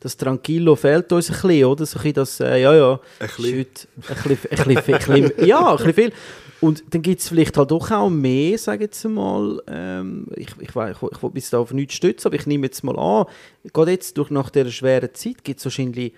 das 0.00 0.16
Tranquillo 0.16 0.76
fehlt 0.76 1.10
uns 1.12 1.30
ein 1.30 1.40
bisschen, 1.40 1.64
oder? 1.64 1.86
So 1.86 1.98
ein 1.98 2.02
bisschen 2.02 2.14
das, 2.14 2.40
äh, 2.40 2.62
ja, 2.62 2.74
ja, 2.74 3.00
Ein 3.18 3.26
bisschen. 3.26 3.58
heute 3.58 3.88
ein 3.96 4.28
bisschen, 4.28 4.50
ein 4.50 4.64
bisschen, 4.64 4.94
ein 4.94 5.22
bisschen, 5.28 5.46
ja, 5.46 5.70
ein 5.70 5.76
bisschen 5.76 5.94
viel. 5.94 6.12
Und 6.60 6.84
dann 6.90 7.02
gibt 7.02 7.20
es 7.20 7.28
vielleicht 7.28 7.56
halt 7.56 7.70
doch 7.70 7.90
auch 7.90 8.08
mehr, 8.08 8.56
sage 8.58 8.84
ich 8.84 8.90
jetzt 8.90 9.04
mal, 9.04 9.62
ähm, 9.66 10.26
ich, 10.36 10.48
ich, 10.58 10.70
ich, 10.70 10.74
ich 10.74 11.22
will 11.22 11.30
mich 11.32 11.50
da 11.50 11.58
auf 11.58 11.72
nichts 11.72 11.94
stützen, 11.94 12.28
aber 12.28 12.36
ich 12.36 12.46
nehme 12.46 12.66
jetzt 12.66 12.82
mal 12.82 12.98
an, 12.98 13.26
gerade 13.72 13.90
jetzt 13.90 14.16
durch 14.16 14.30
nach 14.30 14.50
dieser 14.50 14.70
schweren 14.70 15.14
Zeit 15.14 15.44
gibt 15.44 15.58
es 15.58 15.66
wahrscheinlich 15.66 16.12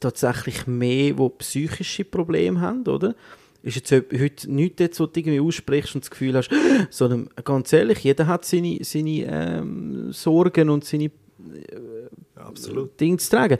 tatsächlich 0.00 0.66
mehr, 0.66 1.12
die 1.12 1.28
psychische 1.38 2.04
Probleme 2.04 2.60
haben, 2.60 2.86
oder? 2.86 3.14
Ist 3.62 3.76
jetzt 3.76 3.90
heute 3.92 4.50
nichts, 4.50 4.80
jetzt, 4.80 5.00
wo 5.00 5.06
du 5.06 5.18
irgendwie 5.18 5.40
aussprichst 5.40 5.94
und 5.94 6.04
das 6.04 6.10
Gefühl 6.10 6.36
hast, 6.36 6.50
sondern 6.90 7.28
ganz 7.44 7.72
ehrlich, 7.72 7.98
jeder 8.00 8.26
hat 8.26 8.44
seine, 8.44 8.78
seine 8.82 9.24
ähm, 9.26 10.12
Sorgen 10.12 10.70
und 10.70 10.84
seine 10.84 11.04
Ja, 11.04 12.42
absolut. 12.42 12.98
Dinge 13.00 13.16
zu 13.16 13.30
tragen. 13.30 13.58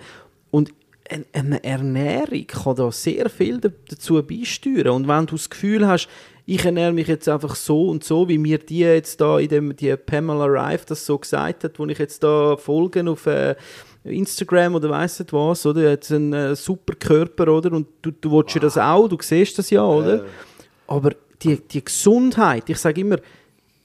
Eine 1.33 1.63
Ernährung 1.65 2.47
kann 2.47 2.77
da 2.77 2.93
sehr 2.93 3.29
viel 3.31 3.59
da- 3.59 3.71
dazu 3.89 4.23
beisteuern. 4.23 4.89
Und 4.89 5.09
wenn 5.09 5.27
du 5.27 5.37
das 5.37 5.49
Gefühl 5.49 5.87
hast, 5.87 6.09
ich 6.47 6.65
ernähre 6.65 6.93
mich 6.93 7.09
jetzt 7.09 7.29
einfach 7.29 7.55
so 7.55 7.89
und 7.91 8.05
so, 8.05 8.29
wie 8.29 8.39
mir 8.39 8.59
die 8.59 8.79
jetzt 8.79 9.21
da 9.21 9.39
in 9.39 9.49
dem, 9.49 9.77
die 9.77 9.95
Pamela 9.97 10.47
Rife 10.47 10.87
das 10.87 11.05
so 11.05 11.19
gesagt 11.19 11.65
hat, 11.65 11.79
wo 11.79 11.85
ich 11.87 11.99
jetzt 11.99 12.23
da 12.23 12.57
folgen 12.57 13.09
auf 13.09 13.27
äh, 13.27 13.55
Instagram 14.05 14.75
oder 14.75 14.89
weiss 14.91 15.19
nicht 15.19 15.33
was, 15.33 15.67
oder? 15.67 15.91
Jetzt 15.91 16.11
einen 16.11 16.33
äh, 16.33 16.57
super 16.57 16.95
Körper, 16.95 17.49
oder? 17.53 17.73
Und 17.73 17.87
du, 18.01 18.11
du 18.13 18.33
willst 18.33 18.55
ja 18.55 18.61
das 18.63 18.79
auch, 18.79 19.09
du 19.09 19.19
siehst 19.21 19.59
das 19.59 19.69
ja, 19.71 19.85
oder? 19.85 20.25
Aber 20.87 21.11
die, 21.43 21.57
die 21.61 21.85
Gesundheit, 21.85 22.69
ich 22.71 22.79
sage 22.79 23.03
immer, 23.03 23.19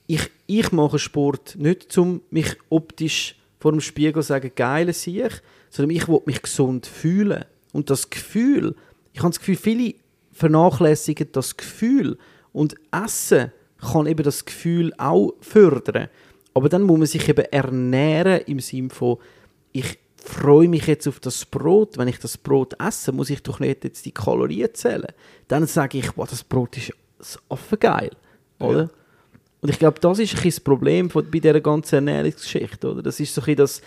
ich, 0.06 0.30
ich 0.46 0.72
mache 0.72 0.98
Sport 0.98 1.56
nicht, 1.58 1.96
um 1.98 2.22
mich 2.30 2.56
optisch 2.70 3.36
vor 3.64 3.72
dem 3.72 3.80
Spiegel 3.80 4.22
sagen, 4.22 4.52
geil 4.54 4.92
sehe 4.92 5.26
ich, 5.26 5.32
sondern 5.70 5.96
ich 5.96 6.06
will 6.06 6.20
mich 6.26 6.42
gesund 6.42 6.84
fühlen. 6.86 7.46
Und 7.72 7.88
das 7.88 8.10
Gefühl, 8.10 8.76
ich 9.14 9.20
habe 9.20 9.30
das 9.30 9.38
Gefühl, 9.38 9.56
viele 9.56 9.94
vernachlässigen 10.32 11.28
das 11.32 11.56
Gefühl. 11.56 12.18
Und 12.52 12.74
Essen 12.92 13.52
kann 13.80 14.06
eben 14.06 14.22
das 14.22 14.44
Gefühl 14.44 14.92
auch 14.98 15.32
fördern. 15.40 16.08
Aber 16.52 16.68
dann 16.68 16.82
muss 16.82 16.98
man 16.98 17.06
sich 17.06 17.26
eben 17.26 17.46
ernähren 17.46 18.42
im 18.42 18.60
Sinne 18.60 18.90
von, 18.90 19.16
ich 19.72 19.98
freue 20.14 20.68
mich 20.68 20.86
jetzt 20.86 21.08
auf 21.08 21.18
das 21.20 21.46
Brot. 21.46 21.96
Wenn 21.96 22.08
ich 22.08 22.18
das 22.18 22.36
Brot 22.36 22.74
esse, 22.78 23.12
muss 23.12 23.30
ich 23.30 23.42
doch 23.42 23.60
nicht 23.60 23.82
jetzt 23.82 24.04
die 24.04 24.12
Kalorien 24.12 24.74
zählen. 24.74 25.08
Dann 25.48 25.66
sage 25.66 25.96
ich, 25.96 26.14
wow, 26.18 26.28
das 26.28 26.44
Brot 26.44 26.76
ist 26.76 26.92
so 27.18 27.38
geil, 27.80 28.10
oder? 28.58 28.90
Und 29.64 29.70
ich 29.70 29.78
glaube, 29.78 29.98
das 29.98 30.18
ist 30.18 30.32
ein 30.32 30.36
bisschen 30.36 30.50
das 30.50 30.60
Problem 30.60 31.08
von, 31.08 31.24
bei 31.30 31.38
dieser 31.38 31.58
ganzen 31.58 31.94
Ernährungsgeschichte, 31.94 32.86
oder? 32.86 33.02
Das 33.02 33.18
ist 33.18 33.34
so 33.34 33.40
ein 33.40 33.44
bisschen 33.46 33.56
das, 33.56 33.80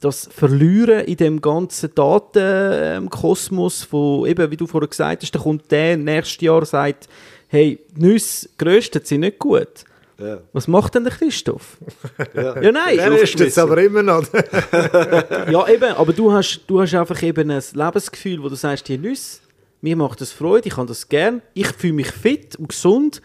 das 0.00 0.28
Verlieren 0.32 1.00
in 1.06 1.16
dem 1.16 1.40
ganzen 1.40 1.92
Datenkosmos 1.92 3.82
von, 3.82 4.28
eben, 4.28 4.48
wie 4.52 4.56
du 4.56 4.68
vorher 4.68 4.86
gesagt 4.86 5.22
hast, 5.22 5.32
da 5.32 5.40
kommt 5.40 5.68
der 5.72 5.96
nächstes 5.96 6.40
Jahr 6.40 6.64
sagt, 6.64 7.08
hey, 7.48 7.80
Nüsse 7.96 8.48
geröstet 8.56 9.08
sind 9.08 9.22
nicht 9.22 9.40
gut. 9.40 9.82
Ja. 10.20 10.38
Was 10.52 10.68
macht 10.68 10.94
denn 10.94 11.02
der 11.02 11.12
Christoph? 11.12 11.78
Ja. 12.32 12.62
Ja, 12.62 12.70
nein. 12.70 12.96
Der 12.96 13.20
ist 13.20 13.36
jetzt 13.36 13.58
aber 13.58 13.82
immer 13.82 14.04
noch. 14.04 14.22
Ja, 15.50 15.66
eben, 15.66 15.94
aber 15.96 16.12
du 16.12 16.30
hast, 16.30 16.60
du 16.68 16.80
hast 16.80 16.94
einfach 16.94 17.20
eben 17.24 17.50
ein 17.50 17.62
Lebensgefühl, 17.72 18.40
wo 18.40 18.48
du 18.48 18.54
sagst, 18.54 18.86
die 18.86 18.98
Nüsse, 18.98 19.40
mir 19.80 19.96
macht 19.96 20.20
das 20.20 20.30
Freude, 20.30 20.68
ich 20.68 20.74
kann 20.74 20.86
das 20.86 21.08
gern, 21.08 21.42
ich 21.54 21.66
fühle 21.72 21.94
mich 21.94 22.12
fit 22.12 22.54
und 22.54 22.68
gesund 22.68 23.20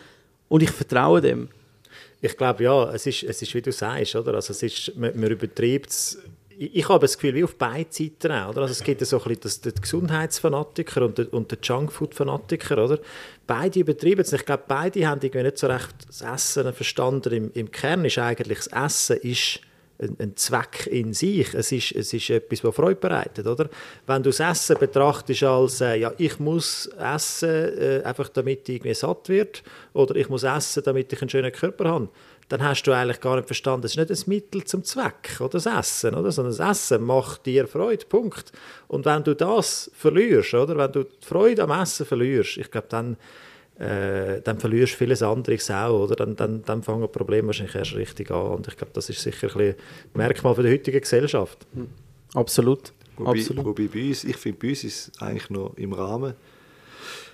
und 0.47 0.64
ich 0.64 0.72
vertraue 0.72 1.22
dem. 1.22 1.49
Ich 2.22 2.36
glaube, 2.36 2.63
ja, 2.63 2.91
es 2.93 3.05
ist, 3.05 3.24
es 3.24 3.41
ist, 3.41 3.53
wie 3.53 3.61
du 3.61 3.72
sagst, 3.72 4.15
oder? 4.15 4.34
Also 4.34 4.51
es 4.51 4.61
ist, 4.63 4.95
man, 4.95 5.17
man 5.17 5.32
übertreibt 5.32 5.89
es. 5.89 6.17
Ich, 6.57 6.76
ich 6.76 6.89
habe 6.89 6.99
das 6.99 7.17
Gefühl, 7.17 7.36
wie 7.36 7.43
auf 7.43 7.55
beiden 7.55 7.91
Seiten 7.91 8.32
auch, 8.32 8.49
oder? 8.49 8.63
Also 8.63 8.74
es 8.74 8.84
gibt 8.84 9.05
so 9.05 9.17
ein 9.17 9.24
bisschen 9.24 9.41
das, 9.41 9.61
den 9.61 9.74
Gesundheitsfanatiker 9.76 11.03
und 11.03 11.17
den, 11.17 11.30
den 11.32 11.57
Junkfood-Fanatiker, 11.61 12.84
oder? 12.84 12.99
Beide 13.47 13.80
übertreiben 13.80 14.20
es. 14.20 14.34
Ich 14.34 14.45
glaube, 14.45 14.63
beide 14.67 15.07
haben 15.07 15.22
irgendwie 15.22 15.43
nicht 15.43 15.57
so 15.57 15.67
recht 15.67 15.95
das 16.07 16.22
Essen 16.22 16.74
verstanden. 16.74 17.34
Im, 17.34 17.51
Im 17.53 17.72
Kern 17.72 18.03
ist 18.03 18.17
eigentlich, 18.17 18.57
das 18.57 18.67
Essen 18.67 19.17
ist 19.17 19.61
ein, 20.02 20.16
ein 20.20 20.36
Zweck 20.36 20.88
in 20.88 21.14
sich. 21.14 21.54
Es 21.54 21.72
ist, 21.72 21.91
es 21.91 22.14
ist 22.14 22.30
etwas, 22.30 22.62
das 22.62 22.76
Freude 22.76 23.00
bereitet, 23.00 23.45
oder? 23.45 23.70
Wenn 24.08 24.24
du 24.24 24.30
das 24.30 24.39
Essen 24.39 24.78
betrachtest 24.80 25.43
als, 25.43 25.82
äh, 25.82 25.95
ja, 25.95 26.14
ich 26.18 26.39
muss 26.39 26.88
essen, 26.97 27.50
äh, 27.50 28.02
einfach 28.04 28.30
damit 28.30 28.68
ich 28.70 28.76
irgendwie 28.76 28.93
satt 28.93 29.30
wird, 29.30 29.64
oder 29.93 30.16
ich 30.16 30.30
muss 30.30 30.43
essen, 30.43 30.84
damit 30.84 31.12
ich 31.12 31.22
einen 31.22 31.30
schönen 31.30 31.52
Körper 31.52 31.89
habe, 31.89 32.10
dann 32.47 32.64
hast 32.64 32.84
du 32.84 32.91
eigentlich 32.91 33.22
gar 33.22 33.36
nicht 33.36 33.45
verstanden, 33.45 33.86
es 33.86 33.95
ist 33.95 34.10
nicht 34.10 34.10
ein 34.10 34.30
Mittel 34.30 34.64
zum 34.64 34.84
Zweck, 34.84 35.38
oder 35.39 35.50
das 35.50 35.68
Essen, 35.68 36.16
oder? 36.16 36.32
sondern 36.32 36.56
das 36.58 36.78
Essen 36.78 37.04
macht 37.04 37.45
dir 37.45 37.68
Freude, 37.68 38.06
Punkt. 38.06 38.52
Und 38.88 39.06
wenn 39.06 39.24
du 39.24 39.36
das 39.36 39.91
verlierst, 39.93 40.56
oder? 40.56 40.76
wenn 40.76 40.91
du 40.91 41.04
die 41.04 41.26
Freude 41.26 41.64
am 41.64 41.72
Essen 41.72 42.08
verlierst, 42.08 42.58
ich 42.58 42.72
glaube, 42.72 42.88
dann, 42.89 43.18
äh, 43.80 44.41
dann 44.41 44.59
verlierst 44.59 44.93
du 44.93 44.97
vieles 44.97 45.23
anderes 45.23 45.71
auch, 45.71 46.03
oder? 46.03 46.15
Dann, 46.15 46.36
dann, 46.36 46.63
dann 46.65 46.84
fangen 46.84 47.01
die 47.01 47.07
Probleme 47.07 47.47
wahrscheinlich 47.47 47.75
erst 47.75 47.95
richtig 47.95 48.30
an. 48.30 48.47
Und 48.47 48.67
ich 48.67 48.75
glaube, 48.75 48.91
das 48.93 49.09
ist 49.09 49.21
sicher 49.21 49.55
ein, 49.55 49.75
Merkmal 50.13 50.53
für 50.53 50.63
die 50.63 50.71
heutige 50.71 50.99
Gesellschaft. 50.99 51.65
Absolut. 52.34 52.91
Wobei, 53.15 53.39
Absolut. 53.39 53.65
wobei 53.65 53.88
bei 53.88 54.09
uns, 54.09 54.25
ich 54.25 54.36
finde, 54.36 54.59
bei 54.59 54.69
uns 54.69 54.84
ist 54.84 55.07
es 55.15 55.21
eigentlich 55.21 55.49
noch 55.49 55.73
im 55.77 55.93
Rahmen. 55.93 56.34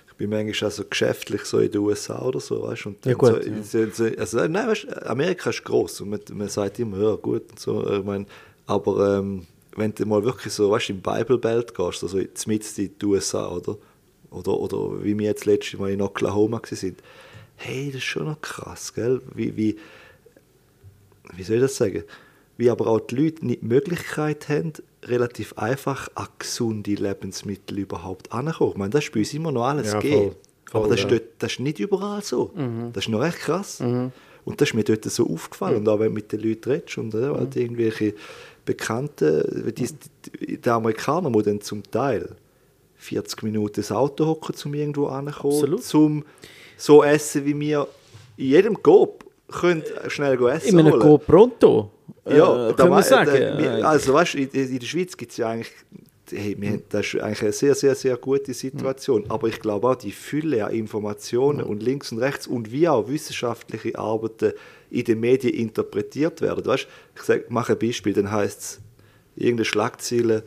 Ich 0.08 0.14
bin 0.14 0.30
manchmal 0.30 0.70
auch 0.70 0.74
so 0.74 0.84
geschäftlich 0.88 1.44
so 1.44 1.58
in 1.58 1.70
den 1.70 1.80
USA 1.80 2.22
oder 2.22 2.40
so, 2.40 2.62
weißt 2.62 2.84
du? 2.84 2.88
und 2.90 3.04
Ja, 3.04 3.14
gut, 3.14 3.44
so, 3.62 3.84
so, 3.84 3.90
so, 3.90 4.16
also, 4.16 4.46
nein, 4.46 4.68
weißt, 4.68 5.06
Amerika 5.06 5.50
ist 5.50 5.64
groß 5.64 6.02
und 6.02 6.10
man, 6.10 6.20
man 6.32 6.48
sagt 6.48 6.78
immer, 6.78 6.98
ja 6.98 7.14
gut 7.16 7.50
und 7.50 7.58
so, 7.58 7.92
ich 7.92 8.04
mein, 8.04 8.26
aber 8.66 9.18
ähm, 9.18 9.46
wenn 9.76 9.94
du 9.94 10.06
mal 10.06 10.24
wirklich 10.24 10.52
so, 10.52 10.70
weißt 10.70 10.88
du, 10.88 10.92
im 10.94 11.02
Bible 11.02 11.38
Belt 11.38 11.74
gehst, 11.74 12.02
also 12.02 12.18
mitten 12.46 12.80
in 12.80 12.98
die 12.98 13.04
USA, 13.04 13.48
oder? 13.48 13.76
Oder, 14.36 14.58
oder 14.58 15.02
wie 15.02 15.18
wir 15.18 15.26
jetzt 15.26 15.46
letztes 15.46 15.78
Mal 15.80 15.90
in 15.92 16.02
Oklahoma 16.02 16.60
waren, 16.62 16.96
hey, 17.56 17.86
das 17.86 17.96
ist 17.96 18.04
schon 18.04 18.26
noch 18.26 18.40
krass, 18.40 18.92
gell? 18.94 19.20
Wie, 19.34 19.56
wie, 19.56 19.76
wie 21.34 21.42
soll 21.42 21.56
ich 21.56 21.62
das 21.62 21.76
sagen? 21.76 22.04
Wie 22.58 22.70
aber 22.70 22.86
auch 22.86 23.00
die 23.00 23.16
Leute 23.16 23.46
nicht 23.46 23.62
die 23.62 23.66
Möglichkeit 23.66 24.48
haben, 24.48 24.72
relativ 25.04 25.54
einfach 25.58 26.08
an 26.14 26.28
gesunde 26.38 26.94
Lebensmittel 26.94 27.78
überhaupt 27.78 28.32
anzukommen. 28.32 28.72
Ich 28.72 28.78
meine, 28.78 28.90
das 28.90 29.04
ist 29.04 29.12
bei 29.12 29.20
uns 29.20 29.34
immer 29.34 29.52
noch 29.52 29.64
alles 29.64 29.92
Ja, 29.92 30.00
gegeben. 30.00 30.16
voll. 30.22 30.36
Voll, 30.70 30.80
aber 30.80 30.88
das, 30.90 31.00
ja. 31.00 31.06
ist 31.06 31.12
dort, 31.12 31.22
das 31.38 31.52
ist 31.52 31.60
nicht 31.60 31.78
überall 31.78 32.22
so. 32.22 32.50
Das 32.92 33.04
ist 33.04 33.08
noch 33.10 33.24
echt 33.24 33.38
krass. 33.38 33.80
Und 33.80 34.60
das 34.60 34.68
ist 34.70 34.74
mir 34.74 34.84
dort 34.84 35.04
so 35.04 35.28
aufgefallen. 35.28 35.76
Und 35.78 35.88
auch 35.88 35.98
wenn 36.00 36.08
du 36.08 36.14
mit 36.14 36.32
den 36.32 36.40
Leuten 36.40 36.70
redest 36.70 36.98
und 36.98 37.14
ja, 37.14 37.34
halt 37.34 37.54
irgendwelche 37.56 38.14
Bekannten, 38.64 39.72
die, 39.76 39.86
die, 39.86 40.56
die 40.60 40.68
Amerikaner, 40.70 41.30
die 41.30 41.42
dann 41.42 41.60
zum 41.60 41.82
Teil 41.84 42.34
40 43.06 43.42
Minuten 43.44 43.76
das 43.76 43.92
Auto 43.92 44.26
hocken, 44.26 44.54
um 44.64 44.74
irgendwo 44.74 45.06
anzukommen, 45.06 45.78
zum 45.80 46.24
so 46.76 47.02
essen, 47.02 47.44
wie 47.46 47.58
wir 47.58 47.86
in 48.36 48.46
jedem 48.46 48.82
Coop 48.82 49.24
können 49.50 49.82
schnell 50.08 50.34
essen 50.48 50.68
In 50.70 50.78
einem 50.80 50.92
holen. 50.92 51.00
Go 51.00 51.18
Pronto, 51.18 51.90
äh, 52.26 52.36
Ja, 52.36 52.72
können 52.72 52.90
wir 52.90 52.96
wei- 52.96 53.02
sagen. 53.02 53.30
Äh, 53.34 53.82
also 53.82 54.12
weißt 54.12 54.34
in, 54.34 54.48
in 54.50 54.78
der 54.78 54.86
Schweiz 54.86 55.16
gibt 55.16 55.30
es 55.30 55.38
ja 55.38 55.48
eigentlich, 55.50 55.72
hey, 56.30 56.56
wir 56.58 56.80
das 56.88 57.06
ist 57.14 57.20
eigentlich 57.20 57.42
eine 57.42 57.52
sehr, 57.52 57.74
sehr, 57.76 57.94
sehr 57.94 58.16
gute 58.16 58.52
Situation. 58.52 59.24
Aber 59.28 59.46
ich 59.48 59.60
glaube 59.60 59.88
auch, 59.88 59.94
die 59.94 60.10
Fülle 60.12 60.66
an 60.66 60.72
Informationen 60.74 61.62
und 61.62 61.82
links 61.82 62.10
und 62.12 62.18
rechts 62.18 62.46
und 62.48 62.72
wie 62.72 62.88
auch 62.88 63.08
wissenschaftliche 63.08 63.96
Arbeiten 63.98 64.52
in 64.90 65.04
den 65.04 65.20
Medien 65.20 65.54
interpretiert 65.54 66.40
werden. 66.42 66.64
Weißt, 66.66 66.86
ich 67.14 67.22
sag, 67.22 67.50
mache 67.50 67.72
ein 67.74 67.78
Beispiel, 67.78 68.12
dann 68.12 68.30
heißt 68.30 68.60
es, 68.60 68.80
irgendeine 69.36 69.64
Schlagzeile, 69.64 70.42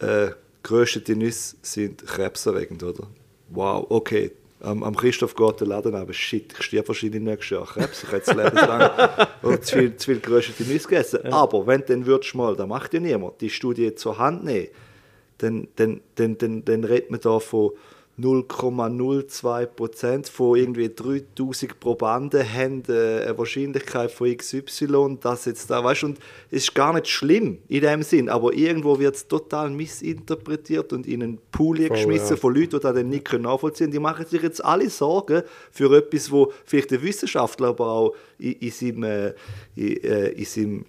äh, 0.00 0.30
geröstete 0.62 1.16
Nüsse 1.16 1.56
sind 1.62 2.06
krebserregend, 2.06 2.82
oder? 2.82 3.06
Wow, 3.48 3.86
okay. 3.88 4.32
Am, 4.60 4.84
am 4.84 4.94
Christoph 4.94 5.34
geht 5.34 5.60
der 5.60 5.66
Laden 5.66 5.94
aber 5.94 6.12
shit, 6.12 6.52
ich 6.56 6.64
sterbe 6.64 6.88
wahrscheinlich 6.88 7.20
nächstes 7.20 7.50
Jahr 7.50 7.66
Krebs. 7.66 8.04
Ich 8.04 8.12
hätte 8.12 8.32
lebenslang 8.32 8.90
und 9.42 9.64
zu 9.64 9.76
viel, 9.76 9.96
zu 9.96 10.12
viel 10.12 10.20
geröstete 10.20 10.62
Nüsse 10.62 10.88
gegessen. 10.88 11.32
Aber 11.32 11.66
wenn 11.66 11.84
dann 11.86 12.06
würdest 12.06 12.34
mal, 12.36 12.54
das 12.54 12.68
macht 12.68 12.94
ja 12.94 13.00
niemand, 13.00 13.40
die 13.40 13.50
Studie 13.50 13.94
zur 13.96 14.18
Hand 14.18 14.44
nehmen, 14.44 14.68
dann, 15.38 15.66
dann, 15.74 16.00
dann, 16.14 16.38
dann, 16.38 16.64
dann 16.64 16.84
redet 16.84 17.10
man 17.10 17.20
da 17.20 17.40
von 17.40 17.72
0,02 18.20 19.66
Prozent 19.66 20.28
von 20.28 20.58
irgendwie 20.58 20.90
3000 20.94 21.80
Probanden 21.80 22.42
haben 22.42 22.82
äh, 22.88 23.22
eine 23.22 23.38
Wahrscheinlichkeit 23.38 24.10
von 24.10 24.36
XY, 24.36 25.18
das 25.20 25.46
jetzt 25.46 25.70
da, 25.70 25.82
weißt 25.82 26.04
und 26.04 26.18
es 26.50 26.64
ist 26.64 26.74
gar 26.74 26.92
nicht 26.92 27.08
schlimm 27.08 27.58
in 27.68 27.80
dem 27.80 28.02
Sinn, 28.02 28.28
aber 28.28 28.52
irgendwo 28.52 28.98
wird 28.98 29.16
es 29.16 29.26
total 29.26 29.70
missinterpretiert 29.70 30.92
und 30.92 31.06
in 31.06 31.22
einen 31.22 31.38
Pool 31.50 31.88
geschmissen 31.88 32.30
ja. 32.30 32.36
von 32.36 32.54
Leuten, 32.54 32.70
die 32.70 32.80
das 32.80 32.94
dann 32.94 33.08
nicht 33.08 33.24
können 33.24 33.44
nachvollziehen 33.44 33.86
können. 33.86 33.92
Die 33.92 33.98
machen 33.98 34.26
sich 34.26 34.42
jetzt 34.42 34.62
alle 34.62 34.90
Sorgen 34.90 35.42
für 35.70 35.96
etwas, 35.96 36.30
wo 36.30 36.52
vielleicht 36.66 36.90
der 36.90 37.02
Wissenschaftler 37.02 37.68
aber 37.68 37.90
auch 37.90 38.14
in, 38.38 38.52
in 38.52 38.70
seinem, 38.70 39.02
äh, 39.04 39.34
in, 39.74 40.04
äh, 40.04 40.28
in 40.28 40.44
seinem 40.44 40.84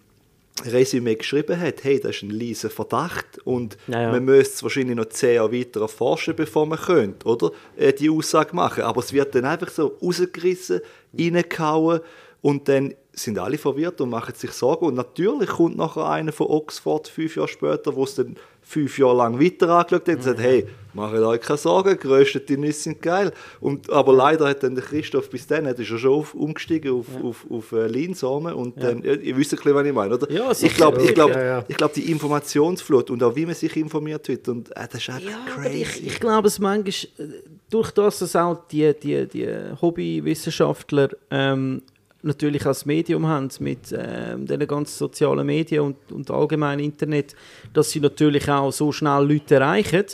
Resümee 0.66 1.16
geschrieben 1.16 1.60
hat, 1.60 1.84
hey, 1.84 2.00
das 2.00 2.18
ist 2.18 2.24
ein 2.24 2.30
leiser 2.30 2.70
Verdacht 2.70 3.40
und 3.44 3.78
Ja, 3.88 4.04
ja. 4.04 4.12
man 4.12 4.24
müsste 4.24 4.54
es 4.56 4.64
wahrscheinlich 4.64 4.96
noch 4.96 5.06
zehn 5.10 5.36
Jahre 5.36 5.52
weiter 5.52 5.82
erforschen, 5.82 6.36
bevor 6.36 6.66
man 6.68 6.78
könnte, 6.80 7.28
oder? 7.28 7.52
Äh, 7.76 7.94
die 7.94 8.10
Aussage 8.10 8.56
machen. 8.56 8.84
Aber 8.84 9.00
es 9.00 9.12
wird 9.14 9.34
dann 9.34 9.46
einfach 9.46 9.70
so 9.70 9.98
rausgerissen, 10.02 10.82
reingehauen 11.18 12.02
und 12.42 12.68
dann 12.70 12.94
sind 13.14 13.40
alle 13.40 13.58
verwirrt 13.58 14.02
und 14.02 14.10
machen 14.10 14.36
sich 14.36 14.52
Sorgen. 14.52 14.86
Und 14.86 14.96
natürlich 14.96 15.50
kommt 15.50 15.78
nachher 15.78 16.08
einer 16.08 16.32
von 16.32 16.48
Oxford 16.48 17.08
fünf 17.08 17.36
Jahre 17.36 17.48
später, 17.48 17.96
wo 17.96 18.04
es 18.04 18.16
dann 18.16 18.36
fünf 18.64 18.98
Jahre 18.98 19.18
lang 19.18 19.40
weiter 19.40 19.70
angeschaut 19.70 20.08
hat 20.08 20.16
und 20.16 20.24
sagt, 20.24 20.40
hey, 20.40 20.68
macht 20.94 21.16
euch 21.16 21.42
keine 21.42 21.58
Sorgen, 21.58 21.98
geröstete 22.00 22.58
Nüsse 22.58 22.82
sind 22.84 23.02
geil. 23.02 23.32
Und, 23.60 23.90
aber 23.92 24.14
leider 24.14 24.48
hat 24.48 24.62
dann 24.64 24.76
der 24.76 24.84
Christoph 24.84 25.30
bis 25.30 25.48
dann, 25.48 25.66
hat 25.68 25.80
er 25.80 25.86
schon 25.86 26.12
auf, 26.12 26.34
umgestiegen 26.36 26.92
auf, 26.94 27.08
auf, 27.24 27.46
auf 27.50 27.72
äh, 27.72 27.88
Leinsamen 27.88 28.54
und 28.54 28.82
dann, 28.82 29.02
ja, 29.04 29.14
ihr 29.14 29.36
wisst 29.36 29.54
ein 29.54 29.58
bisschen, 29.58 29.74
was 29.76 29.86
ich 29.88 29.94
meine, 29.94 30.14
oder? 30.16 30.32
Ja, 30.32 30.52
ich 30.52 30.58
sicher. 30.60 30.76
glaube, 30.76 31.02
ich 31.02 31.14
glaube, 31.14 31.34
Ja, 31.34 31.44
ja. 31.44 31.66
ich 31.68 31.78
glaube, 31.78 31.94
die 31.96 32.12
Informationsflut 32.12 33.10
und 33.10 33.24
auch 33.24 33.36
wie 33.36 33.46
man 33.46 33.56
sich 33.56 33.76
informiert 33.76 34.28
wird, 34.28 34.48
und 34.48 34.70
äh, 34.78 34.88
das 34.90 34.96
ist 35.02 35.08
Ja, 35.08 35.16
aber 35.18 35.64
crazy. 35.64 35.82
ich, 35.82 36.08
ich 36.08 36.20
glaube, 36.20 36.48
es 36.48 36.60
manchmal, 36.60 36.94
äh, 37.18 37.32
durch 37.72 37.90
das, 37.92 38.20
dass 38.20 38.36
auch 38.36 38.68
die, 38.68 38.94
die, 39.02 39.28
die 39.28 39.48
Hobbywissenschaftler 39.82 41.10
ähm, 41.32 41.82
natürlich 42.24 42.66
als 42.66 42.86
Medium 42.86 43.28
haben 43.28 43.50
mit 43.60 43.94
ähm, 43.96 44.46
den 44.46 44.66
ganzen 44.68 44.98
sozialen 44.98 45.46
Medien 45.46 45.82
und, 45.82 46.12
und 46.12 46.32
allgemein 46.32 46.80
Internet, 46.80 47.36
dass 47.74 47.92
sie 47.92 48.00
natürlich 48.00 48.50
auch 48.50 48.72
so 48.72 48.92
schnell 48.92 49.28
Leute 49.28 49.56
erreichen. 49.56 50.06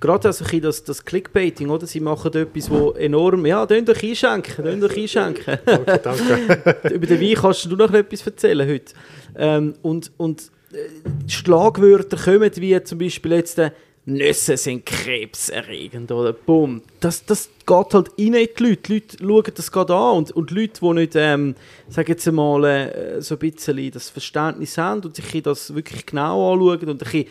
Gerade 0.00 0.28
also 0.28 0.44
ein 0.50 0.60
das, 0.60 0.84
das 0.84 1.04
Clickbaiting, 1.04 1.70
oder? 1.70 1.86
Sie 1.86 2.00
machen 2.00 2.32
etwas, 2.34 2.70
wo 2.70 2.92
enorm, 2.92 3.46
ja, 3.46 3.66
könnt 3.66 3.88
euch 3.88 4.02
einschenken, 4.02 4.64
könnt 4.64 4.82
euch 4.84 4.96
einschenken. 4.96 5.58
Danke, 5.64 6.00
danke. 6.02 6.88
Über 6.94 7.06
den 7.06 7.20
Wein 7.20 7.34
kannst 7.34 7.64
du 7.66 7.76
noch 7.76 7.92
etwas 7.92 8.26
erzählen 8.26 8.68
heute. 8.68 8.94
Ähm, 9.36 9.74
und, 9.82 10.12
und 10.16 10.50
äh, 10.72 11.30
Schlagwörter 11.30 12.16
kommen 12.16 12.50
wie 12.56 12.82
zum 12.82 12.98
Beispiel 12.98 13.32
jetzt 13.32 13.58
äh, 13.58 13.70
Nüsse 14.06 14.56
sind 14.56 14.84
krebserregend 14.84 16.12
oder 16.12 16.34
Bumm. 16.34 16.82
Das, 17.00 17.24
das 17.24 17.48
geht 17.64 17.94
halt 17.94 18.10
rein 18.10 18.12
in 18.16 18.32
die 18.32 18.62
Leute. 18.62 18.76
Die 18.76 18.92
Leute 18.92 19.16
schauen 19.18 19.54
das 19.54 19.72
gerade 19.72 19.94
an 19.94 20.16
und, 20.18 20.30
und 20.32 20.50
Leute, 20.50 20.80
die 20.80 20.92
nicht, 20.92 21.12
ähm, 21.16 21.54
sag 21.88 22.08
jetzt 22.10 22.28
einmal, 22.28 22.64
äh, 22.64 23.22
so 23.22 23.36
ein 23.36 23.38
bisschen 23.38 23.90
das 23.90 24.10
Verständnis 24.10 24.76
haben 24.76 25.02
und 25.04 25.16
sich 25.16 25.42
das 25.42 25.74
wirklich 25.74 26.04
genau 26.04 26.52
anschauen 26.52 26.90
und 26.90 27.14
ein 27.14 27.24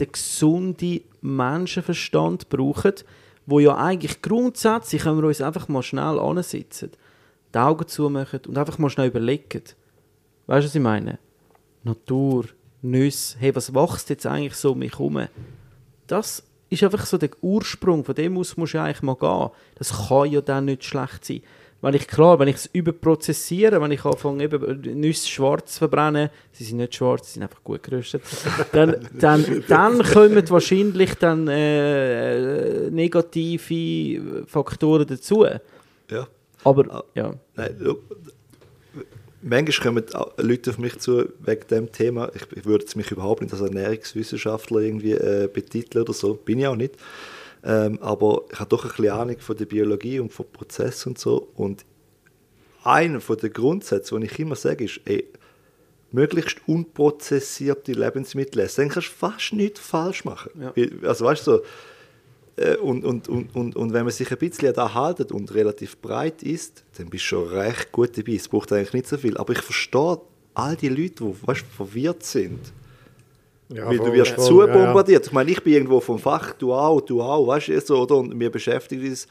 den 0.00 0.12
gesunden 0.12 1.00
Menschenverstand 1.20 2.48
brauchen, 2.48 2.94
wo 3.46 3.60
ja 3.60 3.76
eigentlich 3.76 4.22
grundsätzlich, 4.22 5.02
können 5.02 5.20
wir 5.20 5.28
uns 5.28 5.40
einfach 5.40 5.68
mal 5.68 5.82
schnell 5.82 6.18
ansitzen, 6.18 6.92
die 7.52 7.58
Augen 7.58 7.86
zumachen 7.86 8.40
und 8.46 8.56
einfach 8.56 8.78
mal 8.78 8.90
schnell 8.90 9.08
überlegen. 9.08 9.62
Weißt 10.46 10.64
du, 10.64 10.68
was 10.68 10.74
ich 10.74 10.80
meine? 10.80 11.18
Natur, 11.82 12.46
Nüsse, 12.82 13.36
hey, 13.38 13.54
was 13.54 13.74
wächst 13.74 14.10
jetzt 14.10 14.26
eigentlich 14.26 14.54
so 14.54 14.72
um 14.72 14.78
mich 14.78 14.92
herum? 14.92 15.26
Das 16.10 16.42
ist 16.68 16.82
einfach 16.82 17.06
so 17.06 17.18
der 17.18 17.30
Ursprung, 17.40 18.04
von 18.04 18.14
dem 18.14 18.36
aus 18.36 18.56
musst 18.56 18.74
du 18.74 18.80
eigentlich 18.80 19.02
mal 19.02 19.16
gehen. 19.16 19.50
Das 19.76 20.08
kann 20.08 20.30
ja 20.30 20.40
dann 20.40 20.64
nicht 20.64 20.84
schlecht 20.84 21.24
sein. 21.24 21.42
Wenn 21.82 21.94
ich, 21.94 22.06
klar, 22.06 22.38
wenn 22.38 22.48
ich 22.48 22.56
es 22.56 22.66
überprozessiere, 22.66 23.80
wenn 23.80 23.90
ich 23.90 24.04
anfange, 24.04 24.44
eben 24.44 24.80
Nüsse 25.00 25.28
schwarz 25.28 25.72
zu 25.72 25.78
verbrennen, 25.78 26.28
sie 26.52 26.64
sind 26.64 26.76
nicht 26.76 26.94
schwarz, 26.94 27.28
sie 27.28 27.34
sind 27.34 27.44
einfach 27.44 27.64
gut 27.64 27.82
geröstet, 27.82 28.22
dann, 28.72 29.08
dann, 29.18 29.64
dann 29.66 30.02
kommen 30.02 30.50
wahrscheinlich 30.50 31.14
dann 31.14 31.48
äh, 31.48 32.86
äh, 32.86 32.90
negative 32.90 34.44
Faktoren 34.46 35.06
dazu. 35.06 35.46
Ja. 36.10 36.26
Aber, 36.64 37.04
ja. 37.14 37.32
Nein, 37.56 37.76
manchmal 39.42 39.92
kommen 39.92 40.04
Leute 40.38 40.70
auf 40.70 40.78
mich 40.78 40.98
zu 40.98 41.28
wegen 41.40 41.66
dem 41.68 41.92
Thema. 41.92 42.30
Ich, 42.34 42.42
ich 42.56 42.64
würde 42.64 42.84
mich 42.94 43.10
überhaupt 43.10 43.42
nicht 43.42 43.52
als 43.52 43.62
Ernährungswissenschaftler 43.62 44.80
irgendwie 44.80 45.12
äh, 45.12 45.48
betiteln 45.52 46.02
oder 46.04 46.12
so, 46.12 46.34
bin 46.34 46.60
ich 46.60 46.66
auch 46.66 46.76
nicht. 46.76 46.94
Ähm, 47.62 47.98
aber 48.00 48.42
ich 48.50 48.58
habe 48.58 48.70
doch 48.70 48.84
ein 48.84 48.90
bisschen 48.90 49.10
Ahnung 49.10 49.38
von 49.38 49.56
der 49.56 49.66
Biologie 49.66 50.20
und 50.20 50.32
von 50.32 50.46
Prozessen 50.50 51.10
und 51.10 51.18
so. 51.18 51.50
Und 51.54 51.84
einer 52.84 53.20
von 53.20 53.36
den 53.36 53.52
Grundsätzen, 53.52 54.20
die 54.20 54.26
ich 54.26 54.38
immer 54.38 54.56
sage, 54.56 54.84
ist, 54.84 55.00
ey, 55.04 55.26
möglichst 56.12 56.56
unprozessierte 56.66 57.92
Lebensmittel 57.92 58.60
essen. 58.60 58.82
Dann 58.82 58.88
kannst 58.90 59.08
du 59.08 59.12
fast 59.12 59.52
nichts 59.52 59.80
falsch 59.80 60.24
machen. 60.24 60.50
Ja. 60.60 60.72
Also 61.06 61.24
weißt 61.24 61.46
du, 61.46 61.52
so, 61.52 61.62
und, 62.82 63.04
und, 63.04 63.28
und, 63.28 63.54
und, 63.54 63.76
und 63.76 63.92
wenn 63.92 64.04
man 64.04 64.12
sich 64.12 64.30
ein 64.30 64.38
bisschen 64.38 64.72
da 64.74 64.92
haltet 64.92 65.32
und 65.32 65.54
relativ 65.54 65.98
breit 65.98 66.42
ist, 66.42 66.84
dann 66.98 67.08
bist 67.08 67.24
du 67.24 67.28
schon 67.28 67.48
recht 67.48 67.92
gut 67.92 68.16
dabei. 68.16 68.34
Es 68.34 68.48
braucht 68.48 68.72
eigentlich 68.72 68.92
nicht 68.92 69.06
so 69.08 69.16
viel. 69.16 69.36
Aber 69.36 69.52
ich 69.52 69.60
verstehe 69.60 70.20
all 70.54 70.76
die 70.76 70.88
Leute, 70.88 71.24
die 71.24 71.46
weißt, 71.46 71.64
verwirrt 71.76 72.22
sind. 72.22 72.60
Ja, 73.72 73.86
Weil 73.86 73.98
du 73.98 74.12
wirst 74.12 74.32
voll, 74.32 74.44
zu 74.44 74.60
ja, 74.60 74.66
ja. 74.66 74.72
bombardiert. 74.72 75.26
Ich 75.26 75.32
meine, 75.32 75.50
ich 75.50 75.62
bin 75.62 75.74
irgendwo 75.74 76.00
vom 76.00 76.18
Fach, 76.18 76.52
du 76.54 76.72
auch, 76.72 77.00
du 77.00 77.22
auch, 77.22 77.46
weißt 77.46 77.68
du, 77.68 77.80
so, 77.80 78.02
oder? 78.02 78.16
Und 78.16 78.34
mir 78.34 78.50
beschäftigt 78.50 79.02
uns, 79.04 79.24
äh, 79.24 79.28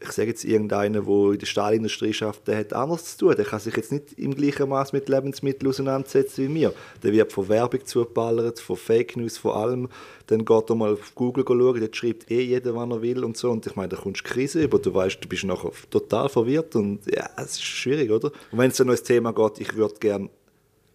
ich 0.00 0.12
sage 0.12 0.28
jetzt 0.28 0.44
irgendeiner, 0.44 1.02
der 1.02 1.32
in 1.32 1.38
der 1.38 1.46
Stahlindustrie 1.46 2.12
schafft, 2.12 2.46
der 2.48 2.58
hat 2.58 2.72
anders 2.72 3.16
zu 3.16 3.26
tun. 3.26 3.36
Der 3.36 3.44
kann 3.44 3.60
sich 3.60 3.74
jetzt 3.76 3.92
nicht 3.92 4.18
im 4.18 4.34
gleichen 4.34 4.68
Maß 4.68 4.92
mit 4.92 5.08
Lebensmitteln 5.08 5.68
auseinandersetzen 5.68 6.44
wie 6.44 6.48
mir. 6.48 6.74
Der 7.02 7.12
wird 7.12 7.32
von 7.32 7.48
Werbung 7.48 7.84
zugeballert, 7.84 8.60
von 8.60 8.76
Fake 8.76 9.16
News, 9.16 9.38
von 9.38 9.52
allem. 9.52 9.88
Dann 10.26 10.44
geht 10.44 10.70
er 10.70 10.76
mal 10.76 10.92
auf 10.92 11.14
Google 11.14 11.44
schauen, 11.46 11.80
dort 11.80 11.96
schreibt 11.96 12.30
eh 12.30 12.42
jeder, 12.42 12.74
was 12.74 12.90
er 12.90 13.02
will 13.02 13.24
und 13.24 13.36
so. 13.36 13.50
Und 13.50 13.66
ich 13.66 13.74
meine, 13.74 13.88
da 13.88 13.96
kommst 13.96 14.20
du 14.20 14.30
Krise 14.30 14.62
über, 14.62 14.78
du 14.78 14.92
weißt, 14.92 15.18
du 15.22 15.28
bist 15.28 15.44
nachher 15.44 15.72
total 15.90 16.28
verwirrt 16.28 16.76
und 16.76 17.00
ja, 17.06 17.30
es 17.36 17.52
ist 17.52 17.64
schwierig, 17.64 18.10
oder? 18.10 18.30
Und 18.52 18.58
wenn 18.58 18.70
es 18.70 18.76
dann 18.76 18.86
noch 18.86 18.94
ins 18.94 19.02
Thema 19.02 19.32
geht, 19.32 19.60
ich 19.60 19.74
würde 19.74 19.94
gerne 19.98 20.28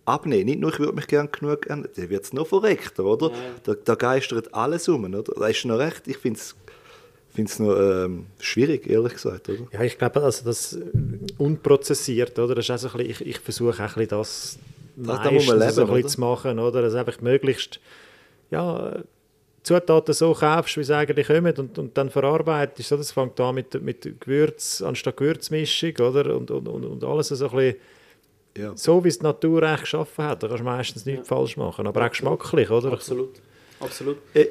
abnehmen. 0.05 0.45
Nicht 0.45 0.59
nur, 0.59 0.71
ich 0.71 0.79
würde 0.79 0.93
mich 0.93 1.07
gerne 1.07 1.29
genug 1.29 1.67
ändern, 1.67 1.91
dann 1.95 2.09
wird 2.09 2.23
es 2.23 2.33
noch 2.33 2.47
verreckter, 2.47 3.03
oder? 3.03 3.31
Da, 3.63 3.73
da 3.73 3.95
geistert 3.95 4.53
alles 4.53 4.87
um, 4.87 5.03
oder? 5.05 5.23
Da 5.23 5.47
ist 5.47 5.65
noch 5.65 5.79
recht, 5.79 6.07
ich 6.07 6.17
finde 6.17 6.39
es 6.39 6.55
finde 7.35 7.51
es 7.51 7.59
noch 7.59 7.75
ähm, 7.77 8.25
schwierig, 8.39 8.87
ehrlich 8.89 9.13
gesagt, 9.13 9.49
oder? 9.49 9.59
Ja, 9.71 9.83
ich 9.83 9.97
glaube, 9.97 10.21
also 10.23 10.45
das 10.45 10.73
äh, 10.73 10.79
unprozessiert, 11.37 12.37
oder? 12.39 12.55
Das 12.55 12.65
ist 12.65 12.71
auch 12.71 12.77
so 12.77 12.87
ein 12.97 13.05
bisschen, 13.05 13.11
ich, 13.27 13.35
ich 13.35 13.39
versuche 13.39 13.73
auch 13.75 13.79
ein 13.79 13.85
bisschen 13.87 14.07
das, 14.09 14.57
Das- 14.95 15.23
da 15.23 15.31
muss 15.31 15.47
man 15.47 15.57
meistens 15.59 15.75
so 15.75 15.81
ein 15.81 15.87
leben, 15.87 15.95
bisschen 15.97 16.09
zu 16.09 16.21
machen, 16.21 16.59
oder? 16.59 16.81
Dass 16.81 16.95
einfach 16.95 17.21
möglichst, 17.21 17.79
ja, 18.51 19.03
Zutaten 19.63 20.13
so 20.13 20.31
kaufst, 20.33 20.77
wie 20.77 20.83
sie 20.83 20.95
eigentlich 20.95 21.25
kommen 21.25 21.53
und, 21.57 21.79
und 21.79 21.97
dann 21.97 22.11
verarbeitest. 22.11 22.89
So, 22.89 22.97
das 22.97 23.11
fängt 23.11 23.39
an 23.39 23.55
mit, 23.55 23.81
mit 23.81 24.21
Gewürz 24.21 24.83
anstatt 24.83 25.17
Gewürzmischung, 25.17 25.93
oder? 25.97 26.35
Und, 26.35 26.51
und, 26.51 26.67
und, 26.67 26.85
und 26.85 27.03
alles 27.03 27.29
so 27.29 27.49
ein 27.49 27.51
bisschen 27.55 27.75
Ja. 28.55 28.73
so, 28.77 29.03
wie 29.03 29.07
es 29.07 29.17
die 29.17 29.23
Natur 29.23 29.63
eigentlich 29.63 29.81
geschaffen 29.81 30.23
hat. 30.23 30.43
Da 30.43 30.47
kannst 30.49 30.61
du 30.61 30.65
meistens 30.65 31.05
nichts 31.07 31.27
falsch 31.27 31.57
machen, 31.57 31.87
aber 31.87 32.05
auch 32.05 32.09
geschmacklich, 32.11 32.69
oder? 32.69 32.91
Absolut. 32.93 33.41
Absolut. 33.79 34.17
Äh, 34.35 34.47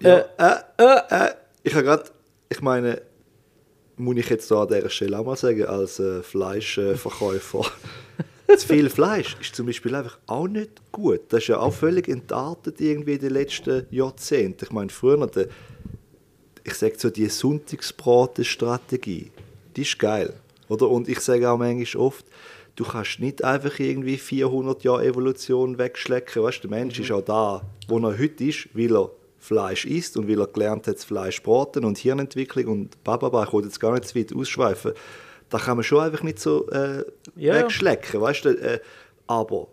ja, 0.00 0.24
äh, 0.38 0.60
äh, 0.78 1.00
äh, 1.10 1.30
ich 1.62 1.74
habe 1.74 1.84
gerade, 1.84 2.04
ich 2.48 2.60
meine, 2.60 3.02
muss 3.96 4.16
ich 4.16 4.30
jetzt 4.30 4.50
da 4.50 4.62
an 4.62 4.68
dieser 4.68 4.90
Stelle 4.90 5.18
auch 5.18 5.24
mal 5.24 5.36
sagen, 5.36 5.64
als 5.64 5.98
äh, 5.98 6.22
Fleischverkäufer, 6.22 7.66
zu 8.56 8.66
viel 8.66 8.88
Fleisch 8.88 9.36
ist 9.40 9.54
zum 9.54 9.66
Beispiel 9.66 9.94
einfach 9.94 10.18
auch 10.26 10.48
nicht 10.48 10.70
gut. 10.92 11.20
Das 11.28 11.40
ist 11.40 11.48
ja 11.48 11.58
auch 11.58 11.72
völlig 11.72 12.08
entartet 12.08 12.80
irgendwie 12.80 13.14
in 13.14 13.20
den 13.20 13.32
letzten 13.32 13.86
Jahrzehnten. 13.90 14.64
Ich 14.64 14.72
meine, 14.72 14.88
früher, 14.88 15.26
der, 15.26 15.48
ich 16.64 16.74
sage 16.74 16.94
so, 16.96 17.10
die 17.10 17.28
Sonntagsbraten-Strategie, 17.28 19.30
die 19.76 19.82
ist 19.82 19.98
geil. 19.98 20.32
Oder? 20.68 20.88
Und 20.88 21.08
ich 21.08 21.20
sage 21.20 21.50
auch 21.50 21.58
manchmal 21.58 22.02
oft, 22.02 22.24
du 22.76 22.84
kannst 22.84 23.20
nicht 23.20 23.44
einfach 23.44 23.78
irgendwie 23.78 24.16
400 24.16 24.82
Jahre 24.84 25.04
Evolution 25.04 25.78
wegschlecken. 25.78 26.42
Weißt, 26.42 26.62
der 26.62 26.70
Mensch 26.70 26.98
ist 27.00 27.10
auch 27.10 27.22
da, 27.22 27.62
wo 27.88 27.98
er 27.98 28.18
heute 28.18 28.44
ist, 28.44 28.68
weil 28.74 28.94
er 28.94 29.10
Fleisch 29.48 29.86
isst 29.86 30.16
und 30.16 30.28
weil 30.28 30.38
er 30.40 30.46
gelernt 30.46 30.86
hat, 30.86 30.98
Fleisch 30.98 31.42
braten 31.42 31.84
und 31.84 31.96
Hirnentwicklung 31.98 32.66
und 32.66 33.02
bababa, 33.02 33.44
ich 33.44 33.52
wollte 33.52 33.68
jetzt 33.68 33.80
gar 33.80 33.92
nicht 33.94 34.06
zu 34.06 34.14
weit 34.18 34.34
ausschweifen. 34.34 34.92
Da 35.48 35.58
kann 35.58 35.76
man 35.78 35.84
schon 35.84 36.00
einfach 36.04 36.22
nicht 36.22 36.38
so 36.38 36.68
äh, 36.70 37.02
ja. 37.36 37.54
wegschlecken. 37.54 38.20
Weißt 38.20 38.44
du? 38.44 38.50
Äh, 38.50 38.80
aber 39.26 39.68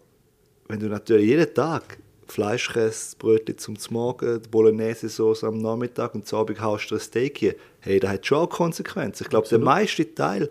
wenn 0.69 0.79
du 0.79 0.87
natürlich 0.87 1.27
jeden 1.27 1.53
Tag 1.53 1.97
Fleischkäse, 2.27 3.17
Brötchen 3.19 3.57
zum 3.57 3.75
Morgen, 3.89 4.41
die 4.41 4.49
Bolognese-Sauce 4.49 5.43
am 5.43 5.57
Nachmittag 5.59 6.15
und 6.15 6.25
zu 6.25 6.37
Abend 6.37 6.59
haust 6.61 6.89
du 6.89 6.95
ein 6.95 7.01
Steak 7.01 7.37
hier, 7.37 7.55
hey, 7.81 7.99
das 7.99 8.09
hat 8.11 8.25
schon 8.25 8.37
auch 8.39 8.49
Konsequenzen. 8.49 9.23
Ich 9.23 9.29
glaube, 9.29 9.47
der 9.49 9.59
meiste 9.59 10.15
Teil 10.15 10.49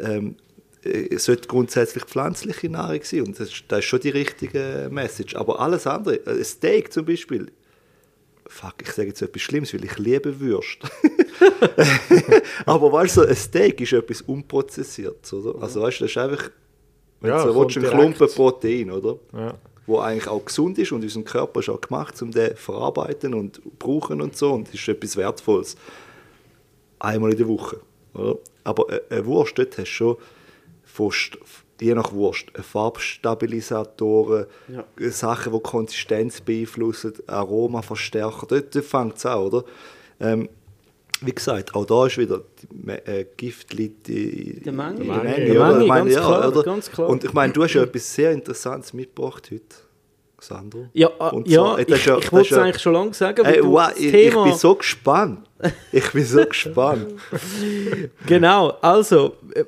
ähm, 0.00 0.36
äh, 0.82 1.16
sollte 1.18 1.46
grundsätzlich 1.46 2.04
pflanzliche 2.04 2.70
Nahrung 2.70 3.00
sein 3.04 3.20
und 3.22 3.38
das, 3.38 3.48
ist- 3.50 3.64
das 3.68 3.80
ist 3.80 3.84
schon 3.84 4.00
die 4.00 4.08
richtige 4.10 4.88
Message. 4.90 5.36
Aber 5.36 5.60
alles 5.60 5.86
andere, 5.86 6.16
äh, 6.26 6.38
ein 6.38 6.44
Steak 6.44 6.92
zum 6.92 7.04
Beispiel, 7.04 7.52
fuck, 8.50 8.74
ich 8.82 8.92
sage 8.92 9.08
jetzt 9.08 9.22
etwas 9.22 9.42
Schlimmes, 9.42 9.72
weil 9.72 9.84
ich 9.84 9.96
liebe 9.98 10.38
Würste. 10.40 10.88
Aber 12.66 12.92
weißt 12.92 13.16
du, 13.16 13.20
so 13.22 13.26
ein 13.26 13.34
Steak 13.34 13.80
ist 13.80 13.92
etwas 13.92 14.22
unprozessiertes, 14.22 15.32
oder? 15.32 15.60
Also 15.62 15.80
weißt 15.82 16.00
du, 16.00 16.04
das 16.04 16.10
ist 16.10 16.18
einfach, 16.18 16.50
wenn 17.20 17.30
Ja, 17.30 17.44
du 17.44 17.54
willst, 17.54 17.76
ein. 17.78 17.84
Klumpen 17.84 18.28
Protein, 18.28 18.90
oder? 18.90 19.18
Ja. 19.32 19.54
Wo 19.86 19.98
eigentlich 19.98 20.28
auch 20.28 20.44
gesund 20.44 20.78
ist 20.78 20.92
und 20.92 21.02
unser 21.02 21.22
Körper 21.22 21.60
ist 21.60 21.68
auch 21.68 21.80
gemacht, 21.80 22.20
um 22.22 22.30
den 22.30 22.50
zu 22.50 22.56
verarbeiten 22.56 23.34
und 23.34 23.60
brauchen 23.78 24.20
und 24.20 24.36
so 24.36 24.52
und 24.52 24.68
das 24.68 24.74
ist 24.74 24.88
etwas 24.88 25.16
Wertvolles. 25.16 25.76
Einmal 26.98 27.32
in 27.32 27.38
der 27.38 27.48
Woche, 27.48 27.80
oder? 28.14 28.36
Aber 28.64 28.88
eine- 28.88 29.02
eine 29.10 29.26
Wurst, 29.26 29.58
dort 29.58 29.72
hast 29.78 29.84
du 29.84 29.84
schon 29.86 30.16
fast, 30.84 31.38
je 31.80 31.94
nach 31.94 32.12
Wurst, 32.12 32.46
Farbstabilisatoren, 32.54 34.46
Ja. 34.68 34.84
Sachen, 35.10 35.52
die 35.52 35.60
Konsistenz 35.60 36.40
beeinflussen, 36.40 37.14
Aromaverstärker, 37.26 38.46
dort, 38.46 38.74
dort 38.74 38.84
fängt 38.84 39.16
es 39.16 39.26
an, 39.26 39.38
oder? 39.38 39.64
Ähm, 40.20 40.48
wie 41.22 41.32
gesagt, 41.34 41.74
auch 41.74 41.84
da 41.84 42.06
ist 42.06 42.16
wieder 42.16 42.40
die 42.62 42.90
äh, 42.90 43.26
Gift 43.36 43.74
liegt 43.74 44.08
in 44.08 44.62
Der 44.62 44.72
Menge. 44.72 45.04
Der 45.04 45.22
Menge, 45.22 45.84
der 45.84 46.06
Ich 46.06 46.14
ja, 46.14 46.20
klar, 46.20 46.48
oder? 46.48 46.62
ganz 46.62 46.90
klar. 46.90 47.08
Und 47.08 47.24
ich 47.24 47.32
meine, 47.32 47.52
du 47.52 47.62
hast 47.62 47.74
ja 47.74 47.82
etwas 47.82 48.14
sehr 48.14 48.32
Interessantes 48.32 48.94
mitgebracht 48.94 49.50
heute, 49.52 49.64
Sandro. 50.38 50.86
Ja, 50.94 51.10
ah, 51.18 51.28
Und 51.28 51.46
ja 51.46 51.76
ich, 51.76 51.88
ich 51.88 52.04
das 52.04 52.32
wollte 52.32 52.54
es 52.54 52.58
eigentlich 52.58 52.82
schon 52.82 52.94
lange 52.94 53.12
sagen, 53.12 53.44
Ey, 53.44 53.58
du, 53.58 53.70
wow, 53.70 53.90
ich, 53.94 54.14
ich 54.14 54.34
bin 54.34 54.54
so 54.54 54.74
gespannt. 54.74 55.46
Ich 55.92 56.10
bin 56.10 56.24
so 56.24 56.44
gespannt. 56.44 57.14
Genau, 58.26 58.70
also, 58.80 59.36
äh, 59.54 59.64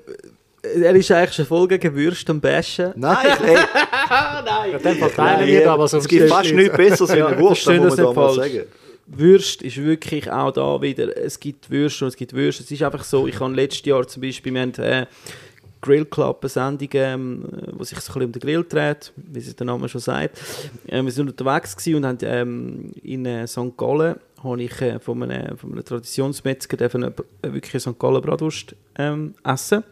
er 0.62 0.94
ist 0.94 1.10
eigentlich 1.10 1.34
schon 1.34 1.46
voll 1.46 1.68
gegen 1.68 1.94
Würste 1.94 2.32
und 2.32 2.40
Bashen. 2.40 2.92
Nein, 2.96 3.16
ich, 3.26 3.48
ey, 3.48 3.56
Ja, 4.72 4.78
dann 4.82 4.96
verteilen 4.96 5.46
wir 5.46 5.64
da, 5.64 5.78
was 5.78 5.92
es 5.92 6.06
gibt 6.06 6.28
fast 6.28 6.52
nichts 6.52 6.76
Besseres 6.76 7.14
Ja, 7.14 7.26
eine 7.26 7.38
Wurst, 7.38 7.66
das 7.66 7.78
muss 7.78 7.96
man 7.96 7.96
da 7.96 8.04
nicht 8.04 8.16
mal 8.16 8.34
sagen. 8.34 8.62
Würst 9.06 9.62
ist 9.62 9.76
wirklich 9.76 10.30
auch 10.30 10.52
da 10.52 10.80
wieder, 10.80 11.16
es 11.16 11.38
gibt 11.38 11.70
Würste 11.70 12.04
und 12.04 12.10
es 12.10 12.16
gibt 12.16 12.32
Würste. 12.32 12.62
Es 12.62 12.70
ist 12.70 12.82
einfach 12.82 13.04
so, 13.04 13.26
ich 13.26 13.38
habe 13.40 13.52
letztes 13.54 13.84
Jahr 13.84 14.06
zum 14.06 14.22
Beispiel, 14.22 14.54
wir 14.54 14.60
haben 14.60 14.74
äh, 14.74 15.06
Grill 15.80 16.04
Club, 16.04 16.38
eine 16.42 16.48
Sendung, 16.48 16.88
ähm, 16.92 17.44
wo 17.72 17.82
sich 17.82 17.98
so 17.98 18.12
ein 18.12 18.20
bisschen 18.20 18.26
um 18.26 18.32
den 18.32 18.40
Grill 18.40 18.64
dreht, 18.64 19.12
wie 19.16 19.40
es 19.40 19.54
der 19.54 19.66
Name 19.66 19.88
schon 19.88 20.00
sagt. 20.00 20.40
Ähm, 20.88 21.04
wir 21.04 21.12
sind 21.12 21.28
unterwegs 21.28 21.76
gewesen 21.76 21.96
und 21.96 22.06
haben 22.06 22.18
ähm, 22.22 22.92
in 23.02 23.26
äh, 23.26 23.46
St. 23.46 23.76
Gallen 23.76 24.16
habe 24.42 24.62
ich 24.62 24.80
äh, 24.80 25.00
von, 25.00 25.22
einem, 25.22 25.58
von 25.58 25.72
einem 25.72 25.84
Traditionsmetzger 25.84 26.78
eine, 26.94 27.12
eine 27.42 27.54
wirklich 27.54 27.82
St. 27.82 27.98
Gallen 27.98 28.22
Bratwurst 28.22 28.76
ähm, 28.96 29.34
essen. 29.44 29.82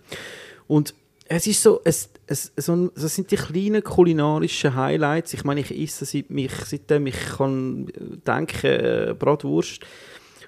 Und 0.71 0.95
es 1.27 1.49
ist 1.49 1.63
so, 1.65 1.81
es, 1.83 2.11
es, 2.29 2.53
so 2.57 2.91
das 2.95 3.15
sind 3.17 3.29
die 3.33 3.37
kleinen 3.37 3.83
kulinarischen 3.83 4.75
Highlights. 4.77 5.35
Ich 5.35 5.43
meine, 5.43 5.61
ich 5.63 5.71
esse 5.77 6.05
seit 6.05 6.31
mich, 6.31 6.53
seitdem 6.65 7.07
ich 7.09 7.17
kann 7.37 7.87
denken, 8.25 8.67
äh, 8.67 9.15
Bratwurst. 9.19 9.81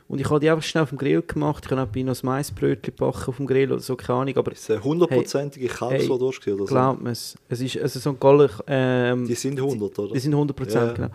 Und 0.07 0.20
ich 0.20 0.29
habe 0.31 0.39
die 0.39 0.49
einfach 0.49 0.62
schnell 0.62 0.85
auf 0.85 0.91
dem 0.91 0.99
Grill 0.99 1.23
gemacht. 1.23 1.64
Ich 1.66 1.70
habe 1.73 1.83
auch 1.83 1.95
noch 2.05 2.23
ein 2.23 2.27
Maisbrötchen 2.27 2.95
gebacken 2.95 3.25
auf 3.27 3.37
dem 3.37 3.47
Grill 3.49 3.73
oder 3.73 3.81
so, 3.81 3.97
keine 3.97 4.18
Ahnung. 4.20 4.37
Aber 4.37 4.53
ist 4.53 4.70
eine 4.70 4.85
hundertprozentige 4.85 5.66
Kalbswurst 5.66 6.41
gewesen 6.41 6.61
oder 6.61 6.68
so. 6.68 6.75
glaubt 6.75 7.03
man 7.03 7.12
es. 7.12 7.35
Es 7.49 7.61
ist 7.61 7.79
also 7.79 7.99
so 7.99 8.11
ein 8.11 8.20
Galler, 8.20 8.51
ähm, 8.68 9.27
Die 9.27 9.35
sind 9.35 9.59
100, 9.59 9.99
oder? 9.99 10.12
die 10.14 10.20
sind 10.20 10.35
100 10.35 10.57
Prozent, 10.57 10.87
Ja. 10.87 10.93
genau. 10.93 11.09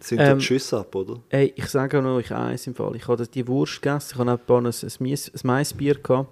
sind 0.00 0.18
ähm, 0.20 0.26
ähm, 0.32 0.40
Schüsse 0.40 0.78
ab, 0.78 0.94
oder? 0.94 1.20
Hey, 1.30 1.52
ich 1.56 1.66
sage 1.66 1.98
auch 1.98 2.02
noch 2.02 2.16
euch 2.16 2.30
eins 2.32 2.66
im 2.68 2.74
Fall. 2.74 2.94
Ich 2.94 3.08
habe 3.08 3.26
die 3.26 3.48
Wurst 3.48 3.82
gegessen, 3.82 4.10
ich 4.12 4.18
habe 4.18 4.30
auch 4.46 4.56
ein, 4.58 4.66
ein, 4.66 4.72
ein, 4.72 4.90
Mies- 5.06 5.32
ein 5.34 5.40
Maisbier 5.46 5.94
gehabt. 5.96 6.28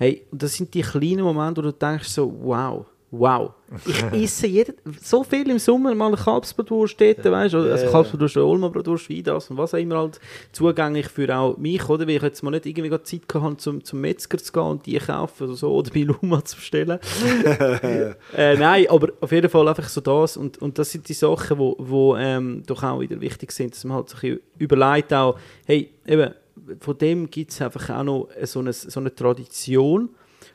Hey, 0.00 0.24
und 0.30 0.42
das 0.42 0.54
sind 0.54 0.72
die 0.72 0.80
kleinen 0.80 1.20
Momente, 1.20 1.62
wo 1.62 1.66
du 1.66 1.72
denkst 1.74 2.08
so, 2.08 2.32
wow, 2.40 2.86
wow. 3.10 3.50
Ich 3.84 4.02
esse 4.24 4.46
jeden, 4.46 4.74
so 4.98 5.22
viel 5.22 5.50
im 5.50 5.58
Sommer 5.58 5.94
mal 5.94 6.06
eine 6.06 6.16
Kalbsbratwurst 6.16 6.98
dort, 6.98 7.22
weißt 7.22 7.52
du, 7.52 7.58
also 7.58 7.84
Ja. 7.84 7.90
Kalbsbratwurst, 7.90 8.38
Olma-Bratwurst, 8.38 9.10
wie 9.10 9.22
das 9.22 9.50
und 9.50 9.58
was 9.58 9.74
auch 9.74 9.78
immer 9.78 9.98
halt 9.98 10.18
zugänglich 10.52 11.06
für 11.08 11.36
auch 11.36 11.58
mich, 11.58 11.86
oder? 11.86 12.06
Weil 12.06 12.16
ich 12.16 12.22
jetzt 12.22 12.42
mal 12.42 12.50
nicht 12.50 12.64
irgendwie 12.64 12.88
Zeit 13.02 13.28
gehabt 13.28 13.44
habe, 13.44 13.56
zum, 13.58 13.84
zum 13.84 14.00
Metzger 14.00 14.38
zu 14.38 14.50
gehen 14.50 14.62
und 14.62 14.86
die 14.86 14.96
kaufen 14.96 15.44
oder 15.44 15.54
so, 15.54 15.70
oder 15.70 15.90
bei 15.90 16.00
Luma 16.00 16.42
zu 16.46 16.56
bestellen. 16.56 16.98
äh, 18.34 18.56
nein, 18.56 18.86
aber 18.88 19.08
auf 19.20 19.32
jeden 19.32 19.50
Fall 19.50 19.68
einfach 19.68 19.90
so 19.90 20.00
das 20.00 20.38
und, 20.38 20.56
und 20.62 20.78
das 20.78 20.92
sind 20.92 21.06
die 21.06 21.12
Sachen, 21.12 21.58
wo, 21.58 21.76
wo 21.78 22.16
ähm, 22.16 22.62
doch 22.64 22.82
auch 22.82 23.00
wieder 23.00 23.20
wichtig 23.20 23.52
sind, 23.52 23.74
dass 23.74 23.84
man 23.84 23.98
halt 23.98 24.06
bisschen 24.06 24.40
überlegt 24.56 25.12
auch, 25.12 25.38
hey, 25.66 25.90
eben, 26.06 26.32
von 26.78 26.98
dem 26.98 27.30
gibt 27.30 27.50
es 27.50 27.60
einfach 27.62 27.90
auch 27.90 28.02
noch 28.02 28.28
so 28.44 28.60
eine, 28.60 28.72
so 28.72 29.00
eine 29.00 29.14
Tradition 29.14 30.10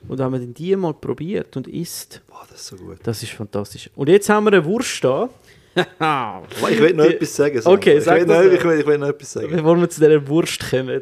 und 0.07 0.19
wenn 0.19 0.31
man 0.31 0.41
dann 0.41 0.53
die 0.53 0.75
mal 0.75 0.93
probiert 0.93 1.55
und 1.57 1.67
isst, 1.67 2.21
Boah, 2.27 2.45
das 2.49 2.61
ist 2.61 2.67
so 2.67 2.75
gut. 2.77 2.97
das 3.03 3.23
ist 3.23 3.31
fantastisch. 3.31 3.89
Und 3.95 4.09
jetzt 4.09 4.29
haben 4.29 4.45
wir 4.45 4.53
eine 4.53 4.65
Wurst 4.65 5.03
da. 5.03 5.29
Ich 6.71 6.79
will 6.79 6.93
noch 6.93 7.03
etwas 7.03 7.35
sagen. 7.35 7.61
Sandro. 7.61 7.73
Okay, 7.73 7.97
ich 7.97 8.03
sag 8.05 8.21
will 8.21 8.25
noch, 8.27 8.43
noch. 8.43 8.51
ich, 8.51 8.63
will, 8.63 8.79
ich 8.79 8.87
will 8.87 8.97
noch 8.97 9.09
etwas 9.09 9.33
sagen. 9.33 9.49
Bevor 9.51 9.77
wir 9.77 9.89
zu 9.89 9.99
dieser 9.99 10.25
Wurst 10.25 10.69
kommen. 10.69 11.01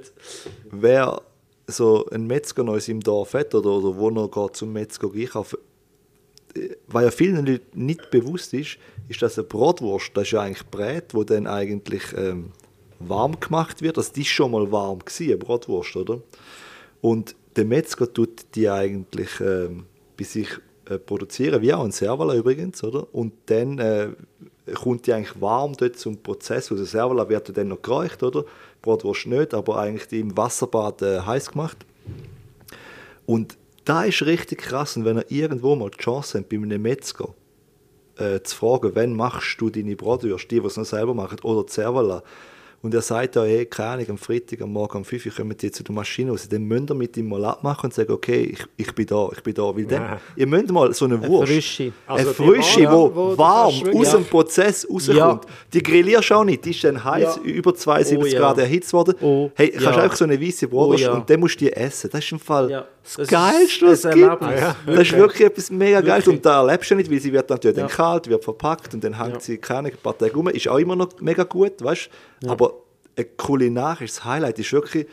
Wer 0.72 1.22
so 1.68 2.07
einen 2.09 2.26
Metzger 2.26 2.64
noch 2.64 2.74
in 2.74 2.80
seinem 2.80 2.99
Dorf 3.01 3.35
hat 3.35 3.53
oder, 3.53 3.69
oder 3.69 3.95
wo 3.95 4.10
er 4.10 4.27
geht 4.27 4.56
zum 4.56 4.73
Metzger 4.73 5.11
einkaufen, 5.14 5.60
was 6.88 7.03
ja 7.03 7.11
vielen 7.11 7.45
Leuten 7.45 7.85
nicht 7.85 8.10
bewusst 8.11 8.53
ist, 8.53 8.77
ist, 9.07 9.22
dass 9.22 9.38
eine 9.38 9.48
Bratwurst, 9.48 10.11
das 10.15 10.23
ist 10.23 10.31
ja 10.31 10.41
eigentlich 10.41 10.65
Brät, 10.68 11.14
wo 11.14 11.23
dann 11.23 11.48
eigentlich 11.48 12.03
ähm, 12.15 12.52
warm 13.09 13.39
gemacht 13.39 13.81
wird. 13.81 13.97
Also 13.97 14.13
die 14.13 14.21
ist 14.21 14.27
schon 14.27 14.51
mal 14.51 14.71
warm 14.71 14.99
gewesen, 14.99 15.27
eine 15.27 15.38
Bratwurst, 15.38 15.95
oder? 15.95 16.21
Und 17.01 17.35
der 17.55 17.65
Metzger 17.65 18.11
tut 18.11 18.55
die 18.55 18.69
eigentlich 18.69 19.39
ähm, 19.39 19.85
bei 20.17 20.23
sich 20.23 20.49
äh, 20.89 20.97
produzieren, 20.97 21.61
wie 21.61 21.73
auch 21.73 21.84
ein 21.84 21.91
Servola 21.91 22.35
übrigens, 22.35 22.84
oder? 22.84 23.07
Und 23.13 23.34
dann 23.45 23.80
äh, 23.80 24.09
kommt 24.73 25.07
die 25.07 25.13
eigentlich 25.13 25.39
warm 25.41 25.73
dort 25.77 25.97
zum 25.97 26.17
Prozess. 26.21 26.71
Also 26.71 26.84
Servola 26.85 27.27
wird 27.30 27.55
dann 27.55 27.69
noch 27.69 27.81
gereicht, 27.81 28.23
oder? 28.23 28.45
Bratwurst 28.81 29.27
nicht, 29.27 29.53
aber 29.53 29.77
eigentlich 29.77 30.07
die 30.07 30.19
im 30.19 30.35
Wasserbad 30.35 31.01
äh, 31.01 31.21
heiß 31.21 31.51
gemacht. 31.51 31.77
Und 33.25 33.57
da 33.85 34.03
ist 34.03 34.25
richtig 34.25 34.59
krass. 34.59 34.97
Und 34.97 35.05
wenn 35.05 35.17
ihr 35.17 35.31
irgendwo 35.31 35.75
mal 35.75 35.89
die 35.89 35.97
Chance 35.97 36.39
habt, 36.39 36.49
bei 36.49 36.57
einem 36.57 36.81
Metzger 36.81 37.34
äh, 38.17 38.41
zu 38.41 38.55
fragen, 38.55 38.91
wann 38.93 39.15
machst 39.15 39.59
du 39.59 39.69
deine 39.69 39.95
Bratwürste, 39.95 40.47
die, 40.47 40.61
die 40.61 40.67
es 40.67 40.77
noch 40.77 40.85
selber 40.85 41.13
machen, 41.13 41.39
oder 41.43 41.65
die 41.65 41.71
Servola, 41.71 42.23
und 42.84 42.93
er 42.93 43.01
sagt 43.01 43.38
da, 43.38 43.43
hey, 43.45 43.65
keine 43.65 43.89
Ahnung, 43.91 44.05
am 44.11 44.18
Freitag, 44.18 44.61
am 44.61 44.72
Morgen 44.73 44.97
um 44.97 45.05
5 45.05 45.26
Uhr 45.26 45.31
kommen 45.31 45.57
die 45.57 45.72
zu 45.72 45.84
der 45.84 45.95
Maschine 45.95 46.31
raus. 46.31 46.47
Dann 46.49 46.64
müsst 46.64 46.91
ihr 46.91 46.93
mit 46.93 47.15
ihm 47.18 47.30
mal 47.30 47.43
abmachen 47.45 47.85
und 47.88 47.93
sagen, 47.93 48.11
okay, 48.11 48.41
ich, 48.43 48.60
ich 48.76 48.93
bin 48.93 49.05
da, 49.07 49.30
ich 49.31 49.41
bin 49.41 49.53
da. 49.53 49.76
Weil 49.76 49.85
dann, 49.85 50.01
Ja. 50.01 50.22
ihr 50.35 50.47
müsst 50.47 50.69
mal 50.69 50.93
so 50.93 51.05
eine 51.05 51.26
Wurst, 51.26 51.51
Frische. 51.51 51.93
Also 52.05 52.30
eine 52.30 52.35
die 52.38 52.43
frische, 52.43 52.84
warm, 52.84 53.15
wo, 53.15 53.15
wo 53.15 53.38
warm 53.38 53.73
aus 53.95 54.11
dem 54.11 54.26
Prozess 54.26 54.85
rauskommt. 54.88 55.18
Ja. 55.18 55.41
Die 55.73 55.81
grillierst 55.81 56.30
du 56.30 56.34
auch 56.35 56.43
nicht, 56.43 56.65
die 56.65 56.72
ist 56.72 56.84
dann 56.84 57.01
heiß, 57.03 57.38
über 57.38 57.73
72 57.73 58.18
Oh 58.18 58.26
ja. 58.26 58.39
Grad 58.39 58.57
erhitzt 58.57 58.91
worden. 58.93 59.15
Oh 59.22 59.49
hey, 59.55 59.69
kannst 59.72 59.85
ja. 59.85 59.95
einfach 60.03 60.18
so 60.18 60.26
eine 60.26 60.39
weiße 60.41 60.68
Oh 60.72 60.93
ja. 60.93 61.14
und 61.14 61.30
dann 61.30 61.39
musst 61.39 61.55
du 61.61 61.65
die 61.65 61.73
essen. 61.73 62.10
Das 62.11 62.23
ist 62.23 62.31
im 62.34 62.39
Fall 62.39 62.69
Ja. 62.69 62.85
Das, 63.03 63.13
Das 63.15 63.23
ist 63.25 63.30
Geilste, 63.31 63.85
was 63.88 63.99
es 63.99 64.05
ein 64.05 64.13
gibt. 64.15 64.25
Erlebnis. 64.41 64.59
Ja. 64.61 64.75
Das 64.85 64.99
ist 65.01 65.11
wirklich 65.13 65.41
etwas 65.47 65.69
mega 65.71 66.01
Geiles. 66.01 66.27
Und 66.27 66.45
da 66.45 66.61
erlebst 66.65 66.89
du 66.91 66.95
nicht, 66.95 67.11
weil 67.11 67.19
sie 67.19 67.31
wird 67.34 67.49
dann 67.49 67.55
natürlich 67.57 67.77
Ja. 67.77 67.84
dann 67.88 67.91
kalt, 67.95 68.27
wird 68.30 68.43
verpackt 68.43 68.93
und 68.93 69.03
dann 69.03 69.17
hängt 69.21 69.34
Ja. 69.34 69.39
sie 69.39 69.57
keine 69.57 69.89
ein 69.89 69.97
paar 70.01 70.17
Tage 70.17 70.34
rum. 70.34 70.47
Ist 70.49 70.67
auch 70.67 70.77
immer 70.77 70.95
noch 70.95 71.09
mega 71.19 71.43
gut, 71.43 71.73
weißt 71.84 72.09
du? 72.41 72.49
Aber 72.49 72.73
ein 73.17 73.25
kulinarisches 73.38 74.23
Highlight 74.25 74.57
ist 74.59 74.71
wirklich 74.73 75.05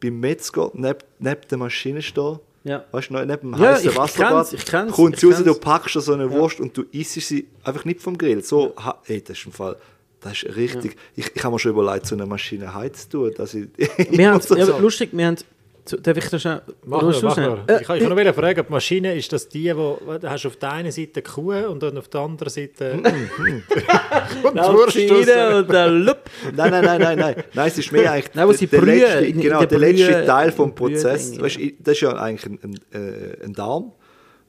beim 0.00 0.18
Metzger 0.20 0.70
neben, 0.74 0.98
neben 1.18 1.40
der 1.50 1.58
Maschine 1.58 2.00
stehen. 2.02 2.38
Ja. 2.64 2.84
Weißt 2.92 3.10
du, 3.10 3.14
neben 3.14 3.28
dem 3.52 3.54
Ja, 3.60 3.72
heißen 3.72 3.90
ich 3.90 3.96
Wasserbad. 3.96 4.52
ich 4.52 4.64
kenn's, 4.64 4.92
Kommt 4.92 5.18
sie 5.18 5.26
raus, 5.26 5.42
du 5.44 5.54
packst 5.54 5.94
so 6.00 6.12
eine 6.12 6.30
Wurst 6.30 6.60
und 6.60 6.76
du 6.76 6.84
isst 6.92 7.14
sie 7.14 7.48
einfach 7.64 7.84
nicht 7.84 8.00
vom 8.00 8.16
Grill. 8.16 8.42
So, 8.44 8.72
ey, 9.06 9.20
das 9.20 9.36
ist 9.38 9.46
im 9.46 9.52
Fall. 9.52 9.76
Das 10.20 10.34
ist 10.44 10.54
richtig. 10.54 10.96
Ich, 11.16 11.32
ich 11.34 11.42
habe 11.42 11.52
mir 11.52 11.58
schon 11.58 11.72
überlegt, 11.72 12.06
so 12.06 12.14
eine 12.14 12.24
Maschine 12.26 12.72
heiz 12.72 13.08
zu 13.08 13.18
tun. 13.18 13.32
Dass 13.36 13.54
ich 13.54 13.66
Wir 14.10 14.30
haben, 14.32 14.40
so, 14.40 14.56
ja, 14.56 14.78
lustig, 14.78 15.08
wir 15.12 15.26
haben, 15.26 15.36
so, 15.84 15.96
darf 15.96 16.16
ich 16.16 16.28
das 16.28 16.40
schnell, 16.42 16.62
Mach 16.84 17.02
nur, 17.02 17.14
mach 17.22 17.36
nur. 17.36 17.64
Äh, 17.66 17.80
Ich 17.80 17.86
kann 17.86 17.96
ich 17.96 18.02
kann 18.02 18.10
noch 18.10 18.16
wieder 18.16 18.32
fragen, 18.34 18.64
die 18.66 18.72
Maschine, 18.72 19.14
ist 19.14 19.32
das 19.32 19.48
die, 19.48 19.74
wo 19.76 19.98
du 20.20 20.30
hast 20.30 20.46
auf 20.46 20.56
der 20.56 20.72
einen 20.72 20.92
Seite 20.92 21.22
Kuh 21.22 21.52
und 21.52 21.82
dann 21.82 21.98
auf 21.98 22.08
der 22.08 22.20
anderen 22.20 22.50
Seite 22.50 22.94
mm, 22.94 23.00
mm. 23.42 24.46
und 24.46 24.54
die 24.54 24.60
Wurst 24.60 24.96
und 24.96 25.68
der 25.72 25.88
Lup. 25.88 26.30
Nein, 26.54 26.70
nein, 26.70 26.84
nein, 26.84 27.00
nein, 27.00 27.18
nein. 27.18 27.34
Nein, 27.52 27.68
es 27.68 27.78
ist 27.78 27.90
mehr 27.92 28.12
eigentlich 28.12 28.34
Nein, 28.34 28.48
der, 28.48 28.78
brühen, 28.78 28.86
letzte, 29.00 29.32
genau, 29.32 29.58
der 29.58 29.66
der 29.66 29.78
letzte 29.78 30.04
Brühe- 30.12 30.26
Teil 30.26 30.52
vom 30.52 30.70
Brühe- 30.70 30.74
Prozess. 30.74 31.40
Weißt, 31.40 31.56
ich- 31.58 31.74
das 31.80 31.94
ist 31.94 32.00
ja 32.02 32.12
eigentlich 32.14 32.46
ein, 32.46 32.58
ein, 32.92 33.00
äh, 33.40 33.44
ein 33.44 33.52
Darm, 33.52 33.92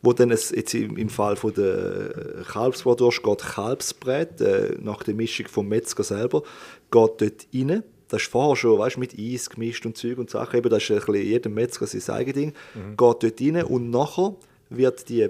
wo 0.04 0.14
dann 0.14 0.32
es, 0.32 0.52
jetzt 0.52 0.74
im, 0.76 0.98
im 0.98 1.10
Fall 1.10 1.36
von 1.36 1.54
der 1.54 2.44
Kalbsbratwurst 2.52 3.24
geht 3.24 3.40
Kalbsbrät, 3.40 4.42
äh, 4.42 4.76
nach 4.82 5.02
der 5.04 5.14
Mischung 5.16 5.48
vom 5.48 5.68
Metzger 5.68 6.04
selber, 6.04 6.42
geht 6.92 7.22
dort 7.22 7.48
rein. 7.56 7.84
Das 8.14 8.22
ist 8.22 8.32
vorher 8.32 8.56
schon 8.56 8.78
weißt, 8.78 9.00
mit 9.00 9.18
Eis 9.18 9.50
gemischt 9.50 9.88
und 9.88 9.98
Zeug 9.98 10.20
und 10.20 10.30
Sachen. 10.30 10.56
Eben, 10.56 10.70
das 10.70 10.84
ist 10.84 10.92
ein 10.92 10.98
bisschen 10.98 11.16
jedem 11.16 11.56
Metzger 11.56 11.88
sein 11.88 12.16
eigenes 12.16 12.36
Ding. 12.36 12.54
Geht 12.92 12.98
dort 13.00 13.42
rein 13.42 13.64
und 13.64 13.90
nachher 13.90 14.36
wird 14.70 15.10
die 15.10 15.30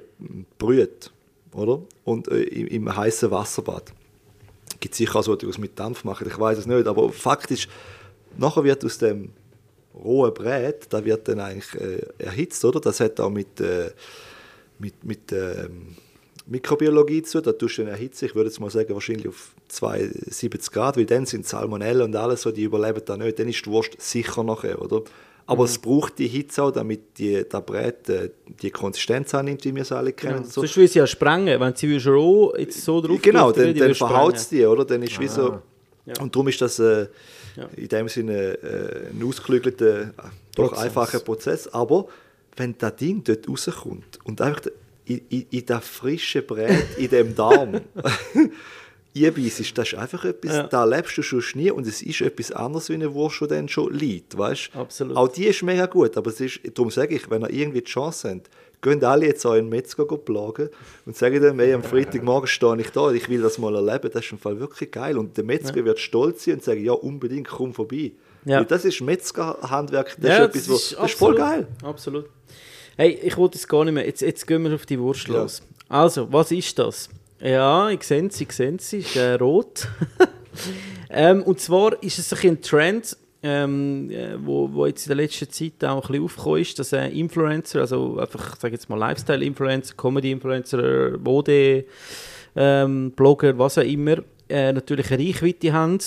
brüht, 0.57 1.09
oder? 1.53 1.81
Und 2.03 2.27
äh, 2.27 2.41
im, 2.41 2.67
im 2.67 2.93
heißen 2.93 3.31
Wasserbad 3.31 3.93
gibt 4.81 4.95
sicher 4.95 5.15
auch 5.15 5.23
so, 5.23 5.37
die 5.37 5.45
es 5.45 5.57
mit 5.57 5.79
Dampf 5.79 6.03
machen, 6.03 6.27
ich 6.27 6.37
weiß 6.37 6.57
es 6.57 6.65
nicht, 6.65 6.85
aber 6.85 7.09
faktisch, 7.13 7.69
nachher 8.37 8.65
wird 8.65 8.83
aus 8.83 8.97
dem 8.97 9.29
rohen 9.95 10.33
Brät, 10.33 10.87
da 10.89 11.05
wird 11.05 11.25
dann 11.29 11.39
eigentlich 11.39 11.73
äh, 11.75 12.05
erhitzt, 12.17 12.65
oder? 12.65 12.81
Das 12.81 12.99
hat 12.99 13.17
auch 13.21 13.29
mit, 13.29 13.61
äh, 13.61 13.91
mit, 14.79 15.05
mit 15.05 15.31
ähm, 15.31 15.95
Mikrobiologie 16.47 17.23
zu 17.23 17.41
tun, 17.41 17.53
da 17.53 17.57
tust 17.57 17.77
du 17.77 17.83
dann 17.83 17.91
erhitzen, 17.91 18.25
ich 18.25 18.35
würde 18.35 18.49
jetzt 18.49 18.59
mal 18.59 18.69
sagen, 18.69 18.93
wahrscheinlich 18.93 19.29
auf 19.29 19.55
72 19.73 20.71
Grad, 20.71 20.97
weil 20.97 21.05
dann 21.05 21.25
sind 21.25 21.47
Salmonellen 21.47 22.01
und 22.03 22.15
alles 22.15 22.41
so, 22.41 22.51
die 22.51 22.63
überleben 22.63 23.01
da 23.05 23.17
nicht, 23.17 23.39
dann 23.39 23.47
ist 23.49 23.65
die 23.65 23.69
Wurst 23.69 23.99
sicher 23.99 24.43
nachher, 24.43 24.81
oder? 24.81 25.01
Aber 25.45 25.65
es 25.65 25.77
braucht 25.77 26.19
die 26.19 26.27
Hitze 26.27 26.63
auch, 26.63 26.71
damit 26.71 27.17
die, 27.17 27.43
der 27.47 27.59
Brät 27.61 28.07
äh, 28.07 28.29
die 28.61 28.71
Konsistenz 28.71 29.33
annimmt, 29.35 29.65
wie 29.65 29.75
wir 29.75 29.81
es 29.81 29.91
alle 29.91 30.13
kennen. 30.13 30.37
und 30.37 30.45
so. 30.47 30.61
Sonst 30.61 30.77
will 30.77 30.87
sie 30.87 30.99
ja 30.99 31.07
sprengen, 31.07 31.59
wenn 31.59 31.75
sie 31.75 31.97
roh 32.07 32.53
jetzt 32.57 32.81
so 32.81 33.01
drauf 33.01 33.21
Genau, 33.21 33.51
dann, 33.51 33.75
dann 33.75 33.93
verhaut 33.93 34.35
es 34.37 34.47
die, 34.47 34.65
oder? 34.65 34.85
Dann 34.85 35.03
ist 35.03 35.19
wie 35.19 35.27
so. 35.27 35.59
Ja. 36.05 36.13
Und 36.21 36.33
darum 36.33 36.47
ist 36.47 36.61
das 36.61 36.79
äh, 36.79 37.07
Ja. 37.57 37.67
in 37.75 37.87
dem 37.89 38.07
Sinne 38.07 38.57
äh, 38.63 39.09
ein 39.11 39.21
ausgeklügelter, 39.27 40.01
äh, 40.01 40.05
doch 40.55 40.69
Prozess. 40.69 40.83
einfacher 40.85 41.19
Prozess. 41.19 41.67
Aber 41.67 42.07
wenn 42.55 42.77
das 42.77 42.95
Ding 42.95 43.21
dort 43.25 43.47
rauskommt 43.49 44.19
und 44.23 44.39
einfach 44.39 44.61
in, 45.05 45.21
in, 45.29 45.45
in 45.49 45.65
das 45.65 45.85
frische 45.85 46.41
Brät, 46.41 46.85
in 46.97 47.09
dem 47.09 47.35
Darm, 47.35 47.81
einbeißt, 49.15 49.77
das 49.77 49.87
ist 49.93 49.95
einfach 49.95 50.25
etwas, 50.25 50.55
Ja. 50.55 50.63
da 50.63 50.85
lebst 50.85 51.17
du 51.17 51.21
schon 51.21 51.43
nie 51.55 51.69
und 51.71 51.85
es 51.85 52.01
ist 52.01 52.21
etwas 52.21 52.51
anderes, 52.51 52.89
wie 52.89 52.93
eine 52.95 53.13
Wurst, 53.13 53.41
die 53.41 53.47
dann 53.47 53.67
schon 53.69 53.93
liegt, 53.93 54.37
weißt? 54.37 54.71
Absolut. 54.75 55.15
Auch 55.17 55.27
die 55.27 55.45
ist 55.45 55.61
mega 55.63 55.85
gut, 55.85 56.17
aber 56.17 56.29
es 56.31 56.39
ist, 56.41 56.59
darum 56.73 56.89
sage 56.89 57.15
ich, 57.15 57.29
wenn 57.29 57.41
ihr 57.43 57.49
irgendwie 57.51 57.81
die 57.81 57.91
Chance 57.91 58.29
habt, 58.31 58.49
gehen 58.81 59.03
alle 59.05 59.27
jetzt 59.27 59.45
euren 59.45 59.69
Metzger 59.69 60.05
plagen 60.05 60.69
und 61.05 61.15
sagen 61.15 61.39
dem, 61.41 61.59
hey, 61.59 61.73
am 61.73 61.83
Freitagmorgen 61.83 62.47
stehe 62.47 62.81
ich 62.81 62.89
da, 62.89 63.11
ich 63.11 63.29
will 63.29 63.41
das 63.41 63.57
mal 63.57 63.73
erleben, 63.75 64.09
das 64.11 64.25
ist 64.25 64.31
im 64.33 64.39
Fall 64.39 64.59
wirklich 64.59 64.91
geil. 64.91 65.17
Und 65.17 65.37
der 65.37 65.43
Metzger 65.45 65.85
wird 65.85 65.99
stolz 65.99 66.43
sein 66.45 66.55
und 66.55 66.63
sagen, 66.63 66.83
ja, 66.83 66.91
unbedingt, 66.91 67.47
komm 67.47 67.73
vorbei. 67.73 68.11
Ja. 68.45 68.57
Weil 68.57 68.65
das 68.65 68.83
ist 68.83 68.99
Metzgerhandwerk, 68.99 70.17
das 70.19 70.29
Ja, 70.29 70.37
ist 70.45 70.55
etwas, 70.55 70.69
wo, 70.69 70.73
das 70.73 71.11
ist 71.11 71.17
voll 71.17 71.35
geil. 71.35 71.67
Absolut. 71.81 72.25
Hey, 72.97 73.17
ich 73.23 73.37
wollte 73.37 73.57
es 73.57 73.67
gar 73.67 73.85
nicht 73.85 73.93
mehr. 73.93 74.05
Jetzt, 74.05 74.21
jetzt 74.21 74.45
gehen 74.45 74.63
wir 74.63 74.75
auf 74.75 74.85
die 74.85 74.99
Wurst 74.99 75.27
Ja. 75.29 75.35
los. 75.43 75.61
Also, 75.87 76.31
was 76.31 76.51
ist 76.51 76.77
das? 76.77 77.09
Ja, 77.43 77.89
ich 77.89 78.03
sehe 78.03 78.31
sie, 78.31 78.45
ich 78.45 78.53
sehe 78.53 78.77
sie, 78.79 78.99
ist 78.99 79.17
äh, 79.17 79.33
rot. 79.33 79.89
ähm, 81.09 81.43
und 81.43 81.59
zwar 81.59 82.01
ist 82.01 82.17
es 82.17 82.31
ein, 82.41 82.61
Trend, 82.61 83.17
ähm, 83.41 84.09
äh, 84.11 84.37
wo, 84.37 84.71
wo 84.71 84.85
jetzt 84.85 85.07
in 85.07 85.09
der 85.09 85.17
letzten 85.17 85.49
Zeit 85.49 85.83
auch 85.83 85.97
ein 85.97 86.07
bisschen 86.07 86.23
aufgekommen 86.23 86.61
ist, 86.61 86.79
dass 86.79 86.93
äh, 86.93 87.09
Influencer, 87.09 87.81
also 87.81 88.17
einfach, 88.17 88.53
ich 88.53 88.61
sage 88.61 88.75
jetzt 88.75 88.89
mal 88.89 88.97
Lifestyle-Influencer, 88.97 89.93
Comedy-Influencer, 89.95 91.17
Mode, 91.17 91.83
ähm, 92.55 93.11
Blogger, 93.11 93.57
was 93.59 93.77
auch 93.77 93.83
immer, 93.83 94.19
äh, 94.47 94.71
natürlich 94.71 95.11
eine 95.11 95.27
Reichweite 95.27 95.73
haben 95.73 95.99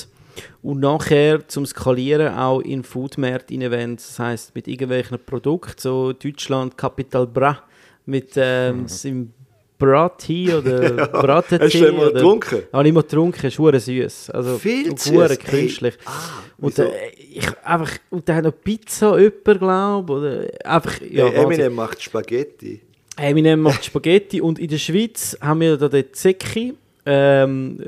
und 0.63 0.81
nachher 0.81 1.47
zum 1.49 1.67
Skalieren 1.67 2.35
auch 2.35 2.61
in 2.61 2.83
Foodmärkte 2.83 3.71
rein 3.71 3.97
das 3.97 4.19
heißt 4.19 4.55
mit 4.55 4.69
irgendwelchen 4.69 5.19
Produkten, 5.19 5.75
so 5.77 6.15
Deutschland, 6.15 6.79
Capital 6.79 7.27
Bra, 7.27 7.63
mit 8.07 8.33
ähm, 8.37 8.89
seinem 8.89 9.33
Brati 9.79 10.53
oder 10.55 11.07
Brattee. 11.07 11.59
Hast 11.61 11.75
du 11.75 11.93
mal 11.93 12.07
oder- 12.09 12.13
getrunken? 12.13 12.63
Habe 12.73 12.89
ich 12.89 12.95
mal 12.95 13.03
getrunken, 13.03 13.47
ist 13.47 13.59
hure 13.59 13.79
süß. 13.81 14.31
Also 14.31 14.59
Viel 14.59 14.97
süß. 14.97 15.39
künstlich. 15.39 15.95
Hey, 15.99 16.07
ah, 16.07 16.43
und, 16.59 16.79
wieso? 16.79 16.83
äh, 16.89 17.11
ich, 17.19 17.47
einfach, 17.63 17.91
und 18.11 18.29
dann 18.29 18.37
hat 18.37 18.45
noch 18.45 18.55
Pizza 18.65 19.19
jemand, 19.19 19.59
glaube 19.59 20.13
oder 20.13 20.47
einfach, 20.65 21.01
ja, 21.03 21.27
hey. 21.27 21.45
Eminem 21.45 21.75
macht 21.75 22.03
Spaghetti. 22.03 22.81
Eminem 23.19 23.61
macht 23.61 23.85
Spaghetti 23.85 24.41
und 24.41 24.59
in 24.59 24.69
der 24.69 24.79
Schweiz 24.79 25.37
haben 25.41 25.61
wir 25.61 25.77
da 25.77 25.89
den 25.89 26.13
Zecchi. 26.13 26.75
Ähm, 27.05 27.79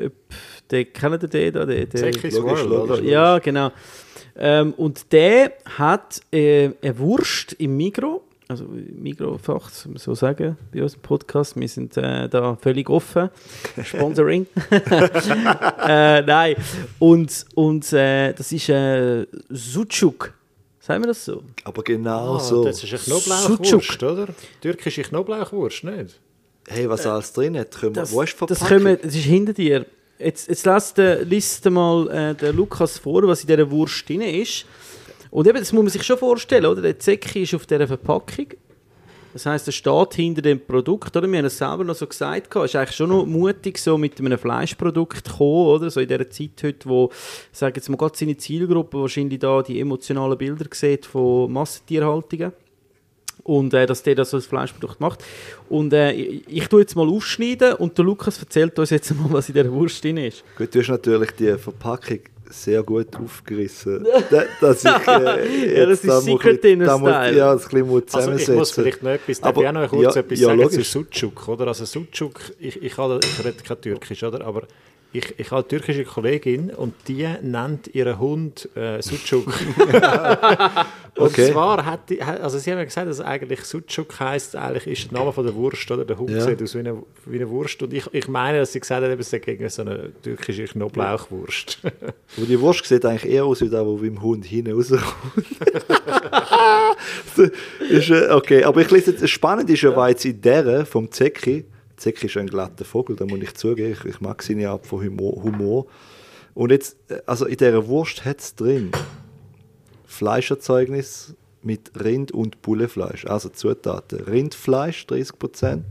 den 0.71 0.93
kennt 0.93 1.23
ihr 1.23 1.29
den 1.29 1.53
da? 1.53 1.67
Den, 1.67 1.89
den, 1.89 2.03
World, 2.43 2.67
logisch. 2.69 2.99
oder? 2.99 3.03
ja, 3.03 3.39
genau. 3.39 3.73
Ähm, 4.37 4.73
und 4.75 5.13
der 5.13 5.55
hat 5.77 6.21
äh, 6.33 6.71
eine 6.81 6.99
Wurst 6.99 7.55
im 7.55 7.77
Migro, 7.77 8.23
also 8.49 8.65
man 8.65 9.99
so 9.99 10.15
sagen, 10.15 10.57
bei 10.73 10.83
unserem 10.83 11.03
Podcast. 11.03 11.59
Wir 11.61 11.69
sind 11.69 11.97
äh, 11.99 12.29
da 12.29 12.57
völlig 12.57 12.89
offen. 12.89 13.29
Sponsoring. 13.85 14.47
äh, 14.71 16.23
nein. 16.23 16.57
Und, 16.99 17.45
und 17.55 17.93
äh, 17.93 18.33
das 18.33 18.51
ist 18.51 18.71
äh, 18.71 19.27
Sucuk. 19.51 20.33
Sagen 20.81 21.03
wir 21.03 21.09
das 21.09 21.27
so? 21.27 21.43
Aber 21.65 21.83
genau 21.83 22.37
Ah, 22.37 22.41
so. 22.41 22.65
Das 22.65 22.83
ist 22.83 22.91
eine 22.91 23.03
Knoblauchwurst, 23.03 24.03
oder? 24.03 24.29
Türkische 24.63 25.03
Knoblauchwurst, 25.03 25.85
nicht? 25.85 26.19
Hey, 26.67 26.89
was 26.89 27.07
alles 27.07 27.33
drin 27.35 27.59
hat, 27.59 27.71
können 27.73 27.95
wir, 27.95 28.03
Das, 28.03 28.13
wo 28.13 28.23
ist 28.23 28.37
das, 28.47 28.61
können 28.65 28.87
wir, 28.87 28.97
das 28.97 29.15
ist 29.15 29.25
hinter 29.25 29.53
dir. 29.53 29.85
Jetzt, 30.19 30.49
jetzt 30.49 30.65
lass 30.65 30.95
den, 30.95 31.29
liest 31.29 31.69
mal 31.71 32.09
äh, 32.11 32.35
den 32.35 32.57
Lukas 32.57 32.99
vor, 32.99 33.27
was 33.27 33.43
in 33.43 33.49
dieser 33.49 33.71
Wurst 33.71 34.09
drin 34.09 34.23
ist. 34.23 34.65
Und 35.31 35.47
eben, 35.47 35.59
das 35.59 35.73
muss 35.73 35.83
man 35.83 35.91
sich 35.91 36.03
schon 36.03 36.19
vorstellen, 36.19 36.67
oder? 36.67 36.83
Der 36.83 36.99
Zecki 36.99 37.43
ist 37.43 37.55
auf 37.55 37.67
dieser 37.67 37.87
Verpackung. 37.87 38.47
Das 39.33 39.45
heisst, 39.47 39.69
er 39.69 39.73
steht 39.73 40.15
hinter 40.15 40.43
dem 40.43 40.59
Produkt, 40.59 41.17
oder? 41.17 41.31
Wir 41.31 41.39
haben 41.39 41.45
es 41.45 41.59
selber 41.59 41.85
noch 41.85 41.95
so 41.95 42.07
gesagt, 42.07 42.57
es 42.57 42.65
ist 42.65 42.77
eigentlich 42.77 42.97
schon 42.97 43.11
noch 43.11 43.27
mutig, 43.27 43.79
so 43.79 43.99
mit 43.99 44.19
einem 44.19 44.39
Fleischprodukt 44.39 45.29
zu 45.29 45.37
kommen, 45.37 45.67
oder? 45.67 45.91
So 45.91 46.01
in 46.01 46.09
dieser 46.09 46.31
Zeit 46.31 46.63
heute, 46.63 46.89
wo, 46.89 47.11
ich 47.53 47.59
sage 47.59 47.75
jetzt 47.77 47.89
mal, 47.89 47.97
gerade 47.97 48.17
seine 48.17 48.37
Zielgruppe 48.37 49.01
wahrscheinlich 49.01 49.39
da 49.39 49.63
die 49.63 49.81
emotionalen 49.81 50.39
Bilder 50.39 50.67
sieht 50.73 51.05
von 51.07 51.53
Massentierhaltungen 51.53 52.53
und 53.45 53.73
äh, 53.75 53.87
dass 53.87 54.03
der 54.03 54.15
das 54.15 54.35
als 54.35 54.47
Fleischprodukt 54.47 55.01
macht. 55.01 55.25
Und 55.69 55.93
äh, 55.93 56.13
ich, 56.13 56.43
ich 56.49 56.69
tue 56.69 56.81
jetzt 56.81 56.97
mal 56.97 57.09
aufschneiden 57.09 57.75
und 57.75 57.97
der 57.97 58.05
Lukas 58.05 58.39
erzählt 58.39 58.79
uns 58.79 58.91
jetzt 58.91 59.15
mal, 59.15 59.31
was 59.31 59.49
in 59.49 59.55
der 59.55 59.73
Wurst 59.73 60.03
drin 60.05 60.17
ist. 60.17 60.43
Gut, 60.57 60.75
du 60.75 60.81
hast 60.81 60.89
natürlich 60.89 61.31
die 61.33 61.57
Verpackung 61.57 62.21
sehr 62.51 62.83
gut 62.83 63.09
aufgerissen. 63.17 64.07
Da- 64.31 64.45
dass 64.61 64.85
ich, 64.85 64.91
äh, 64.91 65.79
Ja, 65.81 65.87
das 65.87 66.03
da 66.03 66.19
ist 66.19 66.25
Secret 66.25 66.61
bisschen- 66.63 66.81
da 66.81 66.99
muss-. 66.99 67.11
Ja, 67.11 67.53
das 67.55 67.65
ein 67.67 67.69
bisschen 67.71 68.15
Also 68.15 68.33
ich 68.33 68.49
muss 68.59 68.71
vielleicht 68.73 69.03
noch 69.03 69.11
etwas, 69.11 69.43
Aber- 69.43 69.63
ich 69.63 69.69
auch 69.69 69.73
noch 69.73 69.89
kurz 69.89 70.15
ja, 70.15 70.21
etwas 70.21 70.41
ja, 70.41 70.47
sagen 70.49 70.61
logisch. 70.61 70.91
zu 70.91 71.05
Sucuk, 71.21 71.49
oder? 71.49 71.67
Also 71.69 71.85
Sucuk, 71.85 72.41
ich, 72.59 72.83
ich, 72.83 72.97
habe, 72.97 73.21
ich 73.23 73.45
rede 73.45 73.57
kein 73.67 73.81
Türkisch, 73.81 74.23
oder? 74.25 74.45
Aber 74.45 74.63
ich, 75.13 75.35
ich 75.39 75.47
habe 75.51 75.61
eine 75.63 75.69
türkische 75.69 76.05
Kollegin 76.05 76.71
und 76.71 76.95
die 77.09 77.27
nennt 77.43 77.89
ihren 77.95 78.19
Hund 78.19 78.69
äh, 78.77 79.01
Sucuk. 79.01 79.47
und 81.17 81.29
Okay. 81.29 81.51
zwar 81.51 81.85
hat 81.85 82.11
die, 82.11 82.23
also 82.23 82.59
sie 82.59 82.71
haben 82.71 82.85
gesagt, 82.85 83.09
dass 83.09 83.21
eigentlich 83.21 83.65
Sucuk 83.65 84.21
heisst, 84.21 84.55
eigentlich 84.55 84.87
ist 84.87 85.11
der 85.11 85.19
Name 85.19 85.33
von 85.33 85.45
der 85.45 85.55
Wurst, 85.55 85.91
oder? 85.91 86.05
Der 86.05 86.17
Hund 86.19 86.31
Ja. 86.31 86.41
sieht 86.43 86.63
aus 86.63 86.75
wie 86.75 86.81
eine, 86.81 87.03
wie 87.27 87.37
eine 87.37 87.49
Wurst. 87.49 87.83
Und 87.83 87.93
ich, 87.93 88.05
ich 88.13 88.29
meine, 88.29 88.59
dass 88.59 88.73
sie 88.73 88.81
gesagt 88.81 89.03
hat, 89.05 89.19
es 89.19 89.31
sei 89.31 89.39
gegen 89.39 89.69
so 89.69 89.83
eine 89.83 90.13
türkische 90.23 90.65
Knoblauchwurst. 90.65 91.79
Aber 92.37 92.47
die 92.47 92.61
Wurst 92.61 92.85
sieht 92.85 93.05
eigentlich 93.05 93.33
eher 93.33 93.45
aus 93.47 93.61
wie 93.63 93.69
der, 93.69 93.83
der 93.85 93.93
beim 93.93 94.23
Hund 94.23 94.45
hinten 94.45 94.73
rauskommt. 94.73 95.03
ist, 97.91 98.11
äh, 98.11 98.29
okay, 98.31 98.65
aber 98.65 98.81
ich 98.81 98.91
lese 98.91 99.27
spannend 99.29 99.71
ist 99.71 99.83
ja, 99.83 99.95
weil 99.97 100.11
jetzt 100.11 100.25
in 100.25 100.41
der 100.41 100.85
vom 100.87 101.11
Zecki, 101.11 101.65
Zecki 101.99 102.27
ist 102.27 102.37
ein 102.37 102.47
glatter 102.47 102.85
Vogel, 102.85 103.17
da 103.17 103.27
muss 103.27 103.41
ich 103.41 103.55
zugeben, 103.55 103.93
ich, 103.93 104.05
ich 104.05 104.21
mag 104.21 104.43
seine 104.43 104.71
Art 104.71 104.87
von 104.87 105.05
Humor. 105.05 105.43
Humor. 105.43 105.87
Und 106.55 106.71
jetzt, 106.71 106.97
äh, 107.09 107.21
also 107.27 107.47
in 107.47 107.57
dieser 107.57 107.87
Wurst 107.87 108.25
hat 108.25 108.41
es 108.41 108.55
drin 108.55 108.91
Fleischerzeugnis 110.07 111.35
mit 111.63 111.91
Rind 112.03 112.33
und 112.33 112.63
Bullefleisch, 112.63 113.27
also 113.27 113.49
Zutaten. 113.51 114.21
Rindfleisch 114.21 115.07
30%, 115.09 115.83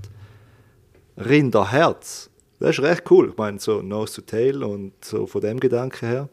Rinderherz, 1.17 2.29
das 2.59 2.71
ist 2.71 2.83
recht 2.83 3.03
cool, 3.11 3.29
ich 3.29 3.37
meine 3.37 3.59
so 3.59 3.81
Nose 3.81 4.15
to 4.15 4.21
Tail 4.21 4.63
und 4.63 4.93
so 5.05 5.27
von 5.27 5.41
dem 5.41 5.59
Gedanken 5.59 6.07
her. 6.07 6.29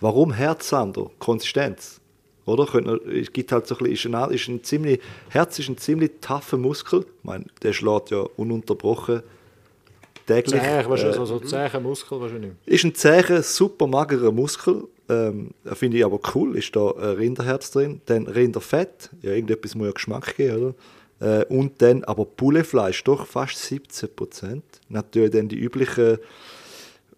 Warum 0.00 0.32
Herz, 0.32 0.68
Sander? 0.68 1.10
Konsistenz. 1.18 1.97
Oder? 2.48 2.66
Es 3.06 3.32
gibt 3.32 3.52
halt 3.52 3.66
so 3.66 3.76
ein 3.76 3.84
bisschen, 3.84 4.14
ist 4.14 4.16
ein, 4.16 4.30
ist 4.34 4.48
ein 4.48 4.64
ziemlich, 4.64 5.00
Herz 5.28 5.58
ist 5.58 5.68
ein 5.68 5.78
ziemlich 5.78 6.12
tougher 6.20 6.56
Muskel. 6.56 7.00
Ich 7.00 7.24
meine, 7.24 7.44
der 7.62 7.72
schlägt 7.72 8.10
ja 8.10 8.20
ununterbrochen 8.36 9.22
täglich. 10.26 10.60
Zäh, 10.60 10.80
äh, 10.80 11.12
so, 11.12 11.24
so 11.24 11.40
zähe 11.40 11.80
Muskel 11.80 12.20
wahrscheinlich. 12.20 12.52
ist 12.66 12.84
ein 12.84 12.94
zäher, 12.94 13.42
super 13.42 13.86
magerer 13.86 14.32
Muskel. 14.32 14.84
Ähm, 15.08 15.50
Finde 15.64 15.96
ich 15.98 16.04
aber 16.04 16.20
cool. 16.34 16.56
Ist 16.56 16.76
da 16.76 16.90
ein 16.90 17.16
Rinderherz 17.16 17.70
drin. 17.70 18.00
Dann 18.06 18.26
Rinderfett. 18.26 19.10
Ja, 19.22 19.30
irgendetwas 19.30 19.74
muss 19.74 19.86
ja 19.86 19.92
Geschmack 19.92 20.36
geben, 20.36 20.56
oder? 20.56 20.74
Äh, 21.20 21.44
und 21.46 21.82
dann 21.82 22.04
aber 22.04 22.24
Bullefleisch, 22.24 23.02
doch 23.04 23.26
fast 23.26 23.58
17 23.58 24.14
Prozent. 24.14 24.64
Natürlich 24.88 25.30
dann 25.30 25.48
die 25.48 25.58
üblichen 25.58 26.18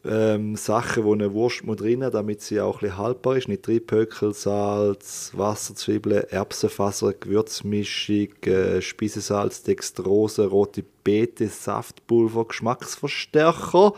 ähm, 0.04 0.56
Sachen, 0.56 1.04
die 1.04 1.12
eine 1.12 1.32
Wurst 1.34 1.64
muss 1.64 1.76
drin 1.76 2.02
hat, 2.02 2.14
damit 2.14 2.40
sie 2.40 2.60
auch 2.60 2.76
ein 2.76 2.80
bisschen 2.80 2.98
haltbar 2.98 3.36
ist. 3.36 3.48
Nitripökel, 3.48 4.32
Salz, 4.32 5.32
Wasser, 5.34 5.74
Zwiebeln, 5.74 6.24
Erbsenfaser, 6.30 7.12
Gewürzmischung, 7.12 8.28
äh, 8.46 8.80
Speisesalz, 8.80 9.62
Dextrose, 9.62 10.46
rote 10.46 10.84
Beete, 11.04 11.48
Saftpulver, 11.48 12.46
Geschmacksverstärker. 12.46 13.92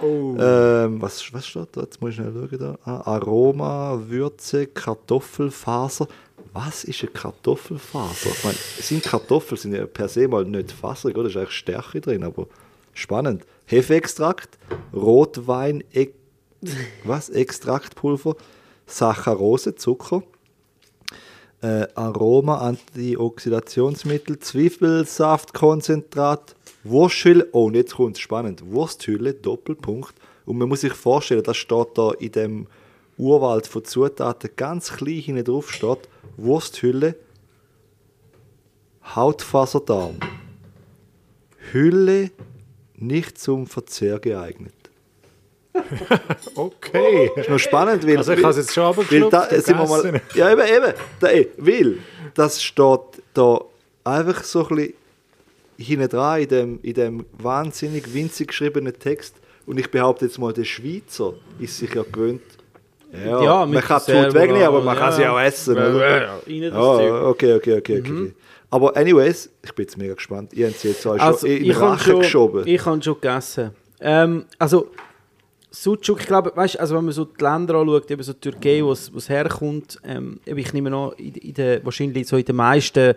Ähm, 0.00 1.02
was, 1.02 1.32
was 1.32 1.46
steht 1.46 1.68
da? 1.72 1.82
Jetzt 1.82 2.00
muss 2.00 2.10
ich 2.10 2.16
schnell 2.16 2.32
schauen. 2.32 2.58
Da. 2.58 2.78
Ah, 2.84 3.00
Aroma, 3.16 4.00
Würze, 4.06 4.66
Kartoffelfaser. 4.66 6.08
Was 6.54 6.84
ist 6.84 7.02
eine 7.02 7.12
Kartoffelfaser? 7.12 8.30
Ich 8.30 8.44
meine, 8.44 8.56
sind 8.56 9.04
Kartoffeln 9.04 9.60
sind 9.60 9.74
ja 9.74 9.86
per 9.86 10.08
se 10.08 10.26
mal 10.26 10.44
nicht 10.44 10.72
faserig, 10.72 11.16
oder? 11.16 11.24
Da 11.24 11.30
ist 11.30 11.36
eigentlich 11.36 11.58
Stärke 11.58 12.00
drin, 12.00 12.24
aber 12.24 12.46
spannend. 12.94 13.44
Hefeextrakt, 13.68 14.58
Rotwein, 14.94 15.84
e 15.92 16.08
was? 17.04 17.28
Extraktpulver, 17.28 18.34
Saccharose, 18.86 19.74
Zucker, 19.74 20.22
äh, 21.60 21.86
Aroma, 21.94 22.56
Antioxidationsmittel, 22.58 24.38
Zwiebelsaftkonzentrat, 24.38 26.56
Wursthülle, 26.82 27.46
oh, 27.52 27.66
und 27.66 27.74
jetzt 27.74 27.94
kommt 27.94 28.16
es 28.16 28.22
spannend, 28.22 28.62
Wursthülle, 28.64 29.34
Doppelpunkt. 29.34 30.14
Und 30.46 30.56
man 30.56 30.70
muss 30.70 30.80
sich 30.80 30.94
vorstellen, 30.94 31.42
das 31.42 31.58
steht 31.58 31.88
da 31.96 32.12
in 32.12 32.32
dem 32.32 32.66
Urwald 33.18 33.66
von 33.66 33.84
Zutaten 33.84 34.48
ganz 34.56 34.92
klein 34.92 35.20
hinten 35.20 35.44
drauf 35.44 35.70
steht, 35.70 36.08
Wursthülle, 36.38 37.16
Hautfaserdarm. 39.14 40.16
Hülle 41.72 42.30
nicht 43.00 43.38
zum 43.38 43.66
Verzehr 43.66 44.18
geeignet. 44.18 44.74
Okay. 46.54 47.30
ist 47.36 47.48
noch 47.48 47.58
spannend, 47.58 48.06
weil, 48.06 48.16
Also 48.16 48.32
ich 48.32 48.42
habe 48.42 48.50
es 48.50 48.56
jetzt 48.56 48.74
schon 48.74 48.82
weil 48.82 49.02
abgeschluckt 49.02 49.32
da, 49.32 49.48
sind 49.60 49.78
wir 49.78 49.86
mal. 49.86 50.20
Ja, 50.34 50.50
eben, 50.50 50.60
eben. 50.62 50.92
Da, 51.20 51.28
ey, 51.28 51.48
weil 51.56 51.98
das 52.34 52.62
steht 52.62 53.00
da 53.34 53.60
einfach 54.02 54.42
so 54.42 54.66
ein 54.66 54.76
bisschen 54.76 54.94
hinten 55.76 56.08
dran 56.08 56.40
in 56.40 56.48
dem, 56.48 56.80
in 56.82 56.94
dem 56.94 57.26
wahnsinnig 57.38 58.12
winzig 58.12 58.48
geschriebenen 58.48 58.98
Text. 58.98 59.36
Und 59.66 59.78
ich 59.78 59.90
behaupte 59.90 60.24
jetzt 60.24 60.38
mal, 60.38 60.52
der 60.52 60.64
Schweizer 60.64 61.34
ist 61.60 61.78
sich 61.78 61.94
ja 61.94 62.02
gewöhnt, 62.02 62.42
ja, 63.12 63.42
Ja, 63.42 63.66
man 63.66 63.82
kann 63.82 64.00
Food 64.00 64.34
wegnehmen, 64.34 64.64
aber 64.64 64.82
man 64.82 64.96
kann 64.96 65.10
ja. 65.10 65.16
sie 65.16 65.26
auch 65.26 65.40
essen. 65.40 65.76
Ja, 65.76 65.88
oder? 65.88 66.20
ja, 66.20 66.70
das. 66.70 67.02
Ja, 67.02 67.22
okay, 67.22 67.54
okay, 67.54 67.78
okay, 67.78 68.00
okay. 68.00 68.34
Aber 68.70 68.96
anyways, 68.96 69.50
ich 69.64 69.74
bin 69.74 69.84
jetzt 69.84 69.96
mega 69.96 70.14
gespannt. 70.14 70.52
Ihr 70.52 70.66
habt 70.68 70.78
sie 70.78 70.88
jetzt 70.88 71.06
alle 71.06 71.20
Also, 71.20 71.46
schon 71.46 71.56
in 71.56 71.64
den 71.64 71.72
Rachen 71.72 72.12
schon, 72.12 72.18
geschoben. 72.20 72.66
ich 72.66 72.84
habe 72.84 73.02
schon 73.02 73.14
gegessen. 73.14 73.70
Ähm, 74.00 74.44
also, 74.58 74.90
Sucuk, 75.70 76.20
ich 76.20 76.26
glaube, 76.26 76.52
weißt, 76.54 76.78
also 76.80 76.96
wenn 76.96 77.04
man 77.04 77.12
so 77.12 77.24
die 77.24 77.42
Länder 77.44 77.74
anschaut, 77.74 78.10
eben 78.10 78.22
so 78.22 78.32
die 78.32 78.40
Türkei, 78.40 78.82
wo 78.82 78.92
es 78.92 79.28
herkommt, 79.28 79.98
ähm, 80.04 80.40
eben 80.46 80.58
ich 80.58 80.72
nehme 80.72 80.94
an, 80.94 81.12
in, 81.18 81.34
in 81.34 81.54
der, 81.54 81.84
wahrscheinlich 81.84 82.26
so 82.26 82.36
in 82.36 82.44
den 82.44 82.56
meisten 82.56 83.14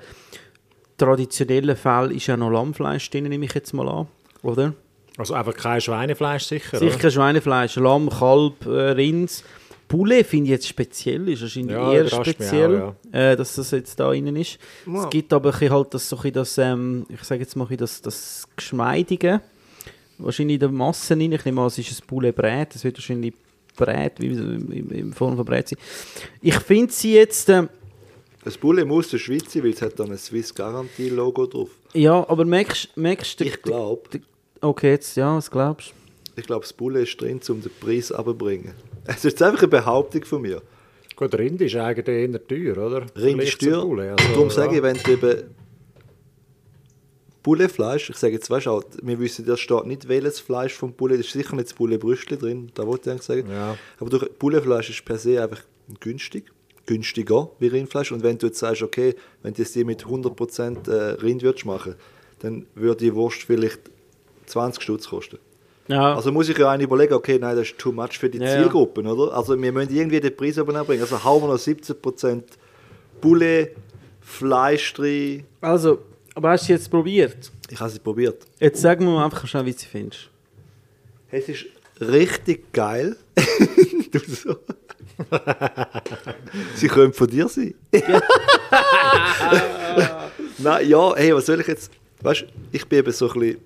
traditionellen 0.98 1.76
Fällen 1.76 2.12
ist 2.12 2.28
ja 2.28 2.38
noch 2.38 2.50
Lammfleisch 2.50 3.10
drin, 3.10 3.26
nehme 3.26 3.46
ich 3.46 3.54
jetzt 3.54 3.74
mal 3.74 3.88
an, 3.90 4.08
oder? 4.44 4.74
Also 5.18 5.34
einfach 5.34 5.56
kein 5.56 5.82
Schweinefleisch 5.82 6.44
sicher, 6.46 6.78
Sicher 6.78 6.92
oder? 6.92 7.02
kein 7.02 7.12
Schweinefleisch, 7.12 7.76
Lamm, 7.78 8.10
Kalb, 8.10 8.66
äh, 8.66 8.92
Rind. 8.92 9.44
Poulet 9.92 10.26
finde 10.26 10.46
ich 10.46 10.52
jetzt 10.52 10.68
speziell, 10.70 11.28
ist 11.28 11.42
wahrscheinlich 11.42 11.76
Ja, 11.76 11.94
eher 11.94 12.08
speziell, 12.08 12.82
auch, 12.82 12.96
äh, 13.12 13.36
dass 13.36 13.56
das 13.56 13.72
jetzt 13.72 14.00
da 14.00 14.08
drin 14.10 14.34
ist. 14.38 14.58
Ja. 14.88 15.04
Es 15.04 15.10
gibt 15.10 15.34
aber 15.34 15.52
halt 15.52 15.94
das, 15.94 16.08
so 16.08 16.16
das 16.16 16.58
ähm, 16.58 17.06
ich 17.10 17.22
sage 17.24 17.42
jetzt 17.42 17.56
mal 17.58 17.68
das, 17.76 18.02
das 18.02 18.48
Geschmeidige, 18.56 19.42
wahrscheinlich 20.18 20.56
in 20.56 20.60
der 20.62 20.70
Masse 20.70 21.14
rein. 21.14 21.34
Ich 21.34 21.44
nehme 21.44 21.60
an, 21.60 21.68
es 21.68 21.78
ist 21.78 22.02
ein 22.02 22.08
Poulet 22.08 22.34
Brät, 22.34 22.74
es 22.74 22.86
wird 22.86 22.98
wahrscheinlich 22.98 23.34
Brät, 23.76 24.14
wie 24.20 24.28
in, 24.28 25.14
Form 25.14 25.36
von 25.36 25.44
Brät 25.44 25.68
sein. 25.68 25.80
Ich 26.42 26.56
finde 26.56 26.94
sie 26.94 27.16
jetzt, 27.16 27.50
ähm, 27.50 27.68
Das 28.46 28.58
Bulle 28.58 28.86
muss 28.86 29.10
der 29.10 29.18
Schweiz 29.18 29.52
sein, 29.52 29.64
weil 29.64 29.72
es 29.72 29.82
hat 29.82 30.00
da 30.00 30.06
ein 30.06 30.18
Swiss 30.18 30.56
Garantie 30.56 31.10
Logo 31.10 31.46
drauf. 31.48 31.70
ja, 31.94 32.26
aber 32.30 32.46
merkst 32.46 32.96
merkst 32.96 33.42
du... 33.42 33.44
Ich 33.44 33.62
glaube, 33.62 34.22
Okay, 34.62 34.92
jetzt, 34.92 35.18
ja, 35.18 35.36
was 35.36 35.52
glaubst 35.52 35.90
du? 35.90 36.40
ich 36.40 36.48
glaube, 36.48 36.62
das 36.62 36.72
Bulle 36.72 37.02
ist 37.02 37.20
drin, 37.20 37.42
um 37.50 37.62
den 37.62 37.72
Preis 37.80 38.10
abzubringen. 38.12 38.74
Es 39.06 39.26
ist 39.26 39.42
einfach 39.42 39.60
eine 39.60 39.68
Behauptung 39.68 40.24
von 40.26 40.42
mir. 40.42 40.62
Gut, 41.16 41.34
Rind 41.36 41.62
ist 41.62 41.76
eigentlich 41.76 42.08
eher 42.08 42.48
teuer, 42.48 42.78
oder? 42.78 43.06
Rind 43.16 43.44
ist 43.44 43.60
teuer. 43.60 43.82
Poulet, 43.82 44.12
also, 44.12 44.34
Darum 44.34 44.50
sage 44.50 44.72
ich, 44.72 44.78
ja. 44.78 44.84
wenn 44.84 44.98
du 44.98 45.12
eben 45.12 45.44
Bullefleisch, 47.44 48.10
ich 48.10 48.18
sage 48.18 48.34
jetzt, 48.34 48.50
weißt 48.50 48.68
du, 48.68 48.72
auch, 48.72 48.84
wir 49.02 49.20
wissen, 49.20 49.46
da 49.46 49.58
steht 49.58 49.86
nicht 49.86 50.08
welches 50.08 50.40
Fleisch 50.40 50.74
vom 50.74 50.94
Bulle, 50.94 51.16
da 51.16 51.22
ist 51.22 51.32
sicher 51.32 51.56
nicht 51.56 51.70
das 51.70 51.74
Bullebrüstli 51.74 52.38
drin, 52.38 52.72
da 52.76 52.86
wollte 52.86 53.10
ich 53.10 53.12
eigentlich 53.12 53.24
sagen. 53.24 53.52
Ja. 53.52 53.78
Aber 54.00 54.10
durch 54.10 54.32
Bullefleisch 54.34 54.90
ist 54.90 55.04
per 55.06 55.18
se 55.18 55.42
einfach 55.42 55.62
günstig, 56.00 56.52
günstiger 56.86 57.50
wie 57.60 57.68
Rindfleisch. 57.68 58.12
Und 58.12 58.24
wenn 58.24 58.38
du 58.38 58.48
jetzt 58.48 58.60
sagst, 58.60 58.84
okay, 58.84 59.16
wenn 59.42 59.54
du 59.54 59.62
es 59.62 59.74
dir 59.74 59.86
mit 59.86 60.06
100% 60.06 60.90
äh, 60.90 60.94
Rind 61.22 61.42
würdest 61.42 61.66
machen, 61.66 61.96
dann 62.40 62.68
würde 62.76 63.06
die 63.06 63.14
Wurst 63.14 63.44
vielleicht 63.44 63.80
20 64.46 64.82
Stutz 64.82 65.08
kosten. 65.08 65.40
Ja, 65.88 66.16
Also 66.16 66.32
muss 66.32 66.48
ich 66.50 66.58
ja 66.58 66.70
einen 66.72 66.84
überlegen, 66.84 67.14
okay, 67.14 67.38
nein, 67.40 67.56
das 67.56 67.68
ist 67.70 67.78
too 67.78 67.92
much 67.92 68.18
für 68.18 68.30
die 68.30 68.38
Ja. 68.40 68.48
Zielgruppen, 68.48 69.06
oder? 69.08 69.34
Also 69.36 69.60
wir 69.62 69.72
müssen 69.72 69.94
irgendwie 69.96 70.20
den 70.20 70.36
Preis 70.36 70.58
oben 70.60 70.76
anbringen. 70.76 71.02
Also 71.02 71.24
hauen 71.24 71.42
wir 71.44 71.48
noch 71.48 71.58
17% 71.60 72.44
Bulle, 73.20 73.72
Fleisch 74.22 74.94
drin. 74.94 75.44
also, 75.60 76.00
aber 76.36 76.52
hast 76.52 76.68
du 76.70 76.74
jetzt 76.74 76.90
probiert? 76.90 77.52
Ich 77.70 77.80
habe 77.80 77.90
es 77.90 78.00
probiert. 78.00 78.46
Jetzt 78.60 78.82
sag 78.82 79.00
mir 79.00 79.08
mal 79.08 79.26
einfach 79.26 79.46
schnell, 79.48 79.66
wie 79.66 79.72
du 79.74 79.78
sie 79.80 79.86
findest. 79.88 80.30
Es 81.30 81.50
ist 81.50 81.66
richtig 82.00 82.72
geil. 82.74 83.16
du 84.12 84.20
so. 84.20 84.56
Sie 86.76 86.88
können 86.88 87.14
von 87.14 87.28
dir 87.28 87.48
sein. 87.48 87.74
Nein, 90.58 90.90
ja, 90.90 91.16
hey, 91.16 91.34
was 91.36 91.46
soll 91.46 91.60
ich 91.62 91.68
jetzt? 91.68 91.92
Weißt 92.22 92.42
du, 92.42 92.46
ich 92.72 92.88
bin 92.88 93.00
eben 93.00 93.12
so 93.12 93.30
ein 93.32 93.40
bisschen. 93.40 93.58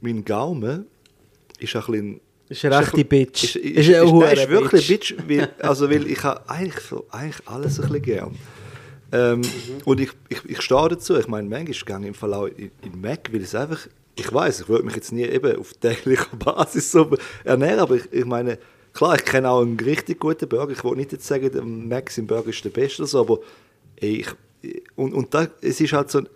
Mein 0.00 0.24
Gaumen 0.24 0.86
ist 1.62 1.76
ein 1.76 1.82
bisschen. 1.82 2.20
Ist 2.48 2.64
eine 2.64 2.78
rechte 2.78 3.04
Bitch. 3.04 3.44
Ist, 3.44 3.56
ist, 3.56 3.76
Ist 3.76 3.88
ist, 3.88 4.12
nein, 4.12 4.36
ist 4.36 4.48
wirklich 4.48 4.88
Bitch. 4.88 5.16
Bitch. 5.16 5.28
weil, 5.28 5.48
also, 5.60 5.90
weil 5.90 6.06
ich 6.06 6.22
habe 6.22 6.48
eigentlich, 6.48 6.80
so, 6.84 7.06
eigentlich 7.10 7.48
alles 7.48 7.80
ein 7.80 7.86
bisschen 7.86 8.02
gern. 8.02 8.36
Ähm, 9.12 9.42
Und 9.84 10.00
ich, 10.00 10.10
ich, 10.28 10.44
ich 10.46 10.60
stehe 10.62 10.88
dazu. 10.88 11.16
Ich 11.16 11.28
meine, 11.28 11.48
manchmal 11.48 12.00
gehe 12.00 12.00
ich 12.00 12.06
im 12.08 12.14
Fall 12.14 12.34
auch 12.34 12.46
in, 12.46 12.70
in 12.82 13.00
Mac, 13.00 13.32
weil 13.32 13.42
es 13.42 13.54
einfach, 13.54 13.86
ich 14.16 14.32
weiß, 14.32 14.62
ich 14.62 14.68
würde 14.68 14.84
mich 14.84 14.96
jetzt 14.96 15.12
nie 15.12 15.22
eben 15.24 15.56
auf 15.56 15.72
täglicher 15.74 16.34
Basis 16.38 16.90
so 16.90 17.10
ernähren, 17.44 17.80
aber 17.80 17.96
ich, 17.96 18.12
ich 18.12 18.24
meine, 18.24 18.58
klar, 18.92 19.14
ich 19.14 19.24
kenne 19.24 19.50
auch 19.50 19.62
einen 19.62 19.78
richtig 19.78 20.20
guten 20.20 20.48
Burger. 20.48 20.72
Ich 20.72 20.82
will 20.84 20.96
nicht 20.96 21.12
jetzt 21.12 21.26
sagen, 21.26 21.50
der 21.50 21.62
Max 21.62 22.18
im 22.18 22.26
Burger 22.26 22.50
ist 22.50 22.64
der 22.64 22.70
Beste, 22.70 23.02
oder 23.02 23.08
so, 23.08 23.20
aber 23.20 23.38
ey, 23.96 24.24
ich, 24.62 24.82
und, 24.96 25.12
und 25.12 25.32
da, 25.34 25.46
es 25.60 25.80
ist 25.80 25.92
halt 25.92 26.10
so 26.10 26.18
ein, 26.18 26.28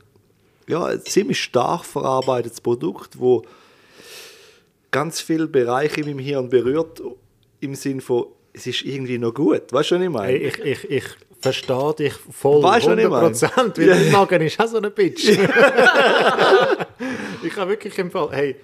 ja, 0.68 0.84
ein 0.84 1.02
ziemlich 1.02 1.40
stark 1.40 1.84
verarbeitetes 1.84 2.60
Produkt, 2.60 3.18
wo 3.18 3.42
ganz 4.90 5.20
viele 5.20 5.46
Bereiche 5.46 6.00
in 6.00 6.06
meinem 6.06 6.18
Hirn 6.18 6.48
berührt, 6.48 7.02
im 7.60 7.74
Sinn 7.74 8.00
von, 8.00 8.26
es 8.52 8.66
ist 8.66 8.82
irgendwie 8.84 9.18
noch 9.18 9.34
gut. 9.34 9.72
Weißt 9.72 9.90
du, 9.90 9.96
was 9.96 10.02
ich 10.02 10.08
meine? 10.10 10.36
Ich, 10.36 10.58
ich, 10.58 10.90
ich 10.90 11.04
verstehe 11.40 11.94
dich 11.98 12.12
voll, 12.14 12.62
Weißt 12.62 12.86
du, 12.86 12.90
was 12.92 12.98
ich 12.98 13.04
100 13.04 13.10
meine? 13.10 13.28
Prozent, 13.28 13.78
weil 13.78 13.86
dein 13.88 14.10
Magen 14.12 14.40
ist 14.42 14.58
auch 14.60 14.66
so 14.66 14.78
ein 14.78 14.92
Bitch. 14.92 15.28
ich 17.42 17.56
habe 17.56 17.70
wirklich 17.70 17.98
im 17.98 18.10
Fall, 18.10 18.28
hey, 18.32 18.56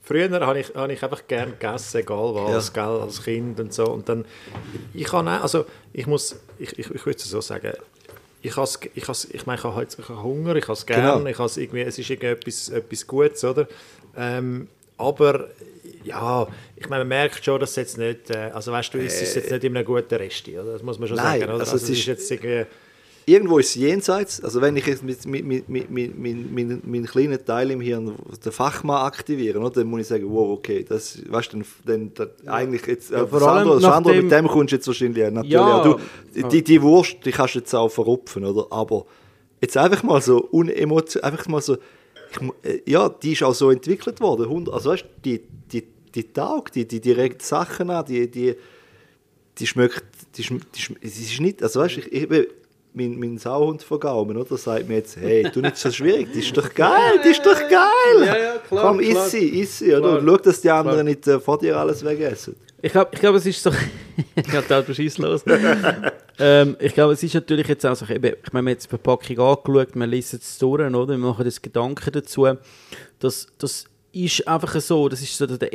früher 0.00 0.30
habe 0.46 0.60
ich, 0.60 0.74
habe 0.74 0.92
ich 0.92 1.02
einfach 1.02 1.26
gern 1.26 1.50
gegessen, 1.58 1.98
egal 1.98 2.34
was, 2.34 2.72
gell, 2.72 2.82
als 2.84 3.22
Kind 3.22 3.58
und 3.60 3.72
so. 3.72 3.84
Und 3.86 4.08
dann, 4.08 4.24
ich 4.94 5.04
kann 5.04 5.28
auch, 5.28 5.42
also 5.42 5.64
ich 5.92 6.06
muss, 6.06 6.36
ich, 6.58 6.78
ich, 6.78 6.90
ich 6.90 7.06
würde 7.06 7.18
es 7.18 7.24
so 7.24 7.40
sagen, 7.40 7.72
ich, 8.42 8.56
has, 8.56 8.78
ich, 8.94 9.08
has, 9.08 9.24
ich 9.30 9.46
meine, 9.46 9.58
ich 9.58 9.64
habe, 9.64 9.76
halt, 9.76 9.96
Hunger, 10.08 10.56
ich 10.56 10.64
habe 10.64 10.72
es 10.72 10.84
gern, 10.84 11.18
Genau. 11.18 11.30
ich 11.30 11.38
has 11.38 11.56
irgendwie, 11.56 11.82
es 11.82 11.98
ist 11.98 12.10
irgendwie 12.10 12.26
etwas, 12.32 12.68
etwas 12.70 13.06
Gutes, 13.06 13.44
oder? 13.44 13.68
Ähm, 14.16 14.68
aber 15.02 15.48
ja, 16.04 16.46
ich 16.76 16.88
meine, 16.88 17.00
man 17.04 17.08
merkt 17.08 17.44
schon, 17.44 17.60
dass 17.60 17.70
es 17.70 17.76
jetzt 17.76 17.98
nicht, 17.98 18.30
äh, 18.30 18.50
also 18.52 18.72
weißt 18.72 18.92
du, 18.94 18.98
es 18.98 19.22
ist 19.22 19.34
jetzt 19.36 19.50
nicht 19.50 19.64
in 19.64 19.76
einem 19.76 19.84
guten 19.86 20.14
Resti, 20.14 20.58
oder? 20.58 20.72
Das 20.72 20.82
muss 20.82 20.98
man 20.98 21.08
schon 21.08 21.16
Nein, 21.16 21.40
sagen, 21.40 21.52
oder? 21.52 21.60
also 21.60 21.72
Also, 21.72 21.84
es 21.84 21.90
ist 21.98 22.06
jetzt 22.06 22.28
irgendwie, 22.30 22.66
irgendwo 23.24 23.58
ist 23.58 23.68
es 23.68 23.74
jenseits. 23.76 24.42
Also 24.42 24.60
wenn 24.60 24.76
ich 24.76 24.84
jetzt 24.86 25.04
mit, 25.04 25.24
mit, 25.26 25.44
mit, 25.46 25.68
mit, 25.68 25.88
mit, 25.90 26.18
mit, 26.18 26.50
mit 26.50 26.86
meinen 26.86 27.06
kleinen 27.06 27.44
Teil 27.44 27.70
im 27.70 27.80
Hirn 27.80 28.16
den 28.44 28.50
Fachmann 28.52 29.06
aktivieren, 29.06 29.62
oder, 29.62 29.70
dann 29.70 29.86
muss 29.86 30.00
ich 30.00 30.06
sagen, 30.08 30.24
wow, 30.28 30.58
okay, 30.58 30.84
das, 30.88 31.18
weißt 31.30 31.52
du, 31.52 31.62
dann, 31.86 32.12
dann, 32.14 32.30
eigentlich 32.48 32.84
jetzt, 32.86 33.10
Ja, 33.12 33.22
äh, 33.22 33.26
vor 33.28 33.38
Sandro, 33.38 33.72
allem 33.74 33.80
Sandro, 33.80 34.10
nachdem- 34.10 34.24
mit 34.24 34.32
dem 34.32 34.48
kommst 34.48 34.72
du 34.72 34.76
jetzt 34.76 34.86
wahrscheinlich 34.88 35.22
natürlich 35.30 35.52
Ja. 35.52 35.82
auch. 35.82 36.00
Du, 36.34 36.48
die, 36.48 36.64
die 36.64 36.82
Wurst, 36.82 37.18
die 37.24 37.30
kannst 37.30 37.54
du 37.54 37.60
jetzt 37.60 37.72
auch 37.74 37.88
verrupfen, 37.90 38.44
oder, 38.44 38.66
aber 38.70 39.06
jetzt 39.60 39.76
einfach 39.76 40.02
mal 40.02 40.20
so 40.20 40.38
unemotional, 40.50 41.30
einfach 41.30 41.46
mal 41.46 41.60
so, 41.62 41.76
ich, 42.32 42.70
äh, 42.70 42.82
ja, 42.86 43.08
die 43.08 43.32
ist 43.32 43.42
auch 43.42 43.54
so 43.54 43.70
entwickelt 43.70 44.20
worden, 44.20 44.68
also 44.70 44.90
weißt 44.90 45.04
die, 45.24 45.40
die, 45.72 45.84
die 46.14 46.32
taugt, 46.32 46.74
die, 46.74 46.86
die 46.86 47.00
direkten 47.00 47.44
Sachen 47.44 47.90
an, 47.90 48.04
die, 48.04 48.30
die, 48.30 48.54
die 49.58 49.66
schmeckt, 49.66 50.04
die, 50.36 50.42
die, 50.42 50.96
es 51.00 51.18
ist 51.18 51.40
nicht, 51.40 51.62
also 51.62 51.80
weißt 51.80 51.98
ich, 51.98 52.12
ich, 52.12 52.48
mein, 52.94 53.18
mein 53.18 53.38
Sauhund 53.38 53.82
von 53.82 53.98
Gaumen, 54.00 54.36
oder, 54.36 54.56
sagt 54.56 54.88
mir 54.88 54.96
jetzt, 54.96 55.16
hey, 55.16 55.48
du 55.52 55.60
nicht 55.60 55.76
so 55.76 55.90
schwierig, 55.90 56.32
die 56.32 56.40
ist 56.40 56.56
doch 56.56 56.72
geil, 56.74 57.20
die 57.24 57.30
ist 57.30 57.44
doch 57.44 57.58
geil. 57.58 58.18
Ja, 58.18 58.36
ja, 58.36 58.58
klar, 58.58 58.88
Komm, 58.88 58.98
klar. 58.98 59.24
iss 59.24 59.30
sie, 59.30 59.60
iss 59.60 59.78
sie, 59.78 59.92
oder, 59.92 60.00
Klar. 60.00 60.18
und 60.18 60.26
schau, 60.28 60.36
dass 60.36 60.60
die 60.60 60.70
anderen 60.70 61.06
nicht 61.06 61.26
äh, 61.26 61.40
vor 61.40 61.58
dir 61.58 61.76
alles 61.76 62.04
wegessen. 62.04 62.56
Ich 62.84 62.92
glaube, 62.92 63.10
ich 63.12 63.20
glaub, 63.20 63.36
es 63.36 63.46
ist 63.46 63.62
so. 63.62 63.70
ich 64.34 64.52
habe 64.52 64.66
da 64.68 64.94
Scheiß 64.94 65.18
los. 65.18 65.44
ähm, 66.38 66.76
ich 66.80 66.92
glaube, 66.92 67.12
es 67.12 67.22
ist 67.22 67.34
natürlich 67.34 67.68
jetzt 67.68 67.86
auch 67.86 67.94
so. 67.94 68.04
Ich 68.04 68.10
meine, 68.10 68.22
wir 68.22 68.58
haben 68.58 68.68
jetzt 68.68 68.84
die 68.86 68.88
Verpackung 68.88 69.38
angeschaut, 69.38 69.94
wir 69.94 70.06
lesen 70.06 70.40
es 70.42 70.58
durch, 70.58 70.80
oder? 70.80 71.08
Wir 71.08 71.18
machen 71.18 71.44
uns 71.44 71.62
Gedanken 71.62 72.12
dazu. 72.12 72.48
Das, 73.20 73.46
das 73.58 73.84
ist 74.12 74.46
einfach 74.46 74.78
so, 74.80 75.08
das 75.08 75.22
ist 75.22 75.36
so 75.36 75.46
der 75.46 75.72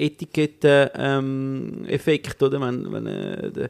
Etikette-Effekt, 1.08 2.42
oder? 2.44 2.62
Wenn, 2.62 2.92
wenn 2.92 3.08
äh, 3.08 3.52
der, 3.52 3.70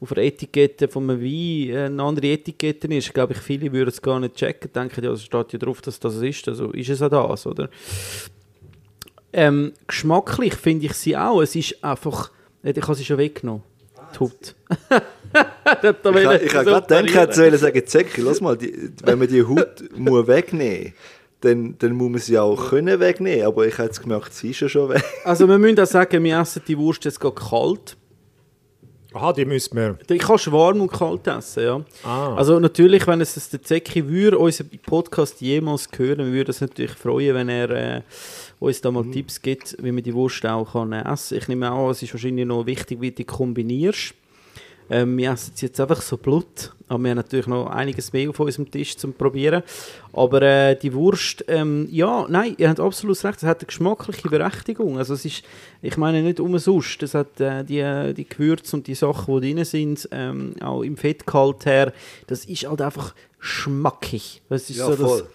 auf 0.00 0.08
der 0.14 0.24
Etikette 0.24 0.88
von 0.88 1.08
einem 1.10 1.20
Wein 1.20 1.70
äh, 1.70 1.84
eine 1.86 2.02
andere 2.02 2.28
Etikette 2.28 2.88
ist, 2.94 3.12
glaube 3.12 3.34
ich, 3.34 3.38
viele 3.40 3.72
würden 3.72 3.90
es 3.90 4.00
gar 4.00 4.18
nicht 4.20 4.34
checken, 4.36 4.72
denken, 4.72 5.04
ja, 5.04 5.10
es 5.12 5.22
steht 5.24 5.52
ja 5.52 5.58
drauf, 5.58 5.80
dass 5.82 6.00
das 6.00 6.16
ist, 6.16 6.48
also 6.48 6.70
ist 6.72 6.88
es 6.88 7.02
auch 7.02 7.08
das, 7.10 7.46
oder? 7.46 7.68
Ähm, 9.32 9.72
geschmacklich 9.86 10.54
finde 10.54 10.86
ich 10.86 10.94
sie 10.94 11.16
auch. 11.16 11.42
Es 11.42 11.54
ist 11.54 11.82
einfach. 11.84 12.30
äh, 12.62 12.70
Ich 12.74 12.82
habe 12.82 12.94
sie 12.94 13.04
schon 13.04 13.18
weggenommen. 13.18 13.62
Die 14.14 14.20
Haut. 14.20 14.54
Ich, 15.32 16.26
ha- 16.26 16.34
ich 16.36 16.54
habe 16.54 16.64
gerade 16.64 17.06
gedacht, 17.06 17.30
ich 17.32 17.36
wollen 17.38 17.58
sagen, 17.58 17.86
Zecki, 17.86 18.20
lass 18.22 18.40
mal, 18.40 18.56
die, 18.56 18.90
wenn 19.04 19.18
man 19.18 19.28
die 19.28 19.42
Haut 19.42 19.84
muss 19.96 20.26
wegnehmen 20.26 20.94
dann, 21.40 21.76
dann 21.78 21.92
muss 21.92 22.10
man 22.10 22.20
sie 22.20 22.38
auch 22.38 22.70
können 22.70 22.98
wegnehmen. 22.98 23.46
Aber 23.46 23.66
ich 23.66 23.74
habe 23.78 23.84
jetzt 23.88 24.02
gemerkt, 24.02 24.32
sie 24.34 24.50
ist 24.50 24.60
ja 24.60 24.68
schon 24.68 24.88
weg. 24.88 25.04
Also, 25.24 25.46
wir 25.48 25.58
müssen 25.58 25.78
auch 25.80 25.86
sagen, 25.86 26.22
wir 26.24 26.40
essen 26.40 26.62
die 26.66 26.78
Wurst 26.78 27.04
jetzt 27.04 27.20
gerade 27.20 27.34
kalt. 27.34 27.96
aha, 29.12 29.32
die 29.32 29.44
müssen 29.44 29.76
wir, 29.76 29.98
Ich 30.08 30.18
kann 30.22 30.38
warm 30.52 30.80
und 30.80 30.92
kalt 30.92 31.26
essen, 31.26 31.62
ja. 31.62 31.80
Ah. 32.04 32.34
Also 32.36 32.58
natürlich, 32.60 33.06
wenn 33.06 33.20
es 33.20 33.34
das 33.34 33.48
der 33.50 33.62
Zecki 33.62 34.06
würde, 34.08 34.38
unseren 34.38 34.70
Podcast 34.84 35.40
jemals 35.40 35.88
hören, 35.96 36.18
wir 36.18 36.32
würden 36.32 36.48
uns 36.48 36.60
natürlich 36.60 36.92
freuen, 36.92 37.34
wenn 37.34 37.48
er 37.48 37.70
äh, 37.70 38.02
uns 38.58 38.80
da 38.80 38.90
mal 38.90 39.04
Mhm. 39.04 39.12
Tipps 39.12 39.40
gibt, 39.40 39.76
wie 39.82 39.92
man 39.92 40.02
die 40.02 40.12
Wurst 40.14 40.44
auch 40.44 40.72
kann 40.72 40.92
essen. 40.92 41.38
Ich 41.38 41.48
nehme 41.48 41.70
auch, 41.72 41.86
an, 41.86 41.90
es 41.92 42.02
ist 42.02 42.12
wahrscheinlich 42.12 42.46
noch 42.46 42.66
wichtig, 42.66 43.00
wie 43.00 43.10
du 43.10 43.16
die 43.16 43.24
kombinierst. 43.24 44.14
Ähm, 44.88 45.16
wir 45.18 45.32
essen 45.32 45.52
jetzt 45.56 45.80
einfach 45.80 46.00
so 46.00 46.16
Blut, 46.16 46.72
aber 46.88 47.02
wir 47.02 47.10
haben 47.10 47.16
natürlich 47.16 47.46
noch 47.46 47.66
einiges 47.66 48.12
mehr 48.12 48.30
auf 48.30 48.38
unserem 48.38 48.70
Tisch 48.70 48.96
zum 48.96 49.12
Probieren. 49.12 49.62
Aber 50.12 50.42
äh, 50.42 50.76
die 50.76 50.94
Wurst, 50.94 51.44
ähm, 51.48 51.88
ja, 51.90 52.26
nein, 52.28 52.54
ihr 52.58 52.68
habt 52.68 52.80
absolut 52.80 53.22
recht, 53.24 53.38
es 53.38 53.42
hat 53.44 53.58
eine 53.58 53.66
geschmackliche 53.66 54.28
Berechtigung. 54.28 54.98
Also 54.98 55.14
es 55.14 55.24
ist, 55.24 55.44
ich 55.82 55.96
meine 55.96 56.22
nicht 56.22 56.40
umsonst, 56.40 57.02
es 57.02 57.14
hat 57.14 57.40
äh, 57.40 57.64
die, 57.64 58.14
die 58.14 58.28
Gewürze 58.28 58.76
und 58.76 58.86
die 58.86 58.94
Sachen, 58.94 59.40
die 59.40 59.54
drin 59.54 59.64
sind, 59.64 60.08
ähm, 60.12 60.54
auch 60.60 60.82
im 60.82 60.96
Fettgehalt 60.96 61.66
her, 61.66 61.92
das 62.28 62.44
ist 62.44 62.68
halt 62.68 62.80
einfach 62.80 63.14
schmackig. 63.40 64.42
Das 64.48 64.70
ist 64.70 64.78
Ja, 64.78 64.86
so 64.86 64.96
das, 64.96 65.00
voll. 65.00 65.26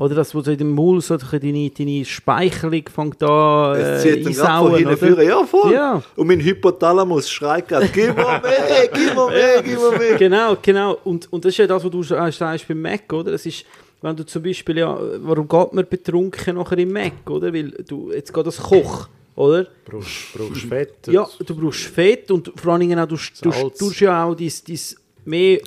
Oder 0.00 0.14
das, 0.14 0.34
was 0.34 0.46
so 0.46 0.50
in 0.50 0.56
dem 0.56 0.74
Maul 0.74 1.02
so 1.02 1.18
deine, 1.18 1.68
deine 1.68 2.04
Speichelung 2.06 2.82
fängt 2.88 3.22
an 3.22 3.76
Es 3.78 4.02
äh, 4.02 4.14
zieht 4.14 4.24
dann 4.26 4.32
gerade 4.32 4.68
von 4.70 4.74
hinten 4.78 4.96
führen. 4.96 5.28
Ja, 5.28 5.44
voll. 5.44 5.72
Ja. 5.74 6.02
Und 6.16 6.26
mein 6.26 6.40
Hypothalamus 6.40 7.28
schreit 7.30 7.68
gerade, 7.68 7.86
gib 7.92 8.16
mir 8.16 8.24
mehr, 8.24 8.88
gib 8.94 9.14
mir 9.14 9.28
mehr, 9.28 9.62
gib 9.62 9.78
mir 9.78 9.98
mehr. 9.98 10.16
Genau, 10.16 10.56
genau. 10.62 10.98
Und, 11.04 11.30
und 11.30 11.44
das 11.44 11.50
ist 11.52 11.58
ja 11.58 11.66
das, 11.66 11.84
was 11.84 11.90
du 11.90 12.02
sa- 12.02 12.32
sagst 12.32 12.66
beim 12.66 12.80
Mac, 12.80 13.12
oder? 13.12 13.32
Es 13.34 13.44
ist, 13.44 13.66
wenn 14.00 14.16
du 14.16 14.24
zum 14.24 14.42
Beispiel, 14.42 14.78
ja, 14.78 14.98
warum 15.18 15.46
geht 15.46 15.72
man 15.74 15.86
betrunken 15.86 16.54
nachher 16.56 16.78
im 16.78 16.92
Mac, 16.92 17.28
oder? 17.28 17.52
Weil 17.52 17.70
du, 17.86 18.10
jetzt 18.10 18.32
geht 18.32 18.46
das 18.46 18.56
Koch, 18.56 19.06
oder? 19.36 19.66
brauchst, 19.84 20.32
brauchst 20.34 20.62
Fett. 20.62 20.94
Ja, 21.08 21.28
du 21.44 21.54
brauchst 21.54 21.80
Fett 21.80 22.30
und 22.30 22.50
vor 22.56 22.72
allen 22.72 22.80
Dingen 22.88 22.98
auch, 22.98 23.06
du, 23.06 23.16
du, 23.42 23.50
du 23.50 23.68
tust 23.68 24.00
ja 24.00 24.24
auch 24.24 24.34
dein, 24.34 24.50
dein 24.66 24.78
mehr, 25.26 25.58
äh, 25.58 25.60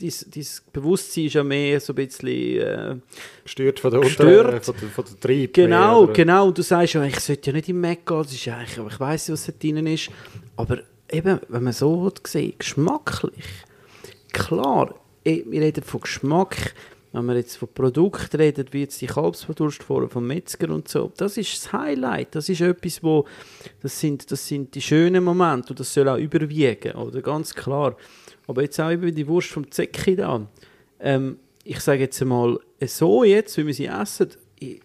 dein, 0.00 0.12
dein 0.34 0.46
Bewusstsein 0.72 1.24
ist 1.24 1.34
ja 1.34 1.44
mehr 1.44 1.80
so 1.80 1.92
ein 1.92 1.96
bisschen, 1.96 2.28
äh, 2.28 2.96
gestört 3.42 3.80
von 3.80 3.90
der 3.90 4.00
Gestört. 4.00 4.44
unteren, 4.46 4.62
von 4.62 4.74
der, 4.80 4.88
von 4.88 5.04
der 5.04 5.20
Trieb. 5.20 5.54
Genau, 5.54 6.04
mehr, 6.04 6.12
genau. 6.12 6.46
Und 6.48 6.58
du 6.58 6.62
sagst 6.62 6.94
ja, 6.94 7.04
ich 7.04 7.20
sollte 7.20 7.50
ja 7.50 7.56
nicht 7.56 7.68
im 7.68 7.80
Mac 7.80 8.06
gehen, 8.06 8.22
das 8.22 8.32
ist 8.32 8.44
ja 8.44 8.56
eigentlich, 8.56 8.78
aber 8.78 8.90
ich 8.90 9.00
weiss, 9.00 9.30
was 9.30 9.46
da 9.46 9.52
drin 9.58 9.86
ist. 9.86 10.10
Aber 10.56 10.78
eben, 11.10 11.40
wenn 11.48 11.62
man 11.62 11.72
so 11.72 12.10
sieht, 12.26 12.58
geschmacklich, 12.58 13.44
klar, 14.32 14.94
eh, 15.24 15.44
wir 15.46 15.60
reden 15.60 15.84
von 15.84 16.00
Geschmack, 16.00 16.74
wenn 17.14 17.26
wir 17.26 17.36
jetzt 17.36 17.56
von 17.56 17.68
Produkten 17.72 18.36
reden, 18.36 18.66
wie 18.72 18.80
jetzt 18.80 19.00
die 19.00 19.06
Kalbswurst 19.06 19.84
vorher 19.84 20.10
vom 20.10 20.26
Metzger 20.26 20.68
und 20.70 20.88
so, 20.88 21.12
das 21.16 21.36
ist 21.36 21.54
das 21.54 21.72
Highlight, 21.72 22.34
das 22.34 22.48
ist 22.48 22.60
etwas, 22.60 23.02
wo, 23.04 23.24
das 23.80 23.98
sind, 24.00 24.30
das 24.32 24.46
sind 24.46 24.74
die 24.74 24.82
schönen 24.82 25.22
Momente 25.22 25.70
und 25.70 25.80
das 25.80 25.94
soll 25.94 26.08
auch 26.08 26.18
überwiegen, 26.18 26.92
oder, 26.96 27.22
ganz 27.22 27.54
klar. 27.54 27.96
Aber 28.46 28.62
jetzt 28.62 28.78
auch 28.80 28.90
eben 28.90 29.14
die 29.14 29.26
Wurst 29.26 29.48
vom 29.48 29.70
Zecki 29.70 30.16
da, 30.16 30.46
ähm, 31.00 31.38
ich 31.64 31.80
sage 31.80 32.00
jetzt 32.00 32.20
einmal, 32.20 32.58
so 32.86 33.24
jetzt, 33.24 33.56
wie 33.56 33.66
wir 33.66 33.74
sie 33.74 33.86
essen, 33.86 34.30
ich, 34.58 34.80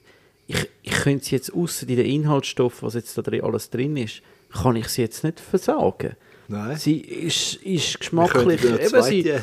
ich, 0.47 0.69
ich 0.81 0.91
könnte 0.91 1.25
sie 1.25 1.35
jetzt 1.35 1.53
außer 1.53 1.87
in 1.87 1.97
den 1.97 2.05
Inhaltsstoffen, 2.05 2.87
was 2.87 2.93
jetzt 2.93 3.17
da 3.17 3.21
drin 3.21 3.43
alles 3.43 3.69
drin 3.69 3.97
ist, 3.97 4.21
kann 4.51 4.75
ich 4.75 4.87
sie 4.87 5.01
jetzt 5.01 5.23
nicht 5.23 5.39
versagen. 5.39 6.15
Nein. 6.47 6.77
Sie 6.77 6.97
ist, 6.97 7.55
ist 7.55 7.99
geschmacklich. 7.99 8.63
Eben, 8.63 9.03
sie, 9.03 9.33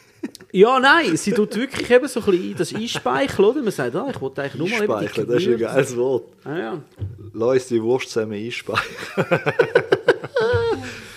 ja, 0.52 0.78
nein, 0.78 1.16
sie 1.16 1.32
tut 1.32 1.56
wirklich 1.56 1.90
eben 1.90 2.06
so 2.06 2.20
ein 2.20 2.26
bisschen 2.26 2.56
das 2.56 2.74
Einspeicheln, 2.74 3.48
oder? 3.48 3.62
Man 3.62 3.72
sagt, 3.72 3.96
ah, 3.96 4.08
ich 4.08 4.20
wollte 4.20 4.42
eigentlich 4.42 4.54
nur 4.54 4.68
mal 4.68 4.84
eben 4.84 5.14
die 5.16 5.26
das 5.26 5.42
ist 5.42 5.48
ein 5.48 5.58
geiles 5.58 5.96
Wort. 5.96 6.24
Ah, 6.44 6.56
ja. 6.56 6.82
Lass 7.32 7.48
uns 7.54 7.66
die 7.66 7.82
Wurst 7.82 8.10
zusammen 8.10 8.34
einspeicheln. 8.34 8.94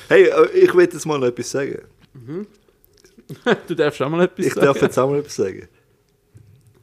hey, 0.09 0.23
äh, 0.23 0.49
ich 0.53 0.73
will 0.73 0.85
jetzt 0.85 1.05
mal 1.05 1.19
noch 1.19 1.27
etwas 1.27 1.51
sagen. 1.51 1.83
Du 3.67 3.75
darfst 3.75 4.01
auch 4.01 4.09
mal 4.09 4.23
etwas 4.25 4.45
Ich 4.45 4.53
sagen. 4.53 4.65
darf 4.67 4.81
jetzt 4.81 4.97
auch 4.99 5.09
mal 5.09 5.19
etwas 5.19 5.35
sagen. 5.35 5.67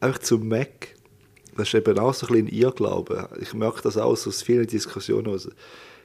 Einfach 0.00 0.18
zum 0.18 0.48
Mac. 0.48 0.88
Das 1.56 1.68
ist 1.68 1.74
eben 1.74 1.98
auch 1.98 2.14
so 2.14 2.26
ein 2.26 2.32
bisschen 2.32 2.48
ein 2.48 2.54
Irrglaube. 2.54 3.28
Ich 3.40 3.54
merke 3.54 3.82
das 3.82 3.96
auch 3.96 4.10
aus 4.10 4.42
vielen 4.42 4.66
Diskussionen. 4.66 5.26
raus. 5.26 5.48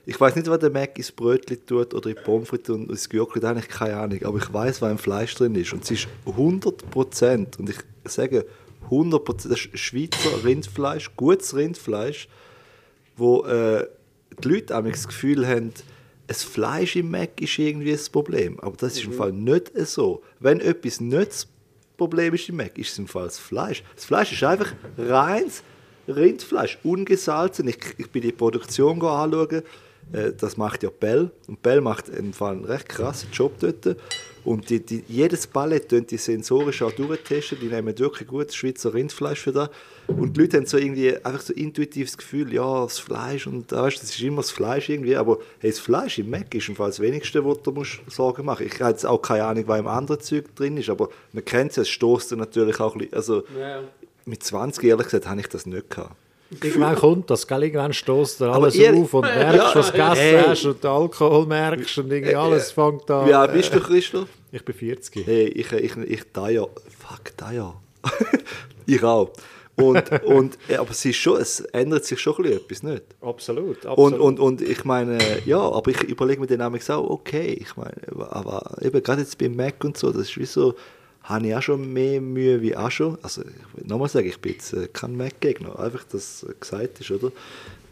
Ich 0.06 0.20
weiß 0.20 0.36
nicht, 0.36 0.48
was 0.48 0.60
der 0.60 0.70
Mac 0.70 0.98
ins 0.98 1.12
Brötchen 1.12 1.66
tut 1.66 1.94
oder 1.94 2.10
in 2.10 2.16
Pommes 2.24 2.50
frites 2.50 2.70
und 2.70 2.90
ins 2.90 3.10
Gürkli, 3.10 3.42
da 3.42 3.50
habe 3.50 3.60
ich 3.60 3.68
keine 3.68 3.98
Ahnung. 3.98 4.24
Aber 4.24 4.38
ich 4.38 4.54
weiß, 4.54 4.82
was 4.82 4.92
im 4.92 4.98
Fleisch 4.98 5.36
drin 5.36 5.56
ist. 5.56 5.74
Und 5.74 5.84
es 5.84 5.92
ist 5.92 6.08
100%, 6.26 7.58
und 7.60 7.70
ich 7.70 7.78
sage 8.06 8.46
100%, 8.90 9.50
das 9.50 9.66
ist 9.66 9.80
Schweizer 9.80 10.44
Rindfleisch, 10.46 11.12
gutes 11.18 11.56
Rindfleisch, 11.56 12.30
wo 13.18 13.44
äh, 13.46 13.86
die 14.44 14.48
Leute 14.48 14.82
das 14.82 15.08
Gefühl 15.08 15.48
haben, 15.48 15.74
das 16.28 16.44
Fleisch 16.44 16.98
im 16.98 17.10
Mac 17.10 17.42
ist 17.42 17.58
irgendwie 17.58 17.94
das 17.94 18.10
Problem. 18.10 18.60
Aber 18.60 18.76
das 18.76 18.98
ist 18.98 19.06
im 19.06 19.14
Fall 19.14 19.32
nicht 19.32 19.72
so. 19.88 20.22
Wenn 20.40 20.60
etwas 20.60 21.00
nicht 21.00 21.30
das 21.30 21.48
Problem 21.96 22.34
ist 22.34 22.50
im 22.50 22.58
Mac, 22.58 22.78
ist 22.78 22.92
es 22.92 23.00
im 23.00 23.08
Fall 23.08 23.26
das 23.26 23.40
Fleisch. 23.40 23.84
Das 23.96 24.06
Fleisch 24.06 24.34
ist 24.34 24.44
einfach 24.44 24.74
reines 24.98 25.64
Rindfleisch, 26.08 26.78
ungesalzen. 26.84 27.68
Ich, 27.68 27.80
ich 27.98 28.10
bin 28.12 28.22
die 28.22 28.32
Produktion 28.32 29.02
anschauen. 29.02 29.64
Äh, 30.12 30.32
das 30.38 30.58
macht 30.58 30.84
ja 30.84 30.90
Bell. 30.90 31.32
Und 31.48 31.62
Bell 31.62 31.82
macht 31.82 32.10
im 32.10 32.34
Fall 32.34 32.54
einen 32.54 32.66
recht 32.66 32.90
krassen 32.90 33.30
Job 33.32 33.54
dort. 33.60 33.98
Und 34.44 34.70
die, 34.70 34.80
die, 34.80 35.04
jedes 35.10 35.46
Ballett 35.46 35.90
tun 35.90 36.08
die 36.08 36.18
sensorisch 36.18 36.82
auch 36.82 36.92
durchtesten. 36.94 37.60
Die 37.60 37.68
nehmen 37.68 37.98
wirklich 38.00 38.28
gutes 38.28 38.56
Schweizer 38.56 38.94
Rindfleisch 38.94 39.42
für 39.42 39.52
das. 39.52 39.70
Und 40.08 40.38
die 40.38 40.42
Leute 40.42 40.58
haben 40.58 40.66
so 40.66 40.78
irgendwie 40.78 41.14
einfach 41.18 41.42
so 41.42 41.54
intuitives 41.54 42.18
Gefühl, 42.18 42.54
ja, 42.54 42.84
das 42.84 42.98
Fleisch 42.98 43.46
und 43.46 43.70
da 43.70 43.84
weißt, 43.84 44.02
das 44.02 44.12
ist 44.12 44.22
immer 44.22 44.38
das 44.38 44.52
Fleisch 44.52 44.88
irgendwie. 44.88 45.18
Aber 45.18 45.40
hey, 45.60 45.70
das 45.70 45.80
Fleisch 45.80 46.18
im 46.20 46.30
Mac 46.30 46.56
ist 46.56 46.70
im 46.70 46.78
Fall 46.78 46.92
das 46.92 47.02
Wenigste, 47.02 47.44
wo 47.44 47.56
du 47.56 47.72
musst 47.72 48.00
Sorgen 48.08 48.46
machen 48.46 48.66
Ich 48.66 48.80
habe 48.80 48.92
jetzt 48.92 49.06
auch 49.06 49.22
keine 49.22 49.44
Ahnung, 49.44 49.66
was 49.68 49.80
im 49.80 49.88
anderen 49.88 50.22
Zeug 50.22 50.56
drin 50.56 50.78
ist, 50.78 50.90
aber 50.90 51.10
man 51.34 51.44
kennt 51.44 51.72
es, 51.72 51.78
es 51.78 51.90
stoßt 51.90 52.34
natürlich 52.38 52.80
auch 52.80 52.96
ein 52.96 53.00
bisschen. 53.00 53.16
Also 53.16 53.44
mit 54.26 54.44
20, 54.44 54.84
ehrlich 54.86 55.08
gesagt, 55.08 55.28
habe 55.28 55.42
ich 55.42 55.48
das 55.48 55.66
nicht 55.66 55.90
gehabt. 55.90 56.16
Irgendwann 56.50 56.96
kommt 56.96 57.30
das, 57.30 57.46
gell? 57.46 57.64
Irgendwann 57.64 57.94
stößt 57.94 58.40
dir 58.42 58.52
alles 58.52 58.76
ihr- 58.76 58.94
auf 58.94 59.14
und 59.14 59.22
merkst, 59.26 59.76
was 59.76 59.86
du 59.88 59.92
gegessen 59.92 60.16
Hey. 60.16 60.44
hast 60.48 60.66
und 60.66 60.84
den 60.84 60.90
Alkohol 60.90 61.46
merkst 61.46 61.98
und 61.98 62.12
irgendwie 62.12 62.36
alles 62.36 62.72
fängt 62.72 63.10
an. 63.12 63.28
Wie 63.28 63.34
alt 63.34 63.54
bist 63.54 63.74
du, 63.74 63.80
Christoph? 63.80 64.30
Ich 64.52 64.64
bin 64.64 64.76
40. 64.76 65.26
Hey, 65.26 65.48
ich, 65.48 65.72
ich, 65.74 65.98
ich, 65.98 66.24
da 66.32 66.50
ja, 66.50 66.62
fuck, 66.64 67.36
da 67.36 67.52
ja. 67.52 67.74
ich 68.86 69.04
auch. 69.04 69.32
Und, 69.76 70.10
und, 70.24 70.58
ja, 70.70 70.80
aber 70.80 70.90
es, 70.90 71.06
ist 71.06 71.18
schon, 71.18 71.40
es 71.40 71.60
ändert 71.60 72.04
sich 72.06 72.20
schon 72.20 72.44
etwas, 72.46 72.82
nicht? 72.82 73.04
Absolut, 73.22 73.86
absolut. 73.86 74.14
Und, 74.14 74.20
und, 74.20 74.40
und 74.40 74.62
ich 74.62 74.84
meine, 74.86 75.20
ja, 75.46 75.60
aber 75.60 75.92
ich 75.92 76.02
überlege 76.04 76.42
mir 76.42 76.48
dann 76.48 76.62
auch 76.74 77.10
okay, 77.10 77.54
ich 77.62 77.76
meine, 77.78 77.94
aber 78.32 78.76
eben 78.82 79.04
gerade 79.04 79.22
jetzt 79.22 79.38
beim 79.38 79.56
Mac 79.56 79.84
und 79.84 79.96
so, 79.96 80.12
das 80.12 80.24
ist 80.30 80.38
wie 80.40 80.46
so, 80.46 80.74
habe 81.28 81.48
ich 81.48 81.56
auch 81.56 81.62
schon 81.62 81.92
mehr 81.94 82.20
Mühe 82.22 82.62
wie 82.62 82.76
auch 82.76 82.90
schon. 82.92 83.18
Also 83.22 83.42
ich 83.42 83.48
will 83.80 83.86
nochmal 83.88 84.10
sagen, 84.10 84.28
ich 84.28 84.40
bin 84.40 84.54
jetzt 84.54 84.74
äh, 84.74 84.88
kein 84.92 85.16
Mac-Gegner, 85.16 85.78
einfach, 85.80 86.04
dass 86.06 86.44
äh, 86.44 86.54
gesagt 86.60 87.00
ist, 87.00 87.12
oder? 87.12 87.32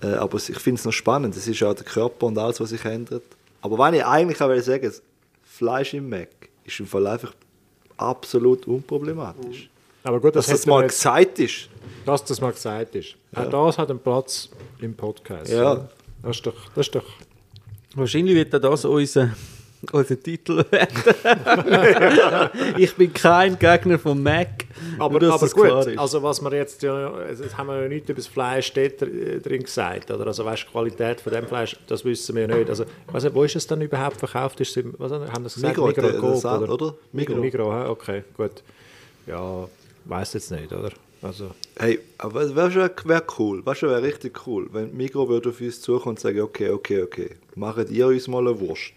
Äh, 0.01 0.15
aber 0.15 0.35
es- 0.37 0.49
ich 0.49 0.59
finde 0.59 0.79
es 0.79 0.85
noch 0.85 0.91
spannend, 0.93 1.35
es 1.35 1.47
ist 1.47 1.61
auch 1.63 1.73
der 1.73 1.85
Körper 1.85 2.27
und 2.27 2.37
alles, 2.37 2.59
was 2.59 2.69
sich 2.69 2.83
ändert. 2.85 3.23
Aber 3.61 3.77
wenn 3.77 3.93
ich 3.95 4.05
eigentlich 4.05 4.41
auch 4.41 4.49
will 4.49 4.61
sagen, 4.61 4.83
das 4.85 5.01
Fleisch 5.43 5.93
im 5.93 6.09
Mac 6.09 6.29
ist 6.65 6.79
im 6.79 6.87
Fall 6.87 7.05
einfach 7.07 7.33
absolut 7.97 8.67
unproblematisch. 8.67 9.69
Aber 10.03 10.19
gut, 10.19 10.35
das, 10.35 10.45
Dass 10.45 10.57
das 10.57 10.65
mal 10.67 10.83
jetzt, 10.83 11.01
gesagt 11.01 11.39
ist. 11.39 11.69
dass 12.05 12.23
das 12.23 12.39
mal 12.39 12.51
gesagt 12.51 12.93
ist. 12.95 13.15
Auch 13.33 13.49
das 13.49 13.77
hat 13.77 13.89
einen 13.89 13.99
Platz 13.99 14.49
im 14.79 14.93
Podcast. 14.93 15.51
Ja. 15.51 15.89
Das 16.21 16.37
ist 16.37 16.45
doch, 16.45 16.55
das 16.75 16.87
ist 16.87 16.95
doch 16.95 17.05
Wahrscheinlich 17.95 18.35
wird 18.35 18.53
das 18.53 18.83
unser, 18.85 19.29
unser 19.91 20.19
Titel 20.21 20.63
werden. 20.71 22.49
ich 22.77 22.95
bin 22.95 23.13
kein 23.13 23.57
Gegner 23.59 23.99
von 23.99 24.21
Mac. 24.21 24.65
Aber, 24.99 25.15
aber 25.15 25.47
gut, 25.49 25.87
ist. 25.87 25.97
also 25.97 26.21
was 26.23 26.41
wir 26.41 26.53
jetzt 26.53 26.81
ja, 26.83 27.27
jetzt 27.29 27.57
haben 27.57 27.67
wir 27.67 27.81
ja 27.83 27.87
nichts 27.87 28.09
über 28.09 28.17
das 28.17 28.27
Fleisch 28.27 28.73
dort 28.73 29.01
äh, 29.01 29.39
drin 29.39 29.63
gesagt, 29.63 30.11
oder? 30.11 30.27
Also 30.27 30.45
weißt, 30.45 30.63
die 30.63 30.71
Qualität 30.71 31.21
von 31.21 31.33
dem 31.33 31.47
Fleisch, 31.47 31.75
das 31.87 32.03
wissen 32.05 32.35
wir 32.35 32.47
ja 32.47 32.55
nicht. 32.55 32.69
Also, 32.69 32.85
weiss 33.11 33.23
nicht, 33.23 33.35
wo 33.35 33.43
ist 33.43 33.55
es 33.55 33.67
dann 33.67 33.81
überhaupt 33.81 34.17
verkauft? 34.17 34.59
Ist 34.61 34.71
es 34.71 34.77
im, 34.77 34.93
was 34.97 35.11
haben 35.11 35.43
das 35.43 35.55
gesagt? 35.55 35.77
Migros, 35.77 35.93
der- 35.93 36.13
Coop, 36.19 36.31
der 36.31 36.35
Sa- 36.37 36.57
oder? 36.59 36.67
Migros. 36.67 36.93
Migros. 37.11 37.39
Migros, 37.39 37.73
hä? 37.73 37.89
okay, 37.89 38.23
gut. 38.35 38.63
Ja, 39.27 39.67
weiß 40.05 40.33
jetzt 40.33 40.51
nicht, 40.51 40.71
oder? 40.71 40.91
Also, 41.21 41.51
Hey, 41.77 41.99
aber 42.19 42.55
wäre 42.55 42.71
schon 42.71 42.89
wär 43.05 43.23
cool, 43.39 43.65
weißt 43.65 43.81
du, 43.81 43.87
wäre 43.87 44.03
richtig 44.03 44.45
cool, 44.45 44.69
wenn 44.71 44.95
Migros 44.95 45.27
würde 45.27 45.49
auf 45.49 45.59
uns 45.59 45.81
zukommen 45.81 46.11
und 46.15 46.19
sagen, 46.19 46.41
okay, 46.41 46.69
okay, 46.69 47.01
okay, 47.01 47.31
macht 47.55 47.89
ihr 47.89 48.07
uns 48.07 48.27
mal 48.27 48.47
eine 48.47 48.59
Wurst. 48.59 48.93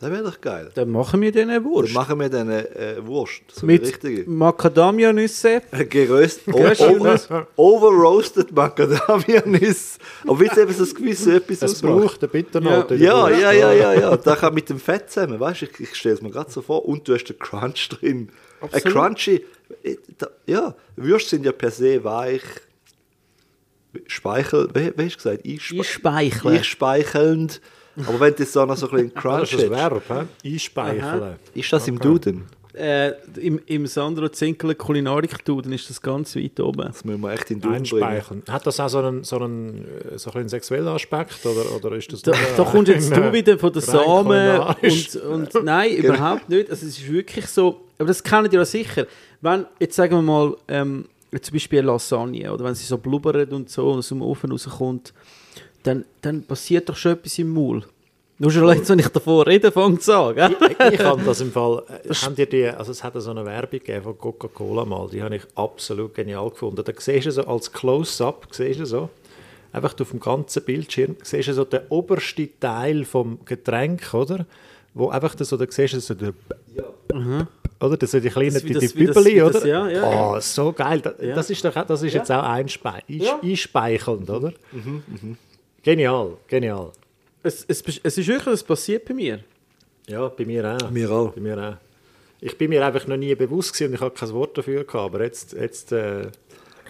Das 0.00 0.10
wäre 0.10 0.22
doch 0.22 0.40
geil. 0.40 0.70
Dann 0.74 0.88
machen 0.90 1.20
wir 1.20 1.30
den 1.30 1.50
eine 1.50 1.60
Dann 1.60 1.70
Wurst. 1.70 1.92
machen 1.92 2.18
wir 2.18 2.32
eine 2.32 2.74
äh, 2.74 3.06
Wurst, 3.06 3.42
so 3.52 3.66
Mit 3.66 3.82
richtige. 3.82 4.28
Macadamia-Nüsse. 4.30 5.60
Geröst, 5.90 6.46
Geröstet. 6.46 6.88
over, 6.98 7.46
overroasted 7.56 8.50
Macadamia-Nüsse. 8.50 9.98
Aber 10.26 10.40
wie 10.40 10.44
eben 10.46 10.72
so 10.72 10.84
das 10.84 10.94
gewisse 10.94 11.36
etwas 11.36 11.58
es 11.62 11.74
ausmacht. 11.74 11.92
braucht 12.00 12.22
eine 12.22 12.28
Bitternote. 12.28 12.94
Ja, 12.94 13.24
Wurst. 13.28 13.42
ja, 13.42 13.52
ja, 13.52 13.72
ja, 13.72 13.92
ja. 13.92 14.16
Da 14.16 14.36
kann 14.36 14.54
mit 14.54 14.70
dem 14.70 14.80
Fett 14.80 15.10
zusammen, 15.10 15.38
weißt 15.38 15.60
du, 15.62 15.66
ich, 15.66 15.80
ich 15.80 15.94
stelle 15.94 16.14
es 16.14 16.22
mir 16.22 16.30
gerade 16.30 16.50
so 16.50 16.62
vor. 16.62 16.86
Und 16.86 17.06
du 17.06 17.12
hast 17.12 17.24
den 17.24 17.38
Crunch 17.38 17.90
drin. 17.90 18.30
Ein 18.62 18.66
Absolut. 18.72 18.96
Crunchy, 18.96 19.44
äh, 19.82 19.96
ja, 20.46 20.74
Würste 20.96 21.30
sind 21.30 21.44
ja 21.44 21.52
per 21.52 21.70
se 21.70 22.02
weich. 22.02 22.42
Speichel, 24.06 24.68
wie, 24.72 24.92
wie 24.96 25.04
hast 25.04 25.16
du 25.16 25.30
gesagt? 25.30 25.44
Einspe 25.46 25.76
Einspeicheln. 25.76 26.56
Einspeichelnd. 26.56 27.60
Aber 28.06 28.20
wenn 28.20 28.34
du 28.34 28.42
jetzt 28.42 28.54
da 28.56 28.66
noch 28.66 28.76
so 28.76 28.88
ein 28.88 28.92
bisschen 28.92 29.14
Crunch 29.14 29.40
das 29.50 29.52
ist 29.52 29.64
ein 29.64 29.70
hast, 29.70 30.08
Verb, 30.08 30.28
hä? 30.42 30.48
Einspeicheln. 30.52 31.36
ist 31.54 31.72
das 31.72 31.88
im 31.88 31.98
Duden? 31.98 32.44
Äh, 32.72 33.14
im, 33.40 33.60
Im 33.66 33.86
Sandro 33.88 34.28
Zinkel 34.28 34.76
kulinarik 34.76 35.44
dann 35.44 35.72
ist 35.72 35.90
das 35.90 36.00
ganz 36.00 36.36
weit 36.36 36.60
oben. 36.60 36.86
Das 36.86 37.04
müssen 37.04 37.20
wir 37.20 37.32
echt 37.32 37.50
in 37.50 37.60
den. 37.60 37.72
Einspeicheln. 37.72 38.44
Hat 38.48 38.64
das 38.64 38.78
auch 38.78 38.88
so 38.88 38.98
einen, 38.98 39.24
so 39.24 39.40
einen, 39.40 39.84
äh, 40.08 40.16
so 40.16 40.30
einen 40.30 40.48
sexuellen 40.48 40.86
Aspekt, 40.86 41.44
oder, 41.44 41.74
oder 41.74 41.96
ist 41.96 42.12
das 42.12 42.22
Da, 42.22 42.32
da 42.56 42.62
kommst 42.62 42.88
jetzt 42.88 43.10
du 43.16 43.32
wieder 43.32 43.58
von 43.58 43.72
der 43.72 43.82
rein 43.82 43.90
Samen 43.90 44.60
und, 44.82 45.16
und 45.54 45.64
nein, 45.64 45.94
überhaupt 45.94 46.48
nicht. 46.48 46.70
Also 46.70 46.86
es 46.86 46.98
ist 46.98 47.10
wirklich 47.10 47.46
so, 47.46 47.80
aber 47.98 48.06
das 48.06 48.22
kennt 48.22 48.52
ihr 48.52 48.60
ja 48.60 48.64
sicher. 48.64 49.06
Wenn, 49.40 49.66
jetzt 49.80 49.96
sagen 49.96 50.14
wir 50.14 50.22
mal, 50.22 50.56
ähm, 50.68 51.06
zum 51.40 51.52
Beispiel 51.52 51.80
eine 51.80 51.88
Lasagne, 51.88 52.52
oder 52.52 52.64
wenn 52.64 52.74
sie 52.74 52.84
so 52.84 52.98
blubbert 52.98 53.52
und 53.52 53.68
so 53.68 53.90
aus 53.90 54.08
dem 54.08 54.22
Ofen 54.22 54.50
rauskommt, 54.52 55.12
dann, 55.82 56.04
dann 56.22 56.42
passiert 56.42 56.88
doch 56.88 56.96
schon 56.96 57.12
etwas 57.12 57.38
im 57.38 57.48
Maul. 57.50 57.84
Nur 58.38 58.50
schon 58.50 58.66
jetzt, 58.74 58.88
wenn 58.88 58.98
ich 58.98 59.08
davor 59.08 59.46
rede, 59.46 59.70
fängt 59.70 60.00
es 60.00 60.08
an, 60.08 60.34
gell? 60.34 60.56
ich, 60.70 60.94
ich 60.94 61.00
habe 61.00 61.22
das 61.22 61.42
im 61.42 61.52
Fall, 61.52 61.82
äh, 62.08 62.14
haben 62.14 62.34
dir 62.34 62.46
die, 62.46 62.66
also 62.68 62.90
es 62.90 63.04
hat 63.04 63.12
so 63.16 63.30
eine 63.30 63.44
Werbung 63.44 63.80
von 64.02 64.16
Coca-Cola 64.16 64.86
mal, 64.86 65.08
die 65.10 65.22
habe 65.22 65.36
ich 65.36 65.42
absolut 65.56 66.14
genial 66.14 66.48
gefunden. 66.48 66.82
Da 66.82 66.92
siehst 66.96 67.26
du 67.26 67.32
so 67.32 67.44
als 67.46 67.70
Close-Up, 67.70 68.46
siehst 68.50 68.80
du 68.80 68.86
so, 68.86 69.10
einfach 69.72 69.94
auf 70.00 70.10
dem 70.10 70.20
ganzen 70.20 70.62
Bildschirm, 70.64 71.16
siehst 71.22 71.48
du 71.48 71.52
so 71.54 71.64
den 71.64 71.80
obersten 71.90 72.48
Teil 72.58 73.04
vom 73.04 73.40
Getränk, 73.44 74.14
oder? 74.14 74.46
Wo 74.94 75.10
einfach 75.10 75.34
so, 75.38 75.56
da 75.58 75.66
siehst 75.68 75.92
du 75.94 76.00
so 76.00 76.14
der, 76.14 76.32
oder? 77.82 77.96
Das 77.98 78.10
sind 78.10 78.24
die 78.24 78.30
kleinen, 78.30 78.54
Das 78.54 78.62
die, 78.62 78.72
Bübeli, 78.72 79.34
wie 79.34 79.38
das- 79.38 79.56
oder? 79.56 79.66
ja, 79.66 79.88
ja, 79.88 80.30
oh, 80.32 80.40
so 80.40 80.72
geil. 80.72 81.00
Das, 81.02 81.14
Ja. 81.20 81.34
das 81.34 81.50
ist, 81.50 81.62
doch, 81.62 81.74
das 81.74 82.02
ist 82.02 82.14
jetzt 82.14 82.32
auch 82.32 82.42
einspei 82.42 83.02
Ja. 83.06 83.38
einspeichelnd, 83.42 84.30
oder? 84.30 84.52
Genial, 85.82 86.36
genial. 86.46 86.92
Es, 87.42 87.64
es, 87.66 87.82
es 88.02 88.18
ist 88.18 88.28
wirklich, 88.28 88.54
es 88.54 88.62
passiert 88.64 89.04
bei 89.06 89.14
mir. 89.14 89.40
Ja, 90.06 90.28
bei 90.28 90.44
mir 90.44 90.76
auch. 90.76 90.90
Mir 90.90 91.10
auch. 91.10 91.32
Bei 91.32 91.40
mir 91.40 91.58
auch. 91.58 91.76
Ich 92.42 92.56
bin 92.56 92.70
mir 92.70 92.84
einfach 92.84 93.06
noch 93.06 93.16
nie 93.16 93.34
bewusst 93.34 93.72
gewesen 93.72 93.90
und 93.90 93.94
ich 93.94 94.00
habe 94.00 94.14
kein 94.14 94.32
Wort 94.32 94.56
dafür 94.56 94.84
gehabt, 94.84 95.14
aber 95.14 95.24
jetzt, 95.24 95.52
jetzt 95.52 95.92
äh, 95.92 96.26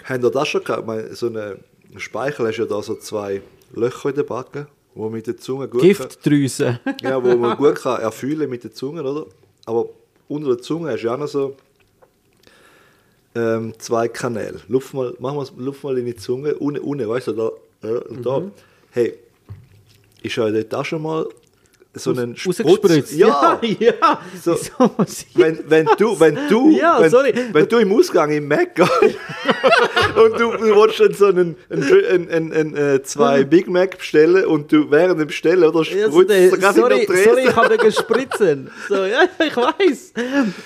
Habt 0.04 0.24
ihr 0.24 0.30
das 0.30 0.48
schon 0.48 0.64
gehabt? 0.64 0.80
Ich 0.80 0.86
meine, 0.86 1.14
so 1.14 1.26
eine 1.26 1.58
Speichel 1.96 2.46
hast 2.46 2.56
ja 2.56 2.64
da 2.64 2.82
so 2.82 2.94
zwei 2.96 3.42
Löcher 3.72 4.08
in 4.08 4.14
der 4.16 4.22
Backe, 4.24 4.66
wo 4.94 5.04
man 5.04 5.12
mit 5.12 5.26
der 5.26 5.36
Zunge 5.36 5.68
gut 5.68 5.80
kann, 5.80 5.88
Giftdrüse. 5.88 6.80
ja, 7.02 7.22
wo 7.22 7.36
man 7.36 7.56
gut 7.56 7.76
kann 7.76 8.00
erfühlen 8.00 8.48
mit 8.50 8.64
der 8.64 8.72
Zunge, 8.72 9.02
oder? 9.02 9.26
Aber 9.66 9.88
unter 10.28 10.48
der 10.48 10.58
Zunge 10.58 10.90
hast 10.90 11.02
du 11.02 11.06
ja 11.06 11.14
auch 11.14 11.18
noch 11.18 11.28
so 11.28 11.56
ähm, 13.34 13.74
zwei 13.78 14.08
Kanäle. 14.08 14.60
Luft 14.68 14.94
mal, 14.94 15.14
mach 15.18 15.34
mal, 15.34 15.46
Luft 15.56 15.84
mal 15.84 15.96
in 15.98 16.06
die 16.06 16.16
Zunge, 16.16 16.54
unten, 16.54 16.80
unten, 16.80 17.08
weißt 17.08 17.28
du, 17.28 17.32
da, 17.32 17.50
äh, 17.82 17.98
und 18.08 18.24
da. 18.24 18.42
Hey, 18.92 19.14
ist 20.22 20.36
euch 20.36 20.52
dort 20.52 20.74
auch 20.74 20.84
schon 20.84 21.02
mal 21.02 21.24
so 21.94 22.10
einen 22.12 22.36
Sprutz? 22.36 22.60
Rausgespritzt. 22.64 23.12
Ja! 23.14 23.60
ja. 23.78 24.20
So. 24.42 24.56
Wenn, 25.34 25.58
wenn 25.68 25.88
du, 25.98 26.18
wenn 26.18 26.38
du, 26.48 26.70
Ja, 26.80 27.00
wenn, 27.00 27.10
sorry. 27.10 27.34
wenn 27.52 27.68
du 27.68 27.78
im 27.78 27.92
Ausgang 27.92 28.30
im 28.30 28.46
Mac 28.46 28.74
gehst 28.74 28.90
und 30.16 30.32
du, 30.34 30.52
du 30.52 30.76
willst 30.76 31.00
dann 31.00 31.14
so 31.14 31.26
einen, 31.26 31.56
einen, 31.68 32.30
einen, 32.30 32.52
einen, 32.52 32.76
äh, 32.76 33.02
zwei 33.02 33.44
Big 33.44 33.68
Mac 33.68 33.98
bestellen 33.98 34.44
und 34.46 34.70
du 34.72 34.90
während 34.90 35.20
dem 35.20 35.26
Bestellen 35.26 35.64
oder 35.64 35.82
Ja, 35.82 36.10
so 36.10 36.22
spritzt 36.22 36.52
du 36.52 36.58
gerade 36.58 36.80
sorry, 36.80 37.00
in 37.02 37.12
der 37.12 37.24
sorry, 37.24 37.42
ich 37.48 37.56
habe 37.56 37.76
gespritzen. 37.78 38.70
So, 38.88 39.04
ja, 39.04 39.24
ich 39.44 39.56
weiß. 39.56 40.12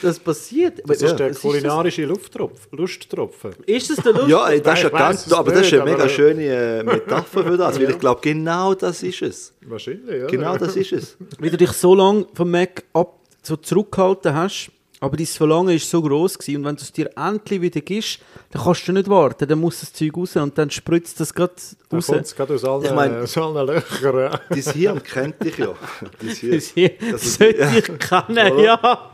Das 0.02 0.18
passiert. 0.18 0.82
das 0.86 1.02
ist 1.02 1.16
der 1.16 1.34
kulinarische 1.34 2.04
Lufttropf, 2.04 2.68
Lusttropfen. 2.70 3.52
Ist 3.66 3.90
das 3.90 3.96
der 4.04 4.12
Lust? 4.12 4.28
Ja, 4.28 4.48
ey, 4.50 4.60
das 4.60 4.78
ist 4.78 4.82
ja 4.84 4.88
ganz, 4.90 5.32
aber 5.32 5.52
das 5.52 5.62
ist 5.62 5.72
nicht, 5.72 5.80
eine 5.80 5.90
mega 5.90 6.08
schöne 6.08 6.44
äh, 6.44 6.82
Metapher 6.82 7.44
für 7.44 7.56
das, 7.56 7.80
weil 7.80 7.90
ich 7.90 7.98
glaube, 7.98 8.20
genau 8.22 8.74
das 8.74 9.02
ist 9.02 9.22
es. 9.22 9.52
Wahrscheinlich, 9.66 10.20
ja. 10.20 10.26
Genau 10.26 10.56
das 10.56 10.76
ist 10.76 10.92
es. 10.92 11.13
Wie 11.38 11.50
du 11.50 11.56
dich 11.56 11.70
so 11.72 11.94
lange 11.94 12.26
vom 12.34 12.50
Mac 12.50 12.84
ab, 12.92 13.18
so 13.42 13.56
zurückgehalten 13.56 14.34
hast, 14.34 14.70
aber 15.00 15.16
dein 15.18 15.26
Verlangen 15.26 15.68
war 15.72 15.78
so 15.78 16.00
groß 16.00 16.38
gewesen, 16.38 16.58
und 16.58 16.64
wenn 16.64 16.76
du 16.76 16.82
es 16.82 16.92
dir 16.92 17.10
endlich 17.16 17.60
wieder 17.60 17.80
gibst, 17.82 18.20
dann 18.50 18.62
kannst 18.62 18.88
du 18.88 18.92
nicht 18.92 19.08
warten, 19.08 19.46
dann 19.46 19.58
muss 19.60 19.80
das 19.80 19.92
Zeug 19.92 20.16
raus 20.16 20.34
und 20.36 20.56
dann 20.56 20.70
spritzt 20.70 21.20
das 21.20 21.34
gerade 21.34 21.52
raus. 21.92 22.06
kommt 22.06 22.20
es 22.22 22.34
gerade 22.34 22.54
aus 22.54 22.64
allen, 22.64 22.84
Ich 22.84 22.92
mein- 22.92 23.16
aus 23.22 23.36
allen 23.36 23.66
Löchern. 23.66 24.18
ja. 24.18 24.40
Dein 24.48 24.62
Hirn 24.62 25.02
kennt 25.02 25.44
dich 25.44 25.58
ja. 25.58 25.74
Dein 26.20 26.30
Hirn. 26.30 26.52
Das 26.54 26.64
hier 26.68 26.90
Das 27.10 27.34
sollte 27.34 27.58
ist- 27.58 27.88
ich 27.90 27.98
kennen, 27.98 28.58
ja. 28.60 29.10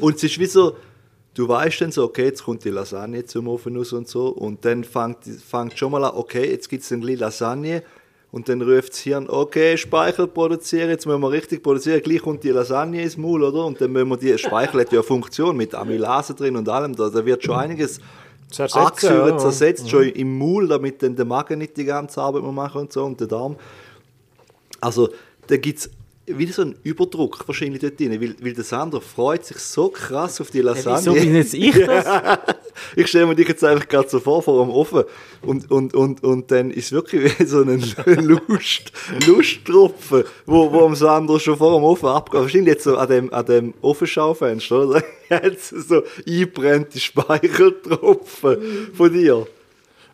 Und 0.00 0.16
es 0.16 0.24
ist 0.24 0.38
wie 0.38 0.46
so, 0.46 0.76
du 1.34 1.48
weißt 1.48 1.80
dann 1.82 1.92
so, 1.92 2.04
okay, 2.04 2.24
jetzt 2.24 2.44
kommt 2.44 2.64
die 2.64 2.70
Lasagne 2.70 3.24
zum 3.24 3.48
Ofen 3.48 3.76
raus 3.76 3.92
und 3.92 4.08
so. 4.08 4.28
Und 4.28 4.64
dann 4.64 4.82
fängt, 4.84 5.18
fängt 5.24 5.78
schon 5.78 5.92
mal 5.92 6.04
an, 6.04 6.14
okay, 6.16 6.50
jetzt 6.50 6.68
gibt 6.68 6.82
es 6.82 6.92
ein 6.92 7.00
bisschen 7.00 7.18
Lasagne. 7.20 7.82
Und 8.34 8.48
dann 8.48 8.60
ruft 8.62 8.94
das 8.94 8.98
Hirn, 8.98 9.30
okay, 9.30 9.76
Speichel 9.76 10.26
produzieren, 10.26 10.90
jetzt 10.90 11.06
müssen 11.06 11.20
wir 11.20 11.30
richtig 11.30 11.62
produzieren. 11.62 12.02
Gleich 12.02 12.20
kommt 12.20 12.42
die 12.42 12.50
Lasagne 12.50 13.00
ins 13.00 13.16
Maul, 13.16 13.44
oder? 13.44 13.64
Und 13.64 13.80
dann 13.80 13.92
müssen 13.92 14.10
wir 14.10 14.16
die, 14.16 14.36
Speichel 14.36 14.80
hat 14.80 14.90
ja 14.90 14.98
eine 14.98 15.02
Funktion 15.04 15.56
mit 15.56 15.72
Amylase 15.72 16.34
drin 16.34 16.56
und 16.56 16.68
allem. 16.68 16.96
Da, 16.96 17.10
da 17.10 17.24
wird 17.24 17.44
schon 17.44 17.54
einiges 17.54 18.00
angesäuert, 18.58 19.30
ja. 19.30 19.38
zersetzt, 19.38 19.88
schon 19.88 20.08
im 20.08 20.36
Maul, 20.36 20.66
damit 20.66 21.00
dann 21.00 21.14
der 21.14 21.24
Magen 21.24 21.60
nicht 21.60 21.76
die 21.76 21.84
ganze 21.84 22.20
Arbeit 22.20 22.42
machen 22.42 22.80
und 22.80 22.92
so 22.92 23.04
und 23.04 23.20
der 23.20 23.28
Darm. 23.28 23.54
Also, 24.80 25.10
da 25.46 25.56
gibt 25.56 25.78
es 25.78 25.90
wieder 26.26 26.52
so 26.52 26.62
einen 26.62 26.76
Überdruck 26.82 27.46
wahrscheinlich 27.46 27.80
dort 27.80 28.00
drin, 28.00 28.20
weil, 28.20 28.34
weil 28.40 28.54
der 28.54 28.64
Sandro 28.64 29.00
freut 29.00 29.44
sich 29.44 29.58
so 29.58 29.88
krass 29.88 30.40
auf 30.40 30.50
die 30.50 30.60
Lasagne. 30.60 31.12
Wieso 31.12 31.12
bin 31.12 31.34
jetzt 31.34 31.54
ich 31.54 31.74
das? 31.86 32.06
Ich 32.96 33.06
stelle 33.08 33.26
mir 33.26 33.34
dich 33.34 33.48
jetzt 33.48 33.62
einfach 33.62 33.86
gerade 33.86 34.08
so 34.08 34.20
vor, 34.20 34.42
vor 34.42 34.64
dem 34.64 34.70
Ofen. 34.72 35.04
Und, 35.42 35.70
und, 35.70 35.94
und, 35.94 36.24
und 36.24 36.50
dann 36.50 36.70
ist 36.70 36.86
es 36.86 36.92
wirklich 36.92 37.38
wie 37.38 37.44
so 37.44 37.62
ein 37.62 37.82
Lust, 38.48 38.92
Lusttropfen, 39.26 40.24
wo, 40.46 40.72
wo 40.72 40.86
am 40.86 40.94
Sandro 40.94 41.38
schon 41.38 41.58
vor 41.58 41.78
dem 41.78 41.84
Ofen 41.84 42.08
abgeht. 42.08 42.40
Wahrscheinlich 42.40 42.74
jetzt 42.74 42.84
so 42.84 42.96
an 42.96 43.08
dem, 43.08 43.32
an 43.32 43.46
dem 43.46 43.74
Ofenschaufenster, 43.82 44.88
oder? 44.88 45.02
Jetzt 45.30 45.70
so 45.70 46.02
einbrennte 46.28 47.00
Speicheltropfen 47.00 48.92
von 48.94 49.12
dir. 49.12 49.46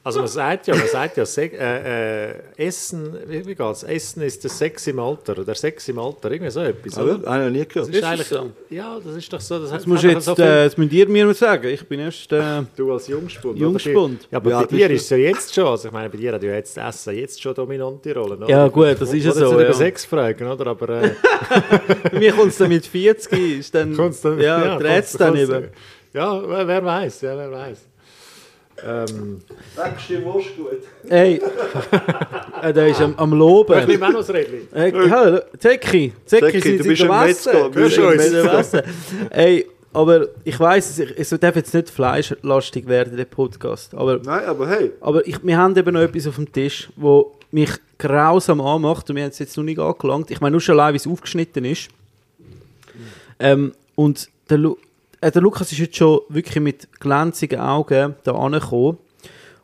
Also 0.02 0.20
man 0.20 0.28
sagt 0.28 0.66
ja, 0.66 0.74
man 0.74 0.86
sagt 0.86 1.18
ja, 1.18 1.26
Se 1.26 1.42
äh, 1.42 2.30
äh, 2.30 2.34
Essen, 2.56 3.18
wie, 3.26 3.46
wie 3.46 3.54
geht's? 3.54 3.82
Essen 3.82 4.22
ist 4.22 4.42
der 4.42 4.50
Sex 4.50 4.86
im 4.86 4.98
Alter, 4.98 5.32
oder 5.32 5.44
der 5.44 5.54
Sex 5.54 5.86
im 5.88 5.98
Alter, 5.98 6.30
irgendwie 6.30 6.50
so 6.50 6.60
etwas, 6.60 6.96
Aber, 6.96 7.16
oder? 7.16 7.30
habe 7.30 7.44
ich 7.44 7.52
noch 7.52 7.58
nie 7.58 7.66
gehört. 7.66 7.88
Das 7.88 7.96
ist 7.96 8.32
eigentlich, 8.32 8.52
ja, 8.70 8.98
das 9.04 9.14
ist 9.14 9.30
doch 9.30 9.40
so. 9.40 9.58
Das, 9.58 9.70
Das, 9.70 9.86
musst 9.86 10.04
jetzt, 10.04 10.26
äh, 10.26 10.64
das 10.64 10.78
müsst 10.78 10.92
ihr 10.94 11.06
mir 11.06 11.34
sagen. 11.34 11.68
Ich 11.68 11.86
bin 11.86 12.00
erst... 12.00 12.32
Äh, 12.32 12.62
du 12.76 12.92
als 12.92 13.08
Jungspund. 13.08 13.56
oder? 13.56 13.60
Jungspund. 13.62 14.26
Ja, 14.30 14.38
aber 14.38 14.50
Ja, 14.50 14.56
bei 14.60 14.62
das 14.62 14.70
dir 14.70 14.90
ist 14.90 14.92
ist 14.92 15.02
es 15.02 15.10
ja 15.10 15.16
jetzt 15.18 15.54
schon, 15.54 15.66
also 15.66 15.88
ich 15.88 15.92
meine, 15.92 16.08
bei 16.08 16.16
dir 16.16 16.32
hat 16.32 16.42
ja 16.42 16.54
jetzt 16.54 16.78
das 16.78 16.96
Essen 16.96 17.16
jetzt 17.16 17.42
schon 17.42 17.54
dominante 17.54 18.14
Rolle. 18.14 18.36
Oder? 18.36 18.48
Ja, 18.48 18.68
gut, 18.68 18.96
das 18.98 19.12
ist 19.12 19.22
ja 19.22 19.32
so, 19.32 19.40
nicht 19.40 19.58
ja. 19.58 19.64
über 19.66 19.74
Sex 19.74 20.06
fragen, 20.06 20.46
oder? 20.48 20.66
Aber 20.66 20.88
äh, 20.88 21.10
bei 22.10 22.18
mir 22.18 22.32
kommt 22.32 22.52
es 22.52 22.56
dann 22.56 22.70
mit 22.70 22.86
40, 22.86 23.58
ist 23.58 23.74
dann... 23.74 23.94
kommt's 23.94 24.22
dann, 24.22 24.40
ja, 24.40 24.78
dreht 24.78 25.04
es 25.04 25.12
dann 25.12 25.36
eben. 25.36 25.68
Ja, 26.14 26.42
wer, 26.48 26.66
wer 26.66 26.84
weiß, 26.84 27.20
ja, 27.20 27.36
wer 27.36 27.52
weiß. 27.52 27.89
Ähm, 28.86 29.40
Sagst 29.76 30.08
du 30.10 30.16
die 30.16 30.24
Wurst 30.24 30.56
gut? 30.56 30.82
Ey, 31.08 31.40
äh, 32.62 32.72
der 32.72 32.88
ist 32.88 33.00
am, 33.00 33.14
am 33.16 33.32
Loben. 33.32 33.78
ich 33.78 33.86
nehme 33.86 34.06
auch 34.06 34.12
noch 34.12 34.18
das 34.20 34.30
Rädchen. 34.30 34.72
Äh, 34.72 34.92
hallo, 35.10 35.40
Zecki, 35.58 36.12
sind 36.24 36.42
du 36.42 36.84
bist 36.84 37.08
Wasser? 37.08 37.52
Metzger, 37.52 37.70
du 37.70 37.70
bist 37.70 37.96
du 37.96 38.08
uns? 38.08 38.72
Ey, 39.30 39.66
aber 39.92 40.28
ich 40.44 40.58
weiss, 40.58 40.98
es, 40.98 41.30
es 41.30 41.40
darf 41.40 41.56
jetzt 41.56 41.74
nicht 41.74 41.90
fleischlastig 41.90 42.86
werden, 42.86 43.16
der 43.16 43.24
Podcast. 43.24 43.94
Aber, 43.94 44.20
Nein, 44.22 44.44
aber 44.44 44.68
hey. 44.68 44.92
aber 45.00 45.26
ich, 45.26 45.42
wir 45.42 45.56
haben 45.56 45.76
eben 45.76 45.94
noch 45.94 46.00
etwas 46.00 46.26
auf 46.28 46.36
dem 46.36 46.52
Tisch, 46.52 46.88
wo 46.96 47.32
mich 47.50 47.70
grausam 47.98 48.60
anmacht 48.60 49.10
und 49.10 49.16
wir 49.16 49.24
haben 49.24 49.30
es 49.30 49.40
jetzt 49.40 49.56
noch 49.56 49.64
nicht 49.64 49.80
angelangt. 49.80 50.30
Ich 50.30 50.40
meine, 50.40 50.52
nur 50.52 50.60
schon 50.60 50.78
allein, 50.78 50.94
wie 50.94 50.98
es 50.98 51.06
aufgeschnitten 51.06 51.64
ist. 51.64 51.88
Ähm, 53.40 53.72
und 53.96 54.28
der, 54.48 54.58
Lu 54.58 54.76
äh, 55.20 55.30
der 55.30 55.42
Lukas 55.42 55.72
ist 55.72 55.78
jetzt 55.78 55.96
schon 55.96 56.20
wirklich 56.28 56.62
mit 56.62 56.88
glänzigen 57.00 57.60
Augen 57.60 58.14
da 58.24 58.32
angekommen. 58.32 58.98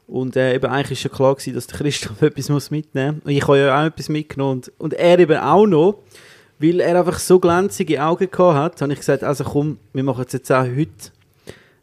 Und 0.06 0.36
äh, 0.36 0.54
eben 0.54 0.66
eigentlich 0.66 1.00
ist 1.00 1.04
ja 1.04 1.10
klar 1.10 1.34
gewesen, 1.34 1.54
dass 1.54 1.66
der 1.66 1.78
Christoph 1.78 2.22
etwas 2.22 2.48
muss 2.48 2.70
mitnehmen 2.70 3.16
muss. 3.16 3.24
Und 3.24 3.30
ich 3.32 3.42
habe 3.42 3.58
ja 3.58 3.80
auch 3.80 3.86
etwas 3.86 4.08
mitgenommen. 4.08 4.52
Und, 4.58 4.72
und 4.78 4.94
er 4.94 5.18
eben 5.18 5.38
auch 5.38 5.66
noch, 5.66 5.98
weil 6.58 6.80
er 6.80 6.98
einfach 6.98 7.18
so 7.18 7.38
glänzige 7.38 8.02
Augen 8.02 8.30
gehabt 8.30 8.56
hat, 8.56 8.82
habe 8.82 8.92
ich 8.92 9.00
gesagt, 9.00 9.24
also 9.24 9.44
komm, 9.44 9.78
wir 9.92 10.04
machen 10.04 10.24
es 10.26 10.32
jetzt 10.32 10.50
auch 10.52 10.64
heute. 10.64 11.10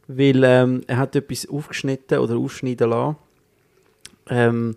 Weil 0.07 0.43
ähm, 0.43 0.81
er 0.87 0.97
hat 0.97 1.15
etwas 1.15 1.47
aufgeschnitten 1.49 2.19
oder 2.19 2.35
aufschneiden 2.37 2.89
lassen. 2.89 3.17
Ähm, 4.29 4.75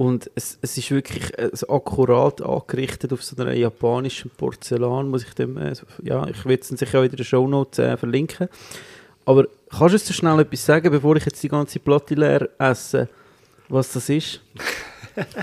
und 0.00 0.30
es, 0.34 0.56
es 0.62 0.78
ist 0.78 0.90
wirklich 0.90 1.38
äh, 1.38 1.50
so 1.52 1.68
akkurat 1.68 2.40
angerichtet 2.40 3.12
auf 3.12 3.22
so 3.22 3.36
einer 3.36 3.52
japanischen 3.52 4.30
Porzellan, 4.30 5.10
muss 5.10 5.24
ich 5.24 5.34
dem, 5.34 5.58
äh, 5.58 5.74
ja, 6.02 6.26
ich 6.26 6.42
werde 6.46 6.62
es 6.62 6.68
sicher 6.68 7.00
auch 7.00 7.04
in 7.04 7.10
den 7.10 7.22
Shownotes 7.22 7.80
äh, 7.80 7.98
verlinken. 7.98 8.48
Aber 9.26 9.46
kannst 9.68 9.92
du 9.92 9.96
uns 9.96 10.06
so 10.06 10.14
schnell 10.14 10.40
etwas 10.40 10.64
sagen, 10.64 10.90
bevor 10.90 11.16
ich 11.16 11.26
jetzt 11.26 11.42
die 11.42 11.50
ganze 11.50 11.80
Platte 11.80 12.14
leer 12.14 12.48
esse, 12.58 13.10
was 13.68 13.92
das 13.92 14.08
ist? 14.08 14.40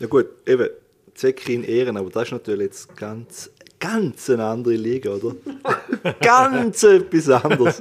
Ja 0.00 0.08
gut, 0.08 0.26
eben, 0.46 0.68
Zecki 1.14 1.54
in 1.54 1.62
Ehren, 1.62 1.96
aber 1.96 2.10
das 2.10 2.24
ist 2.24 2.32
natürlich 2.32 2.66
jetzt 2.66 2.96
ganz, 2.96 3.50
ganz 3.84 4.30
eine 4.30 4.44
andere 4.44 4.74
Liga, 4.74 5.10
oder? 5.10 5.34
ganz 6.20 6.82
etwas 6.82 7.28
anderes. 7.28 7.80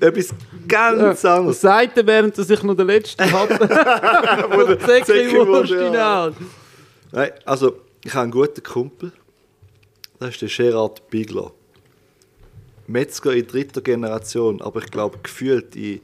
etwas 0.00 0.28
ganz 0.68 1.24
anderes. 1.24 1.60
Sagt 1.60 1.98
er, 1.98 2.06
während 2.06 2.38
er 2.38 2.44
sich 2.44 2.62
noch 2.62 2.76
den 2.76 2.86
letzten 2.86 3.30
hatte. 3.32 3.58
Wo 4.50 4.62
der 4.64 4.78
Zecki 4.78 5.06
Zecki-Wurst, 5.06 5.72
Wurst 5.72 5.94
ja. 5.94 6.32
Nein, 7.10 7.30
also, 7.44 7.80
ich 8.04 8.12
habe 8.12 8.22
einen 8.22 8.32
guten 8.32 8.62
Kumpel. 8.62 9.12
Das 10.20 10.30
ist 10.30 10.42
der 10.42 10.48
Gerard 10.48 11.08
Bigler. 11.10 11.50
Metzger 12.86 13.32
in 13.32 13.46
dritter 13.46 13.80
Generation, 13.80 14.62
aber 14.62 14.80
ich 14.80 14.90
glaube 14.90 15.18
gefühlt 15.22 15.74
in, 15.74 16.00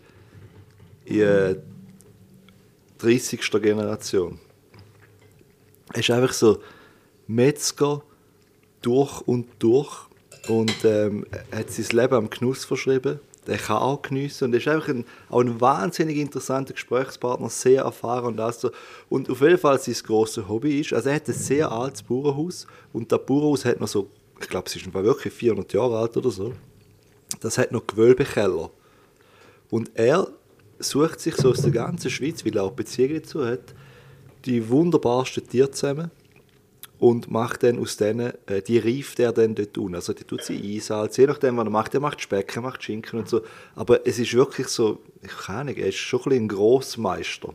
in 1.04 1.20
äh, 1.20 1.56
30. 2.98 3.40
Generation. 3.62 4.40
Er 5.92 6.00
ist 6.00 6.10
einfach 6.10 6.32
so 6.32 6.60
Metzger 7.28 8.02
durch 8.82 9.20
und 9.22 9.46
durch 9.58 10.08
und 10.48 10.84
ähm, 10.84 11.26
er 11.50 11.60
hat 11.60 11.70
sein 11.70 11.96
Leben 11.96 12.14
am 12.14 12.30
Genuss 12.30 12.64
verschrieben. 12.64 13.20
Der 13.46 13.56
kann 13.56 13.78
auch 13.78 14.02
geniessen 14.02 14.44
und 14.44 14.52
er 14.52 14.58
ist 14.58 14.68
einfach 14.68 14.88
ein, 14.88 15.04
auch 15.28 15.40
ein 15.40 15.60
wahnsinnig 15.60 16.18
interessanter 16.18 16.74
Gesprächspartner, 16.74 17.48
sehr 17.48 17.82
erfahren 17.82 18.26
und 18.26 18.36
das 18.36 18.60
so. 18.60 18.70
Und 19.08 19.30
auf 19.30 19.40
jeden 19.40 19.58
Fall 19.58 19.78
sein 19.80 19.96
grosses 20.04 20.46
Hobby 20.46 20.80
ist, 20.80 20.92
also 20.92 21.08
er 21.08 21.16
hat 21.16 21.28
ein 21.28 21.34
sehr 21.34 21.70
altes 21.70 22.02
Bauernhaus 22.02 22.66
und 22.92 23.10
das 23.10 23.24
Bauernhaus 23.24 23.64
hat 23.64 23.80
noch 23.80 23.88
so, 23.88 24.08
ich 24.40 24.48
glaube 24.48 24.66
es 24.66 24.76
ist 24.76 24.92
wirklich 24.92 25.32
400 25.32 25.72
Jahre 25.72 25.98
alt 25.98 26.16
oder 26.16 26.30
so, 26.30 26.52
das 27.40 27.58
hat 27.58 27.72
noch 27.72 27.86
Gewölbekeller. 27.86 28.70
Und 29.70 29.90
er 29.94 30.28
sucht 30.78 31.20
sich 31.20 31.36
so 31.36 31.50
aus 31.50 31.62
der 31.62 31.70
ganzen 31.70 32.10
Schweiz, 32.10 32.44
weil 32.44 32.56
er 32.56 32.64
auch 32.64 32.72
Beziehungen 32.72 33.22
dazu 33.22 33.44
hat, 33.44 33.74
die 34.44 34.68
wunderbarsten 34.68 35.46
Tiere 35.46 35.70
zusammen 35.70 36.10
und 37.00 37.30
macht 37.30 37.62
dann 37.62 37.78
aus 37.78 37.96
denen, 37.96 38.32
äh, 38.46 38.60
die 38.60 38.78
reift 38.78 39.18
er 39.18 39.32
dann 39.32 39.54
dort 39.54 39.76
unten. 39.78 39.94
Also 39.94 40.12
die 40.12 40.24
tut 40.24 40.44
sie 40.44 40.76
einsalzen, 40.76 41.22
je 41.22 41.26
nachdem, 41.28 41.56
was 41.56 41.64
er 41.64 41.70
macht. 41.70 41.94
Er 41.94 42.00
macht 42.00 42.20
Speck, 42.20 42.54
er 42.54 42.62
macht 42.62 42.84
Schinken 42.84 43.18
und 43.18 43.28
so. 43.28 43.40
Aber 43.74 44.06
es 44.06 44.18
ist 44.18 44.34
wirklich 44.34 44.68
so, 44.68 45.00
ich 45.22 45.36
kann 45.46 45.66
nicht, 45.66 45.78
er 45.78 45.88
ist 45.88 45.96
schon 45.96 46.20
ein, 46.20 46.24
bisschen 46.24 46.44
ein 46.44 46.48
Grossmeister. 46.48 47.54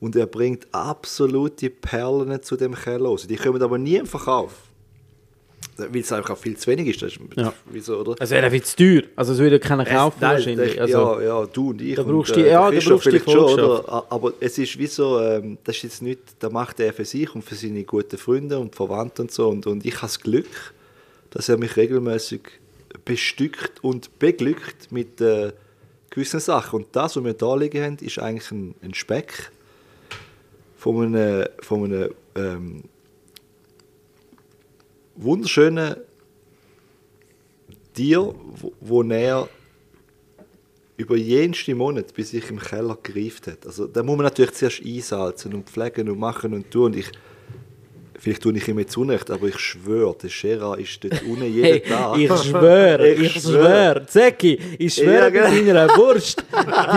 Und 0.00 0.16
er 0.16 0.26
bringt 0.26 0.66
absolute 0.72 1.70
Perlen 1.70 2.42
zu 2.42 2.56
dem 2.56 2.74
Keller 2.74 3.08
raus. 3.08 3.24
Die 3.28 3.36
kommen 3.36 3.62
aber 3.62 3.78
nie 3.78 3.96
im 3.96 4.06
Verkauf. 4.06 4.71
Weil 5.78 5.96
es 6.02 6.12
einfach 6.12 6.30
auch 6.30 6.38
viel 6.38 6.56
zu 6.56 6.70
wenig 6.70 6.88
ist. 6.88 7.00
Das 7.02 7.12
ist 7.12 7.18
Ja. 7.34 7.52
Wieso, 7.70 7.98
oder? 8.00 8.14
Also 8.20 8.34
wäre 8.34 8.50
viel 8.50 8.62
zu 8.62 8.76
teuer. 8.76 9.02
Also 9.16 9.32
es 9.32 9.38
würde 9.38 9.58
keiner 9.58 9.84
kaufen 9.86 10.18
Nein, 10.20 10.32
wahrscheinlich. 10.36 10.72
das- 10.76 10.92
Also, 10.94 11.20
ja, 11.20 11.40
ja, 11.40 11.46
du 11.46 11.70
und 11.70 11.80
ich. 11.80 11.94
Da 11.94 12.02
und, 12.02 12.08
brauchst 12.12 12.30
äh, 12.32 12.34
du 12.34 12.38
die- 12.40 12.44
der 12.44 12.52
ja, 12.52 12.70
da 12.70 12.70
brauchst 12.70 12.86
du 12.88 12.94
die 12.94 13.00
vielleicht 13.18 13.30
schon, 13.30 13.44
oder? 13.44 13.88
A- 13.92 14.06
Aber 14.10 14.32
es 14.40 14.58
ist 14.58 14.78
wie 14.78 14.86
so, 14.86 15.18
ähm, 15.20 15.56
das 15.64 15.76
ist 15.76 15.82
jetzt 15.84 16.02
nicht, 16.02 16.20
da 16.40 16.50
macht 16.50 16.78
er 16.80 16.92
für 16.92 17.04
sich 17.06 17.34
und 17.34 17.42
für 17.42 17.54
seine 17.54 17.84
guten 17.84 18.18
Freunde 18.18 18.58
und 18.58 18.74
Verwandte 18.76 19.22
und 19.22 19.32
so. 19.32 19.48
Und, 19.48 19.66
und 19.66 19.84
ich 19.86 19.94
habe 19.94 20.02
das 20.06 20.20
Glück, 20.20 20.74
dass 21.30 21.48
er 21.48 21.56
mich 21.56 21.74
regelmäßig 21.76 22.42
bestückt 23.06 23.82
und 23.82 24.18
beglückt 24.18 24.92
mit 24.92 25.20
äh, 25.22 25.52
gewissen 26.10 26.40
Sachen. 26.40 26.80
Und 26.80 26.88
das, 26.92 27.16
was 27.16 27.24
wir 27.24 27.32
da 27.32 27.54
liegen 27.56 27.82
haben, 27.82 27.96
ist 28.02 28.18
eigentlich 28.18 28.50
ein, 28.50 28.74
ein 28.82 28.92
Speck 28.92 29.50
von 30.76 31.06
einem, 31.14 31.46
von 31.60 31.84
einem 31.84 32.10
ähm, 32.34 32.82
wunderschönen 35.16 35.96
Tier, 37.94 38.34
wo, 38.36 38.72
wo 38.80 39.02
er 39.02 39.48
über 40.96 41.16
jenste 41.16 41.74
Monat 41.74 42.14
bis 42.14 42.32
ich 42.32 42.48
im 42.50 42.58
Keller 42.58 42.96
gereift 43.02 43.46
hat. 43.46 43.66
Also 43.66 43.86
da 43.86 44.02
muss 44.02 44.16
man 44.16 44.24
natürlich 44.24 44.52
zuerst 44.52 44.82
einsalzen 44.84 45.54
und 45.54 45.68
pflegen 45.68 46.08
und 46.08 46.18
machen 46.18 46.54
und 46.54 46.70
tun. 46.70 46.86
Und 46.86 46.96
ich, 46.96 47.10
vielleicht 48.22 48.42
tue 48.42 48.56
ich 48.56 48.68
ihm 48.68 48.78
jetzt 48.78 48.96
Unrecht, 48.96 49.30
aber 49.30 49.48
ich 49.48 49.58
schwöre, 49.58 50.14
der 50.22 50.30
Gerard 50.30 50.80
ist 50.80 51.02
dort 51.02 51.22
unten 51.24 51.44
jeden 51.44 51.64
Hey, 51.64 51.80
Tag. 51.80 52.16
ich 52.18 52.30
schwöre, 52.30 53.08
Ich 53.12 53.36
ich 53.36 53.42
schwöre. 53.42 54.06
Zecki, 54.06 54.58
ich 54.78 54.96
Ja, 54.96 55.04
schwöre 55.04 55.32
gell? 55.32 55.42
bei 55.42 55.60
deiner 55.72 55.88
Wurst, 55.96 56.44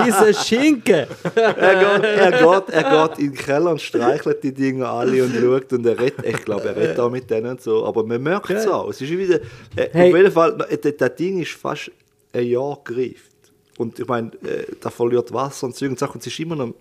diese 0.05 0.33
Schinken. 0.33 1.07
er, 1.35 1.53
geht, 1.53 2.03
er, 2.03 2.31
geht, 2.31 2.69
er 2.73 3.07
geht 3.07 3.19
in 3.19 3.31
den 3.31 3.33
Keller 3.35 3.71
und 3.71 3.81
streichelt 3.81 4.43
die 4.43 4.53
Dinge 4.53 4.87
alle 4.87 5.23
und 5.23 5.33
schaut 5.35 5.73
und 5.73 5.85
er 5.85 5.99
redet, 5.99 6.23
ich 6.25 6.45
glaube, 6.45 6.67
er 6.69 6.75
redet 6.75 6.99
auch 6.99 7.09
mit 7.09 7.29
denen 7.29 7.47
und 7.51 7.61
so, 7.61 7.85
aber 7.85 8.03
man 8.05 8.21
merkt 8.21 8.49
es 8.51 8.67
auch. 8.67 8.89
Es 8.89 9.01
ist 9.01 9.09
wieder, 9.09 9.39
äh, 9.75 9.89
Hey. 9.91 10.11
Auf 10.11 10.17
jeden 10.17 10.31
Fall, 10.31 10.57
das, 10.57 10.93
das 10.97 11.15
Ding 11.15 11.41
ist 11.41 11.51
fast 11.53 11.89
ein 12.33 12.45
Jahr 12.45 12.79
gereift. 12.83 13.31
Und 13.77 13.99
ich 13.99 14.07
meine, 14.07 14.27
äh, 14.43 14.65
da 14.79 14.89
verliert 14.89 15.33
Wasser 15.33 15.67
und 15.67 15.75
Zeug 15.75 15.89
und 15.89 15.99
Sachen 15.99 16.15
und 16.15 16.21
es 16.21 16.27
ist 16.27 16.39
immer 16.39 16.55
noch 16.55 16.73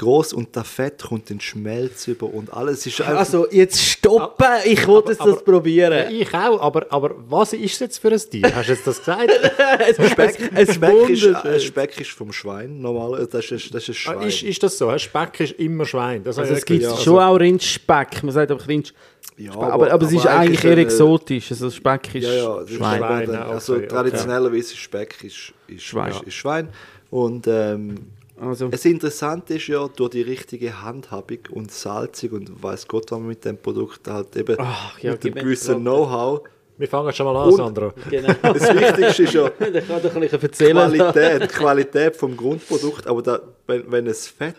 groß 0.00 0.32
und 0.32 0.56
das 0.56 0.66
Fett 0.68 1.02
kommt 1.02 1.30
in 1.30 1.40
Schmelz 1.40 2.08
über 2.08 2.26
und 2.32 2.52
alles 2.52 2.78
Es 2.80 2.86
ist 2.86 3.00
einfach... 3.02 3.18
Also 3.18 3.46
jetzt 3.50 3.78
stoppen, 3.80 4.46
ich 4.64 4.86
wollte 4.86 5.10
jetzt 5.12 5.20
aber- 5.20 5.32
das 5.32 5.44
probieren. 5.44 5.92
Ja, 5.92 6.10
ich 6.10 6.34
auch, 6.34 6.60
aber, 6.60 6.86
aber 6.90 7.14
was 7.28 7.52
ist 7.52 7.74
es 7.74 7.78
jetzt 7.80 7.98
für 7.98 8.08
ein 8.10 8.18
Tier? 8.18 8.50
Hast 8.54 8.68
du 8.68 8.72
jetzt 8.72 8.86
das 8.86 8.98
gesagt? 8.98 9.30
Speck, 10.10 10.50
es 10.54 10.74
Speck, 10.74 11.08
ist, 11.10 11.24
äh. 11.24 11.60
Speck 11.60 12.00
ist 12.00 12.10
vom 12.10 12.32
Schwein, 12.32 12.80
normal, 12.80 13.26
das 13.30 13.50
ist, 13.50 13.74
das 13.74 13.88
ist 13.88 13.96
Ah, 14.08 14.12
Schwein. 14.14 14.28
ist, 14.28 14.42
ist 14.42 14.62
das 14.62 14.78
so? 14.78 14.96
Speck 14.98 15.40
ist 15.40 15.52
immer 15.52 15.84
Schwein. 15.84 16.24
Das 16.24 16.38
Also 16.38 16.54
es 16.54 16.64
gibt 16.64 16.82
gewusst. 16.82 17.02
schon 17.02 17.18
auch 17.18 17.36
Rindspeck, 17.36 18.22
man 18.22 18.32
sagt 18.32 18.50
einfach 18.50 18.66
Rindspeck. 18.66 18.98
Ja, 19.36 19.52
aber, 19.52 19.90
aber, 19.92 20.06
es 20.06 20.12
ist 20.12 20.26
eigentlich 20.26 20.64
eher 20.64 20.76
äh, 20.78 20.82
exotisch, 20.82 21.50
also 21.50 21.70
Speck 21.70 22.14
ist 22.14 22.24
Ja, 22.24 22.32
ja, 22.60 22.66
Schwein. 22.66 22.98
Schwein. 22.98 23.34
Also 23.36 23.74
okay, 23.74 23.84
okay. 23.84 23.88
traditionellerweise 23.94 24.72
ist 24.74 24.76
Speck 24.78 25.16
ist, 25.24 25.52
ist 25.66 25.82
Schwein. 25.82 26.10
Ist, 26.10 26.22
ist 26.22 26.34
Schwein. 26.34 26.68
Und, 27.10 27.46
ähm, 27.46 27.94
Also, 28.40 28.68
Das 28.68 28.84
Interessante 28.86 29.54
ist 29.54 29.66
ja, 29.66 29.86
durch 29.88 30.10
die 30.10 30.22
richtige 30.22 30.82
Handhabung 30.82 31.38
und 31.50 31.70
salzig 31.70 32.32
und 32.32 32.62
weiß 32.62 32.88
Gott, 32.88 33.10
was 33.10 33.18
man 33.18 33.28
mit 33.28 33.44
dem 33.44 33.58
Produkt 33.58 34.08
halt 34.08 34.34
eben 34.36 34.56
Ach, 34.58 34.98
ja, 34.98 35.12
mit 35.12 35.24
dem 35.24 35.34
gewissen 35.34 35.80
Know-how. 35.80 36.40
Wir 36.78 36.88
fangen 36.88 37.12
schon 37.12 37.26
mal 37.26 37.36
an, 37.36 37.48
Und- 37.50 37.56
Sandro. 37.56 37.92
genau. 38.08 38.32
Das 38.42 38.74
Wichtigste 38.74 39.22
ist 39.24 39.34
ja. 39.34 39.50
Qualität, 40.50 41.48
Qualität 41.50 42.16
vom 42.16 42.34
Grundprodukt, 42.36 43.06
aber 43.06 43.22
da, 43.22 43.40
wenn, 43.66 43.90
wenn 43.92 44.04
das 44.06 44.26
Fett 44.28 44.54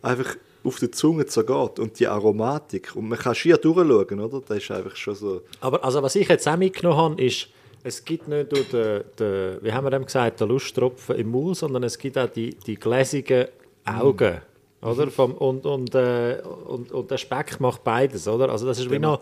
einfach 0.00 0.36
auf 0.64 0.78
der 0.78 0.90
Zunge 0.92 1.26
zergeht 1.26 1.78
und 1.78 1.98
die 2.00 2.06
Aromatik 2.06 2.96
und 2.96 3.08
man 3.08 3.18
kann 3.18 3.34
schier 3.34 3.58
durchschauen, 3.58 4.18
oder? 4.20 4.40
Das 4.48 4.56
ist 4.56 4.70
einfach 4.70 4.96
schon 4.96 5.14
so... 5.14 5.42
Aber 5.60 5.84
also, 5.84 6.02
was 6.02 6.14
ich 6.16 6.26
jetzt 6.28 6.48
auch 6.48 6.56
mitgenommen 6.56 6.96
habe, 6.96 7.22
ist, 7.22 7.48
es 7.84 8.04
gibt 8.04 8.26
nicht 8.26 8.50
nur 8.50 8.62
den, 8.64 9.04
den 9.18 9.58
wie 9.62 9.72
haben 9.72 9.84
wir 9.84 9.90
dem 9.90 10.04
gesagt, 10.04 10.40
den 10.40 10.48
Lusttropfen 10.48 11.16
im 11.16 11.30
Maul, 11.30 11.54
sondern 11.54 11.84
es 11.84 11.96
gibt 11.96 12.18
auch 12.18 12.28
die, 12.28 12.56
die 12.66 12.74
gläsigen 12.74 13.46
Augen. 13.84 14.40
Oder? 14.82 15.10
Vom, 15.10 15.34
und, 15.34 15.64
und, 15.64 15.94
äh, 15.94 16.42
und, 16.66 16.90
und 16.90 17.10
der 17.10 17.18
Speck 17.18 17.60
macht 17.60 17.84
beides, 17.84 18.26
oder? 18.26 18.50
Also 18.50 18.66
das 18.66 18.78
ist 18.80 18.90
wie 18.90 18.98
noch, 18.98 19.20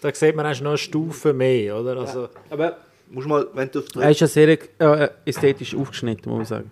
da 0.00 0.14
sieht 0.14 0.34
man 0.34 0.44
eigentlich 0.44 0.62
noch 0.62 0.70
eine 0.70 0.78
Stufe 0.78 1.32
mehr, 1.32 1.78
oder? 1.78 1.98
Also, 1.98 2.28
Aber 2.50 2.76
Musst 3.10 3.26
mal, 3.26 3.46
wenn 3.54 3.70
du 3.70 3.78
auf 3.78 3.86
er 3.96 4.10
ist 4.10 4.20
ja 4.20 4.26
sehr 4.26 4.48
äh, 4.48 5.08
ästhetisch 5.24 5.74
aufgeschnitten, 5.74 6.30
muss 6.30 6.38
man 6.38 6.46
sagen. 6.46 6.70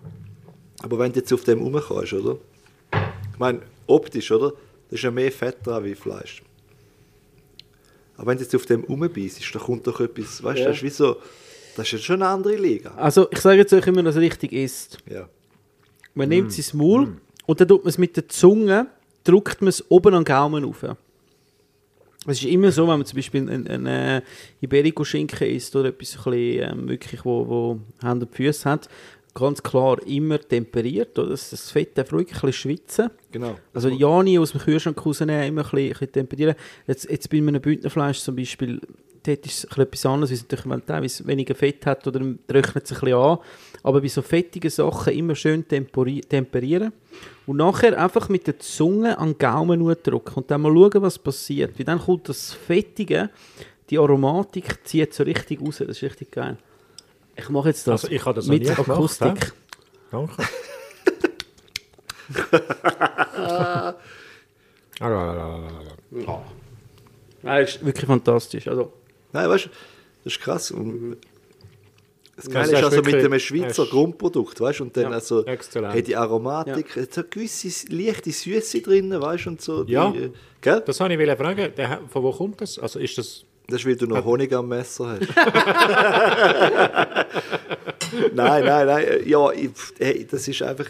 Aber 0.83 0.99
wenn 0.99 1.11
du 1.11 1.19
jetzt 1.19 1.33
auf 1.33 1.43
dem 1.43 1.61
rumkommst, 1.61 2.13
oder? 2.13 2.37
Ich 2.91 3.39
meine, 3.39 3.61
optisch, 3.87 4.31
oder? 4.31 4.51
Da 4.51 4.95
ist 4.95 5.03
ja 5.03 5.09
mehr 5.09 5.31
Fett 5.31 5.65
dran 5.65 5.83
wie 5.83 5.95
Fleisch. 5.95 6.43
Aber 8.17 8.27
wenn 8.31 8.37
du 8.37 8.43
jetzt 8.43 8.55
auf 8.55 8.65
dem 8.65 8.83
rumbeißt, 8.83 9.53
da 9.55 9.59
kommt 9.59 9.85
doch 9.87 9.99
etwas, 10.01 10.43
weißt 10.43 10.57
du, 10.59 10.63
Ja. 10.63 10.67
das 10.69 10.77
ist 10.77 10.83
wie 10.83 10.89
so, 10.89 11.17
das 11.75 11.85
ist 11.85 11.91
ja 11.93 11.97
schon 11.99 12.15
eine 12.21 12.27
andere 12.31 12.55
Liga. 12.55 12.91
Also, 12.95 13.27
ich 13.31 13.39
sage 13.39 13.57
jetzt 13.59 13.71
euch 13.73 13.85
immer, 13.87 14.03
dass 14.03 14.15
es 14.15 14.21
richtig 14.21 14.51
ist. 14.53 14.97
Ja. 15.09 15.29
Man 16.15 16.29
nimmt 16.29 16.49
es 16.49 16.57
ins 16.57 16.73
Maul 16.73 17.17
und 17.45 17.61
dann 17.61 17.67
tut 17.67 17.83
man 17.83 17.89
es 17.89 17.97
mit 17.99 18.15
der 18.17 18.27
Zunge, 18.27 18.87
drückt 19.23 19.61
man 19.61 19.69
es 19.69 19.85
oben 19.91 20.13
an 20.15 20.23
den 20.23 20.25
Gaumen 20.25 20.65
auf. 20.65 20.83
Es 22.29 22.39
ist 22.39 22.45
immer 22.45 22.71
so, 22.71 22.81
wenn 22.87 22.97
man 22.97 23.05
zum 23.05 23.15
Beispiel 23.17 23.41
einen, 23.41 23.67
einen 23.67 23.85
äh, 23.85 24.21
Iberico-Schinken 24.61 25.47
isst 25.47 25.75
oder 25.75 25.89
etwas 25.89 26.17
ein 26.17 26.23
bisschen, 26.31 26.71
ähm, 26.79 26.89
wirklich, 26.89 27.23
wo, 27.23 27.47
wo 27.47 27.79
Hände 28.05 28.25
und 28.25 28.35
Füße 28.35 28.69
hat, 28.69 28.89
ganz 29.37 29.61
klar 29.61 30.01
immer 30.05 30.39
temperiert. 30.39 31.17
Oder? 31.19 31.29
Das, 31.29 31.49
das 31.49 31.71
Fett 31.71 31.97
darf 31.97 32.11
wirklich 32.11 32.37
ein 32.37 32.47
bisschen 32.47 32.71
schwitzen. 32.71 33.09
Genau. 33.31 33.55
Also 33.73 33.89
Jani 33.89 34.39
aus 34.39 34.51
dem 34.51 34.61
Kühlschrank 34.61 35.05
rausnehmen, 35.05 35.43
immer 35.43 35.61
ein 35.61 35.69
bisschen, 35.69 35.77
ein 35.77 35.89
bisschen 35.89 36.11
temperieren. 36.11 36.55
Jetzt, 36.87 37.09
jetzt 37.09 37.29
bei 37.29 37.37
einem 37.37 37.61
Bündnerfleisch 37.61 38.19
zum 38.19 38.35
Beispiel, 38.35 38.81
dort 39.23 39.45
ist 39.45 39.65
es 39.71 39.77
etwas 39.77 40.05
anderes, 40.05 40.29
weil 40.29 40.35
es 40.35 40.43
natürlich 40.43 40.69
wenn 40.69 40.85
teilweise 40.85 41.27
weniger 41.27 41.55
Fett 41.55 41.85
hat 41.85 42.07
oder 42.07 42.19
dann 42.19 42.39
trocknet 42.47 42.85
es 42.85 42.91
ein 42.91 42.99
bisschen 42.99 43.17
an. 43.17 43.37
Aber 43.83 44.01
bei 44.01 44.07
so 44.07 44.21
fettigen 44.21 44.69
Sachen 44.69 45.13
immer 45.13 45.35
schön 45.35 45.67
temperieren. 45.67 46.91
Und 47.45 47.57
nachher 47.57 48.01
einfach 48.01 48.29
mit 48.29 48.47
der 48.47 48.59
Zunge 48.59 49.17
an 49.17 49.33
den 49.33 49.37
Gaumen 49.37 49.95
drücken 50.03 50.33
und 50.35 50.51
dann 50.51 50.61
mal 50.61 50.73
schauen, 50.73 51.01
was 51.01 51.19
passiert. 51.19 51.77
Weil 51.77 51.85
dann 51.85 51.99
kommt 51.99 52.27
das 52.27 52.53
Fettige, 52.53 53.29
die 53.89 53.97
Aromatik 53.97 54.85
zieht 54.85 55.13
so 55.13 55.23
richtig 55.23 55.61
raus. 55.61 55.77
Das 55.77 55.89
ist 55.89 56.03
richtig 56.03 56.31
geil. 56.31 56.57
Ich 57.37 57.49
mache 57.49 57.69
jetzt 57.69 57.87
das 57.87 58.03
Also 58.03 58.13
ich 58.15 58.25
habe 58.25 58.35
das 58.35 58.45
noch 58.47 58.53
mit 58.53 58.63
nie 58.63 58.69
gemacht, 58.69 58.89
Akustik. 58.89 59.45
hä? 59.45 59.51
danke. 60.11 60.33
Nein, 67.43 67.61
das 67.61 67.75
ist 67.75 67.85
wirklich 67.85 68.05
fantastisch. 68.05 68.67
Also, 68.67 68.91
Nein, 69.31 69.49
weißt 69.49 69.65
du, 69.65 69.69
das 70.23 70.33
ist 70.33 70.39
krass. 70.41 70.71
Und 70.71 71.17
das 72.35 72.45
Ja, 72.45 72.51
Geile 72.53 72.77
ist 72.77 72.83
also 72.83 73.01
mit 73.01 73.15
einem 73.15 73.39
Schweizer 73.39 73.85
Grundprodukt, 73.85 74.59
weißt 74.59 74.79
du, 74.79 74.83
und 74.85 74.97
dann 74.97 75.03
Ja, 75.05 75.09
also, 75.11 75.45
exzellent. 75.45 75.93
hey, 75.93 76.03
die 76.03 76.15
Aromatik, 76.15 76.97
es 76.97 77.15
hat 77.17 77.31
gewisse 77.31 77.69
leichte 77.89 78.31
Süße 78.31 78.81
drin, 78.81 79.09
weißt 79.19 79.45
du, 79.45 79.49
und 79.51 79.61
so. 79.61 79.83
Ja. 79.85 80.11
Die, 80.11 80.17
äh, 80.19 80.31
gell? 80.61 80.81
Das 80.85 80.99
wollte 80.99 81.15
ich 81.21 81.37
fragen, 81.37 81.71
von 82.09 82.23
wo 82.23 82.31
kommt 82.31 82.61
das? 82.61 82.79
Also 82.79 82.99
ist 82.99 83.17
das... 83.17 83.43
Das 83.67 83.81
ist, 83.81 83.85
weil 83.85 83.97
du 83.97 84.07
noch 84.07 84.23
Honig 84.23 84.53
am 84.53 84.69
Messer 84.69 85.09
hast. 85.09 85.21
nein, 88.33 88.63
nein, 88.63 88.87
nein. 88.87 89.05
Ja, 89.25 89.51
ich, 89.51 89.71
hey, 89.97 90.25
das 90.29 90.47
ist 90.47 90.61
einfach. 90.61 90.85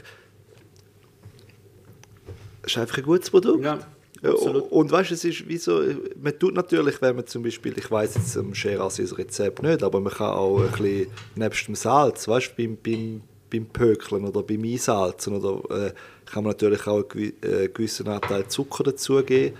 Das 2.62 2.72
ist 2.72 2.78
einfach 2.78 2.98
ein 2.98 3.04
gutes 3.04 3.32
Produkt. 3.32 3.64
Ja, 3.64 3.80
absolut. 4.24 4.72
Und 4.72 4.91
weißt 4.91 5.10
du, 5.10 5.16
es 5.16 5.26
ist 5.26 5.48
wie 5.48 5.58
so, 5.58 5.82
man 6.22 6.38
tut 6.38 6.54
natürlich, 6.54 7.02
wenn 7.02 7.16
man 7.16 7.26
zum 7.26 7.41
Beispiel, 7.41 7.76
ich 7.76 7.90
weiß 7.90 8.14
jetzt 8.14 8.38
am 8.38 8.54
Scheras 8.54 8.98
das 8.98 9.18
Rezept 9.18 9.64
nicht, 9.64 9.82
aber 9.82 9.99
man 9.99 10.14
kann 10.14 10.34
auch 10.34 10.60
ein 10.60 10.70
bisschen, 10.70 11.08
nebst 11.36 11.68
dem 11.68 11.76
Salz, 11.76 12.28
weißt 12.28 12.54
du, 12.58 12.64
beim, 12.64 12.78
beim, 12.84 13.22
beim 13.49 13.66
Pökeln 13.66 14.26
oder 14.26 14.44
beim 14.44 14.64
Einsalzen 14.64 15.36
oder 15.36 15.88
äh, 15.88 15.94
kann 16.26 16.44
man 16.44 16.52
natürlich 16.52 16.86
auch 16.86 17.04
einen 17.12 17.34
äh, 17.41 17.70
gewissen 17.70 18.08
Anteil 18.08 18.48
Zucker 18.48 18.84
dazugeben. 18.84 19.56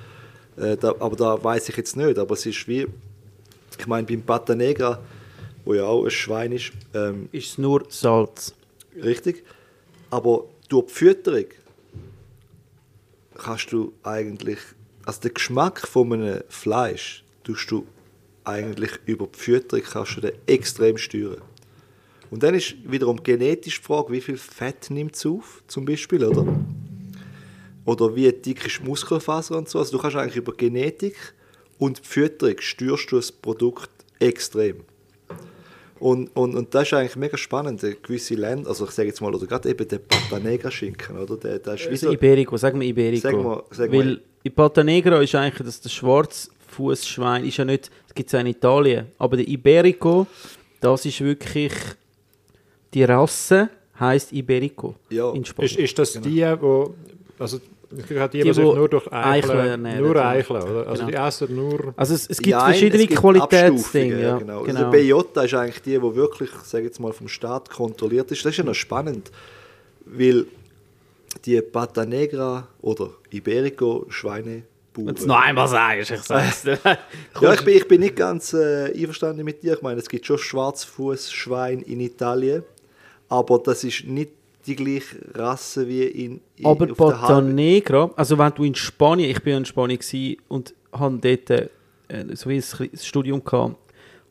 Äh, 0.58 0.78
da, 0.78 0.94
aber 1.00 1.16
da 1.16 1.44
weiß 1.44 1.70
ich 1.70 1.78
jetzt 1.78 1.96
nicht, 1.96 2.18
aber 2.18 2.34
es 2.34 2.46
ist 2.46 2.68
wie, 2.68 2.88
ich 3.78 3.88
meine, 3.88 4.06
beim 4.08 4.22
Pata 4.22 4.56
Negra, 4.56 5.02
wo 5.66 5.74
ja 5.74 5.84
auch 5.84 6.06
ein 6.06 6.12
Schwein 6.12 6.52
ist, 6.52 6.72
ähm, 6.94 7.30
ist 7.32 7.50
es 7.50 7.58
nur 7.58 7.86
Salz. 7.90 8.54
Richtig. 9.04 9.44
Aber 10.10 10.46
durch 10.70 10.88
die 10.88 10.94
Fütterung 10.94 11.46
kannst 13.36 13.72
du 13.72 13.94
eigentlich, 14.04 14.60
also 15.06 15.22
den 15.22 15.34
Geschmack 15.34 15.86
von 15.88 16.14
einem 16.14 16.42
Fleisch, 16.50 17.24
tust 17.44 17.70
du 17.72 17.86
eigentlich 18.44 18.92
über 19.06 19.28
die 19.28 19.38
Fütterung 19.38 19.84
kannst 19.84 20.18
du 20.18 20.22
den 20.22 20.34
extrem 20.48 20.98
steuern. 20.98 21.42
Und 22.30 22.44
dann 22.44 22.56
ist 22.56 22.76
wiederum 22.84 23.22
genetisch 23.22 23.80
die 23.80 23.86
Frage, 23.86 24.12
wie 24.12 24.22
viel 24.22 24.38
Fett 24.38 24.90
nimmt 24.90 25.16
es 25.16 25.26
auf, 25.26 25.64
zum 25.68 25.86
Beispiel, 25.86 26.24
oder? 26.26 26.46
Oder 27.86 28.16
wie 28.16 28.32
dick 28.32 28.66
ist 28.66 28.80
die 28.80 28.84
Muskelfaser 28.84 29.58
und 29.58 29.70
so. 29.70 29.80
Also 29.80 29.96
du 29.96 30.02
kannst 30.02 30.18
eigentlich 30.18 30.36
über 30.36 30.54
Genetik 30.54 31.16
und 31.80 32.00
die 32.00 32.08
Fütterung 32.08 32.56
steuerst 32.60 33.12
du 33.12 33.18
das 33.18 33.32
Produkt 33.32 33.90
extrem. 34.20 34.82
Und, 36.00 36.36
und, 36.36 36.56
und 36.56 36.76
das 36.76 36.84
ist 36.88 36.94
eigentlich 36.94 37.16
mega 37.16 37.38
spannend. 37.38 37.82
Gewisse 38.04 38.36
Länder, 38.36 38.70
also 38.70 38.86
ich 38.86 38.92
sage 38.92 39.10
jetzt 39.10 39.20
mal, 39.20 39.34
oder 39.34 39.48
gerade 39.48 39.70
eben 39.70 39.88
der 39.88 39.98
Pata 39.98 40.40
Negra 40.40 40.70
Schinken, 40.70 41.18
oder? 41.18 41.38
Der, 41.38 41.60
der 41.60 41.74
ist 41.74 41.88
Also 41.88 42.08
so, 42.08 42.14
Iberico, 42.14 42.56
sagen 42.58 42.80
wir 42.80 42.88
Iberico. 42.88 43.22
Sag 43.22 43.34
mal, 43.44 43.64
sag 43.72 43.92
mal. 43.92 44.00
Weil 44.00 44.22
in 44.44 44.52
Pata 44.54 44.84
Negra 44.84 45.22
ist 45.22 45.34
eigentlich 45.34 45.66
das, 45.66 45.82
das 45.82 45.92
Schwarzfußschwein, 45.94 47.46
ist 47.46 47.58
ja 47.58 47.66
nicht, 47.66 47.90
das 48.06 48.14
gibt 48.14 48.30
es 48.30 48.36
auch 48.36 48.40
in 48.42 48.48
Italien, 48.48 49.08
aber 49.18 49.38
der 49.38 49.48
Iberico, 49.48 50.28
das 50.80 51.06
ist 51.06 51.20
wirklich, 51.22 51.74
die 52.94 53.04
Rasse 53.04 53.70
heißt 54.00 54.32
Iberico 54.34 54.96
Ja. 55.10 55.32
in 55.34 55.44
Spanien. 55.44 55.72
Ist, 55.72 55.80
ist 55.80 55.98
das 55.98 56.14
die, 56.22 56.44
wo... 56.60 56.94
Also, 57.40 57.60
ich 57.96 58.06
glaube, 58.08 58.30
die, 58.30 58.42
Die, 58.42 58.62
nur 58.62 58.90
durch 58.90 59.12
Eichel 59.12 59.52
Eicheln... 59.52 59.68
ernähren, 59.68 60.02
nur. 60.02 60.26
Eicheln, 60.26 60.62
oder? 60.62 60.88
Also 60.88 61.06
Genau. 61.06 61.18
die 61.22 61.28
essen 61.28 61.56
nur... 61.56 61.94
also 61.96 62.14
es, 62.14 62.28
es 62.28 62.38
gibt 62.38 62.48
Ja, 62.48 62.66
verschiedene 62.66 63.04
es 63.04 63.10
gibt 63.10 63.22
Qualitätsdinge. 63.22 64.22
Ja, 64.22 64.38
genau. 64.38 64.64
genau. 64.64 64.80
Also 64.80 64.92
Beyota 64.92 65.44
ist 65.44 65.54
eigentlich 65.54 65.82
die, 65.82 65.92
die 65.92 66.16
wirklich, 66.16 66.50
sage 66.64 66.86
jetzt 66.86 67.00
mal, 67.00 67.14
vom 67.14 67.28
Staat 67.28 67.70
kontrolliert 67.70 68.30
ist. 68.32 68.44
Das 68.44 68.52
ist 68.52 68.58
ja 68.58 68.64
noch 68.64 68.74
spannend, 68.74 69.32
weil 70.06 70.46
die 71.46 71.62
Pata 71.62 72.06
Negra 72.06 72.68
oder 72.82 73.10
Iberico 73.32 74.06
Schweine 74.10 74.64
Wenn 74.96 75.06
du 75.08 75.14
es 75.14 75.26
noch 75.26 75.40
einmal 75.40 75.68
sagst, 75.68 76.12
ich 76.12 76.22
sag's 76.22 76.64
dir. 76.64 76.80
Ja, 77.42 77.54
ich 77.54 77.64
bin, 77.64 77.78
ich 77.78 77.88
bin 77.88 78.02
nicht 78.02 78.16
ganz 78.16 78.54
äh, 78.54 78.92
einverstanden 78.94 79.46
mit 79.46 79.62
dir. 79.64 79.74
Ich 79.76 79.82
meine, 79.82 80.00
es 80.00 80.10
gibt 80.10 80.26
schon 80.26 80.38
Schwarzfußschwein 80.40 81.82
in 81.82 82.00
Italien, 82.00 82.64
aber 83.30 83.60
das 83.60 83.84
ist 83.84 84.06
nicht 84.06 84.32
die 84.68 84.76
gleiche 84.76 85.18
Rasse 85.34 85.88
wie 85.88 86.04
in, 86.04 86.42
in 86.58 86.66
Aber 86.66 86.88
Halb- 86.88 87.46
Negra, 87.46 88.12
also 88.16 88.38
wenn 88.38 88.52
du 88.54 88.64
in 88.64 88.76
Spanien, 88.76 89.30
ich 89.32 89.42
bin 89.42 89.58
in 89.58 89.66
Spanien 89.66 89.98
gewesen 89.98 90.38
und 90.50 90.74
habe 90.92 91.18
dort 91.20 91.50
äh, 92.10 92.36
so 92.36 92.50
wie 92.50 92.58
ein 92.58 92.90
Studium 92.98 93.44
gehabt 93.44 93.76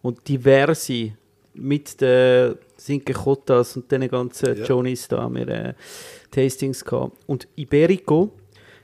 und 0.03 0.27
diverse 0.29 1.13
mit 1.55 2.01
den 2.01 2.57
Cinque 2.79 3.15
Cotas 3.15 3.77
und 3.77 3.91
den 3.91 4.07
ganzen 4.09 4.59
Ja. 4.59 4.65
Johnnies 4.65 5.09
da 5.09 5.23
haben 5.23 5.37
wir 5.37 5.49
äh, 5.49 5.75
Tastings 6.31 6.85
gehabt. 6.85 7.17
Und 7.27 7.49
Iberico, 7.57 8.31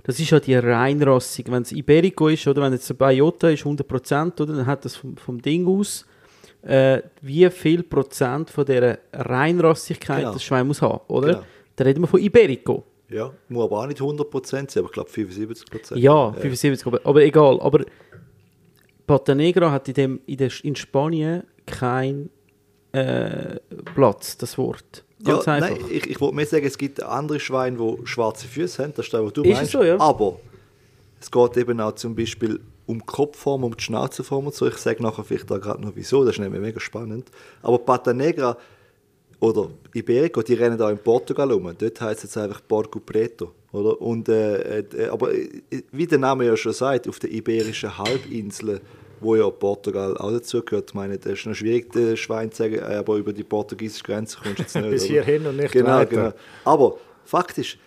das 0.04 0.18
ist 0.18 0.30
ja 0.30 0.40
die 0.40 0.54
reinrassig. 0.54 1.50
Wenn 1.50 1.62
es 1.62 1.72
Iberico 1.72 2.28
ist, 2.28 2.46
oder 2.46 2.62
wenn 2.62 2.72
jetzt 2.72 2.90
ein 2.90 2.96
Bayota 2.96 3.50
ist 3.50 3.64
100%, 3.64 4.40
oder, 4.40 4.54
dann 4.54 4.66
hat 4.66 4.84
das 4.86 4.96
vom, 4.96 5.16
vom 5.16 5.40
Ding 5.42 5.66
aus 5.68 6.06
äh, 6.62 7.02
wie 7.20 7.48
viel 7.50 7.82
Prozent 7.82 8.50
von 8.50 8.64
dieser 8.64 8.98
Reinrassigkeit 9.12 10.20
Genau. 10.20 10.32
das 10.32 10.42
Schwein 10.44 10.66
muss 10.66 10.80
haben, 10.82 11.00
oder? 11.08 11.28
Genau. 11.28 11.42
Da 11.76 11.84
reden 11.84 12.02
wir 12.02 12.06
von 12.06 12.20
Iberico. 12.20 12.84
Ja, 13.08 13.30
muss 13.48 13.64
aber 13.64 13.80
auch 13.80 13.86
nicht 13.86 14.00
100% 14.00 14.70
sein, 14.70 14.82
aber 14.82 14.86
ich 14.86 14.92
glaube 14.92 15.10
75%. 15.10 15.96
Ja, 15.96 16.30
Äh, 16.30 16.40
75, 16.40 16.86
aber, 16.86 17.00
aber 17.04 17.22
egal. 17.22 17.60
Aber 17.60 17.84
Pata 19.06 19.34
Negra 19.34 19.70
hat 19.70 19.88
in, 19.88 19.94
dem, 19.94 20.20
in, 20.26 20.36
der, 20.36 20.50
in 20.62 20.76
Spanien 20.76 21.42
keinen 21.66 22.30
äh, 22.92 23.56
Platz, 23.94 24.36
das 24.38 24.56
Wort. 24.58 25.04
Ganz 25.24 25.46
ja, 25.46 25.52
einfach. 25.54 25.70
Nein, 25.70 25.80
ich, 25.90 26.06
ich 26.10 26.20
wollte 26.20 26.36
mehr 26.36 26.46
sagen, 26.46 26.64
es 26.66 26.78
gibt 26.78 27.02
andere 27.02 27.38
Schweine, 27.40 27.76
die 27.76 28.06
schwarze 28.06 28.46
Füße 28.46 28.82
haben, 28.82 28.92
das 28.96 29.06
ist 29.06 29.14
das, 29.14 29.22
was 29.22 29.32
du 29.32 29.42
Ist 29.42 29.50
es 29.50 29.56
meinst. 29.56 29.72
so, 29.72 29.82
ja? 29.82 30.00
Aber 30.00 30.40
es 31.20 31.30
geht 31.30 31.56
eben 31.58 31.80
auch 31.80 31.92
zum 31.94 32.14
Beispiel 32.14 32.60
um 32.92 32.98
die 32.98 33.06
Kopfform, 33.06 33.64
um 33.64 33.76
die 33.76 33.82
Schnauzenform 33.82 34.46
und 34.46 34.54
so. 34.54 34.66
Ich 34.66 34.76
sage 34.76 35.02
nachher 35.02 35.24
vielleicht 35.24 35.50
da 35.50 35.58
gerade 35.58 35.82
noch 35.82 35.92
wieso, 35.94 36.24
das 36.24 36.34
ist 36.34 36.40
nämlich 36.40 36.60
mega 36.60 36.80
spannend. 36.80 37.30
Aber 37.62 37.78
Pata 37.78 38.12
Negra 38.12 38.56
oder 39.40 39.70
Iberico, 39.92 40.42
die 40.42 40.54
rennen 40.54 40.78
da 40.78 40.88
in 40.90 40.98
Portugal 40.98 41.50
rum. 41.50 41.74
Dort 41.76 42.00
heißt 42.00 42.18
es 42.18 42.22
jetzt 42.22 42.38
einfach 42.38 42.60
Porco 42.66 43.00
Preto. 43.00 43.52
Oder? 43.72 44.00
Und, 44.00 44.28
äh, 44.28 44.80
äh, 44.80 45.08
aber 45.08 45.34
äh, 45.34 45.48
wie 45.90 46.06
der 46.06 46.18
Name 46.18 46.44
ja 46.44 46.56
schon 46.56 46.72
sagt, 46.72 47.08
auf 47.08 47.18
der 47.18 47.32
iberischen 47.32 47.96
Halbinsel, 47.96 48.80
wo 49.18 49.34
ja 49.34 49.48
Portugal 49.50 50.16
auch 50.16 50.30
dazugehört, 50.30 50.90
ich 50.90 50.94
meine, 50.94 51.18
das 51.18 51.32
ist 51.32 51.46
noch 51.46 51.54
schwierig, 51.54 51.92
den 51.92 52.16
Schwein 52.16 52.52
zu 52.52 52.62
sagen, 52.62 52.76
äh, 52.76 52.96
aber 52.96 53.16
über 53.16 53.32
die 53.32 53.42
portugiesische 53.42 54.04
Grenze 54.04 54.38
kommst 54.40 54.58
du 54.58 54.62
jetzt 54.62 54.76
nicht. 54.76 54.90
Bis 54.90 55.04
hierhin 55.04 55.46
und 55.46 55.56
nicht 55.56 55.72
genau, 55.72 55.88
weiter. 55.88 56.06
Genau. 56.06 56.32
Aber 56.64 56.98
faktisch, 57.24 57.78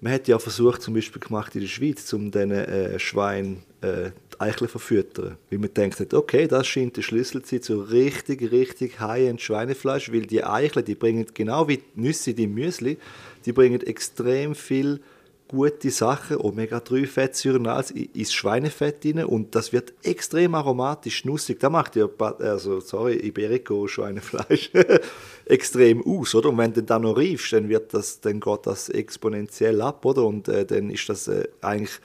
man 0.00 0.12
hat 0.12 0.28
ja 0.28 0.38
versucht, 0.38 0.82
zum 0.82 0.94
Beispiel 0.94 1.20
gemacht 1.20 1.54
in 1.54 1.62
der 1.62 1.68
Schweiz, 1.68 2.12
um 2.12 2.30
diesen 2.30 2.50
äh, 2.50 2.98
Schweinen 2.98 3.62
äh, 3.80 4.10
zu 4.56 4.66
verfüttern. 4.68 5.36
Weil 5.50 5.58
man 5.58 5.74
denkt, 5.74 6.14
okay, 6.14 6.46
das 6.46 6.66
scheint 6.66 6.96
der 6.96 7.02
Schlüssel 7.02 7.42
zu 7.42 7.56
sein 7.56 7.62
zu 7.62 7.80
richtig, 7.80 8.50
richtig 8.52 9.00
High-End 9.00 9.40
Schweinefleisch, 9.40 10.12
weil 10.12 10.26
die 10.26 10.44
Eicheln, 10.44 10.84
die 10.84 10.94
bringen 10.94 11.26
genau 11.34 11.68
wie 11.68 11.78
die 11.78 12.00
Nüsse, 12.00 12.34
die 12.34 12.46
Müsli, 12.46 12.98
die 13.44 13.52
bringen 13.52 13.80
extrem 13.80 14.54
viel 14.54 15.00
gute 15.48 15.90
Sachen, 15.90 16.36
Omega-3-Fettsäuren 16.36 17.66
alles 17.66 17.90
i- 17.90 18.10
ins 18.12 18.34
Schweinefett 18.34 19.04
rein 19.06 19.24
und 19.24 19.54
das 19.54 19.72
wird 19.72 19.94
extrem 20.02 20.54
aromatisch, 20.54 21.24
nussig. 21.24 21.58
Da 21.58 21.70
macht 21.70 21.96
ja, 21.96 22.06
also, 22.40 22.80
sorry, 22.80 23.14
Iberico-Schweinefleisch 23.16 24.70
extrem 25.46 26.04
aus, 26.06 26.34
oder? 26.34 26.50
Und 26.50 26.58
wenn 26.58 26.74
du 26.74 26.82
dann 26.82 27.02
noch 27.02 27.16
riefst, 27.16 27.52
dann 27.54 27.68
wird 27.70 27.94
das, 27.94 28.20
dann 28.20 28.40
geht 28.40 28.66
das 28.66 28.90
exponentiell 28.90 29.80
ab, 29.80 30.04
oder? 30.04 30.24
Und 30.24 30.48
äh, 30.48 30.66
dann 30.66 30.90
ist 30.90 31.08
das 31.08 31.28
äh, 31.28 31.48
eigentlich 31.62 31.98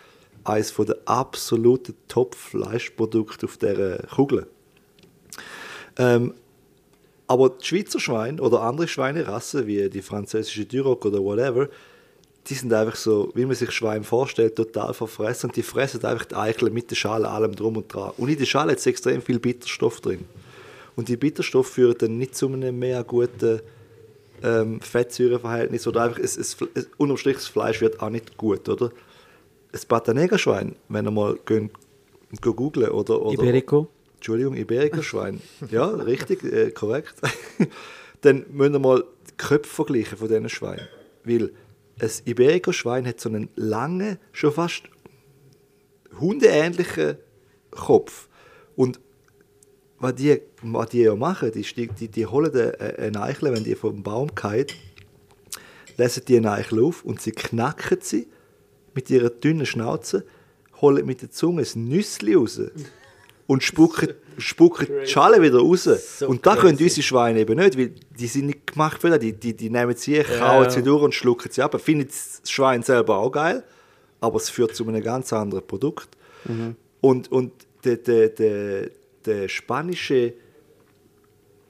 eines 0.44 0.74
der 0.76 0.98
absoluten 1.06 1.96
Top-Fleischprodukte 2.08 3.46
auf 3.46 3.58
dieser 3.58 3.98
Kugel. 4.08 4.48
Ähm, 5.98 6.34
aber 7.28 7.50
die 7.50 7.66
Schweizer 7.66 8.00
Schweine 8.00 8.42
oder 8.42 8.62
andere 8.62 8.88
Schweinerassen, 8.88 9.66
wie 9.68 9.90
die 9.90 10.02
französische 10.02 10.66
Duroc 10.66 11.06
oder 11.06 11.20
whatever, 11.24 11.70
die 12.48 12.54
sind 12.56 12.74
einfach 12.74 12.96
so, 12.96 13.32
wie 13.36 13.46
man 13.46 13.56
sich 13.56 13.72
Schwein 13.72 14.04
vorstellt, 14.04 14.56
total 14.56 14.94
verfressen. 14.94 15.50
Und 15.50 15.56
die 15.56 15.64
fressen 15.64 16.04
einfach 16.04 16.26
die 16.26 16.36
Eichel 16.36 16.70
mit 16.70 16.92
der 16.92 16.96
Schale, 16.96 17.30
allem 17.30 17.56
drum 17.56 17.78
und 17.78 17.94
dran. 17.94 18.12
Und 18.18 18.30
in 18.30 18.38
der 18.38 18.46
Schale 18.46 18.72
hat 18.72 18.80
es 18.80 18.86
extrem 18.86 19.22
viel 19.22 19.40
Bitterstoff 19.40 20.02
drin. 20.02 20.26
Und 20.96 21.08
die 21.08 21.18
Bitterstoff 21.18 21.68
führen 21.68 21.96
dann 21.98 22.18
nicht 22.18 22.36
zu 22.36 22.48
einem 22.48 22.78
mehr 22.78 23.04
guten 23.04 23.62
ähm, 24.44 24.82
Fettsäureverhältnis 24.82 25.88
oder 25.88 26.04
einfach, 26.04 26.20
es, 26.20 26.38
es, 26.38 26.58
es, 26.74 26.90
unterm 26.98 27.18
Strich, 27.18 27.36
das 27.36 27.48
Fleisch 27.48 27.80
wird 27.80 28.02
auch 28.02 28.10
nicht 28.10 28.38
gut, 28.38 28.68
oder? 28.68 28.92
Ein 29.74 29.80
Patanegerschwein, 29.88 30.76
wenn 30.88 31.06
ihr 31.06 31.12
mal 31.12 31.38
gehen, 31.46 31.72
gehen 32.42 32.56
googlen 32.56 32.90
oder, 32.90 33.22
oder 33.22 33.34
Iberico. 33.34 33.88
Entschuldigung, 34.16 34.56
Iberico-Schwein. 34.56 35.42
ja, 35.70 35.86
richtig, 35.88 36.44
äh, 36.44 36.72
korrekt. 36.72 37.16
Dann 38.22 38.46
müssen 38.52 38.74
wir 38.74 38.80
mal 38.80 39.04
die 39.30 39.36
Köpfe 39.36 39.70
vergleichen 39.70 40.18
von 40.18 40.30
diesen 40.30 40.48
Schweinen. 40.48 40.88
Weil 41.26 41.52
ein 42.00 42.10
Iberico-Schwein 42.26 43.06
hat 43.06 43.20
so 43.20 43.28
einen 43.28 43.50
langen, 43.56 44.18
schon 44.32 44.54
fast 44.54 44.84
hundeähnlichen 46.20 47.18
Kopf. 47.72 48.30
Und 48.76 49.00
was 50.00 50.16
die, 50.16 50.42
was 50.62 50.90
die 50.90 51.02
ja 51.02 51.16
machen, 51.16 51.52
die, 51.52 51.64
die, 51.64 52.08
die 52.08 52.26
holen 52.26 52.54
äh, 52.54 52.96
eine 52.98 53.22
Eichel, 53.22 53.52
wenn 53.52 53.64
die 53.64 53.76
vom 53.76 54.04
Baum 54.04 54.30
fallen, 54.36 54.68
lesen 55.98 56.24
die 56.28 56.38
eine 56.38 56.52
Eichel 56.52 56.84
auf 56.84 57.04
und 57.04 57.22
sie 57.22 57.32
knacken 57.32 58.00
sie 58.02 58.28
mit 58.94 59.10
ihrer 59.10 59.30
dünnen 59.30 59.66
Schnauze, 59.66 60.26
holen 60.82 61.06
mit 61.06 61.22
der 61.22 61.32
Zunge 61.32 61.64
ein 61.64 61.88
Nüssli 61.88 62.36
raus 62.36 62.62
und 63.48 63.64
spucken, 63.64 64.10
spucken 64.38 64.88
die 65.04 65.08
Schale 65.08 65.42
wieder 65.42 65.60
raus. 65.60 65.90
So 66.20 66.28
und 66.28 66.46
das 66.46 66.60
können 66.60 66.78
unsere 66.78 67.04
Schweine 67.04 67.40
eben 67.40 67.58
nicht, 67.58 67.78
weil 67.78 67.94
die 68.18 68.28
sind 68.28 68.48
nicht 68.48 68.68
gemacht 68.68 69.02
für 69.02 69.10
das. 69.10 69.20
Die, 69.20 69.34
die, 69.34 69.56
die 69.56 69.70
nehmen 69.70 69.96
sie, 69.96 70.22
kauen 70.24 70.64
ja. 70.64 70.70
sie 70.70 70.84
durch 70.84 71.04
und 71.04 71.14
schlucken 71.14 71.52
sie 71.52 71.62
ab. 71.62 71.80
Findet 71.82 72.10
das 72.10 72.42
Schwein 72.50 72.84
selber 72.84 73.18
auch 73.18 73.32
geil, 73.32 73.64
aber 74.22 74.38
es 74.38 74.50
führt 74.50 74.76
zu 74.76 74.88
einem 74.88 75.04
ganz 75.04 75.34
anderen 75.34 75.66
Produkt. 75.66 76.10
Und, 77.02 77.32
und 77.32 77.52
der, 77.84 77.98
der, 77.98 78.30
der, 78.30 78.90
der 79.26 79.48
spanische 79.48 80.34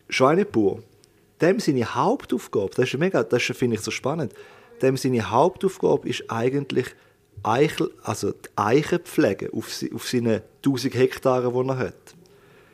Schweinebauer, 0.09 0.79
dem 1.41 1.59
seine 1.59 1.95
Hauptaufgabe, 1.95 2.71
das 2.75 2.85
ist 2.85 2.99
mega, 2.99 3.23
das 3.23 3.43
finde 3.43 3.75
ich 3.75 3.81
so 3.81 3.91
spannend, 3.91 4.33
dem 4.81 4.97
seine 4.97 5.29
Hauptaufgabe 5.29 6.07
ist 6.07 6.29
eigentlich 6.29 6.87
Eichel, 7.41 7.91
also 8.03 8.31
die 8.31 8.49
Eichen 8.55 8.99
pflegen 8.99 9.49
auf, 9.53 9.67
auf 9.93 10.07
seinen 10.07 10.41
1000 10.65 10.93
Hektaren, 10.93 11.53
die 11.53 11.69
er 11.69 11.77
hat. 11.77 12.15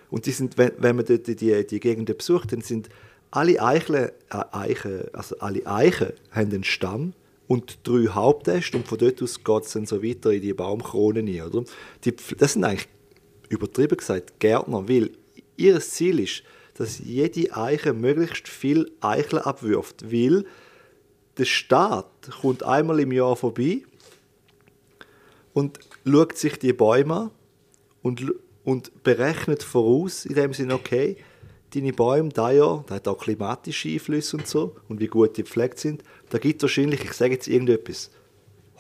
Und 0.10 0.26
die 0.26 0.32
sind, 0.32 0.58
wenn, 0.58 0.72
wenn 0.78 0.96
man 0.96 1.06
dort 1.06 1.28
die, 1.28 1.36
die, 1.36 1.80
Gegenden 1.80 2.18
besucht, 2.18 2.52
dann 2.52 2.62
sind 2.62 2.90
alle 3.32 3.62
Eicheln, 3.62 4.10
äh, 4.32 4.44
Eichen, 4.52 5.04
also 5.14 5.38
alle 5.40 5.66
Eichen 5.66 6.14
haben 6.32 6.52
einen 6.52 6.64
Stamm 6.64 7.14
und 7.48 7.80
drei 7.84 8.08
Hauptäste 8.08 8.78
und 8.78 8.88
von 8.88 8.98
dort 8.98 9.22
aus 9.22 9.44
geht 9.44 9.64
es 9.64 9.74
dann 9.74 9.86
so 9.86 10.04
weiter 10.04 10.32
in 10.32 10.42
die 10.42 10.54
Baumkronen 10.54 11.28
rein, 11.28 11.48
oder? 11.48 11.64
Die, 12.06 12.16
das 12.38 12.54
sind 12.54 12.64
eigentlich, 12.64 12.88
übertrieben 13.50 13.98
gesagt, 13.98 14.40
Gärtner, 14.40 14.88
weil 14.88 15.12
ihr 15.58 15.80
Ziel 15.80 16.20
ist, 16.20 16.44
dass 16.76 17.00
jede 17.00 17.56
Eiche 17.56 17.94
möglichst 17.94 18.48
viel 18.48 18.92
Eicheln 19.02 19.42
abwirft, 19.42 20.12
weil 20.12 20.46
der 21.38 21.46
Staat 21.46 22.30
kommt 22.42 22.64
einmal 22.64 23.00
im 23.00 23.12
Jahr 23.12 23.36
vorbei 23.36 23.82
und 25.54 25.80
schaut 26.06 26.38
sich 26.38 26.60
die 26.60 26.74
Bäume 26.74 27.16
an 27.16 27.32
und, 28.02 28.34
und 28.64 29.04
berechnet 29.04 29.64
voraus, 29.64 30.26
in 30.26 30.36
dem 30.36 30.54
Sinne, 30.54 30.76
okay, 30.76 31.18
deine 31.74 31.94
Bäume, 31.94 32.30
da 32.30 32.52
Jahr, 32.52 32.84
da 32.88 32.96
hat 32.96 33.08
auch 33.08 33.18
klimatische 33.18 33.90
Einflüsse 33.90 34.38
und 34.38 34.48
so, 34.48 34.76
und 34.88 35.00
wie 35.00 35.08
gut 35.08 35.38
die 35.38 35.44
gepflegt 35.44 35.80
sind, 35.80 36.04
da 36.30 36.38
gibt 36.38 36.62
es 36.62 36.64
wahrscheinlich, 36.64 37.04
ich 37.04 37.14
sage 37.14 37.34
jetzt 37.34 37.48
irgendetwas, 37.48 38.12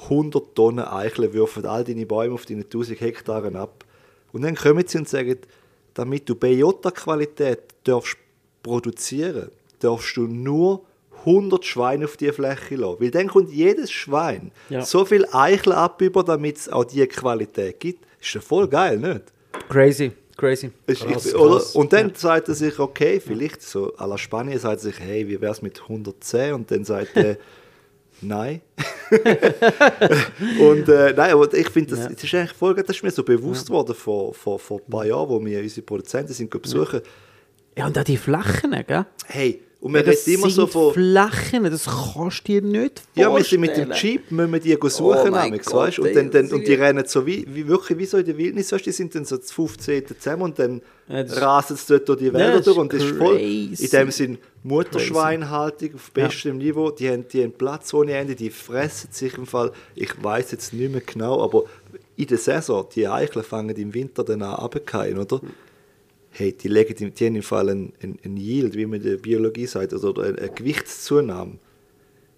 100 0.03 0.55
Tonnen 0.55 0.85
Eicheln 0.85 1.33
würfen 1.33 1.65
all 1.65 1.83
deine 1.83 2.05
Bäume 2.05 2.33
auf 2.33 2.45
deine 2.45 2.61
1000 2.61 3.01
Hektaren 3.01 3.55
ab. 3.55 3.83
Und 4.31 4.43
dann 4.43 4.55
kommen 4.55 4.87
sie 4.87 4.97
und 4.97 5.09
sagen, 5.09 5.37
damit 5.93 6.29
du 6.29 6.35
Biota-Qualität 6.35 7.59
darfst 7.83 8.17
produzieren, 8.63 9.49
darfst 9.79 10.15
du 10.15 10.21
nur 10.27 10.85
100 11.25 11.65
Schweine 11.65 12.05
auf 12.05 12.17
die 12.17 12.31
Fläche 12.31 12.75
lassen. 12.75 12.97
Weil 12.99 13.11
dann 13.11 13.27
kommt 13.27 13.51
jedes 13.51 13.91
Schwein 13.91 14.51
Ja. 14.69 14.81
so 14.83 15.05
viel 15.05 15.25
Eichel 15.31 15.73
ab, 15.73 16.01
über, 16.01 16.23
damit 16.23 16.57
es 16.57 16.69
auch 16.69 16.83
diese 16.85 17.07
Qualität 17.07 17.79
gibt. 17.79 18.05
Ist 18.21 18.33
ja 18.33 18.41
voll 18.41 18.67
geil, 18.67 18.97
nicht? 18.97 19.21
Crazy, 19.69 20.11
crazy. 20.37 20.71
Ist, 20.87 21.01
Krass, 21.05 21.25
ich, 21.27 21.35
oder? 21.35 21.55
krass. 21.57 21.75
Und 21.75 21.93
dann 21.93 22.13
sagt 22.15 22.47
er 22.49 22.55
sich, 22.55 22.77
okay, 22.79 23.19
vielleicht 23.19 23.61
so 23.61 23.95
à 23.97 24.05
la 24.07 24.17
Spanien 24.17 24.59
sagt 24.59 24.77
er 24.77 24.91
sich, 24.91 24.99
hey, 24.99 25.27
wie 25.27 25.39
wäre 25.39 25.51
es 25.51 25.61
mit 25.61 25.81
110? 25.81 26.53
Und 26.53 26.69
dann 26.71 26.83
sagt 26.85 27.15
er, 27.15 27.37
nein. 28.21 28.61
und 30.59 30.89
äh, 30.89 31.13
nein, 31.15 31.31
aber 31.31 31.53
ich 31.53 31.69
finde, 31.69 31.91
das, 31.91 31.99
Ja. 32.05 32.09
das 32.09 32.23
ist 32.23 32.33
eigentlich 32.35 32.53
voll, 32.53 32.75
das 32.75 32.95
ist 32.95 33.03
mir 33.03 33.11
so 33.11 33.23
bewusst 33.23 33.69
worden 33.69 33.95
vor, 33.95 34.33
vor, 34.33 34.59
vor 34.59 34.79
ein 34.79 34.89
paar 34.89 35.05
Jahren, 35.05 35.29
wo 35.29 35.43
wir 35.43 35.59
unsere 35.59 35.85
Produzenten 35.85 36.33
sind 36.33 36.49
besuchen. 36.61 37.01
Ja, 37.77 37.87
und 37.87 37.97
auch 37.97 38.03
die 38.03 38.17
Flächen, 38.17 38.71
gell? 38.87 39.05
Hey, 39.27 39.61
und 39.81 39.93
wir 39.93 40.01
Ja, 40.01 40.07
das 40.07 40.27
reden 40.27 40.39
immer 40.41 40.49
so 40.49 40.67
von... 40.67 40.93
Flächen, 40.93 41.63
das 41.63 41.85
kannst 41.85 42.47
du 42.47 42.51
dir 42.51 42.61
nicht 42.61 43.01
Ja, 43.15 43.27
wir 43.29 43.37
vorstellen. 43.37 43.43
sind 43.45 43.61
mit 43.61 43.77
dem 43.77 43.91
Jeep, 43.93 44.29
müssen 44.31 44.51
wir 44.53 44.59
die 44.59 44.75
go 44.75 44.89
suchen, 44.89 45.33
Oh 45.33 45.37
nämlich, 45.43 45.63
Gott, 45.63 45.73
weißt? 45.87 45.99
Und, 45.99 46.15
dann, 46.15 46.31
dann, 46.31 46.51
und 46.51 46.67
die 46.67 46.73
rennen 46.73 47.05
so 47.07 47.25
wie, 47.25 47.45
wie 47.49 47.65
wirklich 47.67 47.97
wie 47.97 48.05
so 48.05 48.17
in 48.17 48.25
der 48.25 48.37
Wildnis, 48.37 48.71
weißt? 48.73 48.85
die 48.85 48.91
sind 48.91 49.15
dann 49.15 49.23
so 49.25 49.37
zu 49.37 49.53
15 49.53 50.05
zusammen 50.19 50.41
und 50.43 50.59
dann 50.59 50.81
Ja, 51.07 51.21
rasen 51.21 51.77
sie 51.77 51.85
dort 51.87 52.09
durch 52.09 52.19
die 52.19 52.33
Wälder 52.33 52.59
durch 52.61 52.77
und 52.77 52.91
das 52.91 53.03
ist 53.03 53.17
voll, 53.17 53.37
in 53.37 53.89
dem 53.91 54.11
Sinn 54.11 54.37
Mutterschweinhaltung 54.63 55.95
auf 55.95 56.11
Ja. 56.15 56.25
bestem 56.27 56.57
Niveau, 56.57 56.91
die 56.91 57.09
haben, 57.09 57.27
die 57.27 57.43
haben 57.43 57.53
Platz 57.53 57.93
ohne 57.93 58.13
Ende, 58.13 58.35
die 58.35 58.49
fressen 58.49 59.09
sich 59.11 59.37
im 59.37 59.45
Fall, 59.45 59.71
ich 59.95 60.11
weiß 60.21 60.51
jetzt 60.51 60.73
nicht 60.73 60.91
mehr 60.91 61.01
genau, 61.01 61.41
aber 61.41 61.63
in 62.17 62.27
der 62.27 62.37
Saison, 62.37 62.85
die 62.93 63.07
Eicheln 63.07 63.43
fangen 63.45 63.75
im 63.75 63.93
Winter 63.93 64.23
dann 64.25 64.41
an 64.41 64.55
runterzufallen, 64.55 65.17
oder? 65.19 65.39
Hey, 66.39 66.53
die, 66.53 66.67
legen, 66.69 66.95
im- 67.03 67.13
die 67.13 67.25
haben 67.25 67.35
im 67.35 67.43
Fall 67.43 67.69
ein, 67.69 67.93
ein, 68.01 68.17
ein 68.23 68.37
Yield, 68.37 68.75
wie 68.75 68.85
man 68.85 68.99
in 69.01 69.05
der 69.09 69.17
Biologie 69.17 69.65
sagt, 69.67 69.93
oder 69.93 70.23
eine, 70.23 70.37
eine 70.37 70.49
Gewichtszunahme. 70.49 71.59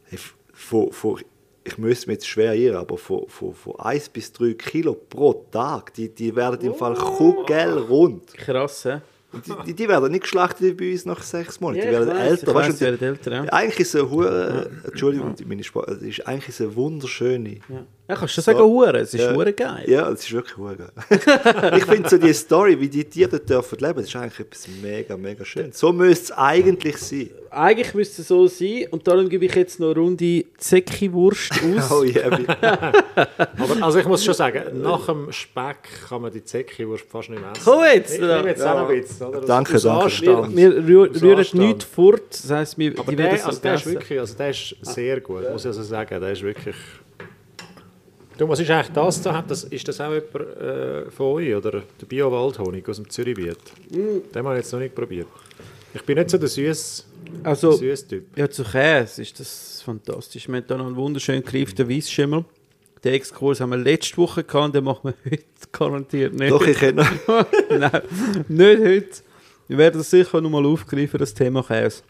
Hey, 0.06 0.19
von, 0.53 0.91
von, 0.91 1.22
ich 1.64 1.78
müsste 1.78 2.07
mir 2.07 2.14
jetzt 2.14 2.28
schwer 2.28 2.53
irren, 2.56 2.78
aber 2.78 2.98
von, 2.98 3.28
von, 3.28 3.53
von 3.53 3.80
1 3.80 4.10
bis 4.10 4.32
3 4.34 4.53
Kilo 4.56 4.94
pro 4.94 5.45
Tag, 5.52 5.94
die, 5.94 6.10
die 6.10 6.36
werden 6.36 6.60
im 6.65 6.73
Fall 6.73 6.95
kugelrund. 6.95 8.34
Krass, 8.34 8.86
hä? 8.86 9.02
Die, 9.34 9.53
die, 9.68 9.73
die 9.73 9.88
werden 9.88 10.11
nicht 10.11 10.23
geschlachtet 10.23 10.76
bei 10.76 10.91
uns 10.91 11.06
nach 11.06 11.22
sechs 11.23 11.61
Monaten, 11.61 11.80
Ja, 11.80 11.86
die 11.86 11.91
werden 11.91 12.10
weiss, 12.10 12.30
älter. 12.41 12.53
weißt 12.53 12.82
die 12.82 12.84
werden 12.84 13.02
älter, 13.02 13.32
ja. 13.32 13.44
Eigentlich 13.44 13.80
ist 13.80 13.95
es 13.95 14.02
eine 14.03 14.69
Entschuldigung, 14.84 15.34
meine 15.48 15.64
Sprache, 15.64 15.91
ist 15.91 16.28
eigentlich 16.28 16.60
eine 16.60 16.76
wunderschöne. 16.76 17.49
Ja, 17.69 17.86
ja 18.12 18.16
kannst 18.20 18.38
du 18.38 18.42
sagen, 18.42 18.60
Hure, 18.60 19.00
es 19.00 19.14
ist 19.14 19.22
Ja. 19.22 19.34
Hure 19.34 19.54
geil. 19.54 19.84
Ja, 19.88 20.10
es 20.12 20.22
ist 20.22 20.32
wirklich 20.34 20.58
hure 20.58 20.76
geil. 20.76 20.92
ich 21.78 21.86
finde 21.86 22.10
so 22.10 22.18
die 22.18 22.34
Story, 22.34 22.80
wie 22.80 22.90
die 22.90 23.04
Tiere 23.06 23.30
dort 23.30 23.50
dürfen 23.50 23.80
leben, 23.80 23.96
das 24.02 24.06
ist 24.06 24.16
eigentlich 24.16 24.40
etwas 24.40 24.68
mega, 24.82 25.18
mega 25.18 25.44
schön. 25.46 25.72
So 25.72 25.92
müsste 25.92 26.26
es 26.26 26.32
eigentlich 26.38 26.98
sein. 26.98 27.30
Eigentlich 27.50 27.94
müsste 27.94 28.22
es 28.22 28.28
so 28.30 28.48
sein 28.48 28.86
und 28.92 29.06
darum 29.08 29.28
gebe 29.28 29.46
ich 29.46 29.56
jetzt 29.56 29.80
noch 29.80 29.92
eine 29.92 30.00
Runde 30.00 30.46
Zecki-Wurst 30.58 31.52
aus. 31.78 31.92
Oh 31.92 32.04
yeah, 32.04 32.30
Aber 33.58 33.84
also 33.84 34.00
ich 34.00 34.06
muss 34.06 34.24
schon 34.24 34.34
sagen, 34.34 34.82
nach 34.82 35.06
dem 35.06 35.32
Speck 35.32 35.78
kann 36.08 36.22
man 36.22 36.32
die 36.32 36.44
Zeckiwurst 36.44 37.06
fast 37.10 37.30
nicht 37.30 37.42
mehr 37.42 37.52
essen. 37.52 37.62
Komm 37.66 37.84
jetzt! 37.94 38.14
Ich 38.14 38.22
nehme 38.22 38.48
jetzt 38.48 38.62
auch 38.64 38.76
noch 38.76 38.90
ein 38.90 39.02
bisschen, 39.02 39.28
oder? 39.28 39.42
Danke, 39.42 39.76
Aus 39.76 39.84
danke. 39.84 40.04
Anstand. 40.06 40.56
Wir 40.56 40.72
rühr- 40.72 41.10
Aus 41.16 41.22
rühren 41.22 41.38
Anstand. 41.40 41.64
nichts 41.68 41.84
fort, 41.86 42.22
das 42.32 42.50
heisst, 42.52 42.78
wir, 42.78 42.94
Aber 42.98 43.12
die 43.12 43.16
der, 43.18 43.46
also 43.46 43.60
der 43.62 43.74
ist 43.76 43.86
wirklich, 43.86 44.20
also 44.20 44.34
der 44.38 44.50
ist 44.50 44.76
sehr 44.82 45.20
gut, 45.22 45.50
muss 45.52 45.62
ich 45.62 45.68
also 45.68 45.84
sagen. 45.84 46.20
Der 46.22 46.32
ist 46.32 46.42
wirklich... 46.44 46.76
Du, 48.41 48.49
was 48.49 48.59
ist 48.59 48.72
eigentlich 48.72 48.91
das 48.93 49.22
da? 49.22 49.35
Hat 49.35 49.51
das, 49.51 49.65
ist 49.65 49.88
das 49.88 50.01
auch 50.01 50.11
jemand 50.11 50.34
äh, 50.59 51.11
von 51.11 51.27
euch, 51.27 51.53
oder 51.53 51.84
der 52.01 52.05
Bio-Waldhonig 52.07 52.89
aus 52.89 52.95
dem 52.95 53.07
Zürichbiet? 53.07 53.59
Mm. 53.91 54.34
Den 54.34 54.43
habe 54.43 54.55
ich 54.55 54.63
jetzt 54.63 54.73
noch 54.73 54.80
nicht 54.80 54.95
probiert. 54.95 55.27
Ich 55.93 56.01
bin 56.01 56.18
nicht 56.18 56.31
so 56.31 56.39
der 56.39 56.49
süß, 56.49 57.05
Also, 57.43 57.73
süß 57.73 58.07
Typ. 58.07 58.35
ja, 58.35 58.49
zu 58.49 58.63
Käse 58.63 59.22
ist 59.22 59.39
das 59.39 59.84
fantastisch. 59.85 60.47
Wir 60.47 60.55
haben 60.55 60.65
da 60.65 60.76
noch 60.76 60.88
einen 60.88 60.95
wunderschön 60.95 61.43
gelieften 61.43 61.88
Weissschimmel. 61.88 62.43
Den 63.03 63.13
Exkurs 63.13 63.61
haben 63.61 63.69
wir 63.69 63.77
letzte 63.77 64.18
Woche 64.18 64.43
gehabt, 64.43 64.65
und 64.65 64.73
den 64.73 64.85
machen 64.85 65.13
wir 65.13 65.13
heute 65.31 65.43
garantiert 65.72 66.34
nicht. 66.34 66.51
Doch, 66.51 66.65
ich 66.65 66.81
hätte 66.81 66.95
noch... 66.95 67.11
Nein, 67.69 68.01
nicht 68.47 68.81
heute. 68.81 69.23
Wir 69.68 69.77
werden 69.77 69.99
das 69.99 70.09
sicher 70.09 70.41
nochmal 70.41 70.65
aufgreifen, 70.65 71.19
das 71.19 71.35
Thema 71.35 71.61
Käse. 71.61 72.01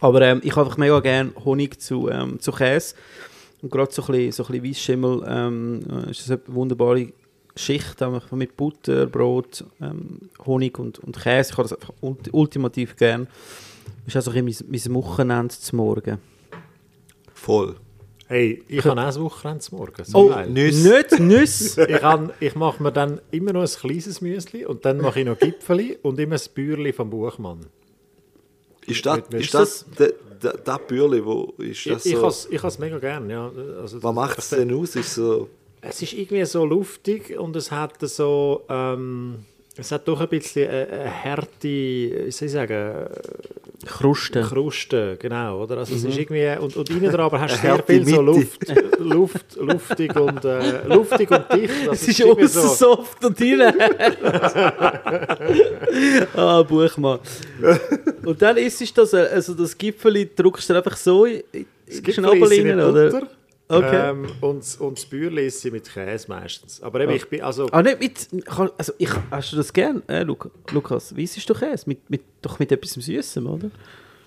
Aber 0.00 0.22
ähm, 0.22 0.40
ich 0.42 0.52
habe 0.52 0.62
einfach 0.64 0.78
mega 0.78 0.98
gerne 1.00 1.32
Honig 1.44 1.78
zu, 1.78 2.08
ähm, 2.08 2.40
zu 2.40 2.52
Käse. 2.52 2.94
Und 3.62 3.70
gerade 3.70 3.92
so 3.92 4.02
ein 4.02 4.06
bisschen, 4.12 4.32
so 4.32 4.44
ein 4.44 4.60
bisschen 4.60 4.70
Weissschimmel 4.70 5.24
ähm, 5.26 5.80
äh, 6.06 6.10
ist 6.10 6.20
das 6.28 6.30
eine 6.32 6.54
wunderbare 6.54 7.08
Schicht 7.54 7.96
mit 8.32 8.56
Butter, 8.56 9.06
Brot, 9.06 9.64
ähm, 9.80 10.18
Honig 10.44 10.78
und, 10.78 10.98
und 11.00 11.18
Käse. 11.20 11.50
Ich 11.52 11.58
habe 11.58 11.68
das 11.68 11.72
einfach 11.78 11.92
ult 12.00 12.32
ultimativ 12.32 12.96
gerne. 12.96 13.26
Ist 14.06 14.16
also 14.16 14.30
ein 14.32 14.44
bisschen 14.44 14.66
mein, 14.70 14.80
mein 14.86 14.94
Wochenende 15.02 15.54
zum 15.54 15.76
Morgen. 15.76 16.18
Voll. 17.34 17.76
Hey, 18.26 18.62
ich 18.68 18.84
habe 18.84 18.98
auch 19.00 19.06
ein 19.14 19.20
Wochenende 19.22 19.60
zum 19.60 19.78
Morgen. 19.78 20.04
So 20.04 20.18
Oh, 20.18 20.28
geil. 20.30 20.48
Nüsse. 20.48 20.88
Nicht 20.88 21.20
Nüsse! 21.20 21.84
Ich, 21.88 22.02
han- 22.02 22.32
ich 22.40 22.54
mache 22.54 22.82
mir 22.82 22.90
dann 22.92 23.20
immer 23.30 23.52
noch 23.52 23.60
ein 23.62 23.68
kleines 23.68 24.20
Müsli 24.22 24.64
und 24.64 24.84
dann 24.84 24.98
mache 24.98 25.20
ich 25.20 25.26
noch 25.26 25.38
Gipfeli 25.38 25.98
und 26.02 26.18
immer 26.18 26.36
ein 26.36 26.40
Bürli 26.54 26.92
vom 26.92 27.10
Buchmann. 27.10 27.66
Ist 28.86 29.04
das, 29.06 29.20
ist 29.30 29.54
das 29.54 29.86
der, 29.98 30.14
der, 30.42 30.58
der 30.58 30.78
Bürli, 30.78 31.24
wo 31.24 31.54
ist 31.58 31.86
das 31.86 32.06
ich 32.06 32.16
so... 32.16 32.26
has 32.26 32.48
ich 32.50 32.62
has 32.62 32.78
mega 32.78 32.98
gern, 32.98 33.28
ja. 33.30 33.50
Also, 33.80 34.02
Was 34.02 34.14
macht 34.14 34.38
es 34.38 34.50
denn 34.50 34.72
aus? 34.74 34.96
Ist 34.96 35.14
so... 35.14 35.48
Es 35.80 36.00
ist 36.00 36.12
irgendwie 36.12 36.44
so 36.44 36.64
luftig 36.64 37.36
und 37.38 37.56
es 37.56 37.70
hat 37.70 38.00
so, 38.00 38.62
ähm, 38.68 39.44
es 39.76 39.90
hat 39.90 40.06
doch 40.06 40.20
ein 40.20 40.28
bisschen 40.28 40.68
eine, 40.68 40.88
eine 40.88 41.24
harte, 41.24 41.48
wie 41.62 42.30
soll 42.30 42.46
ich 42.46 42.52
sagen, 42.52 43.08
Kruste. 43.86 44.42
Kruste, 44.42 45.16
genau, 45.18 45.62
oder? 45.62 45.78
Also 45.78 45.94
es 45.94 46.04
ist 46.04 46.16
irgendwie, 46.16 46.46
und, 46.60 46.76
und 46.76 46.88
innen 46.90 47.10
dran 47.10 47.26
aber 47.26 47.40
hast 47.40 47.56
du 47.56 47.60
sehr 47.60 47.82
viel 47.82 48.06
so. 48.06 48.22
Luft, 48.22 48.60
Luft, 48.98 49.56
luftig 49.56 50.14
und, 50.14 50.44
äh, 50.44 50.86
luftig 50.86 51.28
und 51.30 51.44
dicht. 51.52 51.88
Also 51.88 51.92
Es 51.92 52.08
ist 52.08 52.20
irgendwie 52.20 52.44
außen 52.44 52.68
soft 52.68 53.24
und 53.24 53.40
innen. 53.40 53.74
ah, 56.36 56.62
Buchmann. 56.62 57.18
Und 58.24 58.40
dann 58.40 58.56
isst 58.58 58.80
du 58.80 58.86
das, 58.94 59.12
äh, 59.14 59.28
also 59.32 59.54
das 59.54 59.76
Gipfeli 59.76 60.30
drückst 60.34 60.70
du 60.70 60.74
einfach 60.74 60.96
so 60.96 61.24
in, 61.24 61.42
in 61.52 61.66
Es 61.86 61.96
den 61.96 62.04
gibt 62.04 62.18
Schnabel 62.18 62.44
rein, 62.44 62.80
oder? 62.80 63.10
Butter, 63.10 63.26
Okay. 63.72 64.10
ähm, 64.10 64.26
und, 64.40 64.80
und 64.80 64.98
das 64.98 65.06
Bürli 65.06 65.46
ist 65.46 65.60
sie 65.60 65.70
mit 65.70 65.88
Käse 65.90 66.26
meistens. 66.28 66.82
Aber 66.82 67.00
eben, 67.00 67.12
Ah. 67.12 67.16
ich 67.16 67.28
bin, 67.28 67.40
also, 67.42 67.68
Ah, 67.72 67.82
nicht 67.82 68.00
mit, 68.00 68.28
also 68.78 68.92
ich, 68.98 69.10
hast 69.30 69.52
du 69.52 69.56
das 69.56 69.72
gern, 69.72 70.02
äh, 70.08 70.22
Luca, 70.24 70.50
Lukas? 70.72 71.14
Wie 71.16 71.24
isst 71.24 71.48
du 71.48 71.54
Käse? 71.54 71.84
Mit, 71.86 72.08
mit, 72.10 72.22
doch 72.42 72.58
mit 72.58 72.70
etwas 72.72 72.92
Süßem, 72.92 73.46
oder? 73.46 73.70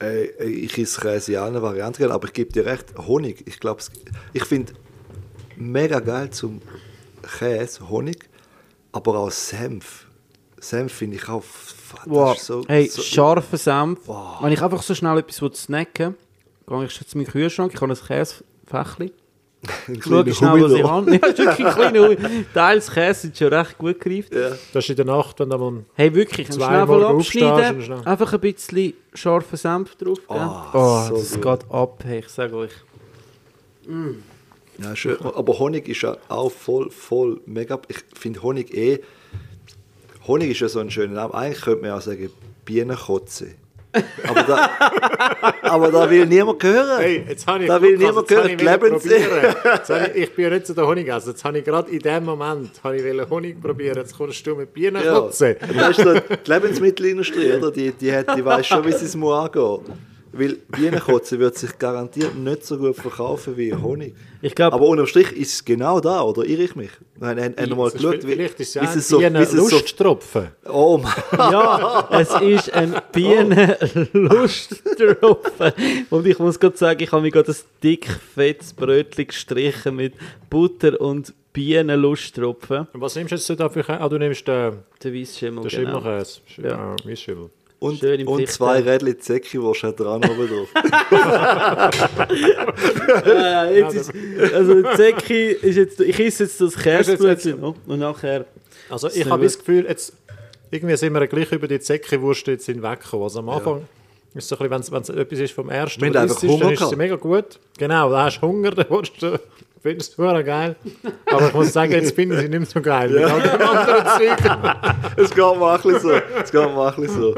Äh, 0.02 0.26
ich 0.46 0.78
esse 0.78 1.00
Käse 1.00 1.34
in 1.34 1.38
allen 1.40 1.62
Varianten, 1.62 2.00
gerne, 2.00 2.14
aber 2.14 2.28
ich 2.28 2.34
gebe 2.34 2.52
dir 2.52 2.66
recht, 2.66 2.98
Honig, 2.98 3.44
ich 3.48 3.60
glaube, 3.60 3.82
ich 4.34 4.44
finde 4.44 4.74
mega 5.56 6.00
geil 6.00 6.30
zum 6.32 6.62
Käse, 7.38 7.88
Honig, 7.90 8.28
aber 8.92 9.18
auch 9.20 9.32
Senf. 9.32 10.08
Senf 10.60 10.92
finde 10.94 11.18
ich 11.18 11.28
auch, 11.30 11.44
das 11.44 11.76
Wow. 12.08 12.36
ist 12.36 12.46
so, 12.46 12.64
hey, 12.68 12.88
so 12.88 13.02
scharfer 13.02 13.58
Senf. 13.58 14.00
Wow. 14.06 14.42
Wenn 14.42 14.52
ich 14.52 14.62
einfach 14.62 14.82
so 14.82 14.96
schnell 14.96 15.18
etwas 15.20 15.38
snacken 15.62 16.16
will, 16.68 16.78
gehe 16.80 16.86
ich 16.88 16.94
schon 16.94 17.08
zu 17.08 17.18
meinem 17.18 17.28
Kühlschrank, 17.28 17.72
ich 17.74 17.80
habe 17.82 17.94
ein 17.94 17.98
Käsefächli. 18.00 19.14
Schau 20.02 20.24
schnell, 20.26 20.64
was 20.64 20.72
ich 20.74 20.84
habe. 20.84 21.12
Ja, 21.16 21.22
wirklich 21.22 21.66
ein 21.68 21.74
kleiner 21.74 22.08
Hu- 22.10 22.16
Teils 22.54 22.92
Käse 22.92 23.22
sind 23.22 23.38
schon 23.38 23.54
recht 23.54 23.78
gut 23.78 24.00
gereift. 24.00 24.34
Ja. 24.34 24.50
das 24.50 24.84
ist 24.84 24.90
in 24.90 24.96
der 24.98 25.06
Nacht, 25.06 25.40
wenn 25.40 25.50
da 25.50 25.58
mal 25.58 25.84
Hey, 25.94 26.14
wirklich, 26.14 26.48
einen 26.50 26.58
Zweimal 26.60 26.86
Schnabel 26.88 27.06
abschneiden, 27.06 27.82
schnell- 27.82 28.02
einfach 28.06 28.34
ein 28.34 28.40
bisschen 28.40 28.94
scharfen 29.14 29.58
Senf 29.58 29.96
drauf. 29.96 30.20
Ah, 30.28 30.70
oh, 30.74 31.08
so 31.10 31.18
das 31.18 31.34
gut. 31.34 31.42
geht 31.42 31.72
ab, 31.72 32.04
hey, 32.06 32.20
ich 32.20 32.30
sage 32.30 32.56
euch. 32.56 32.72
Ja, 34.82 34.96
schön. 34.96 35.18
Aber 35.22 35.60
Honig 35.60 35.88
ist 35.88 36.02
ja 36.02 36.18
auch 36.28 36.52
voll, 36.52 36.90
voll 36.90 37.40
mega. 37.46 37.80
Ich 37.88 37.98
finde 38.20 38.42
Honig 38.42 38.74
eh. 38.74 39.00
Honig 40.28 40.50
ist 40.52 40.60
ja 40.60 40.68
so 40.68 40.80
ein 40.80 40.90
schöner 40.90 41.14
Name. 41.14 41.34
Eigentlich 41.34 41.62
könnte 41.64 41.82
man 41.82 41.90
ja 41.92 41.98
auch 41.98 42.02
sagen 42.02 42.30
Bienenkotze. 42.66 43.56
Aber 44.28 44.44
da, 44.44 44.70
aber 45.62 45.92
da 45.92 46.10
will 46.10 46.26
niemand 46.26 46.64
hören. 46.64 47.00
Hey, 47.00 47.26
jetzt 47.28 47.48
habe 47.48 47.64
ich, 47.64 47.68
Da 47.68 47.82
will 47.82 47.98
niemand 47.98 48.30
jetzt 48.30 48.40
hören. 48.40 49.56
Jetzt 49.64 49.90
habe 49.90 50.12
ich, 50.14 50.24
ich 50.24 50.36
bin 50.36 50.44
ja 50.46 50.50
nicht 50.52 50.68
zu 50.68 50.74
der 50.74 50.88
Honig 50.88 51.08
essen. 51.08 51.30
Jetzt 51.30 51.44
habe 51.44 51.60
ich 51.60 51.66
gerade 51.66 51.92
in 51.92 52.00
dem 52.00 52.26
Moment 52.26 52.72
habe 52.84 52.98
ich 52.98 53.30
Honig 53.30 53.62
probieren. 53.62 53.98
Jetzt 53.98 54.18
kommst 54.18 54.46
du 54.46 54.56
mit 54.56 54.74
Bienen 54.74 55.04
Ja. 55.04 55.14
kotzen. 55.20 55.56
Das 55.78 55.98
ist 55.98 56.04
so 56.04 56.14
die 56.14 56.52
Lebensmittelindustrie, 56.52 57.54
oder? 57.54 57.72
Die, 57.72 57.92
die, 57.92 58.14
hat, 58.14 58.36
die 58.38 58.44
weiß 58.44 58.66
schon, 58.68 58.86
wie 58.86 58.92
sie 58.92 59.06
es 59.06 59.16
muss 59.16 59.34
angehen. 59.34 60.15
Weil 60.38 60.58
Bienenkotze 60.68 61.40
wird 61.40 61.58
sich 61.58 61.80
garantiert 61.80 62.36
nicht 62.36 62.66
so 62.66 62.78
gut 62.78 62.98
verkaufen 62.98 63.56
wie 63.56 63.74
Honig. 63.74 64.14
Ich 64.42 64.54
glaube, 64.54 64.76
Aber 64.76 64.86
unterm 64.88 65.08
Strich 65.08 65.32
ist 65.32 65.54
es 65.54 65.64
genau 65.64 66.02
da, 66.02 66.22
oder 66.24 66.44
irre 66.44 66.64
ich 66.64 66.76
mich? 66.76 66.90
Haben 67.22 67.38
wir 67.58 67.76
mal 67.76 67.88
ist- 67.88 67.94
geschaut, 67.94 68.28
wie, 68.28 68.34
Vielleicht 68.34 68.60
ist 68.60 68.76
es 68.76 68.76
wie 68.76 68.80
ja 69.22 69.30
es 69.30 69.36
ein 69.36 69.42
so, 69.60 69.78
es 69.78 69.96
so. 69.96 70.48
Oh 70.70 70.98
Mann. 70.98 71.14
ja, 71.52 72.10
es 72.12 72.30
ist 72.42 72.74
ein 72.74 72.96
Bienenlusttropfen. 73.14 75.72
Und 76.10 76.28
ich 76.28 76.38
muss 76.40 76.60
gerade 76.60 76.76
sagen, 76.78 77.02
ich 77.02 77.12
habe 77.12 77.22
mir 77.22 77.32
gerade 77.32 77.52
ein 77.52 77.58
dick 77.82 78.08
fettes 78.36 78.74
Brötchen 78.74 79.28
gestrichen 79.28 79.96
mit 79.96 80.14
Butter 80.50 81.00
und 81.00 81.34
Bienenlusttropfen. 81.54 82.88
Und 82.92 83.02
was 83.02 83.16
nimmst 83.16 83.32
du 83.32 83.36
jetzt 83.38 83.50
da 83.60 83.70
für 83.70 83.84
Käse? 83.84 84.02
Ah, 84.02 84.10
du 84.10 84.18
nimmst 84.18 84.46
den, 84.48 84.80
Der 85.02 85.14
Weissschimmel, 85.14 85.64
den 85.68 85.86
genau. 85.86 86.02
Schimmelkäse. 86.02 86.42
Ja. 86.58 86.68
Ja, 86.70 86.96
Weissschimmel. 87.06 87.50
Und, 87.86 88.04
und 88.28 88.48
zwei 88.50 88.80
ja. 88.80 88.94
Rädchen 88.94 89.20
Zeckiwurst 89.20 89.84
hat 89.84 90.00
dran 90.00 90.24
oben 90.26 90.50
drauf. 90.50 90.70
Ja, 93.26 93.66
jetzt 93.70 93.96
ist, 93.96 94.12
also 94.54 94.82
Zecki 94.96 95.52
ist 95.52 95.76
jetzt, 95.76 96.00
ich 96.00 96.20
esse 96.20 96.44
jetzt 96.46 96.60
das 96.60 96.76
Käsebrötchen 96.76 97.62
noch 97.62 97.76
und 97.86 98.00
nachher... 98.00 98.46
Also 98.90 99.08
ich 99.10 99.30
habe 99.30 99.44
das 99.44 99.60
Gefühl, 99.60 99.86
jetzt, 99.88 100.14
irgendwie 100.72 100.98
sind 100.98 101.14
wir 101.14 101.28
gleich 101.28 101.52
über 101.52 101.68
die 101.68 101.80
Zeckiwurst 101.80 102.48
jetzt 102.48 102.66
hinweggekommen. 102.66 103.24
Also 103.24 103.40
am 103.40 103.50
Anfang 103.50 103.82
ist 104.34 104.48
so 104.48 104.58
ein 104.58 104.70
bisschen, 104.70 104.92
wenn 104.92 105.02
es 105.02 105.10
etwas 105.10 105.40
ist 105.40 105.54
vom 105.54 105.70
ersten, 105.70 106.02
Wir 106.02 106.24
isst, 106.24 106.44
dann 106.44 106.50
Hunger 106.50 106.72
ist 106.72 106.74
es 106.74 106.80
gehabt. 106.80 106.98
mega 106.98 107.16
gut. 107.16 107.60
Genau, 107.78 108.10
da 108.10 108.26
hast 108.26 108.40
du 108.40 108.48
Hunger, 108.48 108.72
dann 108.76 108.86
willst 108.90 109.22
du, 109.22 109.40
findest 109.82 110.18
du 110.18 110.24
geil. 110.44 110.76
Aber 111.28 111.48
ich 111.48 111.54
muss 111.54 111.72
sagen, 111.72 111.92
jetzt 111.92 112.16
finde 112.16 112.36
ich 112.36 112.42
sie 112.42 112.50
nicht 112.50 112.60
mehr 112.60 112.68
so 112.68 112.82
geil. 112.82 113.12
Zeug. 113.12 114.38
Es 115.18 115.30
geht 115.30 115.38
mir 115.38 115.46
auch 115.46 115.74
ein 115.74 115.82
bisschen 115.82 116.00
so. 116.00 116.12
Es 116.12 116.52
geht 116.52 116.62
mir 116.62 116.78
auch 116.78 116.98
ein 116.98 117.04
bisschen 117.04 117.22
so. 117.22 117.36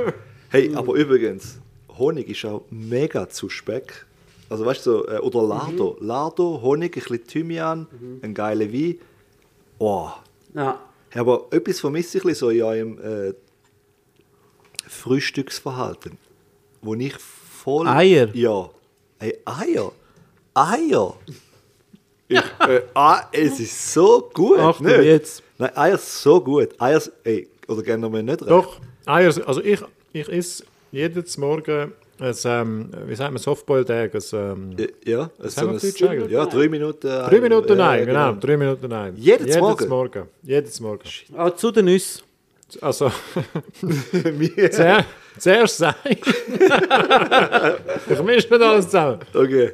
Hey, 0.50 0.74
aber 0.74 0.94
übrigens, 0.94 1.60
Honig 1.98 2.30
ist 2.30 2.46
auch 2.46 2.64
mega 2.70 3.28
zu 3.28 3.50
Speck. 3.50 4.06
Also 4.50 4.66
weißt 4.66 4.86
du, 4.86 4.92
so, 4.92 5.08
äh, 5.08 5.18
oder 5.20 5.44
Lardo. 5.44 5.98
Lardo, 6.00 6.62
Honig, 6.62 6.96
ein 6.96 7.02
bisschen 7.02 7.28
Thymian, 7.28 7.88
ein 8.22 8.34
geiler 8.34 8.72
Wein. 8.72 8.96
Oh. 9.78 10.10
Ja. 10.54 10.80
Hey, 11.10 11.22
Aber 11.22 11.48
etwas 11.52 11.80
vermisse 11.80 12.18
ich 12.18 12.38
so 12.38 12.50
in 12.50 12.64
eurem 12.64 13.00
äh, 13.00 13.34
Frühstücksverhalten. 14.88 16.18
Wo 16.82 16.96
ich 16.96 17.16
voll... 17.18 17.88
Eier? 17.88 18.34
Ja. 18.34 18.70
Hey, 19.20 19.38
Eier? 19.44 19.92
Eier? 20.54 21.14
Ich, 22.30 22.38
äh, 22.60 22.82
ah, 22.94 23.24
es 23.32 23.60
ist 23.60 23.94
so 23.94 24.30
gut, 24.34 24.80
nicht? 24.80 25.02
jetzt. 25.02 25.44
Nein, 25.58 25.76
Eier 25.76 25.96
ist 25.96 26.22
so 26.22 26.40
gut. 26.40 26.70
Eier, 26.80 27.02
ey, 27.26 27.50
oder 27.68 27.84
gerne 27.84 28.12
wir 28.12 28.24
nicht 28.24 28.42
recht? 28.42 28.52
Doch, 28.52 28.80
Eier, 29.06 29.34
also 29.46 29.62
ich, 29.62 29.82
ich 30.22 30.30
esse 30.30 30.64
jeden 30.92 31.24
Morgen 31.38 31.94
ein, 32.20 32.34
ähm, 32.46 32.90
wie 33.06 33.16
sagt 33.16 33.32
man, 33.32 33.38
Softboiled 33.42 33.90
Egg, 33.92 34.18
ein, 34.18 34.24
ähm, 34.34 34.76
Ja, 35.06 35.30
es 35.44 35.56
haben 35.58 35.68
wir 35.68 35.74
ein- 35.74 35.80
Deutsch? 36.20 36.32
Ja, 36.32 36.46
drei 36.48 36.68
Minuten. 36.68 37.08
drei 37.08 37.40
Minuten 37.40 37.70
ja, 37.70 37.76
nein, 37.76 38.06
genau, 38.08 38.34
drei 38.34 38.58
Minuten 38.58 38.88
nein. 38.88 39.14
Jedes 39.18 39.58
Morgen? 39.60 39.88
Morgen. 39.90 40.24
Jedes 40.42 40.80
Morgen. 40.80 41.04
Ah, 41.36 41.52
zu 41.56 41.70
den 41.72 41.86
Nüssen. 41.86 42.24
Also, 42.82 43.12
zuer- 44.72 45.06
zuerst 45.38 45.78
Sei. 45.78 45.94
ich 48.10 48.22
mische 48.24 48.50
nicht 48.50 48.62
alles 48.62 48.86
zusammen. 48.86 49.20
okay. 49.34 49.72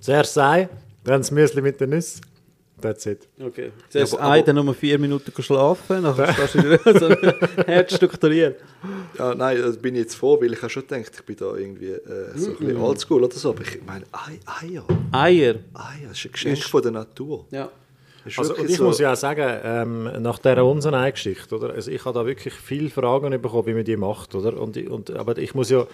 Zuerst 0.00 0.34
Sei, 0.34 0.68
dann 1.04 1.20
das 1.20 1.30
Müsli 1.30 1.60
mit 1.60 1.80
den 1.80 1.90
Nüssen. 1.90 2.20
That's 2.80 3.06
it. 3.06 3.28
Okay. 3.40 3.70
Zuerst 3.88 4.14
aber- 4.14 4.22
ein, 4.22 4.38
aber- 4.40 4.42
dann 4.46 4.56
nochmal 4.56 4.74
vier 4.74 4.98
Minuten 4.98 5.30
schlafen, 5.42 6.02
nachher 6.02 6.32
stehst 6.34 6.54
du 6.54 6.58
wieder 6.64 6.98
so 6.98 7.10
hart 7.66 7.92
strukturiert. 7.92 8.60
Ja, 9.18 9.34
nein, 9.34 9.58
das 9.60 9.76
bin 9.76 9.94
ich 9.94 10.02
jetzt 10.02 10.14
froh, 10.14 10.40
weil 10.40 10.52
ich 10.52 10.58
habe 10.62 10.70
schon 10.70 10.86
gedacht, 10.86 11.10
ich 11.14 11.22
bin 11.24 11.36
da 11.36 11.54
irgendwie 11.56 11.88
äh, 11.90 11.98
so 12.36 12.50
ein 12.50 12.56
bisschen 12.56 12.76
oldschool 12.76 13.24
oder 13.24 13.34
so. 13.34 13.50
Aber 13.50 13.62
ich 13.62 13.78
meine, 13.86 14.04
Ei- 14.12 14.66
Eier. 14.66 14.84
Eier. 15.12 15.54
Eier, 15.74 16.08
das 16.08 16.18
ist 16.18 16.26
ein 16.26 16.32
Geschenk 16.32 16.58
von 16.64 16.82
der 16.82 16.92
Natur. 16.92 17.46
Ja. 17.50 17.68
Ist 18.24 18.38
Also, 18.38 18.54
ich 18.58 18.76
so- 18.76 18.84
muss 18.84 18.98
ja 18.98 19.12
auch 19.12 19.16
sagen, 19.16 19.60
ähm, 19.64 20.22
nach 20.22 20.38
dieser 20.38 20.62
Unsenei-Geschichte, 20.64 21.56
oder? 21.56 21.70
Also 21.70 21.90
ich 21.90 22.04
habe 22.04 22.18
da 22.18 22.26
wirklich 22.26 22.52
viele 22.52 22.90
Fragen 22.90 23.30
bekommen, 23.40 23.66
wie 23.66 23.72
man 23.72 23.84
die 23.84 23.96
macht, 23.96 24.34
oder? 24.34 24.60
Und, 24.60 24.76
und, 24.76 25.10
aber 25.12 25.38
ich 25.38 25.54
muss 25.54 25.70
ja, 25.70 25.86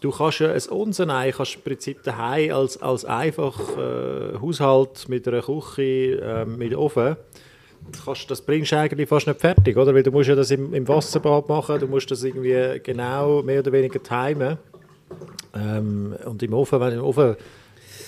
du 0.00 0.10
kannst 0.10 0.40
ja 0.40 0.52
ein 0.52 0.62
Unsenei, 0.70 1.32
kannst 1.32 1.56
im 1.56 1.62
Prinzip 1.62 2.02
daheim 2.02 2.52
als, 2.52 2.80
als 2.80 3.04
einfach 3.04 3.58
äh, 3.76 4.38
Haushalt 4.40 5.08
mit 5.08 5.26
einer 5.26 5.42
Küche, 5.42 6.20
ähm, 6.22 6.58
mit 6.58 6.74
Ofen, 6.76 7.16
kannst, 8.04 8.30
das 8.30 8.42
bringst 8.42 8.72
du 8.72 8.78
eigentlich 8.78 9.08
fast 9.08 9.26
nicht 9.26 9.40
fertig, 9.40 9.76
oder? 9.76 9.94
Weil 9.94 10.02
du 10.02 10.10
musst 10.10 10.28
ja 10.28 10.34
das 10.34 10.50
im, 10.50 10.74
im 10.74 10.86
Wasserbad 10.86 11.48
machen, 11.48 11.80
du 11.80 11.86
musst 11.86 12.10
das 12.10 12.22
irgendwie 12.22 12.80
genau 12.82 13.42
mehr 13.42 13.60
oder 13.60 13.72
weniger 13.72 14.02
timen. 14.02 14.58
Ähm, 15.54 16.14
und 16.24 16.42
im 16.42 16.52
Ofen, 16.52 16.80
wenn 16.80 16.94
im 16.94 17.04
Ofen 17.04 17.36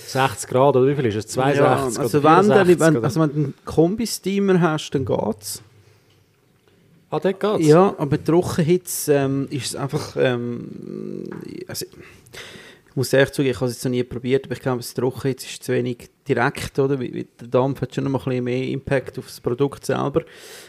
60 0.07 0.49
Grad, 0.49 0.75
oder 0.75 0.87
wie 0.87 0.95
viel 0.95 1.05
ist 1.05 1.15
es? 1.15 1.27
62 1.27 1.59
Ja, 1.61 1.83
also 2.01 2.23
wenn, 2.23 2.49
dann, 2.49 2.65
64, 2.67 2.79
wenn, 2.79 3.03
also 3.03 3.21
wenn 3.21 3.29
du 3.29 3.35
einen 3.35 3.53
Kombi-Steamer 3.65 4.61
hast, 4.61 4.91
dann 4.91 5.05
geht's. 5.05 5.63
Ah, 7.11 7.19
dort 7.19 7.39
geht's? 7.39 7.67
Ja, 7.67 7.93
aber 7.97 8.23
Trockenhitze 8.23 9.13
ähm, 9.13 9.47
ist 9.49 9.75
einfach. 9.75 10.15
Ähm, 10.17 11.29
also, 11.67 11.85
ich 12.89 12.95
muss 12.95 13.13
ehrlich 13.13 13.31
zugeben, 13.31 13.51
ich 13.51 13.57
habe 13.57 13.67
es 13.67 13.75
jetzt 13.75 13.83
noch 13.85 13.91
nie 13.91 14.03
probiert, 14.03 14.45
aber 14.45 14.53
ich 14.53 14.61
glaube, 14.61 14.77
das 14.77 14.93
Trockenhitze 14.93 15.45
ist 15.45 15.63
zu 15.63 15.73
wenig 15.73 16.09
direkt, 16.27 16.79
oder? 16.79 16.97
Der 16.97 17.47
Dampf 17.49 17.81
hat 17.81 17.93
schon 17.93 18.05
noch 18.05 18.27
ein 18.27 18.43
mehr 18.43 18.67
Impact 18.67 19.19
auf 19.19 19.27
das 19.27 19.39
Produkt 19.39 19.85
selber. 19.85 20.23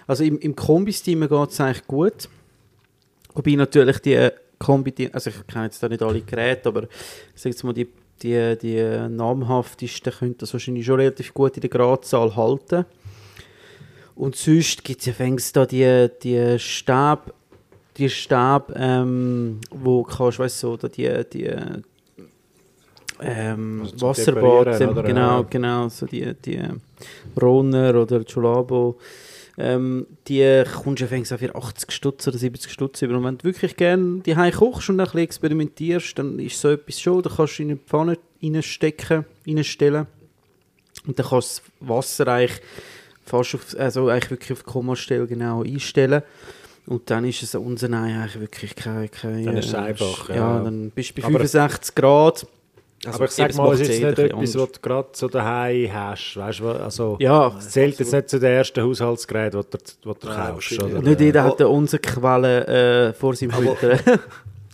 Also 0.06 0.24
im, 0.24 0.39
im 0.39 0.55
Kombi-Steamer 0.55 1.28
geht 1.28 1.51
es 1.51 1.60
eigentlich 1.60 1.86
gut. 1.86 2.28
Wobei 3.35 3.55
natürlich 3.55 3.98
die 4.01 4.31
Kombi, 4.59 5.10
also 5.12 5.31
ich 5.31 5.47
kenne 5.47 5.64
jetzt 5.64 5.82
da 5.82 5.89
nicht 5.89 6.02
alle 6.02 6.20
Geräte, 6.20 6.69
aber 6.69 6.86
ich 7.35 7.62
mal, 7.64 7.73
die, 7.73 7.89
die, 8.23 8.56
die 8.60 9.09
namhaftesten 9.09 10.12
können 10.12 10.39
das 10.39 10.52
wahrscheinlich 10.52 10.86
schon 10.86 11.01
relativ 11.01 11.35
gut 11.35 11.56
in 11.56 11.62
der 11.62 11.70
Gradzahl 11.70 12.36
halten. 12.36 12.85
Und 14.14 14.36
sonst 14.36 14.84
gibt 14.84 15.01
es 15.01 15.06
ja 15.06 15.12
fängst 15.12 15.56
da 15.56 15.66
die, 15.66 16.09
die 16.22 16.59
Stäbe, 16.59 17.32
die 17.97 18.09
Stäbe, 18.10 18.72
ähm, 18.76 19.60
wo 19.70 20.02
kannst, 20.02 20.39
weißt 20.39 20.62
du, 20.62 20.68
so, 20.68 20.76
da 20.76 20.89
die, 20.89 21.10
die 21.32 21.51
ähm, 23.20 23.82
Also 23.82 24.06
Wasserbad, 24.06 24.80
oder? 24.80 25.02
genau, 25.02 25.40
Ja. 25.40 25.47
genau, 25.48 25.89
so 25.89 26.06
die, 26.06 26.34
die 26.44 26.60
Bronner 27.34 27.94
oder 28.01 28.20
Jolabo, 28.22 28.98
ähm, 29.59 30.06
die 30.28 30.64
kommst 30.82 31.02
du 31.02 31.06
fängst 31.06 31.32
für 31.34 31.55
80 31.55 31.90
Stutz 31.93 32.26
oder 32.26 32.39
70 32.39 32.72
Stutz 32.72 33.02
über. 33.02 33.16
Und 33.16 33.24
wenn 33.24 33.39
du 33.39 33.44
wirklich 33.44 33.76
gerne 33.76 34.20
die 34.20 34.34
kochst 34.34 34.89
und 34.89 34.98
ein 34.98 35.05
bisschen 35.05 35.20
experimentierst, 35.20 36.18
dann 36.18 36.39
ist 36.39 36.60
so 36.60 36.70
etwas 36.70 37.01
schon, 37.01 37.22
da 37.22 37.30
kannst 37.34 37.59
du 37.59 37.62
in 37.62 37.70
eine 37.70 37.78
Pfanne 37.78 38.18
reinstecken, 38.43 39.24
reinstellen 39.47 40.06
und 41.06 41.18
dann 41.18 41.26
kannst 41.26 41.59
du 41.59 41.62
das 41.80 41.89
Wasser 41.89 42.28
eigentlich 42.28 42.60
fast 43.24 43.55
auf, 43.55 43.77
also 43.78 44.09
eigentlich 44.09 44.31
wirklich 44.31 44.53
auf 44.53 44.62
die 44.65 44.70
Kommastelle 44.70 45.27
genau 45.27 45.62
einstellen. 45.62 46.23
Und 46.86 47.09
dann 47.11 47.24
ist 47.24 47.43
es 47.43 47.55
unser 47.55 47.89
eigentlich 47.93 48.40
wirklich 48.40 48.74
kein, 48.74 49.09
kein 49.11 49.44
Dann 49.44 49.57
ist 49.57 49.66
es 49.69 49.73
äh, 49.74 49.77
einfach, 49.77 50.28
Ja, 50.28 50.35
ja. 50.35 50.65
dann 50.65 50.90
bist 50.90 51.11
du 51.16 51.20
bei 51.23 51.28
Aber- 51.28 51.39
65 51.39 51.94
Grad. 51.94 52.47
Also 53.05 53.16
aber 53.16 53.24
ich 53.24 53.31
sage 53.32 53.55
mal, 53.57 53.74
es 53.74 53.81
ist 53.81 53.89
nicht 53.89 54.03
etwas, 54.19 54.55
was 54.55 54.73
du 54.73 54.81
gerade 54.81 55.09
so 55.12 55.27
daheim 55.27 55.93
hast. 55.93 56.36
Weißt 56.36 56.61
du, 56.61 56.69
also, 56.69 57.16
Ja, 57.19 57.53
es 57.59 57.70
zählt 57.70 57.99
jetzt 57.99 58.12
nicht 58.12 58.28
zu 58.28 58.39
den 58.39 58.53
ersten 58.53 58.81
Haushaltsgeräten, 58.81 59.61
die 59.61 59.70
du, 59.70 59.78
die 60.15 60.20
du 60.20 60.27
Nein, 60.28 60.36
kaufst. 60.53 60.81
Oder? 60.81 60.99
Und 60.99 61.05
nicht 61.07 61.20
jeder 61.20 61.40
Aber- 61.43 61.51
hat 61.51 61.61
eine 61.61 61.69
Unserquelle 61.69 63.09
äh, 63.09 63.12
vor 63.12 63.35
seinem 63.35 63.51
Aber- 63.53 63.65
Hütten. 63.81 63.99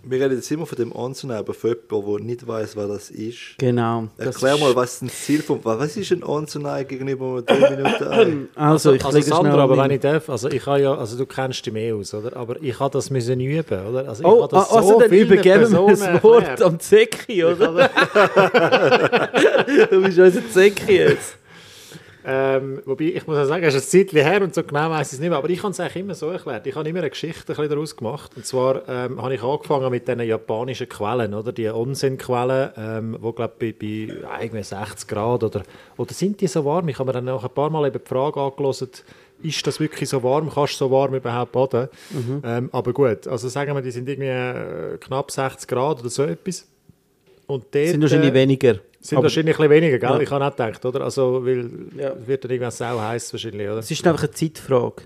Wir 0.05 0.21
reden 0.21 0.37
jetzt 0.37 0.51
immer 0.53 0.65
von 0.65 0.77
dem 0.77 0.93
aber 0.93 1.55
von 1.55 1.71
jemandem, 1.71 2.17
der 2.17 2.25
nicht 2.27 2.47
weiß, 2.47 2.77
wer 2.77 2.87
das 2.87 3.11
ist. 3.11 3.59
genau. 3.59 4.09
Erklär 4.17 4.57
mal, 4.57 4.75
was 4.77 4.95
ist 4.95 5.03
das 5.03 5.23
Ziel 5.25 5.43
von. 5.43 5.59
Was 5.65 5.97
ist 5.97 6.13
ein 6.13 6.23
Onsenei 6.23 6.85
gegenüber 6.85 7.43
einem 7.47 7.47
3 7.47 7.71
Minuten 7.77 8.05
Ei? 8.09 8.37
Also, 8.55 8.93
ich 8.93 9.05
Also 9.05 9.21
Sandra, 9.21 9.65
aber 9.65 9.77
wenn 9.77 9.91
ich 9.91 10.01
darf, 10.01 10.31
also 10.31 10.49
ich 10.49 10.65
habe 10.67 10.81
ja, 10.83 10.95
also 10.95 11.19
du 11.19 11.27
kennst 11.27 11.67
dich 11.67 11.73
mehr 11.73 11.97
aus, 11.97 12.15
oder? 12.15 12.37
Aber 12.37 12.63
ich 12.63 12.79
habe 12.79 12.93
das 12.93 13.11
müssen 13.11 13.41
üben, 13.41 13.87
oder? 13.87 14.09
Also 14.09 14.23
ich 14.23 14.29
Oh, 14.29 14.43
habe 14.43 14.55
das 14.55 14.71
also 14.71 14.89
so 14.89 15.01
dann 15.01 15.11
übergeben 15.11 15.73
wir 15.73 15.87
das 15.89 16.23
Wort 16.23 16.63
am 16.63 16.79
Zecki, 16.79 17.45
oder? 17.45 17.89
du 19.91 20.03
bist 20.03 20.19
unser 20.19 20.49
Zecki 20.51 20.93
jetzt. 20.97 21.38
Ähm, 22.31 22.83
wobei, 22.85 23.05
ich 23.05 23.27
muss 23.27 23.39
auch 23.39 23.47
sagen, 23.47 23.65
es 23.65 23.75
ist 23.75 23.87
ein 23.87 24.07
Zeitchen 24.07 24.21
her 24.21 24.43
und 24.43 24.55
so 24.55 24.63
genau 24.63 24.91
weiß 24.91 25.07
ich 25.07 25.15
es 25.15 25.19
nicht 25.19 25.31
mehr, 25.31 25.39
aber 25.39 25.49
ich 25.49 25.63
habe 25.63 25.71
es 25.71 25.81
eigentlich 25.81 25.97
immer 25.97 26.15
so 26.15 26.29
erklärt. 26.29 26.67
Ich 26.67 26.75
habe 26.75 26.87
immer 26.87 26.99
eine 26.99 27.09
Geschichte 27.09 27.41
ein 27.41 27.47
bisschen 27.47 27.71
daraus 27.71 27.97
gemacht. 27.97 28.33
Und 28.37 28.45
zwar 28.45 28.87
ähm, 28.87 29.23
habe 29.23 29.35
ich 29.35 29.43
angefangen 29.43 29.91
mit 29.91 30.07
diesen 30.07 30.21
japanischen 30.21 30.91
Quellen, 30.91 31.33
oder? 31.33 31.53
Die 31.53 31.71
Onsen-Quellen, 31.71 32.71
ähm, 32.77 33.17
wo, 33.19 33.33
glaube 33.33 33.55
bei, 33.59 33.73
bei 33.73 34.43
irgendwie 34.43 34.63
60 34.63 35.09
Grad 35.09 35.43
oder, 35.43 35.63
oder 35.97 36.13
sind 36.13 36.39
die 36.43 36.49
so 36.49 36.67
warm? 36.67 36.87
Ich 36.91 36.99
habe 36.99 37.07
mir 37.07 37.15
dann 37.15 37.25
noch 37.25 37.43
ein 37.43 37.51
paar 37.51 37.71
Mal 37.71 37.89
eben 37.89 37.99
die 37.99 38.09
Frage 38.09 38.39
angelassen, 38.39 38.91
ist 39.43 39.67
das 39.67 39.81
wirklich 39.81 40.09
so 40.11 40.23
warm? 40.23 40.51
Kannst 40.51 40.75
du 40.75 40.85
so 40.85 40.91
warm 40.91 41.15
überhaupt 41.15 41.53
baden? 41.53 41.89
Ähm, 42.45 42.69
aber 42.73 42.93
gut, 42.93 43.27
also 43.27 43.49
sagen 43.49 43.75
wir, 43.75 43.81
die 43.81 43.91
sind 43.91 44.07
irgendwie 44.07 44.29
äh, 44.29 44.99
knapp 44.99 45.31
60 45.31 45.67
Grad 45.67 46.01
oder 46.01 46.11
so 46.11 46.25
etwas. 46.25 46.67
Und 47.47 47.65
dort, 47.71 47.87
sind 47.87 48.03
wahrscheinlich 48.03 48.33
äh, 48.33 48.35
weniger. 48.35 48.81
Sind 49.01 49.19
Aber 49.19 49.25
wahrscheinlich 49.25 49.55
ein 49.59 49.69
bisschen 49.69 49.83
weniger, 49.83 49.99
gell? 49.99 50.11
Ja. 50.11 50.21
Ich 50.21 50.31
habe 50.31 50.45
auch 50.45 50.51
gedacht, 50.51 50.85
oder? 50.85 51.01
Also, 51.03 51.45
weil 51.45 51.71
Ja. 51.97 52.11
es 52.21 52.27
wird 52.27 52.45
dann 52.45 52.51
irgendwann 52.51 52.71
sau 52.73 53.01
heiß 53.01 53.33
wahrscheinlich, 53.33 53.69
oder? 53.69 53.79
Es 53.79 53.91
ist 53.91 54.07
einfach 54.07 54.23
eine 54.25 54.31
Zeitfrage. 54.33 55.03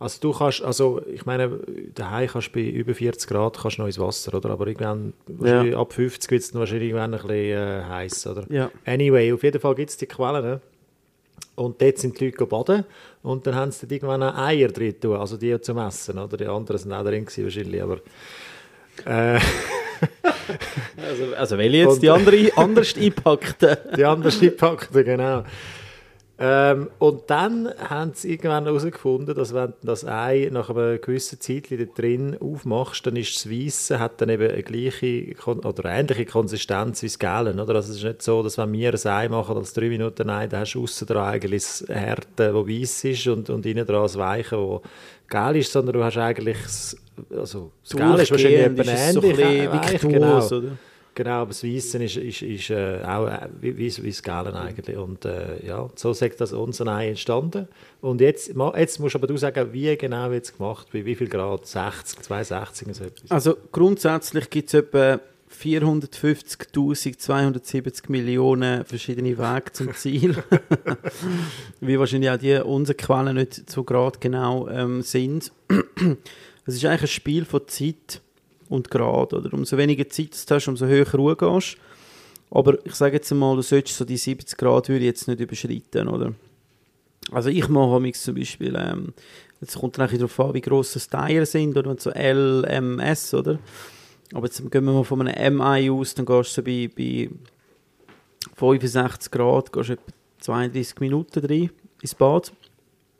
Also 0.00 0.18
du 0.20 0.32
kannst, 0.32 0.62
also 0.62 1.02
ich 1.12 1.26
meine, 1.26 1.58
daheim 1.94 2.28
kannst 2.28 2.48
du 2.48 2.52
bei 2.52 2.60
über 2.60 2.94
40 2.94 3.28
Grad 3.28 3.58
kannst 3.60 3.78
du 3.78 3.82
noch 3.82 3.86
ins 3.88 3.98
Wasser, 3.98 4.32
oder? 4.34 4.50
Aber 4.50 4.68
irgendwann, 4.68 5.12
wahrscheinlich 5.26 5.74
ab 5.76 5.92
50 5.92 6.30
wird 6.30 6.42
es 6.42 6.52
dann 6.52 6.60
wahrscheinlich 6.60 6.90
irgendwann 6.90 7.14
ein 7.14 7.20
bisschen 7.20 7.58
äh, 7.58 7.82
heiß, 7.82 8.26
oder? 8.28 8.44
Ja. 8.48 8.70
Anyway, 8.86 9.32
auf 9.32 9.42
jeden 9.42 9.60
Fall 9.60 9.74
gibt 9.74 9.90
es 9.90 9.96
die 9.96 10.06
Quellen, 10.06 10.44
ne? 10.44 10.60
Und 11.56 11.82
dort 11.82 11.98
sind 11.98 12.20
die 12.20 12.26
Leute 12.26 12.46
baden 12.46 12.84
und 13.24 13.44
dann 13.44 13.56
haben 13.56 13.72
sie 13.72 13.80
dort 13.88 13.90
irgendwann 13.92 14.22
auch 14.22 14.38
Eier 14.38 14.68
drin 14.68 14.94
tun, 15.00 15.16
also 15.16 15.36
die 15.36 15.60
zum 15.60 15.78
Essen, 15.78 16.16
oder? 16.16 16.36
Die 16.36 16.46
anderen 16.46 16.78
sind 16.78 16.92
auch 16.92 17.02
drin 17.02 17.24
gewesen, 17.24 17.42
wahrscheinlich, 17.44 17.82
aber... 17.82 17.98
Äh, 19.04 19.40
Also, 20.96 21.34
also 21.36 21.58
welche 21.58 21.76
jetzt 21.76 21.94
Und- 21.94 22.02
die 22.02 22.10
andere, 22.10 22.50
anders 22.56 22.94
einpackte? 22.96 23.78
die 23.96 24.04
anderen 24.04 24.40
einpackten, 24.40 25.04
genau. 25.04 25.44
Ähm, 26.40 26.88
und 27.00 27.22
dann 27.26 27.68
haben 27.88 28.12
sie 28.14 28.30
irgendwann 28.30 28.64
herausgefunden, 28.64 29.34
dass 29.34 29.52
wenn 29.54 29.72
du 29.80 29.86
das 29.88 30.04
Ei 30.04 30.48
nach 30.52 30.70
einer 30.70 30.98
gewissen 30.98 31.40
Zeit 31.40 31.68
da 31.68 31.76
drin 31.76 32.36
aufmachst, 32.40 33.04
dann 33.04 33.16
ist 33.16 33.34
das 33.34 33.50
Weisse 33.50 33.98
hat 33.98 34.20
dann 34.20 34.28
eben 34.28 34.48
eine 34.48 34.62
gleiche 34.62 35.34
oder 35.44 35.84
ähnliche 35.86 36.26
Konsistenz 36.26 37.02
wie 37.02 37.06
das 37.06 37.18
Gele. 37.18 37.60
Oder? 37.60 37.74
Also 37.74 37.90
es 37.90 37.98
ist 37.98 38.04
nicht 38.04 38.22
so, 38.22 38.44
dass 38.44 38.56
wenn 38.56 38.72
wir 38.72 38.94
ein 38.94 39.10
Ei 39.10 39.28
machen 39.28 39.56
als 39.56 39.72
drei 39.72 39.88
Minuten 39.88 40.30
Ei, 40.30 40.46
dann 40.46 40.60
hast 40.60 40.74
du 40.74 40.84
aussen 40.84 41.08
dran 41.08 41.26
eigentlich 41.26 41.62
das 41.62 41.84
Härte, 41.88 42.28
das 42.36 42.54
weiß 42.54 43.04
ist 43.04 43.26
und, 43.26 43.50
und 43.50 43.66
innen 43.66 43.84
dran 43.84 44.02
das 44.02 44.16
Weiche, 44.16 44.56
das 44.56 44.80
gel 45.28 45.56
ist, 45.56 45.72
sondern 45.72 45.94
du 45.94 46.04
hast 46.04 46.16
eigentlich 46.16 46.56
also 47.36 47.72
das 47.82 47.96
Gel 47.96 48.20
ist 48.20 48.30
wahrscheinlich 48.30 48.60
etwa 48.60 48.82
es 48.82 49.12
so 49.12 49.20
ähnlich 49.20 49.46
ein 49.46 49.68
bisschen 49.68 49.72
weich, 49.72 49.92
viktuos, 49.92 50.48
genau. 50.50 50.58
oder? 50.58 50.78
Genau, 51.18 51.30
aber 51.30 51.48
das 51.48 51.64
Weiße 51.64 52.04
ist, 52.04 52.16
ist, 52.16 52.42
ist 52.42 52.70
äh, 52.70 53.00
auch 53.04 53.26
äh, 53.26 53.48
wie, 53.60 53.76
wie, 53.76 54.04
wie 54.04 54.10
das 54.10 54.22
Gelen 54.22 54.54
eigentlich. 54.54 54.96
Und 54.96 55.24
äh, 55.24 55.66
ja, 55.66 55.88
so 55.96 56.12
sagt 56.12 56.40
das 56.40 56.52
unser 56.52 56.86
Ei 56.86 57.08
entstanden. 57.08 57.66
Und 58.00 58.20
jetzt, 58.20 58.54
jetzt 58.76 59.00
musst 59.00 59.16
aber 59.16 59.26
du 59.26 59.36
sagen, 59.36 59.72
wie 59.72 59.96
genau 59.96 60.30
wird 60.30 60.44
es 60.44 60.56
gemacht, 60.56 60.86
bei 60.92 61.04
wie 61.04 61.16
viel 61.16 61.28
Grad? 61.28 61.66
60, 61.66 62.22
62 62.22 62.86
und 62.86 62.94
so 62.94 63.04
etwas. 63.04 63.30
Also 63.32 63.56
grundsätzlich 63.72 64.48
gibt 64.48 64.68
es 64.68 64.74
etwa 64.74 65.18
450.270 65.50 68.02
Millionen 68.08 68.84
verschiedene 68.84 69.38
Wege 69.38 69.72
zum 69.72 69.94
Ziel. 69.94 70.36
Wie 71.80 71.98
wahrscheinlich 71.98 72.30
auch 72.30 72.38
die 72.38 72.56
unsere 72.56 72.96
Quellen 72.96 73.36
nicht 73.36 73.70
so 73.70 73.84
gerade 73.84 74.18
genau 74.18 74.68
ähm, 74.68 75.02
sind. 75.02 75.52
Es 76.66 76.74
ist 76.74 76.84
eigentlich 76.84 77.02
ein 77.02 77.08
Spiel 77.08 77.44
von 77.44 77.62
Zeit 77.66 78.20
und 78.68 78.90
Grad. 78.90 79.32
Oder? 79.32 79.52
Umso 79.52 79.76
weniger 79.76 80.08
Zeit 80.08 80.30
du 80.48 80.54
hast, 80.54 80.68
umso 80.68 80.86
höher 80.86 81.10
Ruhe 81.14 81.36
gehst. 81.36 81.76
Aber 82.50 82.78
ich 82.84 82.94
sage 82.94 83.16
jetzt 83.16 83.32
mal, 83.32 83.56
du 83.56 83.62
solltest 83.62 83.98
so 83.98 84.04
die 84.04 84.16
70 84.16 84.56
Grad 84.56 84.88
würde 84.88 85.04
jetzt 85.04 85.28
nicht 85.28 85.40
überschreiten, 85.40 86.08
oder? 86.08 86.34
Also 87.30 87.50
ich 87.50 87.68
mache 87.68 88.00
mich 88.00 88.18
zum 88.18 88.36
Beispiel, 88.36 88.74
ähm, 88.76 89.12
es 89.60 89.74
kommt 89.74 89.98
dann 89.98 90.06
bisschen 90.06 90.20
darauf 90.20 90.40
an, 90.40 90.54
wie 90.54 90.60
gross 90.60 90.94
das 90.94 91.08
Teier 91.08 91.44
sind, 91.44 91.76
oder 91.76 91.90
wenn 91.90 91.98
so 91.98 92.10
LMS, 92.10 93.34
oder? 93.34 93.58
Aber 94.34 94.46
jetzt 94.46 94.58
gehen 94.70 94.84
wir 94.84 94.92
mal 94.92 95.04
von 95.04 95.26
einem 95.26 95.56
MI 95.56 95.90
aus, 95.90 96.14
dann 96.14 96.26
gehst 96.26 96.50
du 96.56 96.60
so 96.60 96.62
bei, 96.62 96.90
bei 96.96 97.30
65 98.56 99.30
Grad, 99.30 99.72
gehst 99.72 99.88
du 99.88 99.92
etwa 99.94 100.02
32 100.40 101.00
Minuten 101.00 101.40
drin 101.46 101.70
ins 102.02 102.14
Bad. 102.14 102.52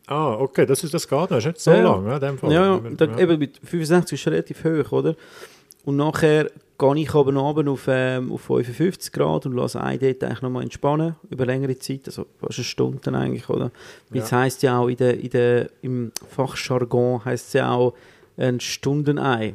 Ah, 0.07 0.35
okay, 0.35 0.65
das 0.65 0.85
ist 0.85 0.95
das 0.95 1.07
geht 1.07 1.31
noch, 1.31 1.37
ist 1.39 1.47
nicht 1.47 1.61
so 1.61 1.71
Ja, 1.71 1.83
lang, 1.83 2.07
ja, 2.07 2.15
in 2.15 2.21
dem 2.21 2.39
Fall. 2.39 2.53
Ja, 2.53 2.75
ja, 2.77 2.81
da, 2.97 3.19
eben 3.19 3.39
mit 3.39 3.59
65 3.63 4.19
ist 4.19 4.27
relativ 4.27 4.65
hoch, 4.65 4.93
oder? 4.93 5.15
Und 5.85 5.97
nachher 5.97 6.51
gehe 6.79 6.97
ich 6.99 7.15
aber 7.15 7.33
noch 7.33 7.55
runter 7.57 7.71
auf, 7.71 7.85
ähm, 7.89 8.33
auf 8.33 8.43
55 8.43 9.13
Grad 9.13 9.47
und 9.47 9.53
lasse 9.55 9.81
ein 9.81 9.99
dort 9.99 10.23
eigentlich 10.25 10.43
nochmal 10.43 10.63
entspannen, 10.63 11.17
über 11.29 11.45
längere 11.45 11.79
Zeit, 11.79 12.03
also 12.07 12.25
fast 12.41 12.59
eine 12.59 12.65
Stunde 12.65 13.13
eigentlich, 13.19 13.49
oder? 13.51 13.71
Weil 14.11 14.23
es 14.23 14.31
Ja. 14.31 14.39
heisst 14.39 14.63
ja 14.63 14.79
auch 14.79 14.89
in 14.89 14.97
der, 14.97 15.19
in 15.21 15.31
der, 15.31 15.71
im 15.83 16.13
Fachjargon 16.29 17.25
heisst 17.25 17.49
es 17.49 17.53
ja 17.55 17.71
auch 17.73 17.95
ein 18.39 18.61
Stundenei. 18.61 19.55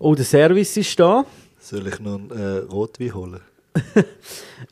Oh, 0.00 0.14
der 0.14 0.24
Service 0.24 0.76
ist 0.76 0.98
da. 1.00 1.24
Soll 1.58 1.88
ich 1.88 1.98
noch 1.98 2.14
einen 2.14 2.30
äh, 2.30 2.58
Rotwein 2.70 3.14
holen? 3.14 3.40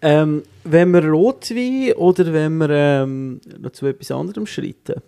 Ähm, 0.03 0.43
wenn 0.65 0.91
wir 0.91 1.09
Rotwein 1.09 1.93
oder 1.93 2.33
wenn 2.33 2.59
wir 2.59 2.71
ähm, 2.71 3.41
noch 3.59 3.71
zu 3.71 3.87
etwas 3.87 4.11
anderem 4.11 4.45
schreiten? 4.45 5.01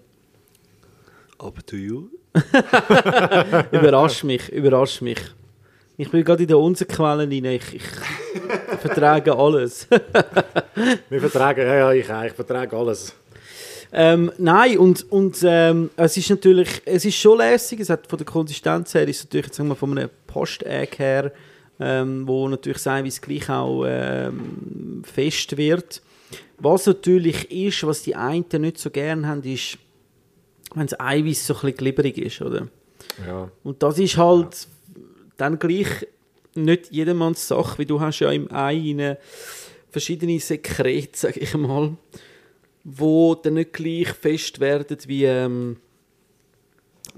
Aber 1.37 1.61
to 1.67 1.77
you? 1.77 2.09
Überrasch 3.73 4.23
mich, 4.23 4.49
überrasch 4.51 5.01
mich. 5.01 5.19
Ich 5.97 6.11
bin 6.11 6.25
gerade 6.25 6.43
in 6.43 6.49
der 6.49 6.59
Unserquellen 6.59 7.31
rein. 7.31 7.45
Ich, 7.45 7.75
ich 7.75 7.83
vertrage 8.81 9.37
alles. 9.37 9.89
Wir 11.11 11.21
vertragen, 11.21 11.61
ja, 11.63 11.75
ja, 11.75 11.93
ich, 11.93 12.09
ich 12.09 12.33
vertrage 12.35 12.77
alles. 12.77 13.15
Ähm, 13.93 14.31
nein, 14.39 14.79
und, 14.79 15.11
und 15.11 15.39
ähm, 15.45 15.91
es 15.97 16.17
ist 16.17 16.29
natürlich, 16.31 16.83
es 16.85 17.05
ist 17.05 17.17
schon 17.17 17.39
lässig, 17.39 17.81
es 17.81 17.89
hat 17.89 18.07
von 18.07 18.19
der 18.19 18.27
Konsistenz 18.27 18.95
her, 18.95 19.09
ist 19.09 19.19
es 19.19 19.25
natürlich, 19.25 19.55
sagen 19.55 19.69
wir, 19.69 19.77
von 19.77 19.97
einem 19.97 20.11
Post-Egg 20.27 20.99
her, 20.99 21.33
ähm, 21.81 22.27
wo 22.27 22.49
natürlich 22.49 22.85
es 22.85 23.21
gleich 23.21 23.49
auch 23.49 23.85
ähm, 23.87 25.03
fest 25.05 25.57
wird. 25.57 26.03
Was 26.59 26.87
natürlich 26.87 27.51
ist, 27.51 27.87
was 27.87 28.03
die 28.03 28.15
einen 28.15 28.45
nicht 28.59 28.79
so 28.79 28.91
gerne 28.91 29.27
haben, 29.27 29.43
ist, 29.45 29.79
wenn 30.75 30.87
das 30.87 30.99
Eiweiß 31.01 31.47
so 31.47 31.55
ein 31.55 31.61
bisschen 31.61 31.77
glibberig 31.77 32.19
ist, 32.19 32.43
oder? 32.43 32.69
Ja. 33.27 33.51
Und 33.63 33.83
das 33.83 33.99
ist 33.99 34.17
halt 34.17 34.69
dann 35.37 35.59
gleich 35.59 36.07
nicht 36.55 36.91
jedermanns 36.91 37.47
Sache, 37.47 37.79
weil 37.79 37.87
du 37.87 38.01
hast 38.01 38.19
ja 38.19 38.31
im 38.31 38.53
Ei 38.53 39.17
verschiedene 39.91 40.39
Sekrete, 40.41 41.17
sag 41.17 41.37
ich 41.37 41.55
mal, 41.55 41.97
wo 42.97 43.35
dann 43.35 43.55
nicht 43.55 43.73
gleich 43.73 44.09
fest 44.09 44.61
werden 44.61 44.97
wie, 45.07 45.25
ähm, 45.25 45.77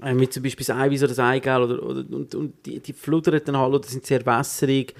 äh, 0.01 0.15
wie 0.15 0.29
zum 0.29 0.43
Beispiel 0.43 0.65
das 0.65 0.75
Eiweiß 0.75 1.03
oder 1.03 1.07
das 1.09 1.19
Eigelb 1.19 1.63
oder, 1.63 1.83
oder, 1.83 2.05
und, 2.15 2.35
und 2.35 2.53
die, 2.65 2.79
die 2.79 2.93
fludern 2.93 3.41
dann 3.45 3.57
halt 3.57 3.73
oder 3.73 3.87
sind 3.87 4.05
sehr 4.05 4.25
wässrig 4.25 4.93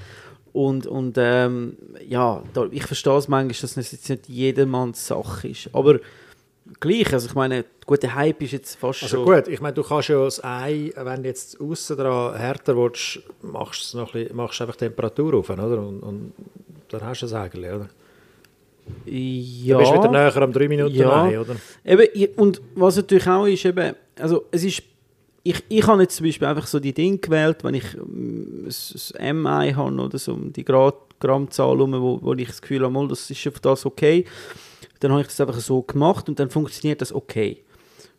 und, 0.54 0.88
und 0.88 1.18
ähm, 1.18 1.78
ja, 2.08 2.44
da, 2.54 2.68
ich 2.72 2.84
verstehe 2.84 3.18
es 3.18 3.28
manchmal, 3.28 3.60
dass 3.60 3.78
es 3.78 3.92
jetzt 3.92 4.10
nicht 4.10 4.30
jedermanns 4.30 5.08
Sache 5.08 5.50
ist, 5.50 5.70
aber 5.74 6.00
gleich, 6.80 7.12
also 7.12 7.28
ich 7.28 7.36
meine, 7.36 7.66
gut, 7.86 8.04
der 8.04 8.16
Hype 8.16 8.42
ist 8.42 8.52
jetzt 8.52 8.76
fast 8.76 9.04
Also 9.04 9.26
gut, 9.26 9.48
ich 9.48 9.60
meine, 9.60 9.74
du 9.74 9.84
kannst 9.84 10.10
ja 10.10 10.24
das 10.24 10.44
Ei, 10.44 10.94
wenn 10.96 11.24
du 11.24 11.30
jetzt 11.30 11.60
außen 11.60 11.98
dran 11.98 12.38
härter 12.38 12.78
willst, 12.78 13.22
machst 13.42 13.94
du 13.94 13.98
noch 13.98 14.14
ein 14.14 14.22
bisschen, 14.22 14.38
machst 14.38 14.60
du 14.60 14.64
einfach 14.64 14.78
Temperatur 14.78 15.34
auf, 15.34 15.50
oder? 15.50 15.82
Und, 15.82 16.00
und 16.02 16.34
dann 16.90 17.02
hast 17.02 17.22
du 17.22 17.26
es 17.26 17.34
eigentlich, 17.34 17.72
oder? 17.72 17.90
Ja. 19.06 19.78
Du 19.78 19.80
bist 19.80 19.94
wieder 19.94 20.12
näher 20.12 20.38
am 20.38 20.52
3 20.52 20.68
Minuten 20.68 20.96
Ja. 20.96 21.24
Ei, 21.24 21.40
oder? 21.40 21.56
Eben, 21.86 22.34
und 22.36 22.62
was 22.76 22.98
natürlich 22.98 23.28
auch 23.28 23.46
ist, 23.46 23.66
eben, 23.66 23.96
also 24.20 24.46
es 24.52 24.64
ist, 24.64 24.84
ich, 25.44 25.64
ich 25.70 25.88
habe 25.88 26.02
jetzt 26.04 26.16
zum 26.16 26.26
Beispiel 26.26 26.48
einfach 26.48 26.68
so 26.68 26.80
die 26.80 26.94
Dinge 26.94 27.18
gewählt, 27.18 27.64
wenn 27.64 27.76
ich 27.76 27.86
mm, 27.96 28.68
ein 29.18 29.42
MI 29.42 29.74
habe 29.74 29.96
oder 30.02 30.18
so, 30.18 30.34
um 30.34 30.54
die 30.54 30.64
Grad, 30.64 30.96
Grammzahl, 31.20 31.80
rum, 31.80 31.94
wo, 31.94 32.20
wo 32.22 32.34
ich 32.34 32.48
das 32.48 32.62
Gefühl 32.62 32.84
habe, 32.84 33.08
das 33.08 33.30
ist 33.30 33.48
auf 33.48 33.60
das 33.60 33.86
okay, 33.86 34.26
dann 35.00 35.12
habe 35.12 35.22
ich 35.22 35.28
das 35.28 35.42
einfach 35.42 35.60
so 35.60 35.82
gemacht 35.82 36.30
und 36.30 36.40
dann 36.40 36.50
funktioniert 36.50 37.02
das 37.02 37.14
okay. 37.14 37.58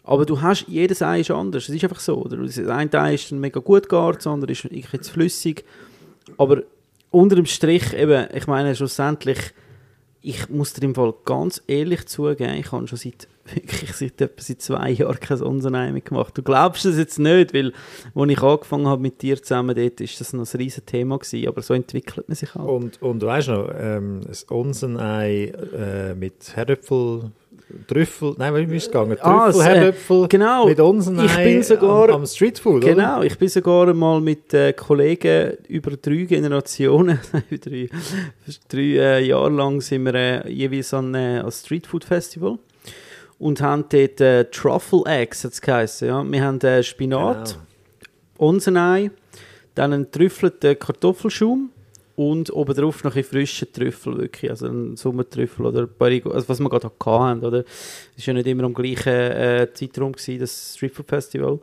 Aber 0.04 0.26
du 0.26 0.40
hast, 0.40 0.66
jedes 0.68 1.00
Ei 1.00 1.20
ist 1.20 1.30
anders, 1.30 1.68
es 1.68 1.74
ist 1.74 1.84
einfach 1.84 2.00
so. 2.00 2.16
Oder? 2.16 2.36
Das 2.38 2.58
eine 2.58 2.92
Ei 2.94 3.14
ist 3.14 3.30
dann 3.30 3.38
mega 3.38 3.60
gut 3.60 3.84
gegart, 3.84 4.16
das 4.16 4.26
andere 4.26 4.52
ist 4.52 4.64
ich 4.64 4.92
jetzt 4.92 5.10
flüssig. 5.10 5.64
Aber 6.38 6.62
unter 7.10 7.36
dem 7.36 7.46
Strich, 7.46 7.94
eben, 7.94 8.26
ich 8.34 8.46
meine, 8.46 8.74
schlussendlich, 8.74 9.38
ich 10.22 10.48
muss 10.48 10.72
dir 10.72 10.84
im 10.84 10.94
Fall 10.94 11.14
ganz 11.24 11.62
ehrlich 11.66 12.06
zugeben, 12.06 12.54
ich 12.54 12.72
habe 12.72 12.86
schon 12.86 12.98
seit, 12.98 13.28
wirklich 13.44 13.92
seit, 13.94 14.20
etwa 14.20 14.42
seit 14.42 14.62
zwei 14.62 14.90
Jahren 14.90 15.18
kein 15.20 15.40
Unsenei 15.40 15.90
mehr 15.92 16.00
gemacht. 16.00 16.36
Du 16.36 16.42
glaubst 16.42 16.84
es 16.84 16.96
jetzt 16.96 17.18
nicht, 17.18 17.52
weil, 17.54 17.72
als 18.14 18.30
ich 18.30 18.42
angefangen 18.42 18.86
habe 18.86 19.02
mit 19.02 19.22
dir 19.22 19.42
zusammen, 19.42 19.74
dort 19.74 20.00
ist 20.00 20.20
das 20.20 20.32
noch 20.32 20.46
ein 20.52 20.56
riesen 20.58 20.86
Thema 20.86 21.18
gewesen, 21.18 21.48
aber 21.48 21.62
so 21.62 21.74
entwickelt 21.74 22.28
man 22.28 22.36
sich 22.36 22.54
halt. 22.54 22.68
Und, 22.68 23.02
und 23.02 23.20
du 23.20 23.26
weißt 23.26 23.48
noch, 23.48 23.70
ähm, 23.78 24.20
das 24.26 24.44
Unsenei 24.44 25.52
äh, 25.76 26.14
mit 26.14 26.54
Herdöpfel, 26.54 27.30
Trüffel, 27.86 28.34
nein, 28.36 28.54
wie 28.70 28.76
ist 28.76 28.84
es 28.84 28.90
gegangen? 28.92 29.16
Ah, 29.22 29.50
Trüffel, 29.50 29.60
äh, 29.60 29.64
Herdöpfel 29.64 30.28
genau. 30.28 30.66
mit 30.66 30.78
Unsenei 30.78 31.24
Ich 31.24 31.36
bin 31.36 31.62
sogar- 31.62 32.08
am, 32.10 32.16
am 32.16 32.26
Streetfood, 32.26 32.84
oder? 32.84 32.94
Genau, 32.94 33.22
ich 33.22 33.38
bin 33.38 33.48
sogar 33.48 33.88
einmal 33.88 34.20
mit 34.20 34.52
äh, 34.52 34.72
Kollegen 34.74 35.54
über 35.68 35.92
drei 35.92 36.24
Generationen, 36.24 37.18
drei, 37.50 37.88
drei 38.68 38.78
äh, 38.80 39.24
Jahre 39.26 39.50
lang 39.50 39.80
sind 39.80 40.04
wir 40.04 40.14
äh, 40.14 40.50
jeweils 40.52 40.92
an 40.92 41.14
äh, 41.14 41.38
an 41.38 41.50
Streetfood 41.50 42.04
Festival 42.04 42.58
und 43.42 43.60
haben 43.60 43.84
dort 43.88 44.20
äh, 44.20 44.44
Truffle 44.44 45.02
Eggs, 45.04 45.42
hat's 45.42 45.60
geheißen, 45.60 46.06
ja. 46.06 46.22
Wir 46.22 46.44
haben 46.44 46.60
äh, 46.60 46.80
Spinat, 46.82 47.58
Genau. 48.38 48.50
Unsenei, 48.50 49.10
dann 49.74 49.92
einen 49.92 50.10
trüffelten 50.12 50.78
Kartoffelschaum 50.78 51.70
und 52.14 52.52
obendrauf 52.52 53.02
noch 53.02 53.16
ein 53.16 53.24
frischen 53.24 53.72
Trüffel, 53.72 54.16
wirklich, 54.16 54.48
also 54.48 54.66
einen 54.66 54.96
Sommertrüffel 54.96 55.66
oder 55.66 55.88
Barigo, 55.88 56.30
also 56.30 56.48
was 56.48 56.60
wir 56.60 56.70
gerade 56.70 56.86
auch 56.86 57.20
hatten, 57.20 57.44
oder? 57.44 57.64
Es 58.16 58.26
war 58.26 58.28
ja 58.28 58.32
nicht 58.34 58.46
immer 58.46 58.62
am 58.62 58.74
gleichen 58.74 59.12
äh, 59.12 59.68
Zeitraum, 59.74 60.12
gewesen, 60.12 60.38
das 60.38 60.74
Streetfood 60.76 61.08
Festival. 61.08 61.58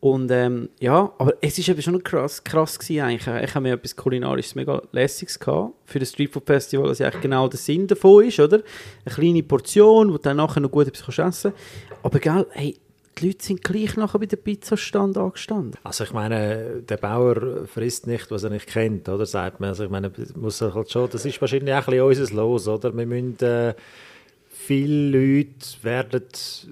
Und 0.00 0.30
ähm, 0.30 0.68
ja, 0.78 1.10
aber 1.18 1.34
es 1.40 1.58
eben 1.58 1.80
schon 1.80 2.02
krass, 2.04 2.44
krass 2.44 2.78
gewesen 2.78 3.00
eigentlich. 3.00 3.44
Ich 3.44 3.54
habe 3.54 3.62
mir 3.62 3.74
etwas 3.74 3.96
kulinarisches 3.96 4.54
mega 4.54 4.82
lässiges 4.92 5.38
gehabt 5.38 5.72
für 5.86 5.98
das 5.98 6.10
Streetfood 6.10 6.44
Festival, 6.44 6.88
was 6.90 6.98
ja 6.98 7.06
eigentlich 7.06 7.22
genau 7.22 7.48
der 7.48 7.58
Sinn 7.58 7.86
davon 7.86 8.24
ist, 8.24 8.38
oder? 8.38 8.62
Eine 9.04 9.14
kleine 9.14 9.42
Portion, 9.42 10.08
wo 10.08 10.16
du 10.16 10.22
dann 10.22 10.36
nachher 10.36 10.60
noch 10.60 10.70
gut 10.70 10.86
etwas 10.88 11.08
essen 11.08 11.52
kannst. 11.52 11.52
Aber 12.02 12.18
gell, 12.18 12.46
hey, 12.50 12.76
die 13.18 13.26
Leute 13.28 13.44
sind 13.44 13.64
gleich 13.64 13.96
nachher 13.96 14.18
bei 14.18 14.26
der 14.26 14.36
Pizzastand 14.36 15.16
angestanden. 15.16 15.74
Also 15.82 16.04
ich 16.04 16.12
meine, 16.12 16.82
der 16.86 16.98
Bauer 16.98 17.66
frisst 17.66 18.06
nicht, 18.06 18.30
was 18.30 18.44
er 18.44 18.50
nicht 18.50 18.66
kennt, 18.66 19.08
oder? 19.08 19.24
Sagt 19.24 19.60
man. 19.60 19.70
Also 19.70 19.84
ich 19.84 19.90
meine, 19.90 20.12
muss 20.34 20.60
halt 20.60 20.90
schon, 20.90 21.08
das 21.10 21.24
ist 21.24 21.40
wahrscheinlich 21.40 21.72
auch 21.72 21.88
ein 21.88 21.98
bisschen 21.98 22.02
unser 22.02 22.34
Los, 22.34 22.68
oder? 22.68 22.94
Wir 22.94 23.06
müssen, 23.06 23.38
äh, 23.40 23.74
viele 24.66 25.10
Leute 25.10 25.56
werden 25.82 26.22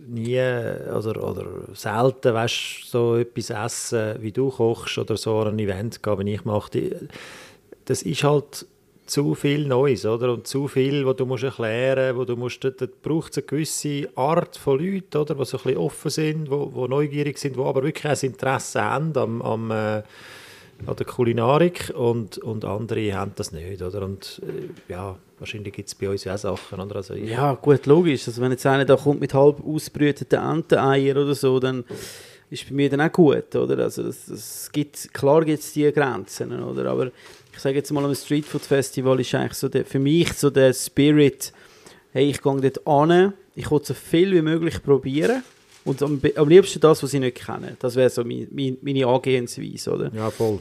nie 0.08 0.38
oder, 0.38 1.22
oder 1.28 1.46
selten, 1.74 2.34
weißt, 2.34 2.90
so 2.90 3.16
etwas 3.16 3.50
essen, 3.50 4.16
wie 4.20 4.32
du 4.32 4.50
kochst 4.50 4.98
oder 4.98 5.16
so 5.16 5.38
an 5.38 5.48
ein 5.54 5.58
Event 5.58 6.02
gehen, 6.02 6.18
wie 6.20 6.34
ich 6.34 6.44
mache. 6.44 6.70
Die- 6.72 6.94
Das 7.86 8.02
ist 8.02 8.24
halt 8.24 8.66
zu 9.06 9.34
viel 9.34 9.66
Neues, 9.66 10.06
oder? 10.06 10.32
Und 10.32 10.46
zu 10.46 10.66
viel, 10.68 11.04
wo 11.06 11.12
du 11.12 11.26
musst 11.26 11.44
erklären, 11.44 12.16
wo 12.16 12.24
du 12.24 12.36
musst, 12.36 12.64
da, 12.64 12.70
braucht 13.02 13.32
es 13.32 13.38
eine 13.38 13.46
gewisse 13.46 14.08
Art 14.16 14.56
von 14.56 14.78
Leuten, 14.78 15.16
oder? 15.18 15.34
Die 15.34 15.44
so 15.44 15.58
ein 15.58 15.62
bisschen 15.64 15.76
offen 15.78 16.10
sind, 16.10 16.50
wo 16.50 16.86
neugierig 16.86 17.36
sind, 17.38 17.56
die 17.56 17.60
aber 17.60 17.82
wirklich 17.82 18.06
ein 18.10 18.30
Interesse 18.30 18.82
haben 18.82 19.12
am, 19.16 19.42
am 19.42 19.70
äh, 19.70 20.02
an 20.86 20.96
der 20.96 21.06
Kulinarik 21.06 21.92
und, 21.96 22.38
und 22.38 22.64
andere 22.64 23.14
haben 23.14 23.32
das 23.36 23.52
nicht, 23.52 23.80
oder? 23.82 24.02
Und 24.02 24.42
äh, 24.44 24.92
ja, 24.92 25.16
wahrscheinlich 25.38 25.72
gibt 25.72 25.88
es 25.88 25.94
bei 25.94 26.08
uns 26.08 26.26
auch 26.26 26.36
Sachen, 26.36 26.80
oder? 26.80 26.96
Also 26.96 27.14
Ja, 27.14 27.54
gut, 27.54 27.86
logisch. 27.86 28.26
Also 28.28 28.40
wenn 28.42 28.50
jetzt 28.50 28.66
einer 28.66 28.84
da 28.84 28.96
kommt 28.96 29.20
mit 29.20 29.34
halb 29.34 29.64
ausbrüteten 29.64 30.38
Enteneier 30.38 31.16
oder 31.16 31.34
so, 31.34 31.58
dann 31.60 31.84
ist 32.50 32.68
bei 32.68 32.74
mir 32.74 32.90
dann 32.90 33.00
auch 33.00 33.12
gut, 33.12 33.54
oder? 33.54 33.78
Also 33.84 34.02
das, 34.02 34.26
das 34.26 34.70
gibt, 34.72 35.12
klar 35.14 35.44
gibt 35.44 35.60
es 35.60 35.72
diese 35.72 35.92
Grenzen, 35.92 36.62
oder? 36.62 36.90
Aber 36.90 37.06
ich 37.52 37.58
sage 37.58 37.76
jetzt 37.76 37.92
mal, 37.92 38.04
am 38.04 38.14
Streetfood 38.14 38.62
Festival 38.62 39.20
ist 39.20 39.34
eigentlich 39.34 39.54
so 39.54 39.68
der, 39.68 39.84
für 39.84 39.98
mich 39.98 40.32
so 40.34 40.50
der 40.50 40.72
Spirit, 40.72 41.52
hey, 42.12 42.30
ich 42.30 42.42
gehe 42.42 42.60
dort 42.60 42.86
an, 42.86 43.32
ich 43.54 43.70
will 43.70 43.80
so 43.82 43.94
viel 43.94 44.32
wie 44.32 44.42
möglich 44.42 44.82
probieren 44.82 45.42
und 45.84 46.02
am, 46.02 46.20
am 46.36 46.48
liebsten 46.48 46.80
das, 46.80 47.02
was 47.02 47.12
ich 47.14 47.20
nicht 47.20 47.36
kenne. 47.44 47.76
Das 47.78 47.94
wäre 47.96 48.08
so 48.10 48.24
mein, 48.24 48.48
mein, 48.50 48.76
meine 48.82 49.06
Angehensweise, 49.06 49.90
oder? 49.92 50.10
ja, 50.14 50.30
voll. 50.30 50.60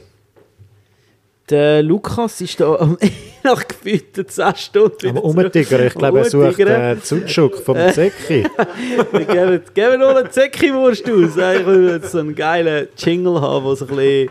Der 1.50 1.82
Lukas 1.82 2.40
ist 2.40 2.58
da 2.58 2.74
am- 2.76 2.96
nach 3.44 3.68
gefühlten 3.68 4.26
10 4.26 4.56
Stunden 4.56 5.08
Aber 5.18 5.30
wieder 5.34 5.44
Umtigger, 5.44 5.86
ich 5.86 5.94
glaube, 5.94 6.18
er 6.20 6.24
sucht 6.24 6.48
Umtigern. 6.48 6.96
äh, 6.96 7.00
Zutschuk 7.02 7.58
vom 7.58 7.76
Zecki. 7.92 8.46
Wir 9.12 9.24
geben, 9.26 9.62
geben 9.74 10.00
nur 10.00 10.16
eine 10.16 10.30
Zecki-Wurst 10.30 11.04
aus. 11.10 11.30
Ich 11.36 11.66
will 11.66 11.90
jetzt 11.90 12.12
so 12.12 12.18
einen 12.20 12.34
geilen 12.34 12.88
Jingle 12.96 13.38
haben, 13.42 13.62
wo 13.66 13.74
so 13.74 13.84
ein 13.86 13.94
bisschen 13.94 14.30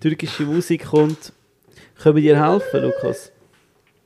türkische 0.00 0.42
Musik 0.42 0.86
kommt. 0.86 1.32
Können 2.02 2.16
wir 2.16 2.22
dir 2.22 2.44
helfen, 2.44 2.82
Lukas? 2.82 3.30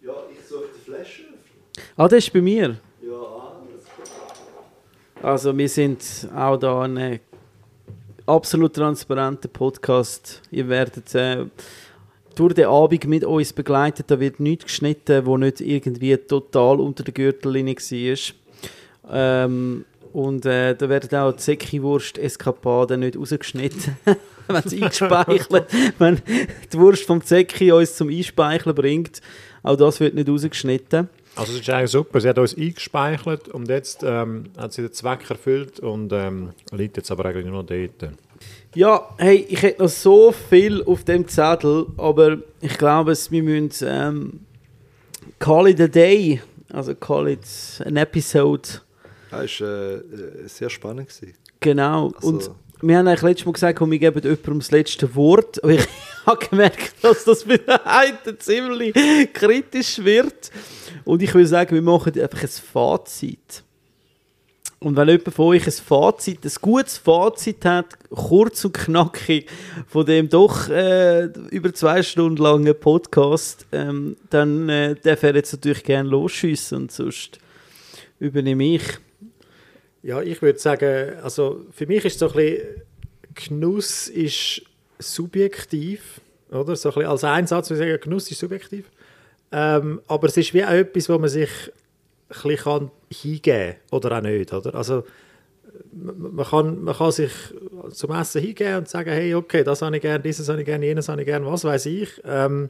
Ja, 0.04 0.12
ich 0.30 0.46
suche 0.46 0.64
die 0.76 0.90
Flasche. 0.90 1.22
Ah, 1.96 2.08
das 2.08 2.24
ist 2.24 2.32
bei 2.32 2.42
mir. 2.42 2.76
Also 5.24 5.56
wir 5.56 5.70
sind 5.70 6.28
auch 6.36 6.58
da 6.58 6.82
ein 6.82 7.18
absolut 8.26 8.74
transparenter 8.74 9.48
Podcast. 9.48 10.42
Ihr 10.50 10.68
werdet 10.68 11.14
äh, 11.14 11.46
durch 12.34 12.52
den 12.52 12.66
Abend 12.66 13.06
mit 13.06 13.24
uns 13.24 13.54
begleitet. 13.54 14.10
Da 14.10 14.20
wird 14.20 14.38
nichts 14.38 14.64
geschnitten, 14.64 15.24
wo 15.24 15.38
nicht 15.38 15.62
irgendwie 15.62 16.14
total 16.18 16.78
unter 16.78 17.04
der 17.04 17.14
Gürtellinie 17.14 17.74
war. 17.74 18.34
Ähm, 19.12 19.86
und 20.12 20.44
äh, 20.44 20.74
da 20.74 20.90
werden 20.90 21.18
auch 21.18 21.32
die 21.32 21.38
Zecki-Wurst-Eskapaden 21.38 23.00
nicht 23.00 23.16
rausgeschnitten, 23.16 23.96
wenn 24.48 24.62
sie 24.68 24.82
eingespeicheln. 24.82 25.64
wenn 25.98 26.20
die 26.70 26.78
Wurst 26.78 27.04
vom 27.04 27.22
Zecki 27.22 27.72
uns 27.72 27.96
zum 27.96 28.10
Einspeicheln 28.10 28.74
bringt, 28.74 29.22
auch 29.62 29.76
das 29.76 30.00
wird 30.00 30.16
nicht 30.16 30.28
rausgeschnitten. 30.28 31.08
Also 31.36 31.52
es 31.54 31.60
ist 31.60 31.70
eigentlich 31.70 31.90
super, 31.90 32.20
sie 32.20 32.28
hat 32.28 32.38
uns 32.38 32.56
eingespeichert 32.56 33.48
und 33.48 33.68
jetzt 33.68 34.02
ähm, 34.04 34.44
hat 34.56 34.72
sie 34.72 34.82
den 34.82 34.92
Zweck 34.92 35.28
erfüllt 35.28 35.80
und 35.80 36.12
ähm, 36.12 36.50
liegt 36.72 36.96
jetzt 36.96 37.10
aber 37.10 37.24
eigentlich 37.26 37.46
nur 37.46 37.62
noch 37.62 37.66
dort. 37.66 38.12
Ja, 38.74 39.08
hey, 39.18 39.44
ich 39.48 39.62
hätte 39.62 39.82
noch 39.82 39.88
so 39.88 40.32
viel 40.32 40.82
auf 40.84 41.04
dem 41.04 41.26
Zettel, 41.28 41.86
aber 41.96 42.38
ich 42.60 42.76
glaube, 42.78 43.12
es- 43.12 43.30
wir 43.30 43.42
müssen 43.42 43.86
ähm, 43.88 44.40
call 45.38 45.68
it 45.68 45.80
a 45.80 45.86
day. 45.88 46.40
Also 46.72 46.94
call 46.94 47.28
it 47.28 47.40
an 47.84 47.96
episode. 47.96 48.62
Das 49.30 49.60
war 49.60 49.68
äh, 49.68 49.94
äh, 49.94 50.00
sehr 50.48 50.70
spannend. 50.70 51.08
Gewesen. 51.08 51.34
Genau. 51.60 52.12
Also- 52.16 52.28
Und 52.28 52.50
wir 52.86 52.98
haben 52.98 53.08
eigentlich 53.08 53.22
letztes 53.22 53.46
Mal 53.46 53.52
gesagt, 53.52 53.80
wir 53.80 53.98
geben 53.98 54.22
jemandem 54.22 54.58
das 54.58 54.70
letzte 54.70 55.14
Wort. 55.14 55.62
Aber 55.62 55.72
ich 55.72 55.86
habe 56.26 56.46
gemerkt, 56.46 56.94
dass 57.02 57.24
das 57.24 57.44
bei 57.44 57.56
den 57.56 57.70
einen 57.84 58.38
ziemlich 58.38 58.94
kritisch 59.32 59.98
wird. 60.04 60.50
Und 61.04 61.22
ich 61.22 61.34
würde 61.34 61.48
sagen, 61.48 61.74
wir 61.74 61.82
machen 61.82 62.18
einfach 62.20 62.42
ein 62.42 62.48
Fazit. 62.48 63.64
Und 64.80 64.96
wenn 64.96 65.08
jemand 65.08 65.32
von 65.32 65.46
euch 65.46 65.66
ein 65.66 65.72
Fazit, 65.72 66.44
ein 66.44 66.52
gutes 66.60 66.98
Fazit 66.98 67.64
hat, 67.64 67.86
kurz 68.10 68.66
und 68.66 68.74
knackig, 68.74 69.48
von 69.86 70.04
dem 70.04 70.28
doch 70.28 70.68
äh, 70.68 71.24
über 71.50 71.72
zwei 71.72 72.02
Stunden 72.02 72.42
langen 72.42 72.78
Podcast, 72.78 73.66
ähm, 73.72 74.16
dann 74.28 74.68
äh, 74.68 74.94
darf 74.94 75.22
er 75.22 75.36
jetzt 75.36 75.54
natürlich 75.54 75.84
gerne 75.84 76.10
losschiessen 76.10 76.82
und 76.82 76.92
sonst 76.92 77.38
übernehme 78.20 78.74
ich. 78.74 78.82
Ja, 80.04 80.20
ich 80.20 80.42
würde 80.42 80.58
sagen, 80.58 81.14
also 81.22 81.64
für 81.70 81.86
mich 81.86 82.04
ist 82.04 82.18
so 82.18 82.28
ein 82.28 82.34
bisschen, 82.34 82.82
Genuss 83.34 84.08
ist 84.08 84.60
subjektiv, 84.98 86.20
oder? 86.50 86.76
So 86.76 86.94
ein 86.94 87.06
als 87.06 87.24
Einsatz 87.24 87.70
würde 87.70 87.84
ich 87.84 87.90
sagen, 87.90 88.02
Genuss 88.02 88.30
ist 88.30 88.38
subjektiv. 88.38 88.90
Ähm, 89.50 90.02
aber 90.06 90.28
es 90.28 90.36
ist 90.36 90.52
wie 90.52 90.62
auch 90.62 90.72
etwas, 90.72 91.08
wo 91.08 91.18
man 91.18 91.30
sich 91.30 91.48
ein 92.28 92.42
bisschen 92.42 92.56
kann 92.56 92.90
hingeben 93.10 93.76
oder 93.90 94.18
auch 94.18 94.20
nicht, 94.20 94.52
oder? 94.52 94.74
Also 94.74 95.04
man 95.90 96.34
man 96.34 96.46
kann, 96.46 96.84
man 96.84 96.94
kann 96.94 97.10
sich 97.10 97.32
zum 97.92 98.10
Essen 98.12 98.42
hingeben 98.42 98.76
und 98.76 98.88
sagen, 98.90 99.10
hey, 99.10 99.34
okay, 99.34 99.64
das 99.64 99.80
habe 99.80 99.96
ich 99.96 100.02
gerne, 100.02 100.22
dieses 100.22 100.46
habe 100.50 100.60
ich 100.60 100.66
gerne, 100.66 100.84
jenes 100.84 101.08
habe 101.08 101.22
ich 101.22 101.26
gerne, 101.26 101.46
was 101.46 101.64
weiß 101.64 101.86
ich. 101.86 102.10
Ähm, 102.26 102.68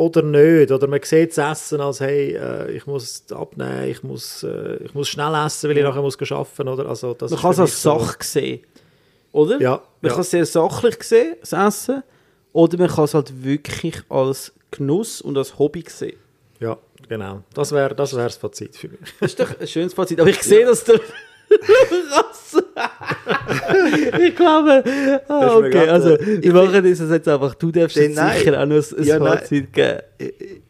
oder 0.00 0.22
nicht. 0.22 0.72
Oder 0.72 0.86
man 0.86 1.00
sieht 1.02 1.36
das 1.36 1.62
Essen 1.62 1.80
als, 1.80 2.00
hey, 2.00 2.34
äh, 2.34 2.70
ich 2.72 2.86
muss 2.86 3.24
abnehmen, 3.30 3.84
ich 3.88 4.02
muss, 4.02 4.42
äh, 4.42 4.76
ich 4.84 4.94
muss 4.94 5.08
schnell 5.08 5.34
essen, 5.46 5.68
weil 5.68 5.78
ich 5.78 5.84
nachher 5.84 6.02
muss 6.02 6.16
arbeiten 6.32 6.64
muss. 6.68 6.80
Also, 6.80 7.14
das 7.14 7.30
Man 7.30 7.40
kann 7.40 7.50
es 7.52 7.58
als 7.60 7.82
so- 7.82 7.98
Sache 7.98 8.16
sehen. 8.20 8.60
Oder? 9.32 9.60
Ja, 9.60 9.82
Man 10.00 10.08
ja. 10.08 10.12
kann 10.12 10.20
es 10.22 10.30
sehr 10.30 10.46
sachlich 10.46 11.02
sehen, 11.02 11.36
das 11.40 11.52
Essen. 11.52 12.02
Oder 12.52 12.78
man 12.78 12.88
kann 12.88 13.04
es 13.04 13.14
halt 13.14 13.44
wirklich 13.44 14.02
als 14.08 14.52
Genuss 14.70 15.20
und 15.20 15.36
als 15.38 15.58
Hobby 15.58 15.84
sehen. 15.88 16.16
Ja, 16.58 16.76
genau. 17.08 17.42
Das 17.54 17.70
wäre 17.72 17.94
das, 17.94 18.14
wär 18.16 18.24
das 18.24 18.36
Fazit 18.36 18.76
für 18.76 18.88
mich. 18.88 18.98
Das 19.20 19.30
ist 19.32 19.40
doch 19.40 19.60
ein 19.60 19.66
schönes 19.66 19.94
Fazit. 19.94 20.20
Aber 20.20 20.30
ich 20.30 20.42
sehe, 20.42 20.64
dass 20.66 20.82
du. 20.84 20.94
Ich 24.20 24.36
glaube. 24.36 24.82
Ah, 25.28 25.40
Das 25.40 25.52
ist 25.52 25.56
okay, 25.58 25.88
also, 25.88 26.10
wir 26.20 26.52
machen 26.52 26.84
das 26.84 26.98
jetzt 27.00 27.28
einfach. 27.28 27.54
Du 27.54 27.70
darfst 27.70 27.96
jetzt 27.96 28.16
nein. 28.16 28.38
sicher 28.38 28.60
auch 28.60 28.66
noch 28.66 28.76
ein, 28.76 29.04
Ja. 29.04 29.18
Fazit 29.18 29.72
geben. 29.72 30.00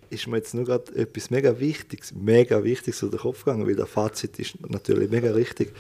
Ist 0.08 0.26
mir 0.26 0.38
jetzt 0.38 0.54
nur 0.54 0.64
gerade 0.64 0.92
etwas 0.96 1.30
mega 1.30 1.58
Wichtiges, 1.58 2.12
mega 2.14 2.62
Wichtiges 2.64 3.00
durch 3.00 3.12
den 3.12 3.20
Kopf 3.20 3.44
gegangen, 3.44 3.66
weil 3.66 3.76
der 3.76 3.86
Fazit 3.86 4.38
ist 4.38 4.54
natürlich 4.68 5.10
mega 5.10 5.30
richtig. 5.32 5.72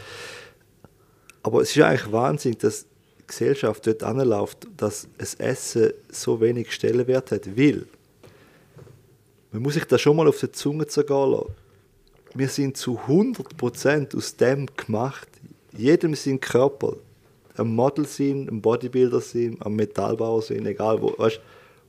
Aber 1.42 1.62
es 1.62 1.74
ist 1.74 1.82
eigentlich 1.82 2.12
Wahnsinn, 2.12 2.56
dass 2.60 2.82
die 2.84 3.26
Gesellschaft 3.26 3.86
dort 3.86 4.02
anläuft, 4.02 4.66
dass 4.76 5.08
das 5.18 5.34
Essen 5.34 5.92
so 6.10 6.40
wenig 6.40 6.72
Stellenwert 6.72 7.30
hat, 7.32 7.56
weil 7.56 7.86
man 9.52 9.62
muss 9.62 9.74
sich 9.74 9.84
das 9.84 10.00
schon 10.00 10.16
mal 10.16 10.28
auf 10.28 10.38
die 10.38 10.52
Zunge 10.52 10.86
zergehen 10.86 11.30
lassen. 11.32 11.52
Wir 12.34 12.48
sind 12.48 12.76
zu 12.76 12.98
100% 12.98 14.16
aus 14.16 14.36
dem 14.36 14.66
gemacht. 14.76 15.28
Jedem 15.76 16.14
sein 16.14 16.40
Körper. 16.40 16.96
Am 17.56 17.74
Model 17.74 18.06
sein, 18.06 18.48
am 18.48 18.60
Bodybuilder 18.60 19.20
sein, 19.20 19.56
am 19.60 19.74
Metallbauer 19.74 20.42
sein, 20.42 20.64
egal 20.66 21.00
wo. 21.02 21.14
Weißt, 21.18 21.40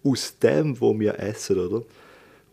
aus 0.04 0.38
dem, 0.40 0.80
wo 0.80 1.00
wir 1.00 1.20
essen, 1.20 1.60
oder? 1.60 1.84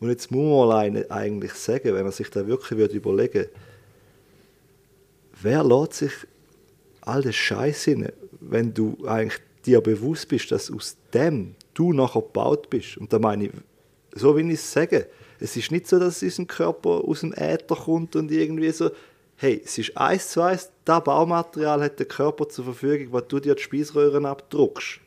Und 0.01 0.10
jetzt 0.10 0.31
muss 0.31 0.69
man 0.69 1.05
eigentlich 1.10 1.55
sagen, 1.55 1.94
wenn 1.94 2.05
man 2.05 2.12
sich 2.12 2.31
da 2.31 2.47
wirklich 2.47 2.78
würde 2.78 2.94
überlegen 2.97 3.47
wer 5.43 5.65
lässt 5.65 5.94
sich 5.94 6.12
all 7.01 7.23
den 7.23 7.32
Scheiß 7.32 7.85
hin, 7.85 8.09
wenn 8.40 8.74
du 8.74 8.97
eigentlich 9.06 9.40
dir 9.65 9.81
bewusst 9.81 10.28
bist, 10.28 10.51
dass 10.51 10.70
aus 10.70 10.97
dem 11.12 11.55
du 11.74 11.93
nachher 11.93 12.23
gebaut 12.23 12.70
bist. 12.70 12.97
Und 12.98 13.12
da 13.12 13.19
meine 13.19 13.47
ich, 13.47 13.51
so 14.15 14.36
wie 14.36 14.43
ich 14.43 14.55
es 14.55 14.73
sage, 14.73 15.06
es 15.40 15.56
ist 15.56 15.70
nicht 15.70 15.86
so, 15.86 15.98
dass 15.98 16.23
unser 16.23 16.44
Körper 16.44 16.90
aus 17.05 17.20
dem 17.20 17.32
Äther 17.32 17.77
kommt 17.77 18.16
und 18.16 18.31
irgendwie 18.31 18.70
so, 18.70 18.90
hey, 19.36 19.60
es 19.65 19.78
ist 19.78 19.97
eins 19.97 20.31
zu 20.31 20.43
eins, 20.43 20.70
das 20.85 21.05
Baumaterial 21.05 21.81
hat 21.82 21.98
der 21.98 22.06
Körper 22.06 22.48
zur 22.48 22.65
Verfügung, 22.65 23.09
was 23.12 23.28
du 23.28 23.39
dir 23.40 23.55
die 23.55 23.62
Speiseröhren 23.62 24.27
abdruckst. 24.27 25.01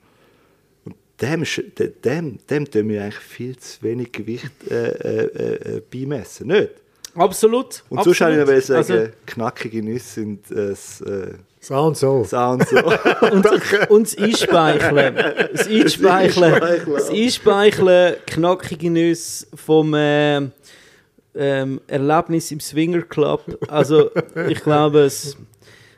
Und 0.85 0.95
dem, 1.21 1.43
ist- 1.43 1.61
de- 1.77 1.91
dem, 2.03 2.39
dem 2.49 2.69
tun 2.69 2.87
wir 2.89 3.03
eigentlich 3.03 3.19
viel 3.19 3.57
zu 3.57 3.81
wenig 3.83 4.11
Gewicht 4.11 4.51
äh, 4.69 4.89
äh, 4.91 5.25
äh, 5.25 5.77
äh, 5.77 5.81
beimessen, 5.91 6.47
nicht? 6.47 6.69
Absolut. 7.13 7.83
Und 7.89 8.03
sonst 8.05 8.21
habe 8.21 8.35
ich 8.35 8.39
absolut. 8.39 8.63
sagen, 8.63 8.99
Also, 8.99 9.11
knackige 9.25 9.83
Nüsse 9.83 10.09
sind 10.21 10.49
äh, 10.49 10.69
das 10.69 11.01
äh, 11.01 11.33
So 11.63 11.75
und 11.75 11.95
so. 11.95 12.23
Sound 12.23 12.67
so. 12.67 12.77
und 13.31 13.45
das 13.45 14.17
Einspeicheln. 14.17 15.15
Das 15.53 15.67
Einspeicheln. 15.67 16.61
Das 16.91 17.09
Einspeicheln, 17.11 18.15
knackige 18.25 18.89
Nüsse 18.89 19.45
vom 19.53 19.93
äh, 19.93 20.41
ähm, 21.35 21.79
Erlebnis 21.85 22.51
im 22.51 22.59
Swinger 22.59 23.03
Club. 23.03 23.43
Also, 23.67 24.09
ich 24.49 24.59
glaube, 24.61 25.01
es, 25.01 25.37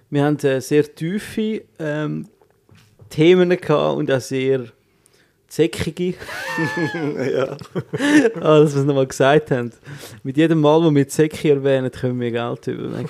wir 0.09 0.25
haben 0.25 0.37
äh, 0.39 0.59
sehr 0.59 0.93
tiefe 0.93 1.61
ähm, 1.79 2.27
Themen 3.09 3.49
gehabt 3.49 3.97
und 3.97 4.11
auch 4.11 4.19
sehr 4.19 4.65
zäckige. 5.53 6.15
ja. 7.35 7.57
Ah, 8.35 8.59
dass 8.59 8.73
wir 8.73 8.81
es 8.81 8.85
nochmal 8.87 9.07
gesagt 9.07 9.51
haben. 9.51 9.71
Mit 10.23 10.37
jedem 10.37 10.61
Mal, 10.61 10.83
wo 10.83 10.93
wir 10.93 11.07
Zecki 11.07 11.49
erwähnen, 11.49 11.91
können 11.91 12.19
wir 12.19 12.31
Geld 12.31 12.67
über. 12.67 12.89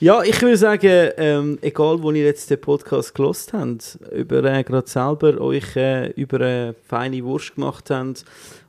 Ja, 0.00 0.22
ich 0.22 0.40
würde 0.40 0.56
sagen, 0.56 1.10
ähm, 1.16 1.58
egal 1.60 2.02
wo 2.02 2.10
ihr 2.12 2.24
jetzt 2.24 2.48
den 2.50 2.60
Podcast 2.60 3.14
gelost 3.14 3.52
habt, 3.52 3.98
über 4.12 4.44
äh, 4.44 4.62
gerade 4.62 4.88
selber 4.88 5.40
euch 5.40 5.76
äh, 5.76 6.10
über 6.12 6.40
eine 6.40 6.74
feine 6.86 7.22
Wurst 7.24 7.54
gemacht 7.56 7.90
habt 7.90 8.24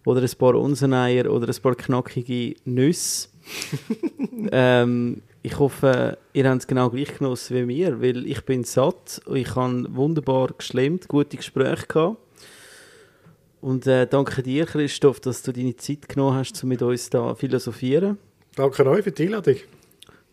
oder 0.05 0.21
ein 0.21 0.31
paar 0.37 0.55
Unseneier 0.55 1.31
oder 1.31 1.47
ein 1.47 1.61
paar 1.61 1.75
knackige 1.75 2.55
Nüsse. 2.65 3.29
ähm, 4.51 5.21
ich 5.43 5.57
hoffe, 5.57 6.17
ihr 6.33 6.49
habt 6.49 6.61
es 6.61 6.67
genau 6.67 6.89
gleich 6.89 7.17
genossen 7.17 7.55
wie 7.55 7.65
mir, 7.65 8.01
weil 8.01 8.27
ich 8.27 8.45
bin 8.45 8.63
satt 8.63 9.21
und 9.25 9.37
ich 9.37 9.55
habe 9.55 9.85
wunderbar 9.89 10.49
geschlemmt, 10.57 11.07
gute 11.07 11.37
Gespräche 11.37 11.87
gehabt. 11.87 12.17
Und 13.59 13.85
äh, 13.87 14.07
danke 14.07 14.41
dir, 14.43 14.65
Christoph, 14.65 15.19
dass 15.19 15.43
du 15.43 15.51
deine 15.51 15.75
Zeit 15.75 16.09
genommen 16.09 16.37
hast, 16.37 16.61
um 16.63 16.69
mit 16.69 16.81
uns 16.81 17.09
da 17.09 17.35
philosophieren. 17.35 18.17
Danke 18.55 18.85
euch 18.85 19.03
für 19.03 19.11
die 19.11 19.23
Einladung. 19.23 19.55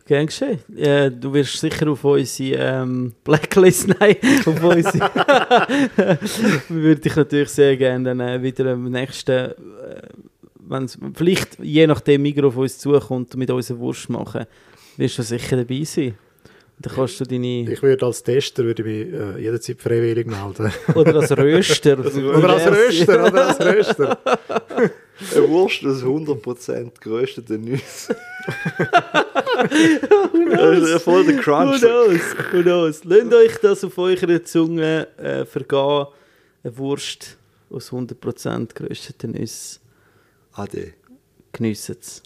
Gern 0.05 0.25
geschehen. 0.25 0.59
Äh, 0.75 1.11
du 1.11 1.31
wirst 1.33 1.59
sicher 1.59 1.87
auf 1.89 2.03
unsere 2.03 2.59
ähm, 2.59 3.13
Blacklist, 3.23 3.87
nein, 3.99 4.15
auf 4.45 4.63
unsere... 4.63 5.11
Wir 6.69 6.83
würden 6.83 7.01
dich 7.01 7.15
natürlich 7.15 7.49
sehr 7.49 7.77
gerne 7.77 8.15
dann 8.15 8.19
äh, 8.19 8.41
wieder 8.41 8.73
am 8.73 8.89
nächsten, 8.89 9.31
äh, 9.31 9.53
wenn's, 10.55 10.97
vielleicht 11.13 11.59
je 11.59 11.85
nachdem 11.85 12.23
Migros 12.23 12.53
auf 12.53 12.57
uns 12.57 12.79
zukommt 12.79 13.33
und 13.35 13.39
mit 13.39 13.51
uns 13.51 13.69
eine 13.69 13.79
Wurst 13.79 14.09
machen, 14.09 14.47
wirst 14.99 15.17
du 15.17 15.23
sicher 15.23 15.57
dabei 15.57 15.83
sein. 15.83 16.15
Dann 16.81 16.93
kannst 16.95 17.19
du 17.19 17.25
deine... 17.25 17.69
Ich 17.71 17.81
würde 17.81 18.05
als 18.05 18.23
Tester 18.23 18.63
würde 18.63 18.83
ich 18.83 18.87
mich 18.87 19.13
äh, 19.13 19.41
jederzeit 19.41 19.81
freiwillig 19.81 20.27
melden. 20.27 20.71
Oder 20.95 21.15
als 21.15 21.31
Röster. 21.37 21.99
oder 21.99 22.49
als 22.49 22.67
Röster, 22.67 23.25
oder 23.27 23.47
als 23.49 23.59
Röster. 23.59 24.17
Eine 25.35 25.49
Wurst 25.49 25.83
aus 25.85 26.01
100% 26.03 26.91
gerösteten 27.01 27.65
Nüsse. 27.65 28.15
das 30.51 30.89
ist 30.89 31.03
voll 31.03 31.25
der 31.25 31.37
Who 31.37 31.41
Crunch. 31.41 31.81
knows? 31.81 32.21
Who 32.53 32.61
knows? 32.61 33.03
Lasst 33.03 33.33
euch 33.33 33.57
das 33.61 33.83
auf 33.83 33.97
eurer 33.97 34.41
Zunge 34.45 35.07
äh, 35.17 35.43
vergehen. 35.45 36.05
Eine 36.63 36.77
Wurst 36.77 37.37
aus 37.69 37.91
100% 37.91 38.73
gerösteten 38.73 39.31
Nüssen. 39.31 39.79
Ade. 40.53 40.93
Geniessen 41.51 41.97
es. 41.99 42.23